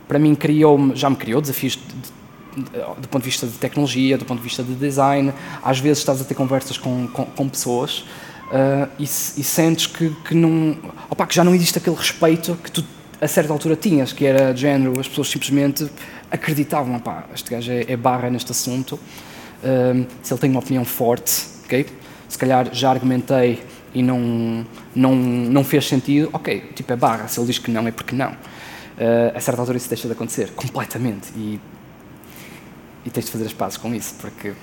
para 0.07 0.17
mim 0.17 0.33
criou 0.33 0.95
já 0.95 1.07
me 1.09 1.15
criou 1.15 1.39
desafios 1.39 1.73
de, 1.75 2.61
de, 2.63 2.71
do 2.99 3.07
ponto 3.09 3.21
de 3.21 3.29
vista 3.29 3.45
de 3.45 3.53
tecnologia, 3.53 4.17
do 4.17 4.25
ponto 4.25 4.39
de 4.39 4.43
vista 4.43 4.63
de 4.63 4.73
design. 4.73 5.33
Às 5.61 5.79
vezes 5.79 5.99
estás 5.99 6.21
a 6.21 6.23
ter 6.23 6.33
conversas 6.35 6.77
com, 6.77 7.07
com, 7.09 7.25
com 7.25 7.49
pessoas 7.49 8.05
uh, 8.49 8.89
e, 8.97 9.03
e, 9.03 9.07
sentes 9.43 9.87
que, 9.87 10.09
que, 10.25 10.35
não, 10.35 10.77
opa, 11.09 11.25
que 11.25 11.35
já 11.35 11.43
não 11.43 11.53
existe 11.53 11.77
aquele 11.77 11.95
respeito 11.95 12.55
que 12.63 12.71
tu 12.71 12.83
a 13.21 13.27
certa 13.27 13.51
altura 13.51 13.75
tinhas, 13.75 14.13
que 14.13 14.25
era 14.25 14.53
de 14.53 14.61
género, 14.61 14.97
as 14.99 15.07
pessoas 15.07 15.29
simplesmente 15.29 15.89
acreditavam, 16.31 16.99
pá, 16.99 17.25
este 17.33 17.51
gajo 17.51 17.71
é, 17.71 17.85
é 17.87 17.97
barra 17.97 18.29
neste 18.29 18.51
assunto, 18.51 18.93
uh, 18.95 20.07
se 20.23 20.33
ele 20.33 20.39
tem 20.39 20.49
uma 20.49 20.59
opinião 20.59 20.85
forte, 20.85 21.45
ok? 21.65 21.85
Se 22.27 22.37
calhar 22.37 22.69
já 22.73 22.89
argumentei 22.89 23.61
e 23.93 24.01
não, 24.01 24.65
não, 24.95 25.15
não 25.15 25.63
fez 25.63 25.87
sentido, 25.87 26.29
ok, 26.31 26.71
tipo 26.75 26.93
é 26.93 26.95
barra, 26.95 27.27
se 27.27 27.39
ele 27.39 27.47
diz 27.47 27.59
que 27.59 27.69
não 27.71 27.87
é 27.87 27.91
porque 27.91 28.15
não. 28.15 28.31
Uh, 28.31 29.35
a 29.35 29.39
certa 29.39 29.61
altura 29.61 29.77
isso 29.77 29.89
deixa 29.89 30.07
de 30.07 30.13
acontecer, 30.13 30.51
completamente, 30.51 31.29
e, 31.35 31.59
e 33.05 33.09
tens 33.09 33.25
de 33.25 33.31
fazer 33.31 33.45
as 33.45 33.53
pazes 33.53 33.77
com 33.77 33.93
isso, 33.93 34.15
porque 34.19 34.53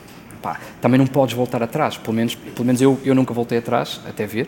pá, 0.46 0.60
também 0.80 0.96
não 0.96 1.08
podes 1.08 1.34
voltar 1.34 1.60
atrás, 1.60 1.96
pelo 1.96 2.14
menos, 2.14 2.36
pelo 2.36 2.64
menos 2.64 2.80
eu, 2.80 3.00
eu 3.04 3.16
nunca 3.16 3.34
voltei 3.34 3.58
atrás, 3.58 4.00
até 4.08 4.26
ver, 4.26 4.46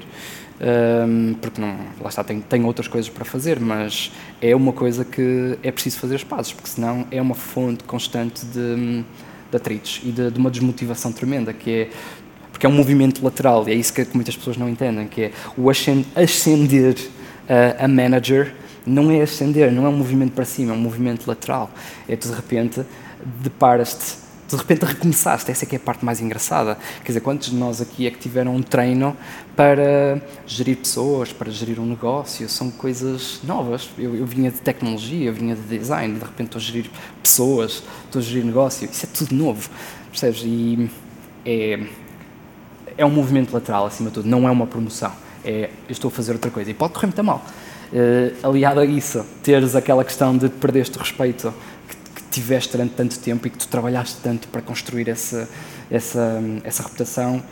um, 0.60 1.34
porque 1.40 1.60
não, 1.60 1.76
lá 2.00 2.08
está, 2.08 2.22
tenho, 2.22 2.40
tenho 2.40 2.64
outras 2.66 2.86
coisas 2.86 3.10
para 3.10 3.24
fazer, 3.24 3.58
mas 3.58 4.12
é 4.40 4.54
uma 4.54 4.72
coisa 4.72 5.04
que 5.04 5.58
é 5.60 5.72
preciso 5.72 5.98
fazer 5.98 6.14
as 6.14 6.22
pazes, 6.22 6.52
porque 6.52 6.68
senão 6.68 7.04
é 7.10 7.20
uma 7.20 7.34
fonte 7.34 7.82
constante 7.82 8.46
de, 8.46 9.04
de 9.50 9.56
atritos 9.56 10.00
e 10.04 10.12
de, 10.12 10.30
de 10.30 10.38
uma 10.38 10.50
desmotivação 10.50 11.10
tremenda, 11.10 11.52
que 11.52 11.70
é 11.70 11.90
porque 12.52 12.64
é 12.64 12.68
um 12.68 12.74
movimento 12.74 13.24
lateral, 13.24 13.68
e 13.68 13.72
é 13.72 13.74
isso 13.74 13.92
que 13.92 14.06
muitas 14.14 14.36
pessoas 14.36 14.56
não 14.56 14.68
entendem, 14.68 15.06
que 15.08 15.22
é 15.22 15.32
o 15.56 15.68
ascender 15.68 16.94
uh, 16.94 17.84
a 17.84 17.88
manager 17.88 18.54
não 18.86 19.10
é 19.10 19.20
ascender, 19.20 19.70
não 19.70 19.84
é 19.84 19.88
um 19.88 19.96
movimento 19.96 20.32
para 20.32 20.44
cima, 20.44 20.72
é 20.72 20.74
um 20.74 20.80
movimento 20.80 21.26
lateral. 21.26 21.70
É 22.08 22.16
tu 22.16 22.28
de 22.28 22.34
repente 22.34 22.82
deparas-te 23.42 24.27
de 24.48 24.56
repente 24.56 24.82
recomeçaste, 24.84 25.50
essa 25.50 25.64
é 25.64 25.66
que 25.66 25.76
é 25.76 25.78
a 25.78 25.80
parte 25.80 26.02
mais 26.02 26.20
engraçada. 26.20 26.78
Quer 27.00 27.08
dizer, 27.08 27.20
quantos 27.20 27.50
de 27.50 27.56
nós 27.56 27.82
aqui 27.82 28.06
é 28.06 28.10
que 28.10 28.18
tiveram 28.18 28.56
um 28.56 28.62
treino 28.62 29.14
para 29.54 30.22
gerir 30.46 30.78
pessoas, 30.78 31.30
para 31.32 31.50
gerir 31.50 31.78
um 31.78 31.84
negócio? 31.84 32.48
São 32.48 32.70
coisas 32.70 33.40
novas. 33.44 33.90
Eu, 33.98 34.16
eu 34.16 34.24
vinha 34.24 34.50
de 34.50 34.58
tecnologia, 34.60 35.28
eu 35.28 35.34
vinha 35.34 35.54
de 35.54 35.78
design, 35.78 36.14
de 36.14 36.24
repente 36.24 36.46
estou 36.46 36.58
a 36.58 36.62
gerir 36.62 36.90
pessoas, 37.22 37.82
estou 38.06 38.20
a 38.20 38.22
gerir 38.22 38.44
negócio. 38.44 38.88
Isso 38.90 39.04
é 39.04 39.08
tudo 39.12 39.34
novo, 39.34 39.68
percebes? 40.10 40.42
E 40.42 40.90
é, 41.44 41.80
é 42.96 43.04
um 43.04 43.10
movimento 43.10 43.52
lateral, 43.52 43.84
acima 43.84 44.08
de 44.08 44.14
tudo, 44.14 44.28
não 44.28 44.48
é 44.48 44.50
uma 44.50 44.66
promoção. 44.66 45.12
É, 45.44 45.68
eu 45.86 45.92
estou 45.92 46.08
a 46.08 46.10
fazer 46.10 46.32
outra 46.32 46.50
coisa. 46.50 46.70
E 46.70 46.74
pode 46.74 46.94
correr 46.94 47.08
muito 47.08 47.22
mal. 47.22 47.44
Uh, 47.90 48.46
aliado 48.46 48.80
a 48.80 48.84
isso, 48.84 49.24
teres 49.42 49.74
aquela 49.74 50.04
questão 50.04 50.36
de 50.36 50.48
perderes 50.50 50.88
o 50.88 50.98
respeito 50.98 51.54
tiveste 52.40 52.72
durante 52.72 52.94
tanto 52.94 53.18
tempo 53.18 53.46
e 53.46 53.50
que 53.50 53.58
tu 53.58 53.68
trabalhaste 53.68 54.18
tanto 54.22 54.48
para 54.48 54.62
construir 54.62 55.08
essa, 55.08 55.48
essa, 55.90 56.40
essa 56.62 56.82
reputação, 56.82 57.42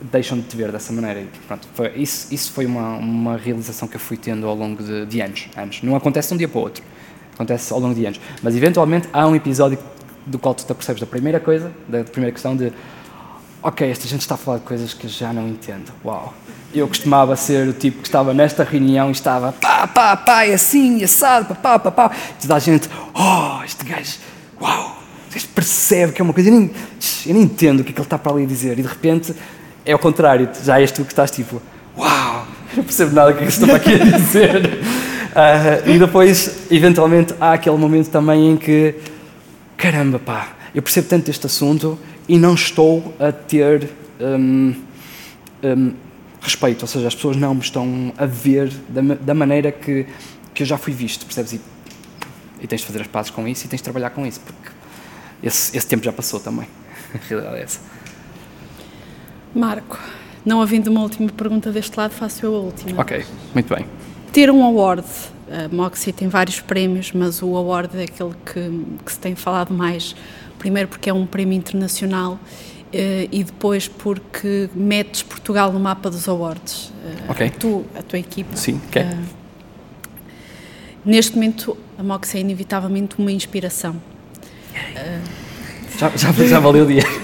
deixam 0.00 0.38
de 0.38 0.44
te 0.44 0.56
ver 0.56 0.72
dessa 0.72 0.92
maneira. 0.92 1.20
E, 1.20 1.28
pronto, 1.46 1.68
foi, 1.74 1.92
isso, 1.96 2.32
isso 2.32 2.52
foi 2.52 2.66
uma, 2.66 2.96
uma 2.96 3.36
realização 3.36 3.86
que 3.86 3.96
eu 3.96 4.00
fui 4.00 4.16
tendo 4.16 4.46
ao 4.46 4.54
longo 4.54 4.82
de, 4.82 5.06
de 5.06 5.20
anos, 5.20 5.48
anos. 5.56 5.82
Não 5.82 5.94
acontece 5.94 6.28
de 6.28 6.34
um 6.34 6.38
dia 6.38 6.48
para 6.48 6.58
o 6.58 6.62
outro, 6.62 6.82
acontece 7.34 7.72
ao 7.72 7.80
longo 7.80 7.94
de 7.94 8.06
anos. 8.06 8.20
Mas 8.42 8.56
eventualmente 8.56 9.08
há 9.12 9.26
um 9.26 9.34
episódio 9.34 9.78
do 10.26 10.38
qual 10.38 10.54
tu 10.54 10.64
te 10.64 10.74
percebes 10.74 11.00
da 11.00 11.06
primeira 11.06 11.40
coisa, 11.40 11.72
da 11.88 12.04
primeira 12.04 12.32
questão 12.32 12.56
de 12.56 12.72
ok, 13.62 13.90
esta 13.90 14.06
gente 14.06 14.22
está 14.22 14.34
a 14.34 14.38
falar 14.38 14.58
de 14.58 14.64
coisas 14.64 14.94
que 14.94 15.08
já 15.08 15.32
não 15.32 15.46
entendo. 15.48 15.92
Uau! 16.04 16.34
Eu 16.72 16.86
costumava 16.86 17.34
ser 17.34 17.68
o 17.68 17.72
tipo 17.72 18.00
que 18.00 18.08
estava 18.08 18.32
nesta 18.32 18.62
reunião 18.62 19.08
e 19.08 19.12
estava 19.12 19.52
pá, 19.52 19.86
pá, 19.88 20.16
pá, 20.16 20.44
é 20.44 20.54
assim, 20.54 21.02
assado, 21.02 21.46
pá, 21.46 21.78
pá, 21.78 21.78
pá, 21.78 21.90
pá. 21.90 22.16
E 22.38 22.42
toda 22.42 22.54
a 22.54 22.58
gente, 22.58 22.88
oh, 23.12 23.64
este 23.64 23.84
gajo, 23.84 24.18
uau, 24.60 25.02
este 25.34 25.48
percebe 25.48 26.12
que 26.12 26.22
é 26.22 26.24
uma 26.24 26.32
coisa, 26.32 26.48
eu 26.48 26.54
nem, 26.54 26.70
eu 27.26 27.34
nem 27.34 27.42
entendo 27.42 27.80
o 27.80 27.84
que 27.84 27.90
é 27.90 27.92
que 27.92 27.98
ele 27.98 28.06
está 28.06 28.18
para 28.18 28.32
ali 28.32 28.44
a 28.44 28.46
dizer. 28.46 28.78
E 28.78 28.82
de 28.82 28.88
repente 28.88 29.34
é 29.84 29.94
o 29.94 29.98
contrário, 29.98 30.48
já 30.62 30.80
és 30.80 30.92
tu 30.92 31.04
que 31.04 31.12
estás 31.12 31.30
tipo, 31.30 31.60
uau, 31.98 32.46
não 32.76 32.84
percebo 32.84 33.14
nada 33.14 33.32
do 33.32 33.38
que 33.38 33.44
é 33.44 33.46
que 33.46 33.52
estou 33.52 33.74
aqui 33.74 33.94
a 33.94 34.04
dizer. 34.16 34.66
Uh, 35.30 35.90
e 35.90 35.98
depois, 35.98 36.66
eventualmente, 36.70 37.34
há 37.40 37.52
aquele 37.54 37.76
momento 37.76 38.10
também 38.10 38.52
em 38.52 38.56
que, 38.56 38.94
caramba, 39.76 40.18
pá, 40.18 40.48
eu 40.74 40.82
percebo 40.82 41.08
tanto 41.08 41.28
este 41.30 41.46
assunto 41.46 41.98
e 42.28 42.38
não 42.38 42.54
estou 42.54 43.14
a 43.18 43.32
ter. 43.32 43.90
Um, 44.20 44.74
um, 45.64 45.92
respeito, 46.40 46.82
ou 46.82 46.88
seja, 46.88 47.08
as 47.08 47.14
pessoas 47.14 47.36
não 47.36 47.54
me 47.54 47.60
estão 47.60 48.12
a 48.16 48.26
ver 48.26 48.70
da, 48.88 49.00
da 49.14 49.34
maneira 49.34 49.70
que, 49.70 50.06
que 50.54 50.62
eu 50.62 50.66
já 50.66 50.78
fui 50.78 50.92
visto, 50.92 51.24
percebes? 51.26 51.52
E, 51.52 51.60
e, 52.60 52.66
tens 52.66 52.80
de 52.80 52.86
fazer 52.86 53.00
as 53.02 53.06
pazes 53.06 53.30
com 53.30 53.46
isso 53.46 53.66
e 53.66 53.68
tens 53.68 53.78
de 53.78 53.84
trabalhar 53.84 54.10
com 54.10 54.26
isso, 54.26 54.40
porque 54.40 54.70
esse, 55.42 55.76
esse 55.76 55.86
tempo 55.86 56.04
já 56.04 56.12
passou 56.12 56.40
também. 56.40 56.66
A 57.14 57.28
realidade 57.28 57.56
é 57.56 57.62
essa. 57.62 57.80
Marco, 59.54 59.98
não 60.44 60.62
havendo 60.62 60.90
uma 60.90 61.02
última 61.02 61.28
pergunta 61.30 61.72
deste 61.72 61.96
lado, 61.98 62.12
faço 62.12 62.46
eu 62.46 62.54
a 62.54 62.58
última. 62.58 63.00
Ok, 63.00 63.24
muito 63.52 63.74
bem. 63.74 63.84
Ter 64.32 64.50
um 64.50 64.64
award, 64.64 65.04
a 65.50 65.74
Moxie 65.74 66.12
tem 66.12 66.28
vários 66.28 66.60
prémios, 66.60 67.12
mas 67.12 67.42
o 67.42 67.56
award 67.56 67.98
é 67.98 68.04
aquele 68.04 68.34
que, 68.46 68.86
que 69.04 69.12
se 69.12 69.18
tem 69.18 69.34
falado 69.34 69.74
mais, 69.74 70.14
primeiro 70.58 70.88
porque 70.88 71.10
é 71.10 71.12
um 71.12 71.26
prémio 71.26 71.56
internacional 71.58 72.38
e 72.92 73.44
depois 73.44 73.86
porque 73.86 74.68
metes 74.74 75.22
Portugal 75.22 75.72
no 75.72 75.78
mapa 75.78 76.10
dos 76.10 76.28
awards. 76.28 76.88
Uh, 76.88 77.30
ok. 77.30 77.50
Tu, 77.50 77.84
a 77.94 78.02
tua 78.02 78.18
equipa. 78.18 78.56
Sim, 78.56 78.80
ok. 78.88 79.02
Uh, 79.02 79.06
neste 81.04 81.34
momento, 81.34 81.76
a 81.96 82.02
Mox 82.02 82.34
é 82.34 82.40
inevitavelmente 82.40 83.16
uma 83.18 83.30
inspiração. 83.30 84.00
já, 85.98 86.10
já, 86.16 86.32
já 86.32 86.58
valeu 86.58 86.84
o 86.84 86.86
dia. 86.86 87.04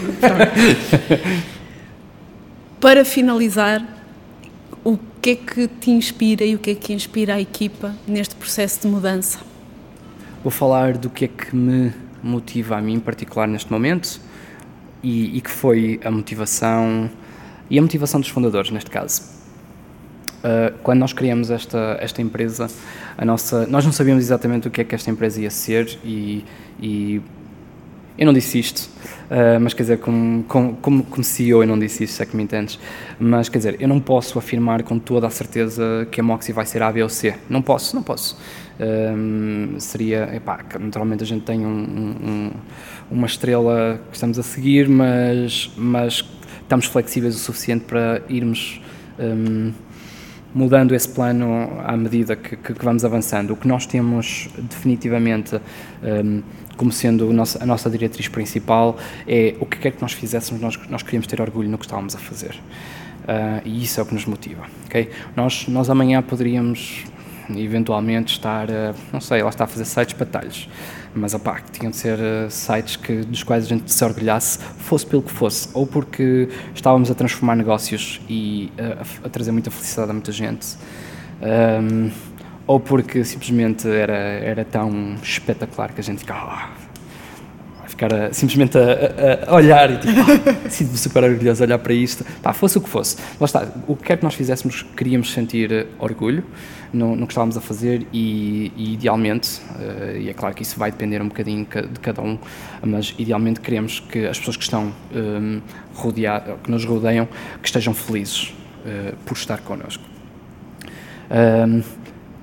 Para 2.81 3.05
finalizar, 3.05 3.85
o 4.85 4.99
que 5.21 5.31
é 5.31 5.35
que 5.35 5.67
te 5.67 5.91
inspira 5.91 6.45
e 6.45 6.55
o 6.55 6.59
que 6.59 6.71
é 6.71 6.75
que 6.77 6.93
inspira 6.93 7.35
a 7.35 7.41
equipa 7.41 7.93
neste 8.07 8.37
processo 8.37 8.83
de 8.83 8.87
mudança? 8.87 9.41
Vou 10.45 10.53
falar 10.53 10.97
do 10.97 11.11
que 11.11 11.25
é 11.25 11.29
que 11.29 11.57
me 11.57 11.93
motiva 12.23 12.77
a 12.77 12.81
mim 12.81 12.95
em 12.95 13.01
particular 13.01 13.49
neste 13.49 13.73
momento 13.73 14.21
e, 15.03 15.37
e, 15.37 15.41
que 15.41 15.51
foi 15.51 16.01
a 16.05 16.11
motivação 16.11 17.11
e 17.71 17.79
a 17.79 17.83
motivação 17.83 18.21
dos 18.21 18.29
fundadores 18.29 18.71
neste 18.71 18.91
caso. 18.91 19.23
Uh, 20.39 20.77
quando 20.83 21.01
nós 21.01 21.13
criamos 21.13 21.51
esta 21.51 21.99
esta 22.01 22.23
empresa, 22.23 22.69
a 23.17 23.25
nossa 23.25 23.67
nós 23.67 23.85
não 23.85 23.93
sabíamos 23.93 24.25
exatamente 24.25 24.69
o 24.69 24.71
que 24.71 24.81
é 24.81 24.85
que 24.85 24.95
esta 24.95 25.11
empresa 25.11 25.41
ia 25.41 25.51
ser 25.51 25.99
e, 26.05 26.45
e 26.81 27.21
eu 28.19 28.25
não 28.25 28.33
disse 28.33 28.59
isto, 28.59 28.89
uh, 29.31 29.61
mas 29.61 29.75
quer 29.75 29.83
dizer, 29.83 29.99
como, 29.99 30.43
como, 30.45 31.05
como 31.05 31.25
CEO 31.25 31.63
eu 31.63 31.67
não 31.67 31.79
disse 31.79 32.05
isto, 32.05 32.15
se 32.15 32.23
é 32.23 32.27
que 32.27 32.35
me 32.35 32.43
entendes, 32.43 32.79
mas 33.21 33.49
quer 33.49 33.59
dizer, 33.59 33.77
eu 33.79 33.87
não 33.87 34.01
posso 34.01 34.39
afirmar 34.39 34.83
com 34.83 34.99
toda 34.99 35.27
a 35.27 35.31
certeza 35.31 36.09
que 36.11 36.21
a 36.21 36.25
Moxie 36.25 36.53
vai 36.53 36.65
ser 36.65 36.83
A, 36.83 36.91
B 36.91 37.03
ou 37.03 37.11
C. 37.11 37.35
Não 37.49 37.61
posso, 37.61 37.95
não 37.95 38.03
posso. 38.03 38.39
Um, 38.79 39.77
seria, 39.79 40.31
epá, 40.35 40.61
naturalmente 40.81 41.23
a 41.23 41.27
gente 41.27 41.45
tem 41.45 41.65
um, 41.65 41.69
um, 41.69 42.51
uma 43.11 43.27
estrela 43.27 44.01
que 44.11 44.17
estamos 44.17 44.39
a 44.39 44.43
seguir, 44.43 44.89
mas, 44.89 45.71
mas 45.77 46.25
estamos 46.63 46.87
flexíveis 46.87 47.37
o 47.37 47.39
suficiente 47.39 47.85
para 47.85 48.23
irmos 48.29 48.81
um, 49.19 49.73
mudando 50.55 50.95
esse 50.95 51.09
plano 51.09 51.69
à 51.85 51.97
medida 51.97 52.35
que, 52.35 52.57
que, 52.57 52.75
que, 52.75 52.85
vamos 52.85 53.05
avançando. 53.05 53.53
O 53.53 53.57
que 53.57 53.69
nós 53.69 53.87
temos 53.87 54.49
definitivamente 54.59 55.61
um, 56.03 56.43
como 56.77 56.93
sendo 56.93 57.33
nossa, 57.33 57.63
a 57.63 57.67
nossa 57.67 57.89
diretriz 57.89 58.29
principal 58.29 58.97
é 59.27 59.55
o 59.61 59.67
que 59.67 59.79
quer 59.79 59.93
que 59.93 60.03
nós 60.03 60.13
fizéssemos, 60.13 60.61
nós, 60.61 60.79
nós 60.89 61.03
queríamos 61.03 61.27
ter 61.27 61.41
orgulho 61.41 61.69
no 61.69 61.79
que 61.79 61.85
estávamos 61.85 62.15
a 62.15 62.19
fazer. 62.19 62.55
Uh, 63.23 63.61
e 63.65 63.83
isso 63.83 63.99
é 63.99 64.03
o 64.03 64.07
que 64.07 64.15
nos 64.15 64.25
motiva. 64.25 64.63
Okay? 64.87 65.11
Nós, 65.35 65.67
nós 65.69 65.91
amanhã 65.91 66.23
poderíamos 66.23 67.05
eventualmente 67.55 68.35
estar, 68.35 68.69
uh, 68.69 68.95
não 69.13 69.21
sei, 69.21 69.43
lá 69.43 69.49
está 69.49 69.65
a 69.65 69.67
fazer 69.67 69.85
sites 69.85 70.15
para 70.15 70.27
talhos. 70.27 70.69
Mas, 71.19 71.33
opá, 71.33 71.61
que 71.61 71.79
tinham 71.79 71.91
de 71.91 71.97
ser 71.97 72.19
uh, 72.19 72.51
sites 72.51 72.97
que, 72.97 73.23
dos 73.23 73.43
quais 73.43 73.65
a 73.65 73.69
gente 73.69 73.91
se 73.91 74.05
orgulhasse, 74.05 74.59
fosse 74.59 75.07
pelo 75.07 75.23
que 75.23 75.33
fosse. 75.33 75.71
Ou 75.73 75.87
porque 75.87 76.51
estávamos 76.75 77.11
a 77.11 77.15
transformar 77.15 77.57
negócios 77.57 78.21
e 78.29 78.71
a, 78.79 79.27
a 79.27 79.31
trazer 79.31 79.51
muita 79.51 79.71
felicidade 79.71 80.11
a 80.11 80.13
muita 80.13 80.31
gente. 80.31 80.77
Um, 81.41 82.11
ou 82.67 82.79
porque 82.79 83.25
simplesmente 83.25 83.89
era, 83.89 84.13
era 84.13 84.65
tão 84.65 85.15
espetacular 85.23 85.93
que 85.93 86.01
a 86.01 86.05
gente 86.05 86.19
ficava 86.19 86.69
oh, 86.75 86.76
ficar 87.97 88.13
a, 88.13 88.33
simplesmente 88.33 88.77
a, 88.77 89.51
a, 89.51 89.55
olhar 89.55 89.91
e 89.91 89.97
tipo, 89.97 90.13
oh, 90.21 90.69
sinto-me 90.71 90.99
super 90.99 91.25
orgulhoso 91.25 91.65
olhar 91.65 91.79
para 91.79 91.95
isto. 91.95 92.25
Pá, 92.43 92.53
fosse 92.53 92.77
o 92.77 92.81
que 92.81 92.89
fosse. 92.89 93.17
Lá 93.41 93.47
está, 93.47 93.67
o 93.89 93.97
que 93.97 94.05
quer 94.05 94.19
que 94.19 94.25
nós 94.25 94.35
fizéssemos, 94.35 94.85
queríamos 94.97 95.33
sentir 95.33 95.87
orgulho 95.99 96.45
no, 96.93 97.17
no 97.17 97.27
que 97.27 97.33
estávamos 97.33 97.57
a 97.57 97.61
fazer 97.61 98.07
e, 98.13 98.71
e 98.77 98.95
idealmente, 98.95 99.61
uh, 99.77 100.17
e 100.17 100.29
é 100.29 100.35
claro 100.35 100.55
que 100.55 100.63
isso 100.63 100.79
vai 100.79 100.91
depender 100.91 101.21
um 101.23 101.29
bocadinho 101.29 101.65
de 101.67 102.01
cada 102.01 102.23
um, 102.23 102.39
mas 102.85 103.15
idealmente 103.19 103.61
queremos 103.61 104.01
que 104.01 104.27
as 104.27 104.39
pessoas 104.39 104.57
que 104.57 104.63
estão 104.63 104.93
um, 105.15 105.61
rodeadas, 105.95 106.57
que 106.63 106.71
nos 106.71 106.85
rodeiam, 106.85 107.27
que 107.61 107.67
estejam 107.67 107.95
felizes 107.95 108.55
uh, 108.85 109.17
por 109.25 109.37
estar 109.37 109.59
connosco. 109.63 110.05
Um, 111.31 111.83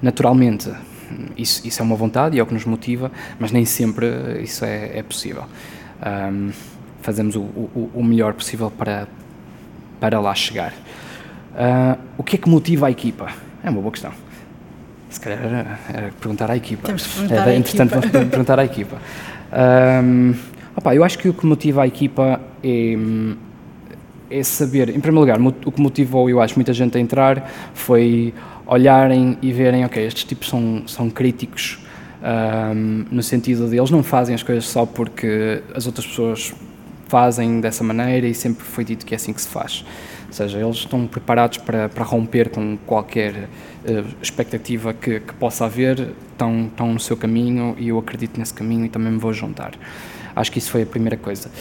naturalmente, 0.01 0.69
isso, 1.37 1.65
isso, 1.65 1.81
é 1.81 1.85
uma 1.85 1.95
vontade 1.95 2.35
e 2.35 2.39
é 2.39 2.43
o 2.43 2.45
que 2.45 2.53
nos 2.53 2.65
motiva, 2.65 3.11
mas 3.39 3.51
nem 3.51 3.65
sempre 3.65 4.41
isso 4.41 4.65
é, 4.65 4.97
é 4.97 5.03
possível. 5.03 5.45
Um, 6.05 6.51
fazemos 7.01 7.35
o, 7.35 7.41
o, 7.41 7.91
o, 7.93 8.03
melhor 8.03 8.33
possível 8.33 8.71
para, 8.71 9.07
para 9.99 10.19
lá 10.19 10.33
chegar. 10.33 10.73
Uh, 11.53 11.99
o 12.17 12.23
que 12.23 12.35
é 12.35 12.39
que 12.39 12.49
motiva 12.49 12.87
a 12.87 12.91
equipa? 12.91 13.29
É 13.63 13.69
uma 13.69 13.81
boa 13.81 13.91
questão. 13.91 14.11
Se 15.09 15.19
calhar 15.19 15.39
era, 15.43 15.79
era 15.93 16.11
perguntar 16.19 16.49
à 16.49 16.57
equipa. 16.57 16.87
Temos 16.87 17.05
que 17.05 17.13
perguntar 17.19 17.47
é, 17.47 17.57
interessante 17.57 17.89
vamos 17.89 18.09
perguntar 18.29 18.59
à 18.59 18.65
equipa. 18.65 18.97
Um, 20.03 20.33
opa, 20.75 20.95
eu 20.95 21.03
acho 21.03 21.19
que 21.19 21.29
o 21.29 21.33
que 21.33 21.45
motiva 21.45 21.83
a 21.83 21.87
equipa 21.87 22.41
é, 22.63 22.97
é 24.31 24.43
saber, 24.43 24.89
em 24.89 24.99
primeiro 24.99 25.19
lugar, 25.19 25.39
o 25.39 25.71
que 25.71 25.79
motivou, 25.79 26.29
eu 26.29 26.41
acho, 26.41 26.55
muita 26.55 26.73
gente 26.73 26.97
a 26.97 27.01
entrar 27.01 27.49
foi 27.75 28.33
olharem 28.73 29.37
e 29.41 29.51
verem, 29.51 29.85
ok, 29.85 30.05
estes 30.05 30.23
tipos 30.23 30.49
são, 30.49 30.83
são 30.87 31.09
críticos 31.09 31.79
um, 32.23 33.05
no 33.11 33.21
sentido 33.21 33.69
de 33.69 33.77
eles 33.77 33.91
não 33.91 34.01
fazem 34.01 34.33
as 34.33 34.41
coisas 34.41 34.65
só 34.65 34.85
porque 34.85 35.61
as 35.75 35.85
outras 35.85 36.07
pessoas 36.07 36.53
fazem 37.07 37.59
dessa 37.59 37.83
maneira 37.83 38.25
e 38.25 38.33
sempre 38.33 38.63
foi 38.63 38.85
dito 38.85 39.05
que 39.05 39.13
é 39.13 39.17
assim 39.17 39.33
que 39.33 39.41
se 39.41 39.47
faz. 39.47 39.83
Ou 40.27 40.33
seja, 40.33 40.57
eles 40.57 40.77
estão 40.77 41.05
preparados 41.05 41.59
para, 41.59 41.89
para 41.89 42.03
romper 42.03 42.49
com 42.49 42.77
qualquer 42.87 43.49
uh, 43.85 44.05
expectativa 44.21 44.93
que, 44.93 45.19
que, 45.19 45.33
possa 45.33 45.65
haver, 45.65 46.13
estão, 46.31 46.67
estão 46.67 46.93
no 46.93 46.99
seu 46.99 47.15
caminho 47.15 47.75
e 47.77 47.89
eu 47.89 47.99
acredito 47.99 48.39
nesse 48.39 48.53
caminho 48.53 48.85
e 48.85 48.89
também 48.89 49.11
me 49.11 49.19
vou 49.19 49.33
juntar. 49.33 49.73
Acho 50.35 50.51
que 50.51 50.57
isso 50.57 50.71
foi 50.71 50.81
a 50.81 50.85
primeira 50.85 51.17
coisa. 51.17 51.51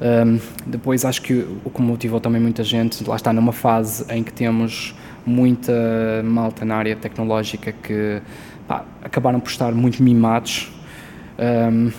Um, 0.00 0.38
depois 0.66 1.04
acho 1.04 1.22
que 1.22 1.46
o 1.64 1.70
que 1.70 1.80
motivou 1.80 2.20
também 2.20 2.40
muita 2.40 2.62
gente, 2.62 3.02
lá 3.08 3.16
está 3.16 3.32
numa 3.32 3.52
fase 3.52 4.04
em 4.10 4.22
que 4.22 4.32
temos 4.32 4.94
muita 5.28 5.72
malta 6.24 6.64
na 6.64 6.76
área 6.76 6.96
tecnológica 6.96 7.72
que 7.72 8.20
pá, 8.66 8.84
acabaram 9.02 9.40
por 9.40 9.50
estar 9.50 9.72
muito 9.72 10.02
mimados. 10.02 10.72
Um, 11.38 11.90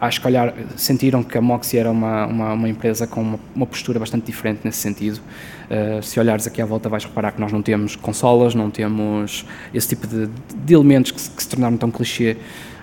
acho 0.00 0.20
que 0.20 0.26
olhar, 0.26 0.54
sentiram 0.76 1.22
que 1.22 1.36
a 1.36 1.40
Moxie 1.40 1.78
era 1.78 1.90
uma, 1.90 2.26
uma, 2.26 2.52
uma 2.52 2.68
empresa 2.68 3.06
com 3.06 3.20
uma, 3.20 3.40
uma, 3.54 3.66
postura 3.66 3.98
bastante 3.98 4.26
diferente 4.26 4.60
nesse 4.64 4.78
sentido. 4.78 5.20
Uh, 5.68 6.02
se 6.02 6.18
olhares 6.18 6.46
aqui 6.46 6.62
à 6.62 6.66
volta 6.66 6.88
vais 6.88 7.04
reparar 7.04 7.32
que 7.32 7.40
nós 7.40 7.52
não 7.52 7.60
temos 7.60 7.96
consolas, 7.96 8.54
não 8.54 8.70
temos 8.70 9.44
esse 9.74 9.88
tipo 9.88 10.06
de, 10.06 10.28
de 10.64 10.74
elementos 10.74 11.10
que 11.10 11.20
se, 11.20 11.30
que 11.30 11.42
se 11.42 11.48
tornaram 11.48 11.76
tão 11.76 11.90
clichê. 11.90 12.36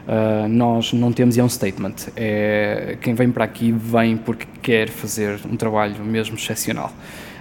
Uh, 0.05 0.47
nós 0.47 0.93
não 0.93 1.11
temos 1.11 1.35
é 1.37 1.43
um 1.43 1.49
statement. 1.49 1.95
É, 2.15 2.97
quem 3.01 3.15
vem 3.15 3.31
para 3.31 3.43
aqui 3.43 3.71
vem 3.71 4.15
porque 4.17 4.45
quer 4.61 4.89
fazer 4.89 5.39
um 5.49 5.55
trabalho 5.55 6.03
mesmo 6.03 6.35
excepcional. 6.35 6.93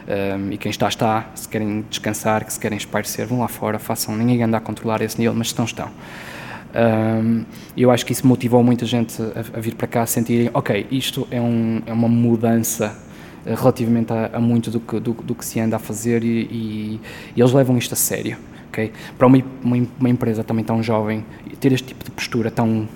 Um, 0.07 0.53
e 0.53 0.59
quem 0.59 0.71
está, 0.71 0.89
está. 0.89 1.31
Se 1.35 1.49
querem 1.49 1.85
descansar, 1.89 2.45
que 2.45 2.53
se 2.53 2.61
querem 2.61 2.77
espairecer, 2.77 3.27
vão 3.27 3.41
lá 3.41 3.49
fora, 3.49 3.79
façam. 3.79 4.17
Ninguém 4.17 4.43
anda 4.43 4.59
a 4.59 4.61
controlar 4.61 5.01
esse 5.01 5.19
nível, 5.19 5.35
mas 5.35 5.49
estão, 5.49 5.65
estão. 5.65 5.91
Um, 6.75 7.45
eu 7.77 7.91
acho 7.91 8.05
que 8.05 8.13
isso 8.13 8.27
motivou 8.27 8.63
muita 8.63 8.85
gente 8.85 9.23
a, 9.23 9.59
a, 9.59 9.61
vir 9.61 9.77
para 9.77 9.87
cá 9.87 10.03
a 10.03 10.07
sentirem, 10.07 10.51
ok, 10.53 10.89
isto 10.91 11.27
é, 11.31 11.41
um, 11.41 11.81
é 11.87 11.93
uma 11.93 12.09
mudança 12.09 12.99
uh, 13.47 13.55
relativamente 13.55 14.13
a, 14.13 14.31
a, 14.33 14.41
muito 14.41 14.73
do 14.73 14.81
que, 14.81 14.99
do, 14.99 15.13
do, 15.13 15.35
que 15.37 15.45
se 15.45 15.61
anda 15.61 15.77
a 15.77 15.79
fazer 15.79 16.25
e, 16.25 16.49
e, 16.51 17.01
e 17.37 17.41
eles 17.41 17.53
levam 17.53 17.79
isto 17.79 17.93
a 17.93 17.97
sério. 17.97 18.37
Okay? 18.69 18.93
Para 19.17 19.29
uma, 19.29 19.39
uma, 19.63 19.87
uma, 20.01 20.11
empresa 20.11 20.43
também 20.43 20.65
tão 20.65 20.83
jovem, 20.83 21.25
ter 21.61 21.71
este 21.71 21.89
tipo 21.89 22.05
de 22.05 22.11
postura 22.11 22.51
tão, 22.51 22.89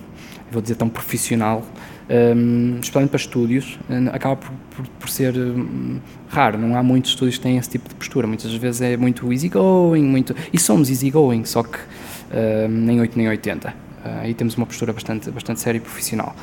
vou 0.51 0.61
dizer, 0.61 0.75
tão 0.75 0.89
profissional, 0.89 1.63
um, 2.09 2.79
especialmente 2.79 3.11
para 3.11 3.19
estúdios, 3.19 3.79
acaba 4.11 4.35
por, 4.35 4.51
por, 4.75 4.87
por 4.87 5.09
ser 5.09 5.37
um, 5.37 5.99
raro. 6.27 6.57
Não 6.57 6.75
há 6.75 6.81
muitos 6.81 7.11
estúdios 7.11 7.37
que 7.37 7.43
têm 7.43 7.57
esse 7.57 7.69
tipo 7.69 7.87
de 7.87 7.95
postura. 7.95 8.25
Muitas 8.25 8.51
vezes 8.53 8.81
é 8.81 8.97
muito 8.97 9.31
easygoing, 9.31 10.03
muito... 10.03 10.35
e 10.51 10.59
somos 10.59 10.89
easygoing, 10.89 11.45
só 11.45 11.63
que 11.63 11.77
uh, 11.77 12.67
nem 12.67 12.99
8 12.99 13.17
nem 13.17 13.29
80. 13.29 13.69
Uh, 13.69 13.73
aí 14.21 14.33
temos 14.33 14.55
uma 14.55 14.65
postura 14.65 14.91
bastante, 14.91 15.29
bastante 15.29 15.59
séria 15.59 15.77
e 15.77 15.81
profissional. 15.81 16.35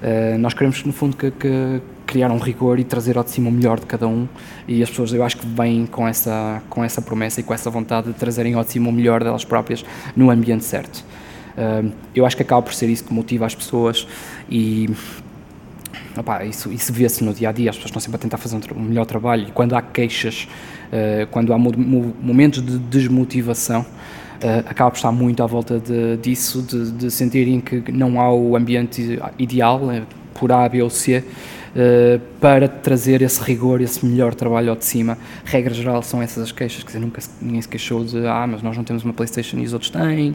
Uh, 0.00 0.38
nós 0.38 0.54
queremos, 0.54 0.84
no 0.84 0.92
fundo, 0.92 1.16
que, 1.16 1.30
que, 1.32 1.80
criar 2.06 2.30
um 2.30 2.38
rigor 2.38 2.78
e 2.78 2.84
trazer 2.84 3.18
ao 3.18 3.24
de 3.24 3.30
cima 3.30 3.50
o 3.50 3.52
melhor 3.52 3.78
de 3.78 3.84
cada 3.84 4.08
um 4.08 4.26
e 4.66 4.82
as 4.82 4.88
pessoas, 4.88 5.12
eu 5.12 5.22
acho 5.22 5.36
que 5.36 5.46
vêm 5.46 5.84
com 5.84 6.08
essa, 6.08 6.62
com 6.70 6.82
essa 6.82 7.02
promessa 7.02 7.40
e 7.40 7.42
com 7.42 7.52
essa 7.52 7.68
vontade 7.68 8.06
de 8.06 8.14
trazerem 8.14 8.54
ao 8.54 8.64
de 8.64 8.70
cima 8.70 8.88
o 8.88 8.92
melhor 8.92 9.22
delas 9.22 9.44
próprias 9.44 9.84
no 10.16 10.30
ambiente 10.30 10.64
certo. 10.64 11.04
Eu 12.14 12.24
acho 12.24 12.36
que 12.36 12.42
acaba 12.42 12.62
por 12.62 12.74
ser 12.74 12.88
isso 12.88 13.04
que 13.04 13.12
motiva 13.12 13.46
as 13.46 13.54
pessoas 13.54 14.06
e 14.50 14.88
Opa, 16.18 16.44
isso, 16.44 16.72
isso 16.72 16.92
vê-se 16.92 17.22
no 17.22 17.32
dia 17.32 17.48
a 17.48 17.52
dia, 17.52 17.70
as 17.70 17.76
pessoas 17.76 17.90
estão 17.90 18.00
sempre 18.00 18.16
a 18.16 18.18
tentar 18.18 18.38
fazer 18.38 18.56
um, 18.56 18.80
um 18.80 18.82
melhor 18.82 19.06
trabalho 19.06 19.46
e 19.48 19.50
quando 19.52 19.74
há 19.74 19.82
queixas, 19.82 20.48
uh, 20.92 21.26
quando 21.28 21.52
há 21.52 21.58
mo 21.58 21.72
momentos 22.20 22.60
de 22.60 22.76
desmotivação, 22.76 23.82
uh, 23.82 24.68
acaba 24.68 24.90
por 24.90 24.96
estar 24.96 25.12
muito 25.12 25.42
à 25.44 25.46
volta 25.46 25.78
de, 25.78 26.16
disso, 26.16 26.60
de, 26.62 26.90
de, 26.90 27.10
sentirem 27.10 27.60
que 27.60 27.92
não 27.92 28.20
há 28.20 28.32
o 28.32 28.56
ambiente 28.56 29.20
ideal, 29.38 29.80
uh, 29.80 30.02
por 30.34 30.50
A, 30.50 30.68
B 30.68 30.82
ou 30.82 30.90
C, 30.90 31.24
para 32.40 32.68
trazer 32.68 33.22
esse 33.22 33.42
rigor, 33.42 33.80
esse 33.80 34.04
melhor 34.04 34.34
trabalho 34.34 34.70
ao 34.70 34.76
de 34.76 34.84
cima. 34.84 35.18
Regra 35.44 35.74
geral 35.74 36.02
são 36.02 36.22
essas 36.22 36.44
as 36.44 36.52
queixas, 36.52 36.82
quer 36.82 36.88
dizer, 36.88 37.00
nunca 37.00 37.22
ninguém 37.40 37.62
se 37.62 37.68
queixou 37.68 38.04
de 38.04 38.26
ah, 38.26 38.46
mas 38.46 38.62
nós 38.62 38.76
não 38.76 38.84
temos 38.84 39.04
uma 39.04 39.12
Playstation 39.12 39.58
e 39.58 39.64
os 39.64 39.72
outros 39.72 39.90
têm. 39.90 40.34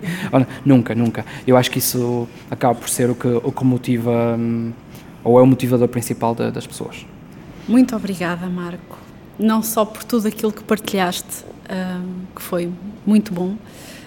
nunca, 0.65 0.93
nunca. 0.93 1.25
Eu 1.47 1.57
acho 1.57 1.71
que 1.71 1.79
isso 1.79 2.27
acaba 2.49 2.75
por 2.75 2.89
ser 2.89 3.09
o 3.09 3.15
que, 3.15 3.27
o 3.27 3.51
que 3.51 3.63
motiva, 3.63 4.36
um, 4.38 4.71
ou 5.23 5.39
é 5.39 5.41
o 5.41 5.47
motivador 5.47 5.88
principal 5.88 6.36
das 6.36 6.67
pessoas. 6.67 7.05
Muito 7.67 7.95
obrigada, 7.95 8.47
Marco. 8.47 8.97
Não 9.39 9.63
só 9.63 9.86
por 9.86 10.03
tudo 10.03 10.27
aquilo 10.27 10.51
que 10.51 10.63
partilhaste, 10.63 11.45
um, 11.69 12.25
que 12.36 12.41
foi 12.41 12.69
muito 13.05 13.34
bom, 13.34 13.55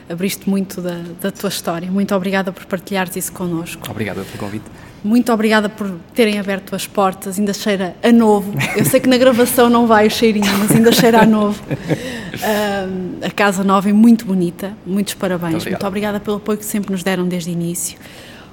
abriste 0.09 0.49
muito 0.49 0.81
da, 0.81 1.03
da, 1.21 1.31
tua 1.31 1.49
história. 1.49 1.91
Muito 1.91 2.15
obrigada 2.15 2.53
por 2.53 2.65
partilhares 2.67 3.17
isso 3.17 3.33
connosco. 3.33 3.91
Obrigado 3.91 4.25
pelo 4.25 4.39
convite. 4.39 4.65
Muito 5.05 5.33
obrigada 5.33 5.69
por 5.69 5.91
terem 6.15 6.39
aberto 6.39 6.75
as 6.75 6.87
portas, 6.87 7.39
ainda 7.39 7.53
cheira 7.53 7.97
a 8.03 8.11
novo. 8.11 8.53
Eu 8.77 8.85
sei 8.85 8.99
que 8.99 9.09
na 9.09 9.17
gravação 9.17 9.71
não 9.71 9.87
vai 9.87 10.07
o 10.07 10.11
cheirinho, 10.11 10.47
mas 10.59 10.73
ainda 10.73 10.91
cheira 10.91 11.23
a 11.23 11.27
novo. 11.27 11.63
Um, 11.71 13.25
a 13.25 13.31
casa 13.31 13.63
nova 13.63 13.89
é 13.89 13.93
muito 13.93 14.25
bonita, 14.25 14.73
muitos 14.85 15.15
parabéns. 15.15 15.55
Muito, 15.55 15.71
muito 15.71 15.87
obrigada 15.87 16.19
pelo 16.19 16.39
apoio 16.39 16.59
que 16.59 16.65
sempre 16.65 16.91
nos 16.91 17.03
deram 17.03 17.27
desde 17.27 17.51
o 17.51 17.53
início. 17.53 17.99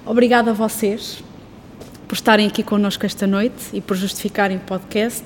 Obrigada 0.06 0.52
a 0.52 0.54
vocês 0.54 1.24
por 2.08 2.16
estarem 2.16 2.46
aqui 2.46 2.62
connosco 2.62 3.06
esta 3.06 3.26
noite 3.26 3.70
e 3.74 3.82
por 3.82 3.98
justificarem 3.98 4.58
o 4.58 4.60
podcast. 4.60 5.26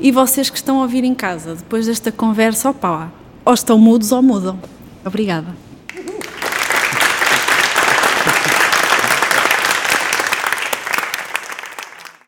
E 0.00 0.10
vocês 0.10 0.50
que 0.50 0.56
estão 0.56 0.80
a 0.80 0.82
ouvir 0.82 1.04
em 1.04 1.14
casa, 1.14 1.54
depois 1.54 1.86
desta 1.86 2.10
conversa, 2.10 2.70
opa, 2.70 3.12
ou 3.44 3.54
estão 3.54 3.78
mudos 3.78 4.12
ou 4.12 4.22
mudam. 4.22 4.58
Obrigada. 5.04 5.67